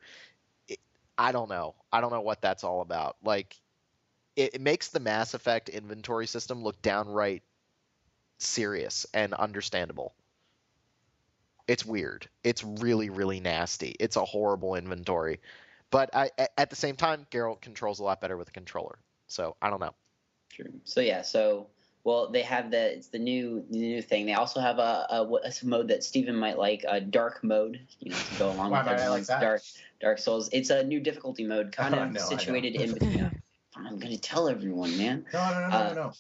it, 0.68 0.80
i 1.18 1.32
don't 1.32 1.50
know. 1.50 1.76
I 1.92 2.02
don't 2.02 2.12
know 2.12 2.22
what 2.22 2.42
that's 2.42 2.64
all 2.64 2.82
about. 2.82 3.18
Like 3.24 3.56
it, 4.36 4.56
it 4.56 4.62
makes 4.62 4.90
the 4.90 5.00
mass 5.00 5.34
effect 5.34 5.70
inventory 5.70 6.28
system 6.28 6.64
look 6.64 6.82
downright 6.82 7.44
serious 8.40 9.06
and 9.14 9.34
understandable 9.34 10.14
it's 11.68 11.86
weird 11.86 12.28
it's 12.44 12.64
really 12.64 13.10
really 13.10 13.40
nasty 13.40 13.96
it's 14.00 14.16
a 14.18 14.26
horrible 14.26 14.76
inventory 14.76 15.40
but 15.92 16.10
I, 16.14 16.32
a- 16.38 16.60
at 16.60 16.70
the 16.70 16.76
same 16.76 16.96
time 16.96 17.26
Geralt 17.32 17.62
controls 17.62 18.00
a 18.00 18.04
lot 18.04 18.20
better 18.20 18.36
with 18.36 18.50
a 18.50 18.52
controller 18.52 18.98
so 19.28 19.56
i 19.62 19.70
don't 19.70 19.80
know 19.80 19.94
True. 20.54 20.72
So 20.84 21.02
yeah, 21.02 21.24
so 21.24 21.68
well, 22.04 22.30
they 22.30 22.44
have 22.44 22.70
the 22.70 22.94
it's 22.94 23.08
the 23.08 23.18
new 23.18 23.66
the 23.72 23.78
new 23.80 24.02
thing. 24.04 24.28
They 24.28 24.34
also 24.34 24.60
have 24.60 24.78
a, 24.78 25.08
a, 25.10 25.24
a 25.24 25.52
mode 25.66 25.88
that 25.88 26.04
Steven 26.04 26.36
might 26.36 26.60
like, 26.60 26.86
a 26.88 27.02
dark 27.02 27.44
mode, 27.44 27.80
you 28.00 28.12
know, 28.12 28.18
to 28.18 28.36
go 28.36 28.52
along 28.52 28.70
Why 28.70 28.80
with 28.80 28.88
might 28.88 29.00
I 29.00 29.10
like 29.10 29.26
that? 29.28 29.42
dark 29.42 29.62
Dark 30.00 30.20
Souls. 30.20 30.50
It's 30.54 30.70
a 30.70 30.84
new 30.84 31.00
difficulty 31.00 31.44
mode, 31.44 31.72
kind 31.72 31.96
Oh, 31.96 32.04
of 32.04 32.12
know, 32.12 32.20
I 32.20 32.30
know. 32.30 32.38
situated 32.38 32.76
in 32.82 32.94
between. 32.94 33.43
I'm 33.76 34.00
gonna 34.00 34.18
tell 34.18 34.48
everyone, 34.48 34.98
man. 34.98 35.26
No, 35.34 35.52
no, 35.52 35.62
no, 35.62 35.70
no, 35.70 35.76
Uh, 35.76 35.94
no. 35.94 36.14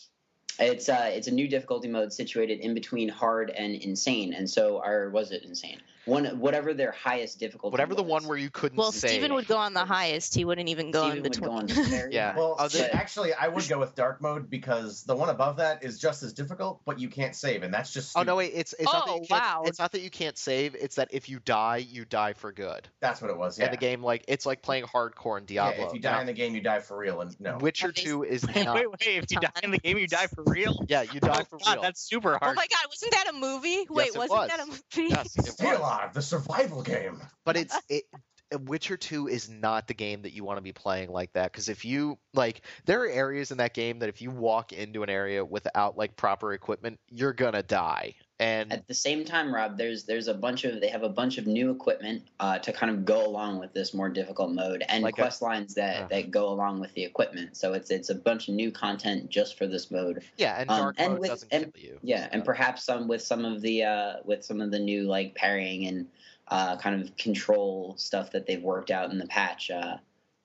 It's 0.60 0.88
uh, 0.88 1.10
it's 1.12 1.28
a 1.28 1.32
new 1.32 1.47
difficulty 1.47 1.88
mode 1.88 2.14
situated 2.14 2.60
in 2.60 2.74
between 2.74 3.10
hard 3.10 3.49
and 3.49 3.74
insane, 3.76 4.34
and 4.34 4.49
so 4.49 4.82
or 4.84 5.10
was 5.10 5.32
it 5.32 5.43
insane? 5.43 5.82
One 6.06 6.26
whatever 6.39 6.74
their 6.74 6.91
highest 6.91 7.39
difficulty. 7.39 7.72
whatever 7.72 7.95
the 7.95 8.04
was. 8.04 8.12
one 8.24 8.28
where 8.28 8.38
you 8.38 8.49
couldn't 8.49 8.76
save. 8.76 8.78
Well, 8.78 8.91
save 8.91 9.10
Steven 9.12 9.34
would 9.36 9.47
go 9.47 9.58
on 9.58 9.74
the 9.74 9.86
highest. 9.86 10.36
He 10.36 10.43
wouldn't 10.45 10.68
even 10.70 10.91
go 10.91 11.04
Steven 11.10 11.18
in 11.18 11.24
would 11.24 11.41
go 11.41 11.51
on 11.51 11.66
between. 11.68 11.84
the 11.86 11.89
very 11.89 12.14
Yeah. 12.16 12.36
Well, 12.36 12.56
Oh, 12.60 12.68
see, 12.68 12.80
they- 12.80 12.89
actually, 12.89 13.34
I 13.34 13.47
would 13.47 13.68
go 13.70 13.80
with 13.80 13.95
dark 13.95 14.22
mode 14.22 14.49
because 14.49 15.04
the 15.04 15.16
one 15.16 15.30
above 15.30 15.58
that 15.58 15.84
is 15.84 15.99
just 15.99 16.22
as 16.24 16.34
difficult, 16.34 16.82
but 16.86 16.99
you 16.99 17.08
can't 17.10 17.36
save, 17.36 17.64
and 17.64 17.74
that's 17.74 17.91
just. 17.93 18.18
oh 18.18 18.24
no 18.24 18.36
wait 18.36 18.51
it's 18.54 18.74
it's 18.74 18.84
not 18.91 19.06
that 19.06 19.12
Oh, 19.12 19.16
you 19.22 19.28
can't, 19.28 19.41
wow. 19.43 19.64
it's 19.66 19.80
not 19.80 19.91
that 19.93 20.01
you 20.01 20.10
can't 20.10 20.38
save 20.38 20.76
it's 20.76 20.95
that 20.95 21.10
if 21.12 21.30
you 21.30 21.39
die 21.39 21.78
you 21.78 22.06
die 22.06 22.34
for 22.34 22.51
good 22.51 22.88
That's 22.99 23.22
what 23.22 23.32
it 23.32 23.38
was. 23.38 23.58
Yeah. 23.58 23.66
and 23.66 23.74
the 23.74 23.78
game 23.78 24.04
like 24.04 24.26
it's 24.28 24.45
like 24.45 24.62
playing 24.62 24.84
hardcore 24.86 25.38
in 25.38 25.45
Yeah, 25.47 25.70
diablo 25.70 25.88
if 25.88 25.93
you 25.93 25.99
die 25.99 26.12
Now, 26.14 26.20
in 26.22 26.26
the 26.28 26.34
game, 26.34 26.54
you 26.56 26.62
die 26.62 26.80
for 26.80 26.97
real, 26.97 27.22
and 27.22 27.39
no. 27.39 27.58
witcher 27.60 27.88
Have 27.88 27.95
2 27.95 28.24
is 28.24 28.43
Wait, 28.56 28.66
not 28.66 28.76
Wait, 28.76 28.89
wait, 28.91 28.99
if 29.01 29.26
you 29.32 29.39
die 29.39 29.49
in 29.64 29.72
the 29.72 29.78
game, 29.80 29.97
you 29.97 30.08
die 30.08 30.28
for 30.28 30.43
real? 30.45 30.76
yeah 30.88 31.04
you 31.04 31.20
die 31.20 31.39
oh, 31.41 31.43
for 31.49 31.58
God, 31.60 31.74
real 31.76 31.82
that's 31.82 32.01
super 32.01 32.38
hard 32.38 32.51
Oh 32.51 32.54
my 32.56 32.68
God, 32.68 32.86
wasn't 32.89 33.12
that 33.14 33.30
a 33.30 33.34
movie? 33.34 33.86
Wait, 33.89 34.08
it 34.08 34.16
wasn't 34.18 34.30
was. 34.32 34.49
that 34.49 34.60
a 34.60 34.66
movie? 34.66 35.10
yes 35.10 35.36
the 36.14 36.22
survival 36.22 36.82
game. 36.82 37.22
but 37.46 37.58
it's 37.58 37.76
it 37.89 38.04
Witcher 38.62 38.98
2 38.98 39.28
is 39.28 39.50
not 39.50 39.88
the 39.88 39.94
game 39.94 40.22
that 40.24 40.34
you 40.34 40.44
want 40.44 40.58
to 40.58 40.62
be 40.62 40.74
playing 40.74 41.10
like 41.10 41.34
that 41.34 41.52
because 41.52 41.70
if 41.70 41.86
you 41.86 42.18
like 42.34 42.62
there 42.86 43.02
are 43.02 43.08
areas 43.08 43.52
in 43.52 43.58
that 43.58 43.74
game 43.74 44.00
that 44.00 44.10
if 44.10 44.22
you 44.22 44.32
walk 44.32 44.74
into 44.74 45.04
an 45.04 45.10
area 45.10 45.44
without 45.44 45.98
like 45.98 46.16
proper 46.16 46.54
equipment, 46.54 47.00
you're 47.10 47.34
going 47.34 47.54
to 47.54 47.64
die. 47.64 48.16
And 48.44 48.74
At 48.74 48.88
the 48.89 48.94
same 48.94 49.24
time, 49.24 49.56
Rob, 49.56 49.78
there's 49.78 50.04
there's 50.04 50.28
a 50.28 50.34
bunch 50.34 50.66
of 50.66 50.82
they 50.82 50.89
have 50.89 51.04
a 51.04 51.10
bunch 51.10 51.38
of 51.38 51.48
new 51.48 51.72
equipment 51.72 52.24
uh, 52.41 52.60
to 52.60 52.74
kind 52.74 52.91
of 52.91 53.06
go 53.06 53.26
along 53.26 53.60
with 53.60 53.72
this 53.74 53.94
more 53.94 54.10
difficult 54.10 54.52
mode, 54.52 54.84
and 54.89 55.02
Like 55.02 55.18
a- 55.18 55.22
quest 55.22 55.41
lines 55.41 55.74
that, 55.76 56.04
Uh. 56.04 56.08
that 56.10 56.30
go 56.32 56.50
along 56.50 56.82
with 56.82 56.94
the 56.94 57.04
equipment. 57.06 57.56
So 57.56 57.72
it's 57.72 57.89
it's 57.89 58.10
a 58.10 58.16
bunch 58.16 58.50
of 58.50 58.56
new 58.56 58.70
content 58.70 59.30
just 59.30 59.58
for 59.58 59.66
this 59.66 59.89
mode. 59.89 60.24
yeah, 60.38 60.60
and 60.60 60.70
um, 60.70 60.94
and 60.98 61.14
mode 61.14 61.20
with- 61.22 61.30
doesn't 61.30 61.54
and- 61.54 61.74
kill 61.74 61.84
you. 61.84 62.00
Yeah, 62.04 62.28
and 62.34 62.44
perhaps 62.44 62.84
some 62.84 63.08
with 63.08 63.22
some 63.22 63.46
of 63.46 63.62
the 63.62 63.84
uh, 63.84 64.14
with 64.26 64.44
some 64.44 64.60
of 64.60 64.72
the 64.72 64.80
new 64.80 65.04
like 65.04 65.36
parrying 65.36 65.86
and 65.88 66.08
uh, 66.50 66.76
kind 66.78 67.02
of 67.02 67.16
control 67.16 67.96
stuff 67.98 68.32
that 68.32 68.46
they've 68.46 68.62
worked 68.62 68.91
out 68.91 69.10
in 69.12 69.18
the 69.20 69.28
patch. 69.28 69.72
Uh, 69.72 69.96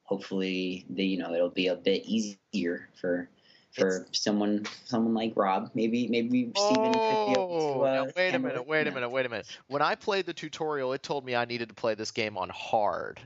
hopefully, 0.05 0.85
the 0.91 1.05
you 1.05 1.19
know 1.19 1.35
it'll 1.35 1.51
be 1.51 1.67
a 1.67 1.75
bit 1.75 2.05
easier 2.07 2.89
for 3.01 3.29
for 3.73 4.07
someone 4.13 4.67
someone 4.85 5.15
like 5.15 5.33
Rob. 5.37 5.71
Maybe 5.75 6.09
maybe 6.09 6.53
Steven 6.57 6.93
could 6.93 7.27
be 7.27 7.33
able 7.33 7.59
Oh, 7.61 7.75
to. 7.75 7.87
Uh, 7.87 7.95
now 7.95 8.13
wait 8.17 8.35
a 8.35 8.39
minute, 8.39 8.67
wait 8.67 8.87
a 8.87 8.91
minute, 8.91 9.09
wait 9.11 9.27
a 9.27 9.29
minute. 9.29 9.47
When 9.69 9.83
I 9.83 9.95
played 9.95 10.27
the 10.27 10.35
tutorial, 10.35 10.93
it 10.93 11.03
told 11.03 11.25
me 11.25 11.35
I 11.37 11.45
needed 11.45 11.69
to 11.69 11.75
play 11.75 11.95
this 11.95 12.11
game 12.11 12.37
on 12.37 12.49
hard. 12.49 13.21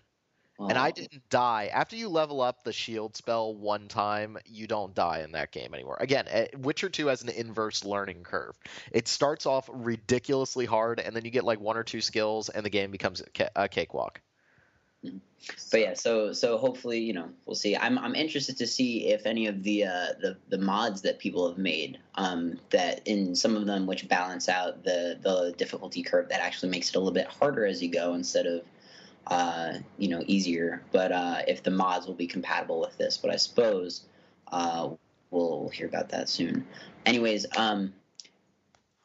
and 0.58 0.78
I 0.78 0.92
didn't 0.92 1.28
die. 1.28 1.70
After 1.72 1.96
you 1.96 2.08
level 2.08 2.40
up 2.40 2.62
the 2.62 2.72
shield 2.72 3.16
spell 3.16 3.52
one 3.54 3.88
time, 3.88 4.38
you 4.46 4.66
don't 4.68 4.94
die 4.94 5.22
in 5.22 5.32
that 5.32 5.50
game 5.50 5.74
anymore. 5.74 5.96
Again, 5.98 6.26
eh, 6.28 6.46
Witcher 6.56 6.88
2 6.88 7.08
has 7.08 7.22
an 7.22 7.30
inverse 7.30 7.84
learning 7.84 8.22
curve. 8.22 8.56
It 8.92 9.08
starts 9.08 9.44
off 9.44 9.68
ridiculously 9.72 10.66
hard, 10.66 11.00
and 11.00 11.16
then 11.16 11.24
you 11.24 11.32
get 11.32 11.42
like 11.44 11.58
one 11.60 11.76
or 11.76 11.82
two 11.82 12.00
skills, 12.00 12.48
and 12.48 12.64
the 12.64 12.70
game 12.70 12.92
becomes 12.92 13.20
a, 13.20 13.30
ca- 13.30 13.50
But 15.70 15.80
yeah, 15.80 15.94
so 15.94 16.32
so 16.32 16.56
hopefully 16.56 17.00
you 17.00 17.12
know 17.12 17.28
we'll 17.46 17.56
see. 17.56 17.76
I'm 17.76 17.98
I'm 17.98 18.14
interested 18.14 18.56
to 18.58 18.66
see 18.66 19.08
if 19.08 19.26
any 19.26 19.46
of 19.46 19.62
the 19.62 19.84
uh, 19.84 20.06
the 20.20 20.36
the 20.48 20.58
mods 20.58 21.02
that 21.02 21.18
people 21.18 21.48
have 21.48 21.58
made 21.58 21.98
um, 22.14 22.60
that 22.70 23.06
in 23.06 23.34
some 23.34 23.56
of 23.56 23.66
them 23.66 23.86
which 23.86 24.08
balance 24.08 24.48
out 24.48 24.84
the 24.84 25.18
the 25.20 25.52
difficulty 25.56 26.02
curve 26.02 26.28
that 26.28 26.40
actually 26.40 26.68
makes 26.70 26.90
it 26.90 26.96
a 26.96 26.98
little 26.98 27.12
bit 27.12 27.26
harder 27.26 27.66
as 27.66 27.82
you 27.82 27.88
go 27.88 28.14
instead 28.14 28.46
of 28.46 28.62
uh, 29.26 29.78
you 29.98 30.08
know 30.08 30.22
easier. 30.26 30.82
But 30.92 31.10
uh, 31.10 31.42
if 31.48 31.64
the 31.64 31.72
mods 31.72 32.06
will 32.06 32.14
be 32.14 32.28
compatible 32.28 32.80
with 32.80 32.96
this, 32.96 33.16
but 33.16 33.32
I 33.32 33.36
suppose 33.36 34.04
uh, 34.52 34.90
we'll 35.30 35.70
hear 35.70 35.86
about 35.88 36.10
that 36.10 36.28
soon. 36.28 36.66
Anyways, 37.04 37.46
um, 37.56 37.92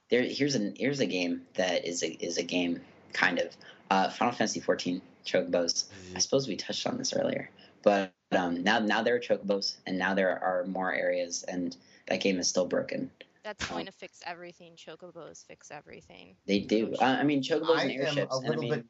there 0.09 0.21
here's 0.21 0.53
an 0.53 0.75
here's 0.77 0.99
a 0.99 1.07
game 1.07 1.41
that 1.55 1.87
is 1.87 2.03
a 2.03 2.09
is 2.23 2.37
a 2.37 2.43
game 2.43 2.81
kind 3.13 3.39
of 3.39 3.57
uh, 3.89 4.09
Final 4.09 4.33
Fantasy 4.33 4.59
14 4.59 5.01
Chocobos. 5.27 5.85
I 6.15 6.19
suppose 6.19 6.47
we 6.47 6.55
touched 6.55 6.87
on 6.87 6.97
this 6.97 7.13
earlier, 7.13 7.49
but 7.83 8.13
um, 8.31 8.63
now 8.63 8.79
now 8.79 9.03
there 9.03 9.15
are 9.15 9.19
chocobos, 9.19 9.75
and 9.85 9.99
now 9.99 10.13
there 10.13 10.41
are 10.43 10.65
more 10.65 10.91
areas, 10.93 11.43
and 11.43 11.75
that 12.07 12.21
game 12.21 12.39
is 12.39 12.47
still 12.47 12.65
broken. 12.65 13.11
That's 13.43 13.65
going 13.67 13.85
to 13.85 13.91
fix 13.91 14.21
everything. 14.25 14.75
Chocobos 14.75 15.45
fix 15.45 15.69
everything. 15.71 16.35
They 16.45 16.59
do. 16.59 16.95
Uh, 16.99 17.05
I 17.05 17.23
mean, 17.23 17.41
chocobos 17.41 17.77
I 17.77 17.83
and 17.83 17.91
am 17.91 18.01
airships. 18.01 18.33
a 18.33 18.37
and 18.37 18.45
I 18.45 18.49
little 18.49 18.61
mean, 18.63 18.73
bit 18.73 18.85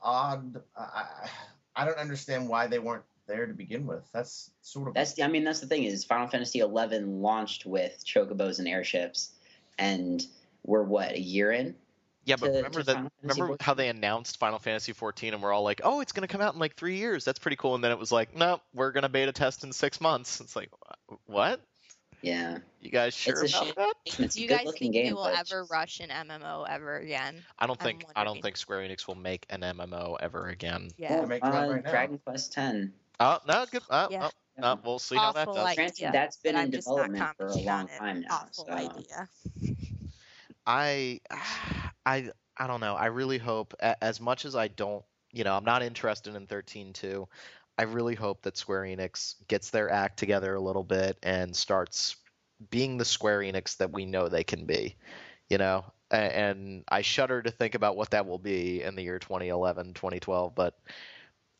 odd. 0.00 0.62
I, 0.76 0.82
I- 0.82 1.28
I 1.78 1.84
don't 1.84 1.98
understand 1.98 2.48
why 2.48 2.68
they 2.68 2.78
weren't 2.78 3.04
there 3.26 3.44
to 3.46 3.52
begin 3.52 3.86
with. 3.86 4.10
That's 4.10 4.50
sort 4.62 4.88
of 4.88 4.94
that's 4.94 5.12
the. 5.12 5.24
I 5.24 5.28
mean, 5.28 5.44
that's 5.44 5.60
the 5.60 5.66
thing 5.66 5.84
is 5.84 6.04
Final 6.04 6.26
Fantasy 6.26 6.60
11 6.60 7.20
launched 7.20 7.66
with 7.66 8.02
chocobos 8.02 8.58
and 8.60 8.66
airships, 8.66 9.32
and 9.78 10.24
we're 10.64 10.84
what 10.84 11.12
a 11.12 11.20
year 11.20 11.52
in. 11.52 11.74
Yeah, 12.26 12.36
but 12.38 12.48
to- 12.48 12.52
remember 12.54 12.80
to 12.80 12.84
that. 12.86 12.94
Final 12.96 13.10
Fantasy 13.22 13.40
Remember 13.40 13.56
how 13.62 13.74
they 13.74 13.88
announced 13.88 14.38
Final 14.38 14.58
Fantasy 14.58 14.92
14, 14.92 15.32
and 15.34 15.42
we're 15.42 15.52
all 15.52 15.62
like, 15.62 15.80
"Oh, 15.84 16.00
it's 16.00 16.12
going 16.12 16.26
to 16.26 16.32
come 16.32 16.40
out 16.42 16.52
in 16.54 16.60
like 16.60 16.74
three 16.76 16.96
years. 16.98 17.24
That's 17.24 17.38
pretty 17.38 17.56
cool." 17.56 17.74
And 17.74 17.82
then 17.82 17.92
it 17.92 17.98
was 17.98 18.12
like, 18.12 18.36
"No, 18.36 18.60
we're 18.74 18.90
going 18.92 19.02
to 19.02 19.08
beta 19.08 19.32
test 19.32 19.64
in 19.64 19.72
six 19.72 20.00
months." 20.00 20.40
It's 20.40 20.54
like, 20.56 20.70
what? 21.26 21.60
Yeah, 22.22 22.58
You 22.80 22.90
guys 22.90 23.14
sure 23.14 23.44
It's 23.44 23.52
about 23.54 23.64
shame. 23.66 23.74
that? 23.76 23.94
it's 24.20 24.34
Do 24.34 24.42
you 24.42 24.48
guys 24.48 24.62
think 24.78 24.92
game. 24.94 25.06
they 25.06 25.12
will 25.12 25.24
but 25.24 25.34
ever 25.38 25.60
just- 25.60 25.70
rush 25.70 26.00
an 26.00 26.08
MMO 26.10 26.66
ever 26.68 26.96
again? 26.98 27.44
I 27.58 27.66
don't 27.68 27.78
think 27.78 28.04
I 28.16 28.24
don't 28.24 28.42
think 28.42 28.56
Square 28.56 28.80
Enix 28.88 29.06
will 29.06 29.14
make 29.16 29.46
an 29.50 29.60
MMO 29.60 30.16
ever 30.20 30.48
again. 30.48 30.88
Yeah. 30.96 31.18
They're 31.18 31.26
making 31.26 31.50
one 31.50 31.64
Uh, 31.64 31.72
right. 31.74 31.84
Dragon 31.84 32.18
Quest 32.18 32.52
10. 32.54 32.92
Oh 33.20 33.38
no, 33.46 33.66
good. 33.70 33.82
Oh, 33.90 34.08
Yeah. 34.10 34.28
oh, 34.28 34.62
oh, 34.64 34.80
we'll 34.84 34.98
see 34.98 35.14
how 35.16 35.30
that 35.32 35.46
does. 35.46 35.56
Idea, 35.58 35.74
Granted, 35.76 36.12
that's 36.12 36.36
been 36.38 36.54
but 36.54 36.58
in 36.58 36.64
I'm 36.64 36.70
development 36.70 37.36
for 37.36 37.46
a 37.46 37.54
long 37.58 37.88
time 37.88 38.20
now. 38.22 38.28
Awful 38.34 38.64
so- 38.66 38.72
idea. 38.72 39.28
I, 40.66 41.20
I, 42.06 42.30
I 42.56 42.66
don't 42.66 42.80
know. 42.80 42.94
I 42.94 43.06
really 43.06 43.38
hope, 43.38 43.74
as 43.80 44.20
much 44.20 44.46
as 44.46 44.56
I 44.56 44.68
don't, 44.68 45.04
you 45.32 45.44
know, 45.44 45.54
I'm 45.54 45.64
not 45.64 45.82
interested 45.82 46.34
in 46.34 46.46
13.2. 46.46 47.26
I 47.78 47.82
really 47.82 48.14
hope 48.14 48.40
that 48.42 48.56
Square 48.56 48.84
Enix 48.84 49.34
gets 49.48 49.68
their 49.70 49.90
act 49.90 50.18
together 50.18 50.54
a 50.54 50.60
little 50.60 50.84
bit 50.84 51.18
and 51.22 51.54
starts 51.54 52.16
being 52.70 52.96
the 52.96 53.04
Square 53.04 53.40
Enix 53.40 53.76
that 53.76 53.92
we 53.92 54.06
know 54.06 54.28
they 54.28 54.44
can 54.44 54.64
be. 54.64 54.96
You 55.50 55.58
know, 55.58 55.84
and 56.10 56.84
I 56.88 57.02
shudder 57.02 57.42
to 57.42 57.50
think 57.50 57.74
about 57.74 57.96
what 57.96 58.10
that 58.10 58.26
will 58.26 58.38
be 58.38 58.82
in 58.82 58.94
the 58.96 59.02
year 59.02 59.18
2011, 59.18 59.94
2012. 59.94 60.54
But 60.54 60.78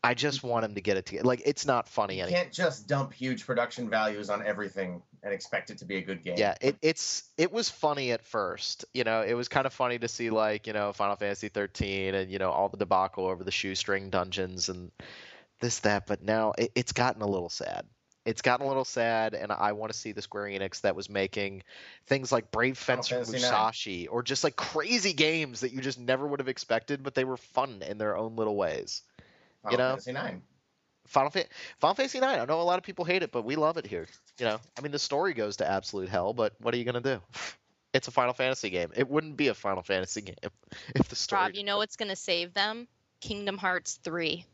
I 0.03 0.13
just 0.13 0.43
want 0.43 0.65
him 0.65 0.75
to 0.75 0.81
get 0.81 0.97
it 0.97 1.05
together. 1.05 1.25
Like, 1.27 1.41
it's 1.45 1.65
not 1.65 1.87
funny 1.87 2.17
You 2.17 2.23
anymore. 2.23 2.41
can't 2.43 2.53
just 2.53 2.87
dump 2.87 3.13
huge 3.13 3.45
production 3.45 3.89
values 3.89 4.29
on 4.29 4.45
everything 4.45 5.01
and 5.27 5.33
expect 5.33 5.69
it 5.69 5.77
to 5.79 5.85
be 5.85 5.97
a 5.97 6.01
good 6.01 6.23
game. 6.23 6.35
Yeah, 6.37 6.55
it, 6.61 6.77
it's 6.81 7.23
it 7.37 7.51
was 7.51 7.69
funny 7.69 8.11
at 8.11 8.23
first. 8.23 8.85
You 8.93 9.03
know, 9.03 9.21
it 9.21 9.33
was 9.33 9.47
kind 9.47 9.67
of 9.67 9.73
funny 9.73 9.99
to 9.99 10.07
see 10.07 10.29
like 10.29 10.67
you 10.67 10.73
know 10.73 10.93
Final 10.93 11.15
Fantasy 11.15 11.49
13 11.49 12.15
and 12.15 12.31
you 12.31 12.39
know 12.39 12.49
all 12.49 12.69
the 12.69 12.77
debacle 12.77 13.27
over 13.27 13.43
the 13.43 13.51
shoestring 13.51 14.09
dungeons 14.09 14.69
and 14.69 14.91
this 15.59 15.79
that. 15.79 16.07
But 16.07 16.23
now 16.23 16.53
it, 16.57 16.71
it's 16.75 16.93
gotten 16.93 17.21
a 17.21 17.27
little 17.27 17.49
sad. 17.49 17.85
It's 18.25 18.41
gotten 18.41 18.65
a 18.65 18.67
little 18.67 18.85
sad, 18.85 19.33
and 19.33 19.53
I 19.53 19.71
want 19.71 19.91
to 19.93 19.97
see 19.97 20.11
the 20.11 20.21
Square 20.21 20.47
Enix 20.47 20.81
that 20.81 20.95
was 20.95 21.09
making 21.09 21.63
things 22.07 22.31
like 22.31 22.51
Brave 22.51 22.77
Fencer. 22.77 23.23
Musashi 23.25 24.07
or 24.07 24.21
just 24.21 24.43
like 24.43 24.55
crazy 24.55 25.13
games 25.13 25.61
that 25.61 25.71
you 25.71 25.81
just 25.81 25.99
never 25.99 26.27
would 26.27 26.39
have 26.39 26.49
expected, 26.49 27.03
but 27.03 27.15
they 27.15 27.23
were 27.23 27.37
fun 27.37 27.83
in 27.87 27.97
their 27.97 28.17
own 28.17 28.35
little 28.35 28.55
ways. 28.55 29.01
Final 29.63 29.71
you 29.71 29.77
know? 29.77 29.89
Fantasy 29.91 30.11
Nine. 30.11 30.41
Final, 31.07 31.29
Fa- 31.31 31.45
Final 31.79 31.95
Fantasy 31.95 32.19
9. 32.19 32.39
I 32.39 32.45
know 32.45 32.61
a 32.61 32.63
lot 32.63 32.77
of 32.77 32.83
people 32.83 33.05
hate 33.05 33.23
it, 33.23 33.31
but 33.31 33.43
we 33.45 33.55
love 33.55 33.77
it 33.77 33.85
here. 33.87 34.05
You 34.39 34.45
know, 34.45 34.59
I 34.77 34.81
mean, 34.81 34.91
the 34.91 34.99
story 34.99 35.33
goes 35.33 35.57
to 35.57 35.69
absolute 35.69 36.09
hell, 36.09 36.33
but 36.33 36.53
what 36.59 36.73
are 36.73 36.77
you 36.77 36.83
gonna 36.85 37.01
do? 37.01 37.21
It's 37.93 38.07
a 38.09 38.11
Final 38.11 38.33
Fantasy 38.33 38.69
game. 38.69 38.91
It 38.95 39.09
wouldn't 39.09 39.37
be 39.37 39.47
a 39.47 39.53
Final 39.55 39.81
Fantasy 39.81 40.21
game 40.21 40.35
if 40.93 41.07
the 41.07 41.15
story. 41.15 41.41
Rob, 41.41 41.55
you 41.55 41.63
know 41.63 41.77
what's 41.77 41.95
going 41.95 42.09
to 42.09 42.17
save 42.17 42.53
them? 42.53 42.87
Kingdom 43.21 43.57
Hearts 43.57 43.97
3. 44.03 44.45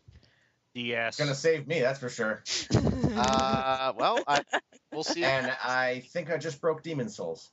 Yes. 0.75 1.09
It's 1.09 1.17
gonna 1.17 1.35
save 1.35 1.67
me, 1.67 1.81
that's 1.81 1.99
for 1.99 2.09
sure. 2.09 2.43
Uh, 3.15 3.93
well, 3.97 4.19
I, 4.27 4.43
we'll 4.91 5.03
see. 5.03 5.23
And 5.25 5.51
I 5.63 6.03
think 6.13 6.31
I 6.31 6.37
just 6.37 6.61
broke 6.61 6.83
Demon 6.83 7.09
Souls. 7.09 7.49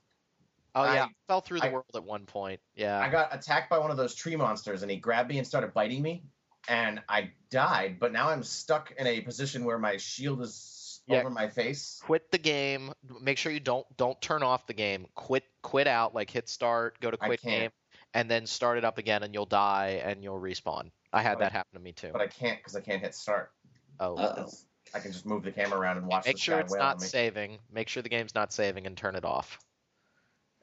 oh 0.75 0.83
yeah, 0.85 0.89
I- 1.03 1.05
I 1.05 1.09
fell 1.27 1.41
through 1.41 1.59
the 1.59 1.67
I- 1.67 1.73
world 1.73 1.85
at 1.95 2.03
one 2.03 2.25
point. 2.25 2.61
Yeah. 2.75 2.99
I 2.99 3.09
got 3.09 3.33
attacked 3.35 3.69
by 3.69 3.79
one 3.79 3.91
of 3.91 3.97
those 3.97 4.15
tree 4.15 4.35
monsters, 4.35 4.81
and 4.83 4.89
he 4.91 4.97
grabbed 4.97 5.29
me 5.29 5.39
and 5.39 5.45
started 5.47 5.73
biting 5.73 6.01
me, 6.01 6.23
and 6.67 7.01
I 7.09 7.31
died. 7.49 7.97
But 7.99 8.11
now 8.11 8.29
I'm 8.29 8.43
stuck 8.43 8.91
in 8.97 9.07
a 9.07 9.21
position 9.21 9.63
where 9.65 9.77
my 9.79 9.97
shield 9.97 10.41
is 10.41 11.01
Yeah. 11.07 11.19
over 11.19 11.29
my 11.31 11.49
face. 11.49 11.99
quit 12.03 12.31
the 12.31 12.37
game. 12.37 12.93
Make 13.21 13.37
sure 13.37 13.51
you 13.51 13.59
don't 13.59 13.85
don't 13.97 14.21
turn 14.21 14.43
off 14.43 14.67
the 14.67 14.73
game. 14.73 15.07
Quit 15.15 15.43
quit 15.63 15.87
out. 15.87 16.13
Like 16.13 16.29
hit 16.29 16.47
start, 16.47 16.99
go 17.01 17.09
to 17.11 17.17
quit 17.17 17.41
game, 17.41 17.71
and 18.13 18.29
then 18.29 18.45
start 18.45 18.77
it 18.77 18.85
up 18.85 18.97
again, 18.99 19.23
and 19.23 19.33
you'll 19.33 19.45
die 19.47 20.01
and 20.03 20.23
you'll 20.23 20.39
respawn. 20.39 20.91
I 21.11 21.21
had 21.21 21.33
But 21.39 21.43
I- 21.43 21.45
that 21.45 21.51
happen 21.53 21.73
to 21.79 21.83
me 21.83 21.91
too. 21.93 22.09
But 22.13 22.21
I 22.21 22.27
can't 22.27 22.57
because 22.59 22.75
I 22.75 22.81
can't 22.81 23.01
hit 23.01 23.15
start. 23.15 23.51
Oh. 23.99 24.15
Uh-oh. 24.15 24.49
I 24.93 24.99
can 24.99 25.11
just 25.11 25.25
move 25.25 25.43
the 25.43 25.51
camera 25.51 25.79
around 25.79 25.97
and 25.97 26.07
watch 26.07 26.25
Make 26.25 26.35
the 26.35 26.41
sure 26.41 26.55
sky 26.57 26.61
it's 26.61 26.73
not 26.75 27.01
saving. 27.01 27.59
Make 27.71 27.87
sure 27.87 28.03
the 28.03 28.09
game's 28.09 28.35
not 28.35 28.51
saving 28.51 28.85
and 28.87 28.97
turn 28.97 29.15
it 29.15 29.23
off. 29.25 29.59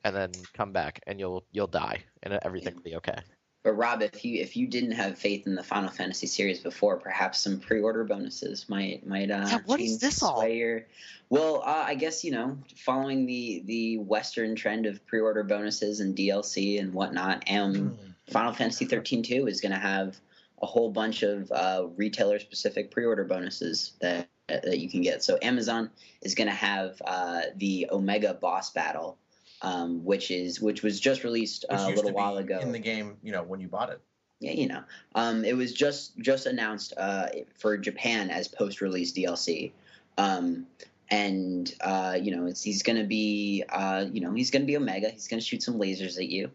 And 0.05 0.15
then 0.15 0.33
come 0.53 0.73
back 0.73 1.01
and 1.07 1.19
you'll 1.19 1.45
you'll 1.51 1.67
die 1.67 2.05
and 2.23 2.35
everything 2.43 2.75
will 2.77 2.83
be 2.83 2.97
okay. 2.97 3.19
But 3.65 3.73
Rob, 3.75 4.03
if 4.03 4.25
you 4.25 4.41
if 4.41 4.57
you 4.57 4.67
didn't 4.67 4.93
have 4.93 5.19
faith 5.19 5.47
in 5.47 5.55
the 5.55 5.63
Final 5.63 5.91
Fantasy 5.91 6.27
series 6.27 6.61
before, 6.61 6.97
perhaps 6.97 7.41
some 7.41 7.59
pre-order 7.61 8.05
bonuses 8.05 8.69
might 8.69 9.07
might 9.07 9.31
uh, 9.31 9.47
Yeah, 9.49 9.59
what 9.67 9.81
is 9.81 9.99
this 9.99 10.23
all? 10.23 10.47
your- 10.47 10.87
Well, 11.29 11.63
uh, 11.65 11.85
I 11.87 11.95
guess 11.97 12.25
you 12.25 12.31
know, 12.31 12.57
following 12.77 13.27
the 13.27 13.63
the 13.67 13.99
Western 13.99 14.55
trend 14.55 14.87
of 14.87 15.05
pre-order 15.07 15.43
bonuses 15.43 16.01
and 16.01 16.17
DLC 16.17 16.79
and 16.81 16.95
whatnot, 16.95 17.45
um, 17.51 17.75
Hmm. 17.75 17.95
Final 18.33 18.53
Fantasy 18.53 18.85
13 18.85 19.23
2 19.23 19.47
is 19.49 19.61
going 19.61 19.73
to 19.73 19.79
have 19.79 20.17
a 20.63 20.67
whole 20.67 20.91
bunch 20.91 21.23
of 21.23 21.51
uh, 21.51 21.87
retailer-specific 21.97 22.91
pre-order 22.91 23.25
bonuses 23.25 23.93
that 24.01 24.29
that 24.49 24.79
you 24.79 24.89
can 24.89 25.03
get. 25.03 25.23
So 25.23 25.39
Amazon 25.43 25.91
is 26.23 26.35
going 26.35 26.49
to 26.49 26.55
have 26.55 27.01
uh, 27.05 27.43
the 27.57 27.89
Omega 27.91 28.33
boss 28.35 28.71
battle, 28.71 29.19
um, 29.63 30.05
which 30.05 30.31
is 30.31 30.61
which 30.61 30.83
was 30.83 31.01
just 31.01 31.25
released 31.25 31.65
uh, 31.71 31.77
a 31.79 31.89
little 31.89 32.05
to 32.05 32.13
while 32.13 32.37
ago 32.39 32.59
in 32.59 32.73
the 32.73 32.79
game, 32.79 33.17
you 33.23 33.33
know, 33.33 33.43
when 33.43 33.61
you 33.61 33.69
bought 33.69 33.91
it. 33.91 34.01
yeah, 34.41 34.53
you 34.53 34.69
know, 34.69 34.83
um, 35.15 35.45
it 35.45 35.57
was 35.57 35.73
just 35.73 36.19
just 36.19 36.47
announced 36.47 36.93
uh, 36.97 37.29
for 37.59 37.77
Japan 37.77 38.31
as 38.31 38.49
post-release 38.49 39.13
DLC, 39.13 39.73
um, 40.17 40.67
and 41.11 41.75
uh, 41.81 42.19
you 42.21 42.35
know, 42.37 42.47
it's 42.47 42.63
he's 42.63 42.83
gonna 42.83 43.05
be, 43.05 43.65
uh, 43.69 44.05
you 44.11 44.21
know, 44.21 44.33
he's 44.33 44.51
gonna 44.51 44.65
be 44.65 44.77
Omega. 44.77 45.11
He's 45.11 45.29
gonna 45.29 45.43
shoot 45.43 45.63
some 45.63 45.79
lasers 45.79 46.17
at 46.19 46.29
you, 46.29 46.51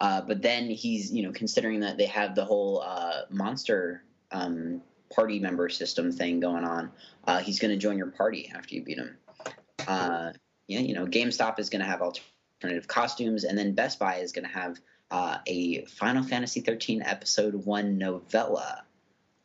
uh, 0.00 0.20
but 0.20 0.42
then 0.42 0.68
he's, 0.68 1.12
you 1.12 1.22
know, 1.22 1.32
considering 1.32 1.80
that 1.80 1.96
they 1.96 2.06
have 2.06 2.34
the 2.34 2.44
whole 2.44 2.82
uh, 2.82 3.22
monster 3.30 4.02
um, 4.30 4.82
party 5.14 5.38
member 5.38 5.68
system 5.68 6.12
thing 6.12 6.40
going 6.40 6.64
on. 6.64 6.90
Uh, 7.26 7.38
he's 7.38 7.58
going 7.58 7.70
to 7.70 7.76
join 7.76 7.96
your 7.96 8.08
party 8.08 8.50
after 8.54 8.74
you 8.74 8.82
beat 8.82 8.98
him. 8.98 9.16
Uh, 9.86 10.32
yeah, 10.66 10.80
you 10.80 10.94
know, 10.94 11.06
GameStop 11.06 11.58
is 11.58 11.70
going 11.70 11.80
to 11.80 11.86
have 11.86 12.02
alternative 12.02 12.32
costumes, 12.86 13.44
and 13.44 13.56
then 13.56 13.72
Best 13.74 13.98
Buy 13.98 14.16
is 14.16 14.32
going 14.32 14.46
to 14.46 14.52
have 14.52 14.80
uh, 15.10 15.38
a 15.46 15.84
Final 15.84 16.22
Fantasy 16.22 16.60
13 16.60 17.02
Episode 17.02 17.54
One 17.54 17.98
novella, 17.98 18.84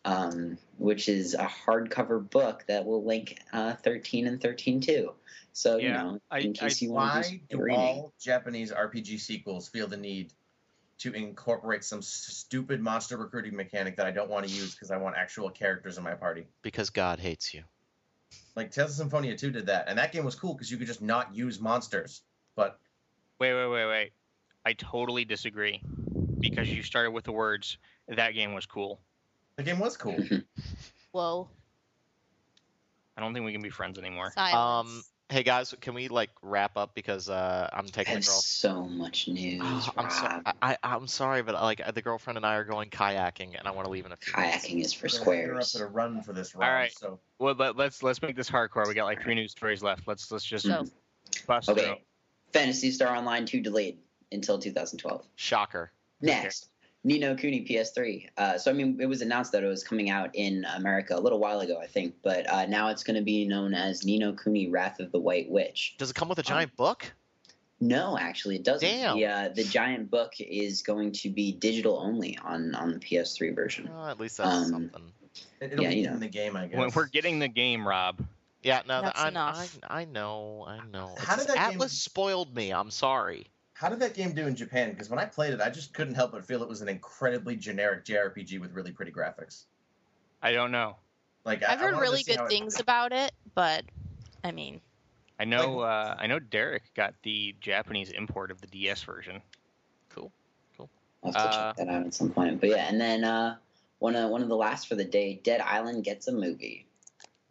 um, 0.05 0.57
which 0.77 1.07
is 1.09 1.33
a 1.33 1.45
hardcover 1.47 2.27
book 2.27 2.63
that 2.67 2.85
will 2.85 3.03
link 3.05 3.39
uh, 3.53 3.73
13 3.75 4.27
and 4.27 4.41
13 4.41 4.81
too. 4.81 5.13
So 5.53 5.77
you 5.77 5.89
Yeah, 5.89 6.03
know, 6.03 6.19
I- 6.31 6.39
in 6.39 6.53
case 6.53 6.81
you 6.81 6.91
want 6.91 7.11
to 7.25 7.29
Why 7.29 7.41
do 7.49 7.57
do 7.57 7.63
reading. 7.63 7.79
all 7.79 8.13
Japanese 8.19 8.71
RPG 8.71 9.19
sequels 9.19 9.67
feel 9.67 9.88
the 9.88 9.97
need 9.97 10.33
to 10.99 11.11
incorporate 11.13 11.83
some 11.83 12.01
stupid 12.01 12.79
monster 12.79 13.17
recruiting 13.17 13.55
mechanic 13.55 13.97
that 13.97 14.05
I 14.05 14.11
don't 14.11 14.29
want 14.29 14.47
to 14.47 14.53
use 14.53 14.73
because 14.75 14.91
I 14.91 14.97
want 14.97 15.15
actual 15.17 15.49
characters 15.49 15.97
in 15.97 16.03
my 16.03 16.13
party? 16.13 16.45
Because 16.61 16.91
God 16.91 17.19
hates 17.19 17.55
you. 17.55 17.63
Like 18.55 18.69
Tales 18.71 18.91
of 18.91 18.97
Symphonia 18.97 19.35
2 19.35 19.49
did 19.51 19.65
that, 19.65 19.85
and 19.88 19.97
that 19.97 20.11
game 20.11 20.23
was 20.23 20.35
cool 20.35 20.53
because 20.53 20.69
you 20.71 20.77
could 20.77 20.85
just 20.88 21.01
not 21.01 21.33
use 21.35 21.59
monsters. 21.59 22.21
But 22.55 22.77
Wait, 23.41 23.55
wait, 23.55 23.68
wait, 23.72 23.85
wait. 23.88 24.11
I 24.68 24.73
totally 24.73 25.26
disagree 25.26 25.81
because 26.39 26.69
you 26.69 26.84
started 26.84 27.09
with 27.09 27.23
the 27.23 27.31
words 27.31 27.80
that 28.07 28.35
game 28.35 28.53
was 28.53 28.68
cool. 28.68 29.01
the 29.55 29.63
game 29.63 29.80
was 29.80 29.97
cool. 29.97 30.15
Whoa. 31.11 31.49
I 33.18 33.22
don't 33.22 33.34
think 33.34 33.43
we 33.43 33.51
can 33.51 33.63
be 33.63 33.72
friends 33.72 33.97
anymore. 33.97 34.31
Silence. 34.35 34.53
Um, 34.91 35.03
hey 35.30 35.41
guys, 35.41 35.73
can 35.81 35.95
we 35.95 36.07
like 36.07 36.30
wrap 36.43 36.77
up 36.77 36.93
because 36.93 37.30
uh, 37.30 37.68
I'm 37.73 37.85
I 37.85 37.88
taking 37.88 38.13
the 38.13 38.19
have 38.19 38.26
girl. 38.27 38.41
so 38.41 38.84
much 38.84 39.27
news. 39.27 39.59
Oh, 39.63 39.91
I'm, 39.97 40.09
so, 40.11 40.26
I, 40.45 40.53
I, 40.61 40.77
I'm 40.84 41.07
sorry, 41.07 41.41
but 41.41 41.55
like 41.55 41.81
the 41.95 42.01
girlfriend 42.03 42.38
and 42.38 42.45
I 42.45 42.57
are 42.57 42.63
going 42.63 42.91
kayaking, 42.91 43.57
and 43.57 43.68
I 43.68 43.72
want 43.72 43.85
to 43.85 43.91
leave 43.91 44.05
in 44.05 44.11
a 44.11 44.18
few. 44.18 44.39
minutes. 44.39 44.68
Kayaking 44.68 44.81
is 44.85 44.93
for 44.93 45.07
They're 45.07 45.45
interrupted 45.45 45.68
squares. 45.68 45.81
a 45.81 45.88
run 45.88 46.22
for 46.22 46.34
this 46.34 46.53
round. 46.53 46.69
All 46.69 46.77
right. 46.77 46.93
So 46.95 47.19
Well, 47.39 47.55
let, 47.55 47.76
let's 47.76 48.03
let's 48.03 48.22
make 48.22 48.35
this 48.35 48.51
hardcore. 48.51 48.88
We 48.88 48.93
got 48.93 49.05
like 49.05 49.23
three 49.23 49.34
news 49.34 49.49
stories 49.53 49.81
left. 49.81 50.07
Let's 50.07 50.31
let's 50.31 50.45
just 50.45 50.68
bust 51.47 51.65
through. 51.65 51.95
Okay. 52.51 52.59
Phantasy 52.59 52.91
Star 52.91 53.15
Online 53.15 53.45
2 53.45 53.61
delayed 53.61 53.97
until 54.31 54.59
2012. 54.59 55.25
Shocker. 55.35 55.91
Next, 56.21 56.69
Ni 57.03 57.17
no 57.17 57.35
Kuni 57.35 57.65
PS3. 57.65 58.29
Uh, 58.37 58.57
so 58.57 58.69
I 58.69 58.73
mean, 58.73 58.99
it 59.01 59.07
was 59.07 59.21
announced 59.21 59.51
that 59.53 59.63
it 59.63 59.67
was 59.67 59.83
coming 59.83 60.09
out 60.09 60.35
in 60.35 60.65
America 60.75 61.15
a 61.15 61.19
little 61.19 61.39
while 61.39 61.59
ago, 61.61 61.79
I 61.81 61.87
think, 61.87 62.15
but 62.21 62.47
uh, 62.47 62.65
now 62.67 62.89
it's 62.89 63.03
going 63.03 63.15
to 63.17 63.23
be 63.23 63.47
known 63.47 63.73
as 63.73 64.05
Ni 64.05 64.19
no 64.19 64.33
Kuni 64.33 64.69
Wrath 64.69 64.99
of 64.99 65.11
the 65.11 65.19
White 65.19 65.49
Witch. 65.49 65.95
Does 65.97 66.11
it 66.11 66.15
come 66.15 66.29
with 66.29 66.37
a 66.39 66.43
giant 66.43 66.75
book? 66.75 67.11
No, 67.83 68.15
actually, 68.19 68.57
it 68.57 68.63
doesn't. 68.63 68.87
Damn. 68.87 69.17
The, 69.17 69.25
uh, 69.25 69.49
the 69.55 69.63
giant 69.63 70.11
book 70.11 70.33
is 70.39 70.83
going 70.83 71.13
to 71.13 71.29
be 71.29 71.51
digital 71.51 71.97
only 71.97 72.37
on 72.43 72.75
on 72.75 72.91
the 72.93 72.99
PS3 72.99 73.55
version. 73.55 73.89
Oh, 73.91 74.07
at 74.07 74.19
least 74.19 74.37
that's 74.37 74.49
Um, 74.49 74.65
something. 74.69 75.01
it, 75.59 75.71
will 75.75 75.81
Yeah, 75.81 75.89
be 75.89 75.95
you 75.95 76.07
in 76.09 76.19
the 76.19 76.27
game, 76.27 76.55
I 76.55 76.67
guess. 76.67 76.95
We're 76.95 77.07
getting 77.07 77.39
the 77.39 77.47
game, 77.47 77.87
Rob. 77.87 78.23
Yeah, 78.63 78.81
no, 78.88 79.01
That's 79.01 79.19
I, 79.19 79.27
enough. 79.29 79.79
I, 79.89 80.01
I 80.01 80.05
know, 80.05 80.65
I 80.67 80.79
know. 80.91 81.15
How 81.17 81.33
It's 81.35 81.45
did 81.45 81.47
just- 81.47 81.47
that 81.55 81.71
game- 81.71 81.79
Atlus 81.79 81.89
spoiled 81.91 82.55
me. 82.55 82.71
I'm 82.71 82.91
sorry. 82.91 83.47
How 83.73 83.89
did 83.89 83.99
that 84.01 84.13
game 84.13 84.33
do 84.33 84.45
in 84.45 84.55
Japan? 84.55 84.91
Because 84.91 85.09
when 85.09 85.17
I 85.17 85.25
played 85.25 85.53
it, 85.55 85.61
I 85.61 85.71
just 85.71 85.93
couldn't 85.95 86.13
help 86.13 86.33
but 86.33 86.45
feel 86.45 86.61
it 86.61 86.69
was 86.69 86.81
an 86.81 86.88
incredibly 86.89 87.55
generic 87.55 88.05
JRPG 88.05 88.59
with 88.61 88.73
really 88.73 88.91
pretty 88.91 89.11
graphics. 89.11 89.63
I 90.43 90.51
don't 90.51 90.71
know. 90.71 90.97
Like 91.45 91.63
I, 91.63 91.73
I've 91.73 91.79
I 91.79 91.83
heard 91.85 91.93
wanted 91.93 92.05
to 92.05 92.11
really 92.11 92.23
see 92.23 92.33
how 92.33 92.43
good 92.43 92.53
it- 92.53 92.57
things 92.59 92.79
about 92.79 93.11
it, 93.11 93.31
but 93.55 93.83
I 94.43 94.51
mean, 94.51 94.79
I 95.39 95.45
know. 95.45 95.79
uh, 95.79 96.15
I 96.19 96.27
know 96.27 96.38
Derek 96.38 96.83
got 96.93 97.15
the 97.23 97.55
Japanese 97.59 98.11
import 98.11 98.51
of 98.51 98.61
the 98.61 98.67
DS 98.67 99.01
version. 99.01 99.41
Cool, 100.09 100.31
cool. 100.77 100.88
I'll 101.23 101.31
have 101.31 101.41
to 101.41 101.49
Uh, 101.49 101.67
check 101.73 101.77
that 101.77 101.88
out 101.91 102.05
at 102.05 102.13
some 102.13 102.29
point. 102.29 102.61
But 102.61 102.69
yeah, 102.69 102.88
and 102.88 103.01
then 103.01 103.23
uh, 103.23 103.55
one 103.97 104.15
of 104.15 104.29
one 104.29 104.43
of 104.43 104.49
the 104.49 104.55
last 104.55 104.88
for 104.88 104.93
the 104.93 105.03
day, 105.05 105.39
Dead 105.43 105.59
Island 105.61 106.03
gets 106.03 106.27
a 106.27 106.31
movie. 106.31 106.85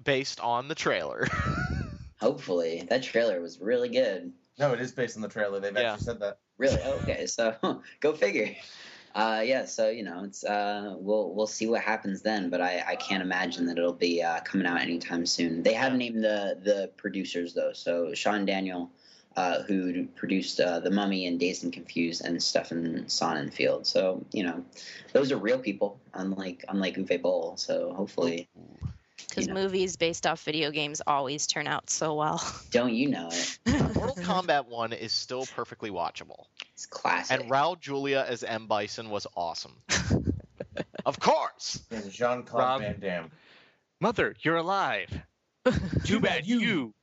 Based 0.02 0.40
on 0.40 0.68
the 0.68 0.74
trailer. 0.74 1.27
Hopefully, 2.20 2.86
that 2.89 3.02
trailer 3.02 3.40
was 3.40 3.60
really 3.60 3.89
good. 3.89 4.32
No, 4.59 4.72
it 4.72 4.81
is 4.81 4.93
based 4.93 5.16
on 5.16 5.22
the 5.22 5.28
trailer. 5.28 5.60
They've 5.60 5.74
Yeah. 5.74 5.93
actually 5.93 6.05
said 6.05 6.20
that. 6.20 6.39
Really? 6.59 6.82
Okay, 6.82 7.27
so 7.27 7.56
go 8.01 8.12
figure. 8.12 8.55
Uh, 9.14 9.43
yeah, 9.44 9.64
so 9.64 9.89
you 9.89 10.05
know, 10.05 10.22
it's 10.24 10.44
uh, 10.44 10.94
we'll 10.98 11.32
we'll 11.35 11.47
see 11.47 11.66
what 11.66 11.81
happens 11.82 12.22
then, 12.22 12.48
but 12.48 12.60
I, 12.60 12.85
I 12.86 12.97
can't 12.97 13.22
imagine 13.22 13.66
that 13.66 13.77
it'll 13.78 13.93
be 13.93 14.22
uh, 14.22 14.40
coming 14.40 14.66
out 14.66 14.81
anytime 14.81 15.27
soon. 15.27 15.62
They 15.62 15.72
have 15.72 15.94
named 15.94 16.22
the 16.22 16.59
the 16.62 16.90
producers 16.97 17.55
though, 17.55 17.72
so 17.72 18.14
Sean 18.14 18.44
Daniel, 18.44 18.90
uh, 19.36 19.62
who 19.62 20.06
produced 20.14 20.60
uh, 20.60 20.78
The 20.78 20.90
Mummy 20.93 21.27
and 21.27 21.40
Dazed 21.40 21.64
and 21.64 21.72
Confused, 21.72 22.24
and 22.24 22.40
Stefan 22.40 23.05
Sonnenfeld. 23.06 23.85
So 23.86 24.24
you 24.32 24.44
know, 24.44 24.64
those 25.12 25.32
are 25.32 25.39
real 25.39 25.59
people, 25.59 25.98
unlike 26.14 26.64
unlike 26.68 26.97
Uwe 26.97 27.20
Boll. 27.20 27.56
So 27.56 27.93
hopefully, 27.94 28.48
because 29.29 29.47
Yeah. 29.47 29.55
movies 29.55 29.97
based 29.97 30.27
off 30.27 30.43
video 30.45 30.71
games 30.71 31.03
always 31.07 31.47
turn 31.47 31.67
out 31.67 31.91
so 31.91 32.15
well. 32.15 32.43
don't 32.71 32.95
you 32.95 33.09
know 33.09 33.29
it? 33.31 33.59
Mortal 33.95 34.17
Kombat 34.17 34.67
1 34.67 34.93
is 34.93 35.13
still 35.13 35.47
perfectly 35.47 35.91
watchable. 35.91 36.47
It's 36.73 36.87
classic. 36.87 37.41
And 37.41 37.51
Raul 37.51 37.79
Julia 37.79 38.25
as 38.27 38.43
M. 38.43 38.67
Bison 38.67 39.11
was 39.11 39.27
awesome. 39.37 39.77
of 41.07 41.19
course. 41.21 41.83
And 41.91 42.11
Jean 42.11 42.43
Claude 42.45 42.81
Van 42.83 43.01
Damme. 43.01 43.31
Mother, 44.01 44.35
you're 44.41 44.57
alive. 44.57 45.11
Too 46.05 46.21
bad 46.21 46.47
you 46.47 46.95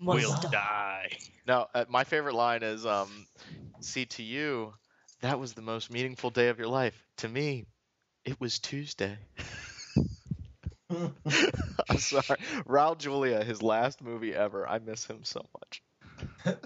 will 0.00 0.20
Must 0.20 0.50
die. 0.52 1.10
No, 1.46 1.66
uh, 1.74 1.84
my 1.88 2.04
favorite 2.04 2.34
line 2.34 2.62
is, 2.62 2.86
um, 2.86 3.26
"See 3.80 4.06
to 4.06 4.22
you, 4.22 4.72
that 5.20 5.38
was 5.40 5.54
the 5.54 5.62
most 5.62 5.90
meaningful 5.90 6.30
day 6.30 6.48
of 6.48 6.58
your 6.58 6.68
life. 6.68 6.94
To 7.18 7.28
me, 7.28 7.66
it 8.24 8.40
was 8.40 8.58
Tuesday." 8.60 9.18
I'm 10.90 11.98
sorry, 11.98 12.38
Raul 12.68 12.98
Julia, 12.98 13.42
his 13.42 13.62
last 13.62 14.02
movie 14.02 14.34
ever. 14.34 14.68
I 14.68 14.78
miss 14.78 15.04
him 15.06 15.20
so 15.22 15.44
much. 15.58 15.82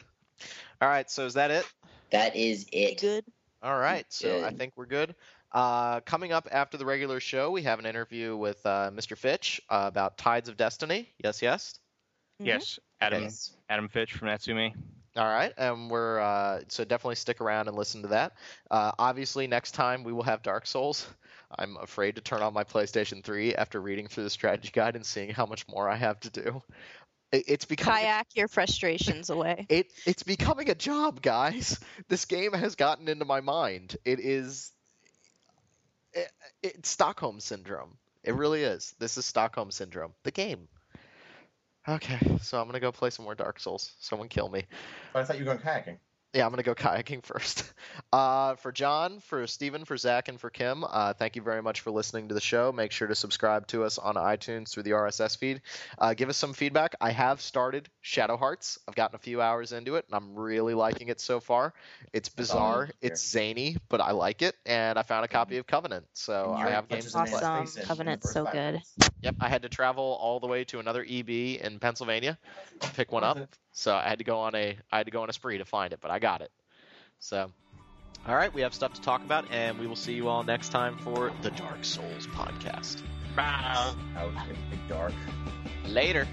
All 0.81 0.89
right, 0.89 1.11
so 1.11 1.27
is 1.27 1.35
that 1.35 1.51
it? 1.51 1.67
that 2.11 2.37
is 2.37 2.67
it. 2.73 3.01
Good. 3.01 3.25
All 3.63 3.79
right, 3.79 4.07
so 4.09 4.45
I 4.45 4.51
think 4.51 4.73
we're 4.77 4.87
good. 4.87 5.15
Uh, 5.51 6.01
coming 6.01 6.33
up 6.33 6.47
after 6.53 6.77
the 6.77 6.85
regular 6.85 7.21
show, 7.21 7.51
we 7.51 7.63
have 7.63 7.79
an 7.79 7.87
interview 7.87 8.37
with 8.37 8.65
uh, 8.67 8.91
Mr. 8.93 9.17
Fitch 9.17 9.61
uh, 9.71 9.85
about 9.87 10.19
Tides 10.19 10.49
of 10.49 10.57
Destiny. 10.57 11.09
Yes, 11.23 11.43
yes. 11.43 11.79
Yes, 12.39 12.79
Adam 13.01 13.25
Yes. 13.25 13.57
Adam 13.69 13.89
Fitch 13.89 14.13
from 14.13 14.29
Natsume. 14.29 14.73
All 15.17 15.25
right, 15.27 15.53
and 15.57 15.91
we're 15.91 16.21
uh, 16.21 16.61
so 16.69 16.85
definitely 16.85 17.17
stick 17.17 17.41
around 17.41 17.69
and 17.69 17.77
listen 17.77 18.03
to 18.03 18.09
that. 18.09 18.35
Uh, 18.71 18.93
obviously, 18.99 19.47
next 19.47 19.73
time 19.73 20.05
we 20.05 20.13
will 20.13 20.23
have 20.23 20.43
Dark 20.43 20.67
Souls. 20.67 21.09
I'm 21.59 21.77
afraid 21.79 22.17
to 22.17 22.21
turn 22.21 22.43
on 22.43 22.53
my 22.53 22.65
PlayStation 22.65 23.25
3 23.25 23.55
after 23.55 23.81
reading 23.81 24.07
through 24.07 24.25
the 24.25 24.31
strategy 24.31 24.71
guide 24.73 24.97
and 24.97 25.05
seeing 25.05 25.31
how 25.31 25.47
much 25.47 25.67
more 25.67 25.89
I 25.89 25.97
have 25.97 26.21
to 26.21 26.31
do. 26.31 26.63
It, 27.33 27.45
it's 27.49 27.65
becoming 27.65 28.03
Kayak 28.03 28.27
your 28.35 28.49
frustrations 28.49 29.31
away. 29.31 29.67
it 29.69 29.93
it's 30.07 30.23
becoming 30.23 30.71
a 30.71 30.75
job, 30.75 31.23
guys. 31.23 31.79
This 32.09 32.25
game 32.25 32.53
has 32.53 32.75
gotten 32.75 33.09
into 33.09 33.25
my 33.25 33.41
mind. 33.41 33.97
It 34.05 34.21
is 34.21 34.73
it, 36.15 36.31
it's 36.63 36.89
Stockholm 36.89 37.41
syndrome. 37.41 37.97
It 38.25 38.35
really 38.35 38.63
is. 38.63 38.95
This 38.99 39.19
is 39.19 39.25
Stockholm 39.25 39.71
syndrome. 39.71 40.13
The 40.25 40.31
game. 40.31 40.69
Okay, 41.89 42.19
so 42.43 42.61
I'm 42.61 42.67
gonna 42.67 42.81
go 42.81 42.93
play 42.93 43.09
some 43.09 43.25
more 43.25 43.35
Dark 43.35 43.59
Souls. 43.59 43.95
Someone 43.99 44.29
kill 44.29 44.51
me. 44.51 44.67
But 45.15 45.21
I 45.21 45.25
thought 45.25 45.39
you 45.39 45.47
were 45.47 45.55
going 45.55 45.65
kayaking. 45.65 45.99
Yeah, 46.35 46.45
I'm 46.45 46.51
gonna 46.51 46.63
go 46.63 46.75
kayaking 46.75 47.23
first. 47.25 47.73
Uh, 48.13 48.55
for 48.57 48.71
John, 48.71 49.21
for 49.21 49.47
Steven, 49.47 49.85
for 49.85 49.97
Zach, 49.97 50.29
and 50.29 50.39
for 50.39 50.51
Kim, 50.51 50.85
uh, 50.85 51.15
thank 51.15 51.37
you 51.37 51.43
very 51.43 51.63
much 51.63 51.81
for 51.81 51.91
listening 51.91 52.29
to 52.29 52.35
the 52.35 52.41
show. 52.41 52.71
Make 52.71 52.93
sure 52.93 53.09
to 53.09 53.15
subscribe 53.15 53.67
to 53.69 53.85
us 53.85 53.97
on 53.97 54.17
iTunes 54.17 54.71
through 54.71 54.83
the 54.83 54.91
RSS 54.91 55.39
feed. 55.39 55.63
Uh, 55.99 56.13
give 56.13 56.29
us 56.29 56.37
some 56.37 56.53
feedback. 56.53 56.95
I 57.01 57.11
have 57.13 57.41
started 57.41 57.89
Shadow 58.03 58.37
Hearts. 58.37 58.79
I've 58.87 58.95
gotten 58.95 59.17
a 59.17 59.19
few 59.19 59.41
hours 59.41 59.73
into 59.73 59.95
it, 59.97 60.05
and 60.07 60.15
I'm 60.15 60.35
really 60.35 60.75
liking 60.75 61.09
it 61.09 61.21
so 61.21 61.41
far. 61.41 61.73
It's 62.13 62.29
That's 62.29 62.51
all 62.51 62.59
I 62.59 62.61
bizarre, 62.61 62.87
need 62.87 62.93
it's 63.01 63.27
zany, 63.27 63.77
but 63.89 64.03
I 64.03 64.11
like 64.11 64.43
it, 64.43 64.55
and 64.67 64.99
I 64.99 65.03
found 65.03 65.25
a 65.25 65.29
copy 65.29 65.57
of 65.57 65.67
Covenant, 65.67 66.05
so 66.13 66.53
I 66.53 66.71
have 66.71 66.89
games 66.89 67.07
as 67.07 67.13
to 67.13 67.21
an 67.21 67.27
play. 67.27 67.41
Awesome. 67.41 67.67
space 67.67 67.87
Covenant's 67.87 68.31
so 68.31 68.45
good. 68.45 68.83
Yep, 69.23 69.37
I 69.41 69.49
had 69.49 69.63
to 69.63 69.69
travel 69.71 70.19
all 70.21 70.41
the 70.41 70.47
way 70.47 70.65
to 70.65 70.79
another 70.79 71.07
EB 71.09 71.31
in 71.31 71.79
Pennsylvania 71.81 72.39
to 72.81 72.91
pick 72.91 73.13
one 73.13 73.25
up. 73.25 73.39
it. 73.79 73.83
So 73.83 73.95
I 73.95 74.09
had 74.09 74.19
to 74.19 74.25
go 74.25 74.41
on 74.41 74.55
a 74.55 74.77
I 74.91 74.97
had 74.99 75.07
to 75.07 75.13
go 75.13 75.23
on 75.23 75.31
a 75.31 75.33
spree 75.33 75.59
to 75.59 75.65
find 75.65 75.93
it, 75.93 76.01
but 76.01 76.11
I 76.11 76.19
got 76.19 76.41
it. 76.41 76.51
So, 77.21 77.51
all 78.27 78.37
right, 78.37 78.53
we 78.53 78.63
have 78.63 78.75
stuff 78.75 78.95
to 78.95 79.01
talk 79.01 79.25
about, 79.25 79.47
and 79.51 79.79
we 79.79 79.87
will 79.87 79.97
see 79.97 80.13
you 80.13 80.29
all 80.29 80.43
next 80.45 80.71
time 80.71 80.99
for 80.99 81.33
the 81.43 81.51
Dark 81.51 81.85
Souls 81.85 82.27
podcast. 82.29 83.03
Out 84.17 84.33
in 84.49 84.57
the 84.71 84.95
dark. 84.95 85.13
Later. 85.87 86.27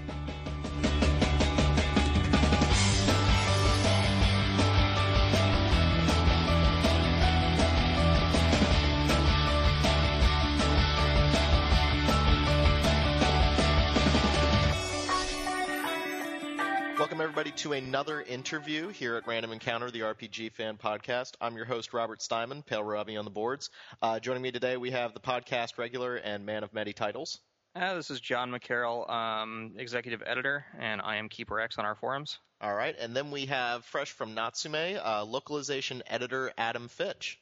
Welcome, 17.16 17.30
everybody, 17.30 17.56
to 17.62 17.72
another 17.72 18.20
interview 18.20 18.88
here 18.88 19.16
at 19.16 19.26
Random 19.26 19.50
Encounter, 19.50 19.90
the 19.90 20.00
RPG 20.00 20.52
fan 20.52 20.76
podcast. 20.76 21.32
I'm 21.40 21.56
your 21.56 21.64
host, 21.64 21.94
Robert 21.94 22.20
Steinman, 22.20 22.62
Pale 22.62 22.84
Robbie 22.84 23.16
on 23.16 23.24
the 23.24 23.30
boards. 23.30 23.70
Uh, 24.02 24.20
joining 24.20 24.42
me 24.42 24.52
today, 24.52 24.76
we 24.76 24.90
have 24.90 25.14
the 25.14 25.20
podcast 25.20 25.78
regular 25.78 26.16
and 26.16 26.44
man 26.44 26.62
of 26.62 26.74
many 26.74 26.92
titles. 26.92 27.40
Uh, 27.74 27.94
this 27.94 28.10
is 28.10 28.20
John 28.20 28.50
McCarroll, 28.50 29.08
um, 29.08 29.76
executive 29.78 30.22
editor, 30.26 30.66
and 30.78 31.00
I 31.00 31.16
am 31.16 31.30
Keeper 31.30 31.58
X 31.58 31.78
on 31.78 31.86
our 31.86 31.94
forums. 31.94 32.38
All 32.60 32.74
right, 32.74 32.94
and 33.00 33.16
then 33.16 33.30
we 33.30 33.46
have 33.46 33.86
fresh 33.86 34.12
from 34.12 34.34
Natsume, 34.34 34.98
uh, 35.02 35.24
localization 35.24 36.02
editor 36.06 36.52
Adam 36.58 36.86
Fitch. 36.86 37.40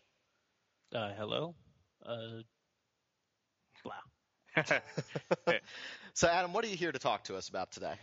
Uh, 0.94 1.10
hello. 1.14 1.56
Uh, 2.06 2.42
blah. 3.82 4.64
so, 6.14 6.28
Adam, 6.28 6.52
what 6.52 6.64
are 6.64 6.68
you 6.68 6.76
here 6.76 6.92
to 6.92 7.00
talk 7.00 7.24
to 7.24 7.36
us 7.36 7.48
about 7.48 7.72
today? 7.72 7.94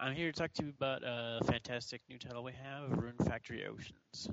I'm 0.00 0.14
here 0.14 0.30
to 0.30 0.38
talk 0.38 0.52
to 0.54 0.64
you 0.64 0.72
about 0.80 1.02
a 1.04 1.40
fantastic 1.44 2.02
new 2.08 2.18
title 2.18 2.44
we 2.44 2.52
have, 2.52 2.96
Rune 2.96 3.16
Factory 3.26 3.66
Oceans, 3.66 4.28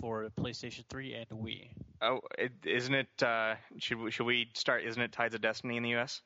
for 0.00 0.26
PlayStation 0.38 0.84
3 0.88 1.14
and 1.14 1.40
Wii. 1.40 1.68
Oh, 2.00 2.20
it, 2.38 2.52
isn't 2.64 2.94
it? 2.94 3.22
Uh, 3.22 3.56
should 3.78 3.98
we, 3.98 4.10
should 4.10 4.24
we 4.24 4.48
start? 4.54 4.84
Isn't 4.84 5.02
it 5.02 5.12
Tides 5.12 5.34
of 5.34 5.42
Destiny 5.42 5.76
in 5.76 5.82
the 5.82 5.90
U.S.? 5.90 6.22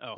Oh, 0.00 0.16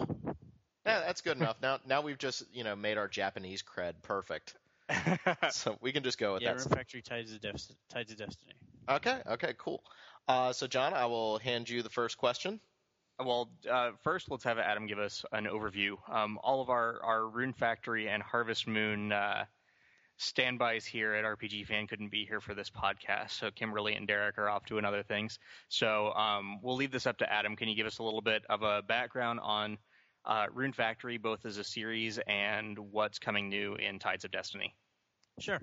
Yeah, 0.86 1.00
that's 1.00 1.20
good 1.20 1.36
enough. 1.36 1.56
Now, 1.60 1.78
now 1.86 2.00
we've 2.00 2.18
just 2.18 2.42
you 2.52 2.64
know 2.64 2.74
made 2.74 2.96
our 2.96 3.08
Japanese 3.08 3.62
cred 3.62 3.94
perfect, 4.00 4.54
so 5.50 5.76
we 5.82 5.92
can 5.92 6.02
just 6.02 6.18
go 6.18 6.32
with 6.32 6.42
yeah, 6.42 6.54
that. 6.54 6.60
Rune 6.60 6.68
Factory 6.70 7.02
Tides 7.02 7.32
of, 7.34 7.40
Def- 7.42 7.68
Tides 7.90 8.12
of 8.12 8.18
Destiny. 8.18 8.54
Okay, 8.88 9.20
okay, 9.26 9.54
cool. 9.58 9.84
Uh, 10.26 10.54
so, 10.54 10.66
John, 10.66 10.94
I 10.94 11.04
will 11.04 11.38
hand 11.38 11.68
you 11.68 11.82
the 11.82 11.90
first 11.90 12.16
question. 12.16 12.60
Well, 13.18 13.50
uh, 13.70 13.92
first, 14.02 14.30
let's 14.30 14.44
have 14.44 14.58
Adam 14.58 14.86
give 14.86 14.98
us 14.98 15.24
an 15.32 15.44
overview. 15.44 15.96
Um, 16.10 16.38
all 16.42 16.60
of 16.60 16.68
our, 16.68 17.00
our 17.02 17.28
Rune 17.28 17.52
Factory 17.52 18.08
and 18.08 18.22
Harvest 18.22 18.66
Moon 18.66 19.12
uh, 19.12 19.44
standbys 20.16 20.84
here 20.84 21.14
at 21.14 21.24
RPG 21.24 21.66
Fan 21.66 21.86
couldn't 21.86 22.10
be 22.10 22.24
here 22.24 22.40
for 22.40 22.54
this 22.54 22.70
podcast, 22.70 23.30
so 23.30 23.50
Kimberly 23.52 23.94
and 23.94 24.06
Derek 24.06 24.38
are 24.38 24.48
off 24.48 24.66
doing 24.66 24.84
other 24.84 25.04
things. 25.04 25.38
So 25.68 26.12
um, 26.12 26.60
we'll 26.62 26.76
leave 26.76 26.90
this 26.90 27.06
up 27.06 27.18
to 27.18 27.32
Adam. 27.32 27.54
Can 27.54 27.68
you 27.68 27.76
give 27.76 27.86
us 27.86 27.98
a 27.98 28.02
little 28.02 28.20
bit 28.20 28.42
of 28.48 28.62
a 28.62 28.82
background 28.82 29.40
on 29.42 29.78
uh, 30.24 30.46
Rune 30.52 30.72
Factory, 30.72 31.18
both 31.18 31.46
as 31.46 31.58
a 31.58 31.64
series 31.64 32.18
and 32.26 32.78
what's 32.78 33.18
coming 33.18 33.48
new 33.48 33.76
in 33.76 33.98
Tides 34.00 34.24
of 34.24 34.32
Destiny? 34.32 34.74
Sure. 35.38 35.60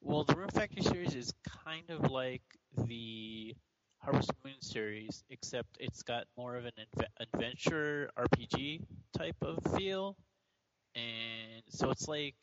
Well, 0.00 0.24
the 0.24 0.34
Rune 0.34 0.50
Factory 0.50 0.82
series 0.82 1.14
is 1.14 1.32
kind 1.64 1.90
of 1.90 2.10
like 2.10 2.42
the 2.86 3.54
Harvest 3.98 4.32
Moon 4.44 4.54
series, 4.60 5.24
except 5.30 5.76
it's 5.80 6.02
got 6.02 6.26
more 6.36 6.56
of 6.56 6.64
an 6.64 6.72
adve- 6.78 7.26
adventure 7.32 8.10
RPG 8.18 8.82
type 9.16 9.36
of 9.42 9.58
feel. 9.76 10.16
And 10.94 11.62
so 11.68 11.90
it's 11.90 12.08
like 12.08 12.36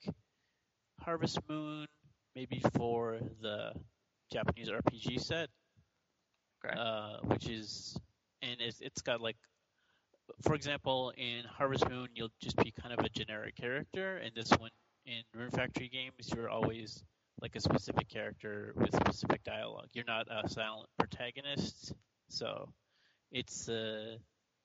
Harvest 1.00 1.40
Moon, 1.50 1.88
maybe 2.36 2.62
for 2.76 3.20
the 3.42 3.72
Japanese 4.32 4.70
RPG 4.70 5.20
set, 5.22 5.50
Okay. 6.66 6.76
uh, 6.80 7.18
which 7.24 7.48
is, 7.50 7.98
and 8.42 8.56
it's, 8.60 8.80
it's 8.82 9.02
got 9.02 9.22
like, 9.22 9.38
for 10.42 10.56
example, 10.56 11.12
in 11.18 11.44
Harvest 11.46 11.88
Moon, 11.90 12.08
you'll 12.16 12.32
just 12.42 12.56
be 12.58 12.72
kind 12.72 12.94
of 12.98 13.04
a 13.06 13.10
generic 13.10 13.56
character, 13.56 14.18
and 14.18 14.34
this 14.36 14.50
one 14.52 14.72
in 15.06 15.22
Rune 15.34 15.52
Factory 15.52 15.90
games, 15.90 16.32
you're 16.34 16.50
always 16.50 17.04
like 17.44 17.57
a 17.57 17.60
specific 17.60 18.07
character 18.07 18.72
with 18.78 18.95
specific 18.95 19.44
dialogue. 19.44 19.90
You're 19.91 20.06
not 20.06 20.28
a 20.32 20.48
silent 20.48 20.88
protagonist, 20.98 21.94
so 22.30 22.70
it's 23.34 23.68
uh, 23.68 24.15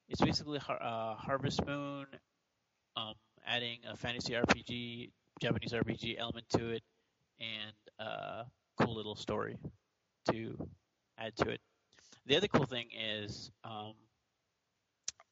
it's 0.09 0.21
basically 0.21 0.61
har- 0.61 0.81
uh, 0.81 1.17
Harvest 1.17 1.67
Moon, 1.67 2.07
um, 2.97 3.15
adding 3.45 3.81
a 3.91 3.97
fantasy 3.97 4.35
RPG, 4.35 5.11
Japanese 5.43 5.73
RPG 5.73 6.19
element 6.19 6.49
to 6.51 6.71
it, 6.71 6.83
and 7.41 7.75
a 7.99 8.45
cool 8.81 8.95
little 8.95 9.17
story 9.17 9.59
to 10.31 10.69
add 11.19 11.35
to 11.39 11.49
it. 11.49 11.61
The 12.27 12.37
other 12.37 12.47
cool 12.47 12.67
thing 12.67 12.91
is 12.97 13.51
um, 13.65 13.95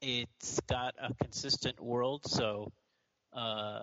it's 0.03 0.59
got 0.69 0.97
a 1.01 1.15
consistent 1.23 1.81
world, 1.81 2.27
so. 2.27 2.73
Uh, 3.33 3.83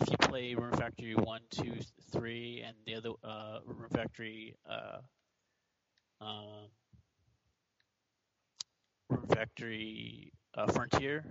if 0.00 0.10
you 0.10 0.16
play 0.28 0.54
Rune 0.54 0.76
Factory 0.76 1.14
1, 1.14 1.40
2, 1.50 1.72
3, 2.12 2.64
and 2.66 2.76
the 2.86 2.94
other 2.94 3.10
uh, 3.24 3.58
Rune 3.66 3.88
Factory 3.90 4.54
uh, 4.68 4.98
um, 6.20 6.68
Rune 9.08 9.26
Factory 9.26 10.32
uh, 10.54 10.70
Frontier, 10.70 11.24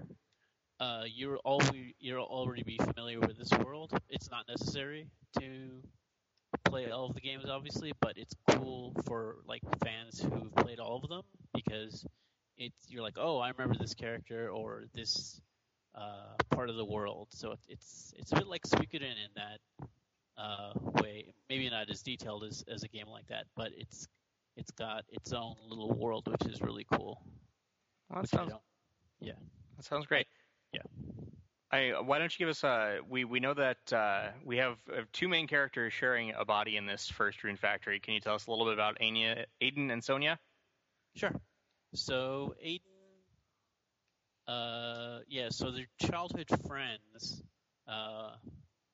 uh, 0.80 1.03
you're 1.07 1.39
already 1.39 1.95
you're 1.99 2.19
already 2.19 2.64
be 2.64 2.77
familiar 2.77 3.19
with 3.19 3.38
this 3.38 3.52
world. 3.64 3.98
It's 4.10 4.30
not 4.30 4.48
necessary 4.48 5.07
to 5.39 5.81
play 6.65 6.91
all 6.91 7.07
of 7.07 7.15
the 7.15 7.22
games, 7.22 7.45
obviously, 7.49 7.94
but 8.02 8.18
it's 8.18 8.35
cool 8.49 8.94
for 9.06 9.38
like 9.48 9.61
fans 9.84 10.22
who've 10.22 10.53
played 10.56 10.80
all 10.80 10.99
of 11.02 11.10
them 11.10 11.23
because 11.53 12.06
it's 12.57 12.89
you're 12.89 13.03
like, 13.03 13.18
oh, 13.18 13.39
I 13.39 13.49
remember 13.49 13.76
this 13.80 13.94
character 13.94 14.49
or 14.49 14.85
this 14.94 15.39
uh, 15.95 16.35
part 16.49 16.69
of 16.69 16.76
the 16.76 16.85
world. 16.85 17.27
So 17.31 17.51
it, 17.51 17.59
it's 17.68 18.14
it's 18.18 18.31
a 18.31 18.35
bit 18.35 18.47
like 18.47 18.64
Suikoden 18.64 19.03
in 19.03 19.31
that 19.35 19.59
uh, 20.38 20.73
way. 21.01 21.34
Maybe 21.49 21.69
not 21.69 21.89
as 21.89 22.01
detailed 22.01 22.43
as, 22.43 22.64
as 22.68 22.84
a 22.84 22.88
game 22.88 23.07
like 23.07 23.27
that, 23.27 23.45
but 23.55 23.72
it's 23.77 24.07
it's 24.55 24.72
got 24.72 25.03
its 25.09 25.34
own 25.34 25.55
little 25.68 25.93
world, 25.93 26.27
which 26.27 26.51
is 26.51 26.61
really 26.61 26.85
cool. 26.91 27.22
Well, 28.09 28.22
that 28.22 28.30
sounds 28.30 28.49
don't- 28.51 28.61
that 29.77 29.85
sounds 29.85 30.05
great. 30.05 30.27
Yeah. 30.73 30.81
I, 31.72 31.99
why 32.01 32.18
don't 32.18 32.31
you 32.31 32.45
give 32.45 32.49
us 32.49 32.64
a 32.64 32.99
we 33.09 33.26
we 33.26 33.39
know 33.39 33.53
that 33.53 33.93
uh, 33.93 34.30
we 34.43 34.57
have 34.57 34.77
uh, 34.91 35.01
two 35.14 35.27
main 35.27 35.47
characters 35.47 35.93
sharing 35.93 36.34
a 36.34 36.45
body 36.45 36.77
in 36.77 36.85
this 36.85 37.07
first 37.09 37.43
Rune 37.43 37.57
Factory. 37.57 37.99
Can 37.99 38.14
you 38.14 38.19
tell 38.19 38.35
us 38.35 38.47
a 38.47 38.51
little 38.51 38.65
bit 38.65 38.73
about 38.73 38.97
Anya, 39.01 39.45
Aiden 39.61 39.91
and 39.91 40.03
Sonia? 40.03 40.39
Sure. 41.15 41.34
So 41.93 42.55
Aiden, 42.65 42.81
uh, 44.48 45.19
yeah, 45.28 45.49
so 45.49 45.72
they're 45.72 46.10
childhood 46.10 46.48
friends, 46.68 47.44
uh, 47.88 48.32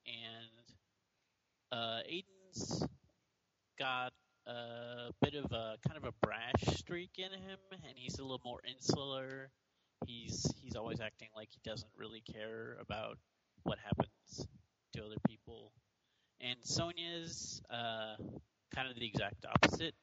and 0.06 0.76
uh, 1.72 2.00
Aiden's 2.10 2.86
got 3.78 4.12
a 4.46 5.12
bit 5.22 5.34
of 5.34 5.50
a 5.52 5.76
kind 5.86 5.96
of 5.96 6.04
a 6.04 6.12
brash 6.26 6.76
streak 6.76 7.12
in 7.18 7.30
him, 7.30 7.58
and 7.72 7.92
he's 7.96 8.18
a 8.18 8.22
little 8.22 8.40
more 8.44 8.60
insular. 8.68 9.50
He's 10.06 10.52
he's 10.60 10.76
always 10.76 11.00
acting 11.00 11.28
like 11.36 11.48
he 11.52 11.60
doesn't 11.64 11.90
really 11.96 12.22
care 12.32 12.76
about 12.80 13.18
what 13.62 13.78
happens 13.78 14.46
to 14.94 15.04
other 15.04 15.16
people. 15.26 15.72
And 16.40 16.58
Sonia's 16.62 17.62
uh, 17.70 18.16
kind 18.74 18.88
of 18.90 18.96
the 18.96 19.06
exact 19.06 19.46
opposite. 19.46 19.94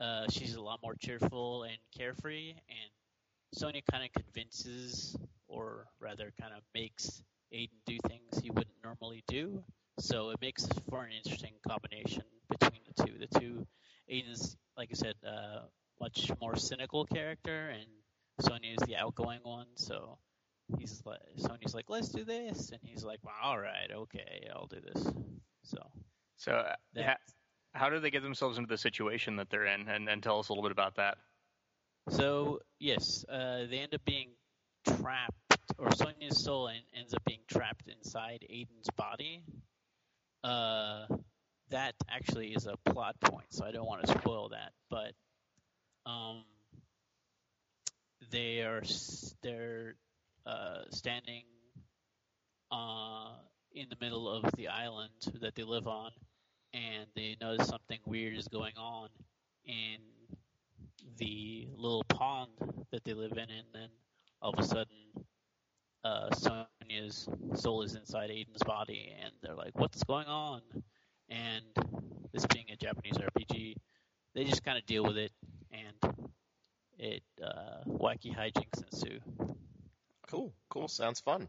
Uh, 0.00 0.26
she's 0.30 0.54
a 0.54 0.60
lot 0.60 0.80
more 0.82 0.94
cheerful 0.94 1.64
and 1.64 1.76
carefree, 1.96 2.50
and 2.50 2.90
Sonia 3.56 3.82
kind 3.90 4.04
of 4.04 4.12
convinces, 4.22 5.16
or 5.48 5.86
rather, 6.00 6.32
kind 6.40 6.52
of 6.54 6.62
makes 6.74 7.22
Aiden 7.54 7.70
do 7.86 7.96
things 8.06 8.38
he 8.42 8.50
wouldn't 8.50 8.76
normally 8.84 9.24
do. 9.28 9.64
So 9.98 10.30
it 10.30 10.40
makes 10.42 10.66
for 10.90 11.04
an 11.04 11.12
interesting 11.12 11.54
combination 11.66 12.24
between 12.50 12.80
the 12.86 13.04
two. 13.04 13.18
The 13.18 13.40
two, 13.40 13.66
Aiden's, 14.12 14.56
like 14.76 14.90
I 14.92 14.94
said, 14.94 15.14
uh, 15.26 15.60
much 16.00 16.30
more 16.40 16.56
cynical 16.56 17.06
character, 17.06 17.70
and 17.70 17.86
Sonia 18.40 18.72
is 18.72 18.86
the 18.86 18.96
outgoing 18.96 19.40
one. 19.42 19.66
So 19.76 20.18
he's 20.78 21.02
like, 21.06 21.20
Sonia's 21.36 21.74
like, 21.74 21.86
let's 21.88 22.08
do 22.10 22.24
this, 22.24 22.70
and 22.70 22.80
he's 22.82 23.04
like, 23.04 23.20
well, 23.22 23.34
all 23.42 23.58
right, 23.58 23.90
okay, 23.90 24.48
I'll 24.54 24.66
do 24.66 24.80
this. 24.80 25.02
So 25.62 25.78
So, 26.36 26.52
uh, 26.52 26.74
ha- 27.02 27.16
how 27.72 27.88
do 27.88 28.00
they 28.00 28.10
get 28.10 28.22
themselves 28.22 28.58
into 28.58 28.68
the 28.68 28.78
situation 28.78 29.36
that 29.36 29.48
they're 29.48 29.66
in? 29.66 29.88
And, 29.88 30.08
and 30.08 30.22
tell 30.22 30.38
us 30.38 30.48
a 30.48 30.52
little 30.52 30.62
bit 30.62 30.72
about 30.72 30.96
that. 30.96 31.16
So 32.08 32.60
yes, 32.78 33.24
uh, 33.28 33.66
they 33.70 33.78
end 33.78 33.94
up 33.94 34.04
being 34.04 34.30
trapped, 34.86 35.34
or 35.78 35.90
Sonia's 35.92 36.42
soul 36.42 36.68
en- 36.68 36.82
ends 36.94 37.14
up 37.14 37.24
being 37.24 37.40
trapped 37.48 37.88
inside 37.88 38.44
Aiden's 38.50 38.90
body. 38.96 39.42
Uh, 40.44 41.06
that 41.70 41.94
actually 42.08 42.52
is 42.54 42.66
a 42.66 42.76
plot 42.90 43.20
point, 43.20 43.46
so 43.52 43.64
I 43.64 43.72
don't 43.72 43.86
want 43.86 44.06
to 44.06 44.18
spoil 44.18 44.50
that. 44.50 44.72
But 44.90 45.12
um, 46.06 46.44
they 48.30 48.60
are 48.62 48.82
they're 49.42 49.94
uh, 50.44 50.82
standing 50.90 51.44
uh, 52.70 53.30
in 53.72 53.88
the 53.88 53.96
middle 54.00 54.28
of 54.28 54.50
the 54.56 54.68
island 54.68 55.10
that 55.40 55.54
they 55.54 55.62
live 55.62 55.86
on, 55.86 56.10
and 56.72 57.06
they 57.14 57.36
notice 57.40 57.68
something 57.68 58.00
weird 58.06 58.36
is 58.36 58.48
going 58.48 58.76
on 58.76 59.08
in 59.64 59.98
the 61.18 61.68
little 61.76 62.04
pond 62.04 62.50
that 62.92 63.04
they 63.04 63.14
live 63.14 63.32
in, 63.32 63.50
and 63.50 63.66
then 63.72 63.88
all 64.42 64.52
of 64.52 64.58
a 64.58 64.64
sudden, 64.64 64.96
uh, 66.04 66.30
Sonia's 66.34 67.28
soul 67.54 67.82
is 67.82 67.94
inside 67.94 68.30
Aiden's 68.30 68.62
body, 68.64 69.12
and 69.22 69.32
they're 69.42 69.54
like, 69.54 69.78
"What's 69.78 70.04
going 70.04 70.26
on?" 70.26 70.62
And 71.28 71.64
this 72.32 72.46
being 72.46 72.66
a 72.70 72.76
Japanese 72.76 73.18
RPG, 73.18 73.76
they 74.34 74.44
just 74.44 74.64
kind 74.64 74.78
of 74.78 74.86
deal 74.86 75.04
with 75.04 75.16
it, 75.18 75.32
and 75.72 76.14
it 76.98 77.22
uh, 77.42 77.84
wacky 77.86 78.34
hijinks 78.34 78.82
ensue. 78.82 79.20
Cool, 80.28 80.54
cool. 80.70 80.88
Sounds 80.88 81.20
fun. 81.20 81.48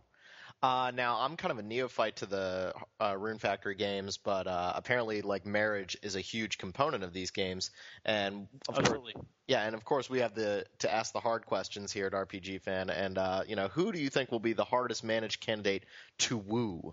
Uh, 0.64 0.92
now 0.96 1.20
I'm 1.20 1.38
kind 1.38 1.52
of 1.52 1.60
a 1.60 1.64
neophyte 1.64 2.16
to 2.18 2.26
the 2.26 2.74
uh, 3.00 3.16
Rune 3.16 3.38
Factory 3.38 3.76
games, 3.76 4.18
but 4.18 4.48
uh, 4.48 4.74
apparently, 4.76 5.22
like 5.22 5.46
marriage 5.46 5.96
is 6.02 6.16
a 6.16 6.22
huge 6.22 6.58
component 6.58 7.04
of 7.04 7.14
these 7.14 7.30
games, 7.30 7.70
and 8.06 8.48
of 8.68 8.84
course, 8.84 9.14
yeah, 9.48 9.64
and 9.66 9.76
of 9.76 9.86
course 9.86 10.10
we 10.10 10.20
have 10.20 10.34
the 10.34 10.66
to 10.80 10.92
ask 10.92 11.14
the 11.14 11.20
hard 11.20 11.46
questions 11.46 11.92
here 11.92 12.08
at 12.08 12.14
RPG 12.14 12.62
Fan, 12.62 12.90
and 12.90 13.20
uh, 13.20 13.44
you 13.48 13.56
know, 13.56 13.68
who 13.68 13.92
do 13.92 14.00
you 14.00 14.10
think 14.10 14.32
will 14.32 14.40
be 14.40 14.54
the 14.54 14.64
hardest 14.64 15.04
managed 15.04 15.42
candidate 15.42 15.86
to 16.18 16.38
woo? 16.38 16.92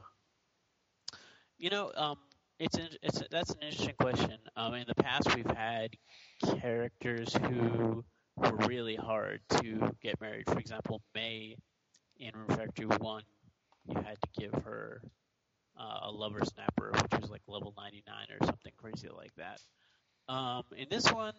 You 1.57 1.71
know, 1.71 1.91
um, 1.97 2.19
it's 2.59 2.77
an, 2.77 2.89
it's 3.03 3.23
that's 3.31 3.51
an 3.51 3.63
interesting 3.63 3.95
question. 3.99 4.37
Um, 4.57 4.75
in 4.75 4.85
the 4.87 4.95
past, 4.95 5.35
we've 5.35 5.51
had 5.57 5.97
characters 6.61 7.35
who 7.35 8.05
were 8.37 8.57
really 8.67 8.97
hard 8.97 9.41
to 9.61 9.95
get 10.03 10.21
married. 10.21 10.45
For 10.51 10.59
example, 10.59 11.01
May 11.15 11.57
in 12.19 12.33
Rune 12.35 12.57
Factory 12.57 12.87
One, 12.87 13.23
you 13.89 13.97
had 13.97 14.17
to 14.23 14.41
give 14.41 14.53
her 14.65 15.01
uh, 15.79 16.01
a 16.05 16.11
lover 16.11 16.41
snapper, 16.45 16.93
which 16.93 17.21
was 17.21 17.31
like 17.31 17.43
level 17.49 17.75
99 17.77 18.15
or 18.41 18.47
something 18.47 18.73
crazy 18.77 19.09
like 19.15 19.33
that. 19.37 19.61
Um, 20.29 20.63
in 20.77 20.87
this 20.91 21.13
one, 21.13 21.35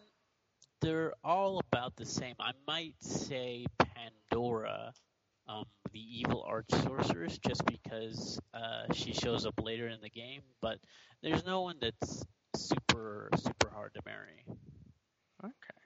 they're 0.82 1.14
all 1.24 1.62
about 1.72 1.96
the 1.96 2.06
same. 2.06 2.36
I 2.40 2.52
might 2.68 2.96
say 3.02 3.66
Pandora, 3.80 4.94
um, 5.48 5.66
the 5.92 6.00
evil 6.20 6.44
arch 6.48 6.70
sorceress, 6.84 7.38
just 7.40 7.66
because 7.66 8.40
uh, 8.54 8.94
she 8.94 9.14
shows 9.14 9.46
up 9.46 9.56
later 9.64 9.88
in 9.88 10.02
the 10.02 10.10
game. 10.10 10.42
But 10.62 10.80
there's 11.24 11.46
no 11.46 11.62
one 11.62 11.78
that's 11.82 12.24
super 12.56 13.30
super 13.38 13.70
hard 13.74 13.94
to 13.96 14.02
marry. 14.06 14.46
Okay. 15.44 15.85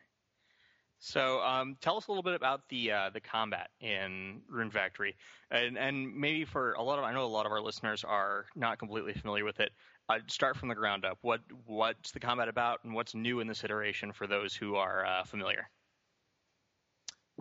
So, 0.99 1.41
um, 1.41 1.77
tell 1.81 1.97
us 1.97 2.07
a 2.07 2.11
little 2.11 2.23
bit 2.23 2.34
about 2.35 2.67
the 2.69 2.91
uh, 2.91 3.09
the 3.09 3.21
combat 3.21 3.69
in 3.80 4.41
Rune 4.49 4.69
Factory, 4.69 5.15
and 5.49 5.77
and 5.77 6.15
maybe 6.15 6.45
for 6.45 6.73
a 6.73 6.84
lot 6.84 6.99
of 6.99 7.05
I 7.05 7.13
know 7.13 7.26
a 7.26 7.27
lot 7.27 7.45
of 7.45 7.51
our 7.51 7.61
listeners 7.61 8.03
are 8.03 8.45
not 8.55 8.80
completely 8.80 9.13
familiar 9.13 9.45
with 9.45 9.59
it. 9.59 9.71
Uh, 10.09 10.19
start 10.27 10.57
from 10.57 10.69
the 10.69 10.76
ground 10.76 11.05
up. 11.05 11.17
What 11.21 11.41
what's 11.65 12.11
the 12.11 12.19
combat 12.19 12.49
about, 12.49 12.84
and 12.84 12.93
what's 12.93 13.15
new 13.15 13.39
in 13.39 13.47
this 13.47 13.63
iteration 13.63 14.11
for 14.11 14.27
those 14.27 14.53
who 14.55 14.76
are 14.76 15.05
uh, 15.05 15.23
familiar? 15.23 15.69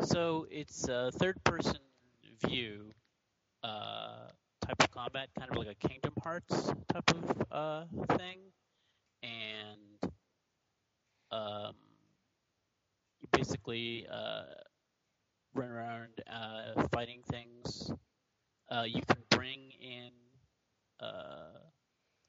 So 0.02 0.46
it's 0.50 0.88
a 0.88 1.10
third 1.12 1.42
person 1.44 1.78
view 2.46 2.92
uh, 3.62 4.28
type 4.60 4.82
of 4.82 4.90
combat, 4.90 5.28
kind 5.38 5.50
of 5.50 5.56
like 5.56 5.68
a 5.68 5.74
Kingdom 5.88 6.12
Hearts 6.22 6.72
type 6.92 7.10
of 7.10 7.42
uh, 7.50 7.84
thing, 8.16 8.38
and 9.22 10.12
um, 11.30 11.74
basically 13.32 14.06
uh, 14.10 14.42
run 15.54 15.68
around 15.68 16.20
uh, 16.30 16.86
fighting 16.92 17.22
things. 17.30 17.90
Uh, 18.70 18.84
you 18.86 19.02
can 19.02 19.22
bring 19.30 19.70
in 19.80 20.10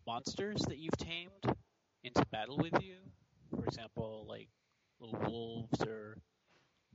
monsters 0.09 0.61
that 0.67 0.77
you've 0.79 0.97
tamed 0.97 1.55
into 2.03 2.25
battle 2.31 2.57
with 2.57 2.81
you. 2.81 2.95
For 3.51 3.63
example, 3.65 4.25
like 4.27 4.49
little 4.99 5.19
wolves 5.29 5.81
or 5.85 6.17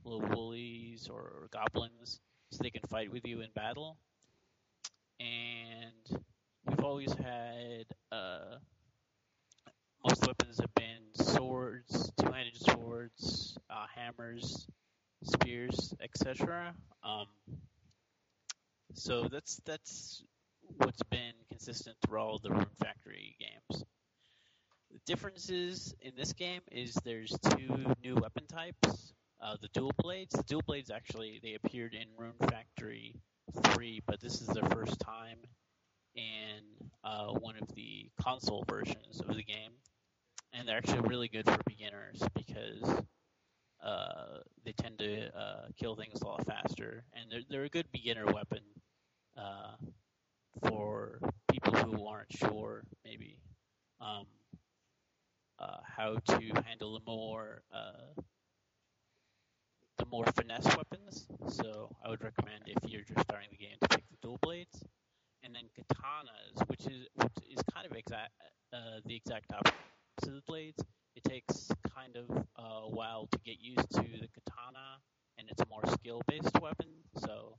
little 0.03 0.27
woolies 0.35 1.07
or, 1.09 1.21
or 1.21 1.49
goblins, 1.51 2.19
so 2.51 2.59
they 2.61 2.69
can 2.69 2.81
fight 2.89 3.11
with 3.11 3.25
you 3.25 3.41
in 3.41 3.49
battle. 3.55 3.97
And 5.19 6.21
we've 6.65 6.83
always 6.83 7.13
had 7.13 7.85
uh, 8.11 8.57
most 10.07 10.27
weapons 10.27 10.59
have 10.59 10.73
been 10.75 11.25
swords, 11.25 12.11
two-handed 12.19 12.55
swords, 12.55 13.57
uh, 13.71 13.85
hammers, 13.95 14.67
spears, 15.23 15.95
etc. 15.99 16.75
Um, 17.03 17.27
so 18.93 19.27
that's 19.31 19.59
that's 19.65 20.23
what's 20.77 21.01
been 21.09 21.33
consistent 21.49 21.97
through 22.05 22.19
all 22.19 22.37
the 22.37 22.51
Rune 22.51 22.65
Factory 22.79 23.35
games. 23.39 23.83
The 24.91 24.99
differences 25.07 25.95
in 26.01 26.11
this 26.15 26.33
game 26.33 26.61
is 26.71 26.93
there's 27.03 27.35
two 27.49 27.93
new 28.03 28.15
weapon 28.15 28.45
types. 28.45 29.13
Uh, 29.41 29.55
the 29.61 29.69
dual 29.73 29.91
blades. 29.97 30.35
The 30.35 30.43
dual 30.43 30.61
blades 30.67 30.91
actually 30.91 31.39
they 31.41 31.55
appeared 31.55 31.95
in 31.95 32.07
Rune 32.17 32.37
Factory 32.49 33.15
3, 33.73 34.01
but 34.05 34.21
this 34.21 34.41
is 34.41 34.47
the 34.47 34.67
first 34.69 34.99
time 34.99 35.37
in 36.15 36.61
uh, 37.03 37.27
one 37.27 37.55
of 37.61 37.67
the 37.75 38.09
console 38.21 38.63
versions 38.69 39.19
of 39.19 39.35
the 39.35 39.43
game, 39.43 39.71
and 40.57 40.67
they're 40.67 40.77
actually 40.77 41.01
really 41.01 41.27
good 41.27 41.45
for 41.45 41.57
beginners 41.67 42.23
because 42.33 43.03
uh, 43.83 44.39
they 44.63 44.71
tend 44.71 44.97
to 44.99 45.27
uh, 45.37 45.67
kill 45.79 45.95
things 45.95 46.21
a 46.21 46.25
lot 46.25 46.45
faster, 46.45 47.03
and 47.13 47.31
they're 47.31 47.41
they're 47.49 47.63
a 47.65 47.69
good 47.69 47.87
beginner 47.91 48.25
weapon 48.25 48.61
uh, 49.37 49.75
for 50.67 51.19
people 51.51 51.73
who 51.73 52.07
aren't 52.07 52.31
sure 52.31 52.83
maybe 53.03 53.39
um, 53.99 54.25
uh, 55.59 55.77
how 55.85 56.15
to 56.25 56.39
handle 56.65 56.93
the 56.93 57.05
more 57.05 57.61
uh, 57.73 58.21
the 59.97 60.05
more 60.05 60.25
finesse 60.35 60.75
weapons. 60.75 61.27
So 61.49 61.95
I 62.03 62.09
would 62.09 62.23
recommend 62.23 62.63
if 62.67 62.89
you're 62.89 63.03
just 63.03 63.21
starting 63.21 63.49
the 63.51 63.57
game 63.57 63.77
to 63.81 63.87
pick 63.89 64.03
the 64.09 64.17
dual 64.21 64.39
blades, 64.41 64.83
and 65.43 65.53
then 65.53 65.63
katanas, 65.77 66.67
which 66.69 66.87
is 66.87 67.07
which 67.15 67.33
is 67.51 67.61
kind 67.73 67.85
of 67.85 67.95
exact 67.95 68.31
uh, 68.73 68.99
the 69.05 69.15
exact 69.15 69.51
opposite 69.53 69.75
of 70.23 70.33
the 70.33 70.41
blades. 70.47 70.83
It 71.15 71.23
takes 71.23 71.69
kind 71.93 72.15
of 72.17 72.29
a 72.57 72.89
while 72.89 73.27
to 73.31 73.39
get 73.45 73.57
used 73.59 73.89
to 73.91 74.01
the 74.01 74.27
katana, 74.33 74.99
and 75.37 75.47
it's 75.49 75.61
a 75.61 75.65
more 75.69 75.85
skill-based 75.87 76.59
weapon. 76.61 76.87
So 77.17 77.57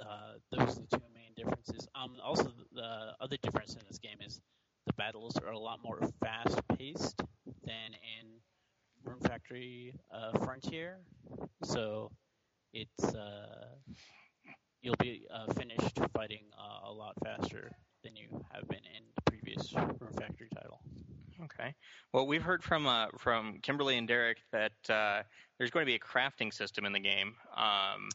uh, 0.00 0.34
those 0.50 0.76
are 0.76 0.80
the 0.80 0.96
two 0.98 1.04
main 1.14 1.32
differences. 1.36 1.88
Um, 1.94 2.16
also, 2.22 2.52
the 2.72 3.12
other 3.20 3.36
difference 3.42 3.74
in 3.74 3.80
this 3.88 3.98
game 3.98 4.18
is 4.24 4.40
the 4.86 4.92
battles 4.94 5.36
are 5.38 5.52
a 5.52 5.58
lot 5.58 5.80
more 5.82 6.00
fast-paced 6.22 7.22
than 7.64 7.94
in 7.94 8.26
Rune 9.04 9.20
Factory 9.20 9.94
uh, 10.12 10.38
Frontier. 10.38 10.98
So 11.62 12.10
it's 12.72 13.14
uh, 13.14 13.76
you'll 14.82 14.96
be 14.98 15.26
uh, 15.32 15.52
finished 15.54 15.98
fighting 16.12 16.44
uh, 16.58 16.90
a 16.90 16.92
lot 16.92 17.14
faster 17.24 17.70
than 18.02 18.16
you 18.16 18.44
have 18.52 18.68
been 18.68 18.84
in 18.84 19.04
the 19.16 19.30
previous 19.30 19.72
Rune 19.72 20.12
Factory 20.18 20.48
title. 20.54 20.80
Okay. 21.42 21.74
Well, 22.12 22.26
we've 22.26 22.42
heard 22.42 22.62
from 22.62 22.86
uh, 22.86 23.06
from 23.18 23.58
Kimberly 23.62 23.98
and 23.98 24.06
Derek 24.06 24.38
that 24.52 24.72
uh, 24.88 25.22
there's 25.58 25.70
going 25.70 25.84
to 25.84 25.90
be 25.90 25.96
a 25.96 25.98
crafting 25.98 26.52
system 26.52 26.84
in 26.84 26.92
the 26.92 27.00
game. 27.00 27.34
Um, 27.56 28.08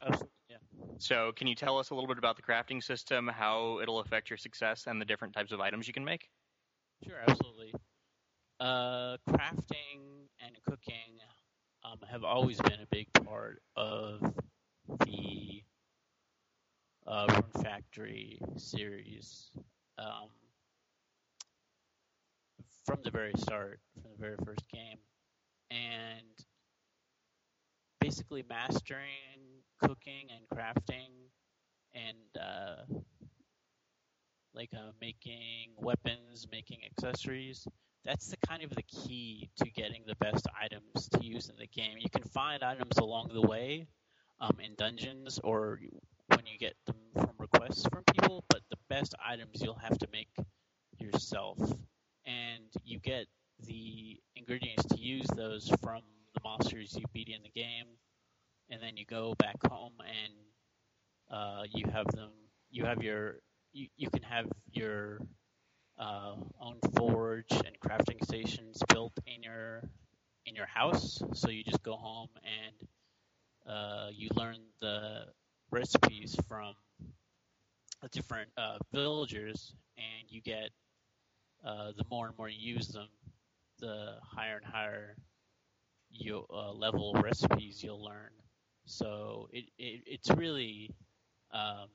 yeah. 0.49 0.57
so, 0.97 1.31
can 1.35 1.47
you 1.47 1.55
tell 1.55 1.77
us 1.77 1.89
a 1.89 1.95
little 1.95 2.07
bit 2.07 2.17
about 2.17 2.37
the 2.37 2.41
crafting 2.41 2.83
system, 2.83 3.27
how 3.27 3.79
it'll 3.81 3.99
affect 3.99 4.29
your 4.29 4.37
success, 4.37 4.85
and 4.87 5.01
the 5.01 5.05
different 5.05 5.33
types 5.33 5.51
of 5.51 5.59
items 5.59 5.87
you 5.87 5.93
can 5.93 6.05
make? 6.05 6.29
Sure, 7.05 7.17
absolutely. 7.27 7.73
Uh, 8.59 9.17
crafting 9.29 10.27
and 10.41 10.57
cooking 10.65 11.19
um, 11.83 11.97
have 12.09 12.23
always 12.23 12.59
been 12.61 12.81
a 12.81 12.87
big 12.91 13.07
part 13.13 13.61
of 13.75 14.21
the 15.05 15.63
uh, 17.07 17.25
Rune 17.29 17.63
Factory 17.63 18.39
series. 18.57 19.51
Um, 19.97 20.29
from 22.89 22.99
the 23.03 23.11
very 23.11 23.33
start, 23.37 23.79
from 24.01 24.09
the 24.11 24.19
very 24.19 24.35
first 24.43 24.63
game, 24.73 24.97
and 25.69 26.25
basically 28.01 28.43
mastering 28.49 29.61
cooking 29.79 30.27
and 30.31 30.49
crafting 30.51 31.11
and 31.93 32.43
uh, 32.43 32.83
like 34.55 34.71
uh, 34.73 34.89
making 34.99 35.69
weapons, 35.77 36.47
making 36.51 36.79
accessories. 36.83 37.67
That's 38.05 38.27
the 38.27 38.37
kind 38.47 38.63
of 38.63 38.71
the 38.71 38.81
key 38.81 39.51
to 39.57 39.69
getting 39.69 40.01
the 40.07 40.15
best 40.15 40.47
items 40.59 41.09
to 41.09 41.23
use 41.23 41.47
in 41.47 41.57
the 41.57 41.67
game. 41.67 41.97
You 41.99 42.09
can 42.09 42.23
find 42.23 42.63
items 42.63 42.97
along 42.97 43.29
the 43.33 43.47
way 43.47 43.85
um, 44.41 44.57
in 44.63 44.73
dungeons 44.79 45.39
or 45.43 45.79
when 46.29 46.45
you 46.47 46.57
get 46.57 46.73
them 46.87 46.95
from 47.13 47.29
requests 47.37 47.85
from 47.87 48.03
people, 48.11 48.45
but 48.49 48.61
the 48.71 48.77
best 48.89 49.13
items 49.23 49.61
you'll 49.61 49.75
have 49.75 49.99
to 49.99 50.07
make 50.11 50.29
yourself. 50.97 51.59
And 52.29 52.69
you 52.85 52.99
get 52.99 53.25
the 53.65 54.19
ingredients 54.35 54.85
to 54.85 54.99
use 54.99 55.25
those 55.35 55.67
from 55.81 56.01
the 56.35 56.41
monsters 56.43 56.95
you 56.95 57.05
beat 57.13 57.29
in 57.29 57.41
the 57.43 57.49
game, 57.49 57.87
and 58.69 58.81
then 58.81 58.97
you 58.97 59.05
go 59.05 59.33
back 59.39 59.57
home 59.67 59.93
and 59.99 60.33
uh, 61.31 61.63
you 61.73 61.85
have 61.91 62.07
them. 62.07 62.31
You 62.69 62.85
have 62.85 63.01
your. 63.03 63.37
You, 63.73 63.87
you 63.97 64.09
can 64.09 64.23
have 64.23 64.47
your 64.71 65.19
uh, 65.99 66.35
own 66.61 66.77
forge 66.95 67.51
and 67.51 67.79
crafting 67.79 68.23
stations 68.23 68.81
built 68.89 69.13
in 69.27 69.43
your 69.43 69.83
in 70.45 70.55
your 70.55 70.67
house. 70.67 71.21
So 71.33 71.49
you 71.49 71.63
just 71.63 71.83
go 71.83 71.95
home 71.95 72.29
and 72.43 72.89
uh, 73.67 74.07
you 74.13 74.29
learn 74.35 74.57
the 74.81 75.25
recipes 75.71 76.35
from 76.47 76.73
the 78.01 78.07
different 78.09 78.49
uh, 78.57 78.77
villagers, 78.93 79.75
and 79.97 80.29
you 80.29 80.41
get 80.41 80.71
uh, 81.65 81.91
the 81.97 82.03
more 82.09 82.27
and 82.27 82.37
more 82.37 82.49
you 82.49 82.73
use 82.75 82.87
them, 82.89 83.07
the 83.79 84.15
higher 84.23 84.57
and 84.57 84.65
higher 84.65 85.15
you 86.11 86.45
uh, 86.51 86.71
level 86.71 87.13
recipes 87.21 87.83
you'll 87.83 88.03
learn. 88.03 88.31
So 88.85 89.49
it, 89.51 89.65
it 89.77 90.01
it's 90.05 90.29
really 90.31 90.95
um, 91.51 91.89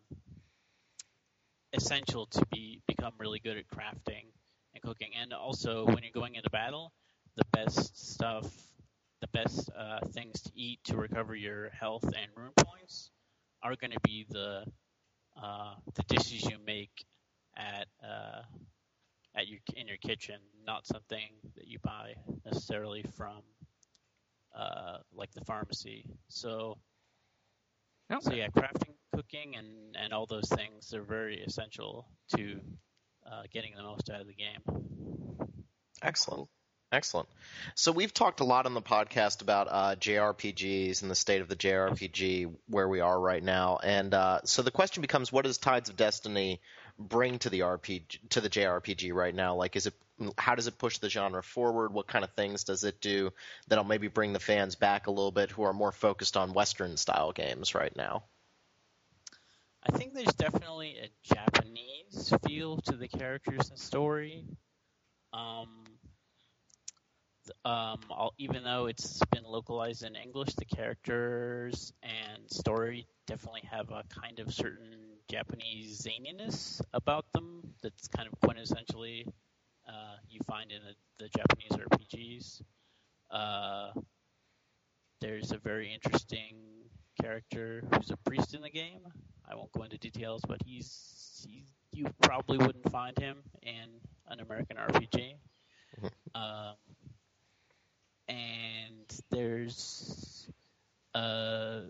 essential 1.73 2.27
to 2.27 2.47
be 2.53 2.81
become 2.87 3.13
really 3.19 3.41
good 3.41 3.57
at 3.57 3.69
crafting 3.69 4.27
and 4.75 4.83
cooking. 4.83 5.11
And 5.21 5.33
also, 5.33 5.85
when 5.87 6.03
you're 6.03 6.13
going 6.13 6.37
into 6.37 6.51
battle, 6.51 6.93
the 7.37 7.45
best 7.53 8.13
stuff, 8.13 8.47
the 9.21 9.29
best 9.29 9.71
uh, 9.77 10.01
things 10.13 10.41
to 10.43 10.51
eat 10.55 10.81
to 10.85 10.97
recover 10.97 11.35
your 11.35 11.71
health 11.71 12.05
and 12.05 12.29
rune 12.37 12.53
points 12.57 13.11
are 13.63 13.75
going 13.77 13.93
to 13.93 14.01
be 14.01 14.27
the 14.29 14.65
uh, 15.43 15.75
the 15.95 16.03
dishes 16.05 16.45
you 16.45 16.59
make 16.65 17.05
at 17.57 17.87
uh, 18.03 18.43
at 19.37 19.49
your 19.49 19.59
in 19.77 19.87
your 19.89 19.97
kitchen, 19.99 20.37
not 20.67 20.87
something 20.87 21.29
that 21.57 21.67
you 21.67 21.79
buy 21.83 22.15
necessarily 22.45 23.05
from 23.17 23.43
uh, 24.57 24.99
like 25.13 25.33
the 25.33 25.45
pharmacy. 25.45 26.07
So, 26.29 26.79
Okay. 28.11 28.21
so 28.21 28.33
yeah, 28.35 28.49
crafting, 28.49 28.95
cooking, 29.15 29.57
and 29.57 29.97
and 29.97 30.13
all 30.13 30.27
those 30.27 30.49
things 30.49 30.93
are 30.95 31.03
very 31.03 31.43
essential 31.43 32.07
to 32.37 32.61
uh, 33.27 33.43
getting 33.53 33.75
the 33.75 33.83
most 33.83 34.11
out 34.11 34.21
of 34.21 34.27
the 34.27 34.35
game. 34.35 34.61
Excellent. 36.03 36.49
Excellent. 36.93 37.29
So 37.75 37.91
we've 37.91 38.15
talked 38.15 38.39
a 38.39 38.45
lot 38.45 38.67
on 38.67 38.75
the 38.75 38.83
podcast 38.83 39.43
about 39.43 39.67
uh, 39.69 39.97
JRPGs 39.97 41.03
and 41.03 41.11
the 41.11 41.17
state 41.17 41.41
of 41.41 41.49
the 41.49 41.57
JRPG 41.57 42.55
where 42.69 42.89
we 42.89 43.01
are 43.01 43.19
right 43.19 43.43
now, 43.43 43.79
and 43.83 44.15
uh, 44.15 44.41
so 44.45 44.63
the 44.63 44.71
question 44.71 45.01
becomes: 45.01 45.33
What 45.33 45.45
does 45.45 45.59
Tides 45.59 45.89
of 45.91 45.97
Destiny 45.97 46.61
bring 46.99 47.39
to 47.41 47.51
the 47.51 47.61
RPG 47.61 48.31
to 48.31 48.41
the 48.41 48.49
JRPG 48.49 49.13
right 49.13 49.35
now? 49.35 49.55
Like, 49.55 49.77
is 49.77 49.87
it 49.87 49.95
how 50.39 50.55
does 50.55 50.67
it 50.67 50.79
push 50.79 50.99
the 50.99 51.11
genre 51.11 51.43
forward? 51.43 51.93
What 51.93 52.07
kind 52.07 52.25
of 52.25 52.31
things 52.33 52.65
does 52.65 52.85
it 52.85 53.01
do 53.01 53.33
that'll 53.69 53.85
maybe 53.85 54.09
bring 54.09 54.33
the 54.33 54.41
fans 54.41 54.75
back 54.77 55.07
a 55.07 55.11
little 55.11 55.33
bit 55.33 55.51
who 55.51 55.65
are 55.65 55.73
more 55.73 55.93
focused 55.93 56.37
on 56.37 56.53
Western 56.53 56.97
style 56.97 57.33
games 57.33 57.75
right 57.75 57.95
now? 57.97 58.23
I 59.83 59.93
think 59.93 60.15
there's 60.15 60.35
definitely 60.35 60.97
a 60.99 61.35
Japanese 61.35 62.33
feel 62.47 62.79
to 62.83 62.97
the 62.97 63.09
characters 63.09 63.69
and 63.69 63.79
story. 63.79 64.45
Um, 65.33 65.69
um, 67.65 67.99
even 68.39 68.65
though 68.65 68.87
it's 68.87 69.21
been 69.31 69.45
localized 69.45 70.05
in 70.05 70.17
English, 70.17 70.55
the 70.55 70.65
characters 70.65 71.93
and 72.03 72.51
story 72.51 73.07
definitely 73.27 73.69
have 73.71 73.91
a 73.91 74.05
kind 74.09 74.39
of 74.39 74.55
certain 74.55 75.14
Japanese 75.31 76.07
zaniness 76.07 76.81
about 76.93 77.25
them 77.33 77.63
that's 77.83 78.09
kind 78.09 78.29
of 78.29 78.39
quintessentially 78.41 79.27
uh, 79.89 80.17
you 80.29 80.41
find 80.47 80.71
in 80.71 80.81
the, 80.83 81.25
the 81.25 81.29
Japanese 81.29 81.73
RPGs. 81.73 82.63
Uh, 83.31 83.91
there's 85.21 85.53
a 85.53 85.59
very 85.59 85.93
interesting 85.93 86.57
character 87.21 87.85
who's 87.93 88.11
a 88.11 88.17
priest 88.19 88.55
in 88.55 88.63
the 88.63 88.71
game. 88.71 89.01
I 89.49 89.55
won't 89.55 89.73
go 89.73 89.83
into 89.83 89.99
details, 89.99 90.43
but 90.47 90.59
he's, 90.65 91.47
he's 91.49 91.73
you 91.93 92.07
probably 92.23 92.59
wouldn't 92.59 92.91
find 92.91 93.17
him 93.19 93.39
in 93.63 94.01
an 94.29 94.41
American 94.41 94.77
RPG. 94.77 95.35
um, 96.35 96.75
and 98.29 99.21
there's 99.31 100.49
uh, 101.15 101.81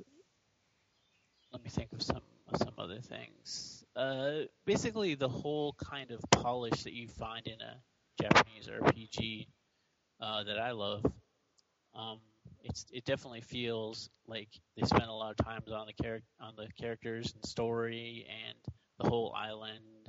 let 1.53 1.65
me 1.65 1.71
think 1.71 1.93
of 1.93 2.03
some 2.03 2.21
some 2.57 2.75
other 2.79 3.01
things. 3.01 3.85
Uh, 3.97 4.43
basically, 4.65 5.15
the 5.15 5.29
whole 5.29 5.75
kind 5.75 6.11
of 6.11 6.21
polish 6.31 6.83
that 6.83 6.93
you 6.93 7.09
find 7.09 7.47
in 7.47 7.61
a 7.61 7.77
Japanese 8.21 8.69
RPG 8.69 9.47
uh, 10.21 10.45
that 10.45 10.59
I 10.59 10.73
love. 10.73 11.05
Um, 11.95 12.19
it's 12.63 12.87
it 12.93 13.05
definitely 13.05 13.43
feels 13.43 14.11
like 14.27 14.49
they 14.77 14.87
spend 14.87 15.05
a 15.05 15.13
lot 15.13 15.31
of 15.39 15.45
time 15.45 15.63
on 15.73 15.87
the 15.87 16.03
char- 16.03 16.23
on 16.41 16.55
the 16.57 16.69
characters 16.81 17.33
and 17.35 17.45
story 17.45 18.27
and 18.29 18.57
the 18.99 19.09
whole 19.09 19.33
island 19.37 20.09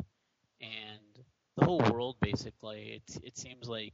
and 0.62 1.26
the 1.58 1.66
whole 1.66 1.80
world. 1.92 2.16
Basically, 2.22 3.02
it 3.08 3.18
it 3.24 3.38
seems 3.38 3.68
like 3.68 3.94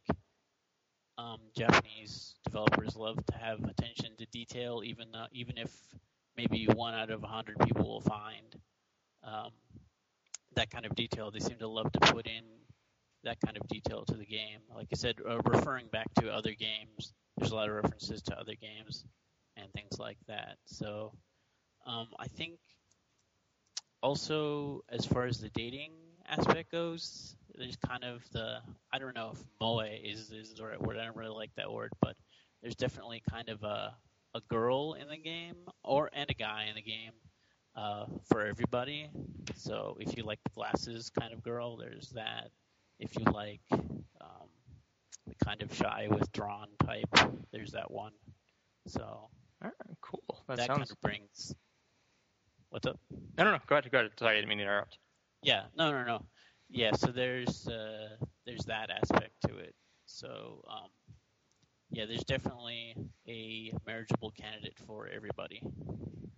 um, 1.17 1.39
Japanese 1.55 2.35
developers 2.45 2.95
love 2.95 3.23
to 3.25 3.37
have 3.37 3.63
attention 3.63 4.11
to 4.17 4.25
detail, 4.27 4.81
even 4.83 5.07
though, 5.11 5.27
even 5.31 5.57
if 5.57 5.71
maybe 6.37 6.65
one 6.65 6.93
out 6.93 7.11
of 7.11 7.23
a 7.23 7.27
hundred 7.27 7.59
people 7.59 7.87
will 7.87 8.01
find 8.01 8.55
um, 9.23 9.51
that 10.55 10.69
kind 10.69 10.85
of 10.85 10.95
detail. 10.95 11.31
They 11.31 11.39
seem 11.39 11.57
to 11.59 11.67
love 11.67 11.91
to 11.91 11.99
put 11.99 12.27
in 12.27 12.43
that 13.23 13.39
kind 13.45 13.57
of 13.57 13.67
detail 13.67 14.03
to 14.05 14.15
the 14.15 14.25
game. 14.25 14.59
Like 14.75 14.87
I 14.91 14.95
said, 14.95 15.15
uh, 15.27 15.39
referring 15.45 15.87
back 15.87 16.13
to 16.15 16.31
other 16.31 16.53
games, 16.53 17.13
there's 17.37 17.51
a 17.51 17.55
lot 17.55 17.69
of 17.69 17.75
references 17.75 18.21
to 18.23 18.39
other 18.39 18.55
games 18.55 19.05
and 19.57 19.71
things 19.73 19.99
like 19.99 20.17
that. 20.27 20.57
So 20.65 21.13
um, 21.85 22.07
I 22.19 22.27
think 22.27 22.57
also 24.01 24.81
as 24.89 25.05
far 25.05 25.25
as 25.25 25.39
the 25.39 25.49
dating 25.49 25.91
aspect 26.27 26.71
goes, 26.71 27.35
there's 27.55 27.77
kind 27.77 28.03
of 28.03 28.23
the 28.31 28.57
I 28.91 28.99
don't 28.99 29.15
know 29.15 29.31
if 29.33 29.39
moe 29.59 29.79
is 29.81 30.31
is 30.31 30.53
the 30.53 30.65
right 30.65 30.81
word. 30.81 30.97
I 30.97 31.05
don't 31.05 31.15
really 31.15 31.35
like 31.35 31.53
that 31.55 31.71
word, 31.71 31.91
but 32.01 32.15
there's 32.61 32.75
definitely 32.75 33.21
kind 33.29 33.49
of 33.49 33.63
a 33.63 33.93
a 34.33 34.41
girl 34.49 34.93
in 34.93 35.07
the 35.07 35.17
game 35.17 35.55
or 35.83 36.09
and 36.13 36.29
a 36.29 36.33
guy 36.33 36.65
in 36.69 36.75
the 36.75 36.81
game 36.81 37.11
uh, 37.75 38.05
for 38.29 38.45
everybody. 38.45 39.09
So 39.55 39.97
if 39.99 40.17
you 40.17 40.23
like 40.23 40.39
the 40.43 40.51
glasses 40.51 41.09
kind 41.09 41.33
of 41.33 41.43
girl, 41.43 41.77
there's 41.77 42.09
that. 42.09 42.49
If 42.99 43.17
you 43.17 43.25
like 43.25 43.61
um, 43.71 44.49
the 45.27 45.35
kind 45.43 45.61
of 45.61 45.73
shy, 45.73 46.07
withdrawn 46.09 46.67
type, 46.85 47.09
there's 47.51 47.71
that 47.71 47.89
one. 47.89 48.13
So 48.87 49.29
right, 49.61 49.73
cool. 50.01 50.43
That, 50.47 50.57
that, 50.57 50.67
sounds. 50.67 50.77
kind 50.77 50.91
of 50.91 51.01
brings. 51.01 51.55
What's 52.69 52.87
up? 52.87 52.99
No, 53.37 53.43
no, 53.43 53.51
no. 53.51 53.57
Go 53.67 53.75
ahead. 53.75 53.91
Go 53.91 53.99
ahead. 53.99 54.11
Sorry, 54.17 54.33
I 54.33 54.35
didn't 54.35 54.49
mean 54.49 54.59
to 54.59 54.63
interrupt. 54.63 54.97
Yeah, 55.43 55.63
no, 55.75 55.91
no, 55.91 56.03
no. 56.03 56.25
Yeah, 56.69 56.93
so 56.93 57.07
there's 57.07 57.67
uh, 57.67 58.09
there's 58.45 58.65
that 58.65 58.89
aspect 58.89 59.33
to 59.47 59.57
it. 59.57 59.75
So 60.05 60.63
um, 60.69 60.89
yeah, 61.91 62.05
there's 62.05 62.23
definitely 62.23 62.95
a 63.27 63.73
marriageable 63.85 64.31
candidate 64.31 64.77
for 64.87 65.07
everybody 65.07 65.61
in 65.63 66.31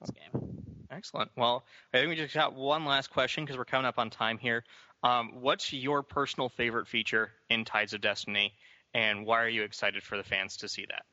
this 0.00 0.10
game. 0.10 0.58
Excellent. 0.90 1.30
Well, 1.36 1.64
I 1.92 1.98
think 1.98 2.10
we 2.10 2.16
just 2.16 2.34
got 2.34 2.54
one 2.54 2.84
last 2.84 3.10
question 3.10 3.44
because 3.44 3.56
we're 3.56 3.64
coming 3.64 3.86
up 3.86 3.98
on 3.98 4.10
time 4.10 4.38
here. 4.38 4.64
Um, 5.02 5.40
what's 5.40 5.72
your 5.72 6.02
personal 6.02 6.48
favorite 6.48 6.86
feature 6.88 7.32
in 7.48 7.64
Tides 7.64 7.94
of 7.94 8.00
Destiny, 8.00 8.54
and 8.94 9.26
why 9.26 9.42
are 9.42 9.48
you 9.48 9.62
excited 9.62 10.02
for 10.02 10.16
the 10.16 10.24
fans 10.24 10.56
to 10.58 10.68
see 10.68 10.86
that? 10.88 11.04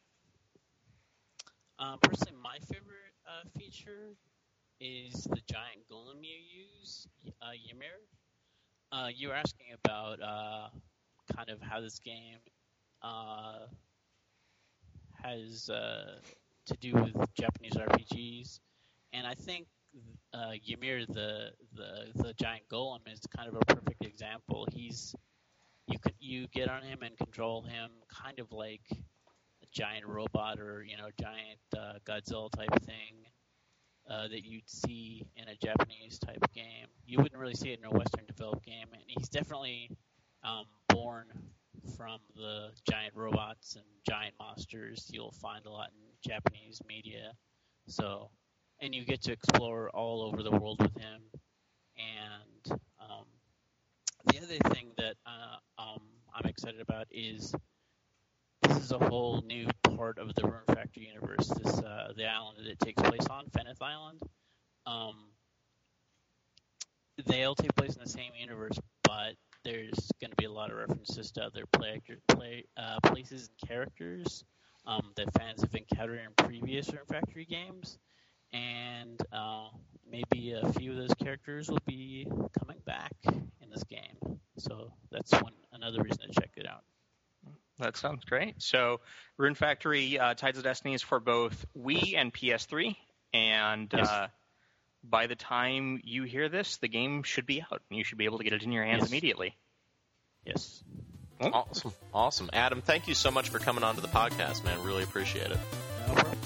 Um, 1.79 1.99
personally, 2.01 2.37
my 2.41 2.57
favorite 2.59 3.13
uh, 3.27 3.47
feature 3.57 4.15
is 4.79 5.23
the 5.23 5.41
giant 5.49 5.87
golem 5.91 6.23
you 6.23 6.37
use, 6.79 7.07
uh, 7.41 7.51
Ymir. 7.71 7.99
Uh, 8.91 9.09
you 9.13 9.29
were 9.29 9.33
asking 9.35 9.67
about 9.83 10.21
uh, 10.21 10.69
kind 11.35 11.49
of 11.49 11.61
how 11.61 11.81
this 11.81 11.99
game 11.99 12.37
uh, 13.03 13.67
has 15.21 15.69
uh, 15.69 16.19
to 16.65 16.77
do 16.77 16.93
with 16.93 17.15
Japanese 17.35 17.73
RPGs, 17.73 18.59
and 19.13 19.27
I 19.27 19.33
think 19.33 19.67
uh, 20.33 20.53
Ymir, 20.67 21.05
the, 21.07 21.51
the 21.75 22.07
the 22.15 22.33
giant 22.33 22.63
golem, 22.71 22.99
is 23.11 23.21
kind 23.35 23.47
of 23.47 23.55
a 23.55 23.65
perfect 23.65 24.03
example. 24.05 24.67
He's 24.71 25.15
you 25.87 25.99
can 25.99 26.13
you 26.19 26.47
get 26.47 26.69
on 26.69 26.83
him 26.83 26.99
and 27.03 27.17
control 27.17 27.61
him, 27.61 27.89
kind 28.09 28.39
of 28.39 28.51
like 28.51 28.85
a 28.91 29.65
giant 29.71 30.05
robot 30.07 30.59
or 30.59 30.83
you 30.83 30.97
know 30.97 31.09
giant 31.19 31.59
uh, 31.77 31.99
Godzilla 32.05 32.49
type 32.51 32.83
thing 32.83 33.25
uh, 34.09 34.27
that 34.29 34.43
you'd 34.43 34.69
see 34.69 35.23
in 35.35 35.47
a 35.47 35.55
Japanese 35.55 36.19
type 36.19 36.43
game. 36.53 36.87
You 37.05 37.19
wouldn't 37.19 37.39
really 37.39 37.55
see 37.55 37.71
it 37.71 37.79
in 37.79 37.85
a 37.85 37.91
Western 37.91 38.25
developed 38.25 38.65
game, 38.65 38.87
and 38.91 39.01
he's 39.05 39.29
definitely 39.29 39.89
um, 40.43 40.65
born 40.89 41.25
from 41.97 42.19
the 42.35 42.69
giant 42.89 43.13
robots 43.15 43.75
and 43.75 43.85
giant 44.07 44.33
monsters 44.39 45.09
you'll 45.11 45.31
find 45.31 45.65
a 45.65 45.69
lot 45.69 45.89
in 45.89 46.31
Japanese 46.31 46.81
media. 46.87 47.31
So, 47.87 48.29
and 48.81 48.93
you 48.95 49.05
get 49.05 49.21
to 49.23 49.31
explore 49.31 49.89
all 49.89 50.21
over 50.23 50.43
the 50.43 50.51
world 50.51 50.81
with 50.81 50.95
him. 50.97 51.21
And 51.97 52.79
um, 52.99 53.25
the 54.25 54.37
other 54.37 54.73
thing 54.73 54.87
that 54.97 55.15
uh, 55.25 55.81
um, 55.81 56.01
I'm 56.33 56.49
excited 56.49 56.81
about 56.81 57.07
is 57.11 57.53
this 58.61 58.77
is 58.77 58.91
a 58.91 58.99
whole 58.99 59.43
new 59.45 59.67
part 59.95 60.17
of 60.17 60.33
the 60.35 60.43
Rune 60.43 60.61
Factory 60.67 61.07
universe. 61.07 61.47
This 61.47 61.79
uh, 61.79 62.13
the 62.15 62.25
island 62.25 62.57
that 62.59 62.67
it 62.67 62.79
takes 62.79 63.01
place 63.01 63.27
on, 63.29 63.45
Feneth 63.49 63.81
Island. 63.81 64.21
Um, 64.85 65.15
they 67.25 67.43
all 67.43 67.55
take 67.55 67.75
place 67.75 67.95
in 67.95 68.03
the 68.03 68.09
same 68.09 68.31
universe, 68.39 68.79
but 69.03 69.35
there's 69.63 70.11
going 70.19 70.31
to 70.31 70.35
be 70.37 70.45
a 70.45 70.51
lot 70.51 70.71
of 70.71 70.77
references 70.77 71.31
to 71.31 71.41
other 71.43 71.65
play, 71.71 72.01
play 72.27 72.65
uh, 72.77 72.99
places 73.03 73.49
and 73.49 73.69
characters 73.69 74.43
um, 74.85 75.11
that 75.15 75.31
fans 75.37 75.61
have 75.61 75.73
encountered 75.73 76.19
in 76.19 76.45
previous 76.45 76.89
Rune 76.91 77.05
Factory 77.07 77.45
games, 77.45 77.97
and 78.51 79.21
uh, 79.31 79.67
maybe 80.09 80.53
a 80.53 80.73
few 80.73 80.91
of 80.91 80.97
those 80.97 81.13
characters 81.15 81.69
will 81.69 81.81
be 81.85 82.27
coming 82.59 82.77
back 82.85 83.13
in 83.25 83.69
this 83.71 83.83
game. 83.83 84.39
So 84.57 84.91
that's 85.11 85.31
one 85.31 85.53
another 85.71 86.01
reason 86.01 86.27
to 86.27 86.39
check 86.39 86.51
it 86.57 86.67
out. 86.67 86.83
That 87.79 87.97
sounds 87.97 88.23
great. 88.25 88.61
So, 88.61 88.99
Rune 89.37 89.55
Factory 89.55 90.19
uh, 90.19 90.35
Tides 90.35 90.59
of 90.59 90.63
Destiny 90.63 90.93
is 90.93 91.01
for 91.01 91.19
both 91.19 91.65
Wii 91.75 92.15
and 92.15 92.31
PS3, 92.31 92.95
and 93.33 93.91
Yes. 93.91 94.07
uh, 94.09 94.27
by 95.03 95.27
the 95.27 95.35
time 95.35 96.01
you 96.03 96.23
hear 96.23 96.49
this, 96.49 96.77
the 96.77 96.87
game 96.87 97.23
should 97.23 97.45
be 97.45 97.61
out, 97.61 97.81
and 97.89 97.97
you 97.97 98.03
should 98.03 98.17
be 98.17 98.25
able 98.25 98.37
to 98.39 98.43
get 98.43 98.53
it 98.53 98.63
in 98.63 98.71
your 98.71 98.85
hands 98.85 99.01
Yes. 99.03 99.09
immediately. 99.11 99.55
Yes. 100.45 100.83
Oh. 101.41 101.49
Awesome, 101.51 101.93
awesome. 102.13 102.49
Adam, 102.53 102.81
thank 102.81 103.07
you 103.07 103.13
so 103.15 103.29
much 103.31 103.49
for 103.49 103.59
coming 103.59 103.83
on 103.83 103.95
to 103.95 104.01
the 104.01 104.07
podcast, 104.07 104.63
man. 104.63 104.81
Really 104.83 105.03
appreciate 105.03 105.51
it. 105.51 105.57
No 106.07 106.13
problem. 106.13 106.37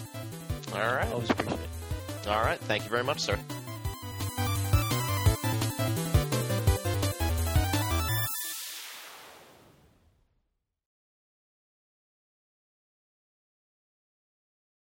All 0.73 0.79
right, 0.95 1.07
Always 1.11 1.29
appreciate 1.29 1.59
it. 1.59 2.27
all 2.27 2.41
right. 2.43 2.59
Thank 2.61 2.83
you 2.83 2.89
very 2.89 3.03
much, 3.03 3.19
sir. 3.19 3.37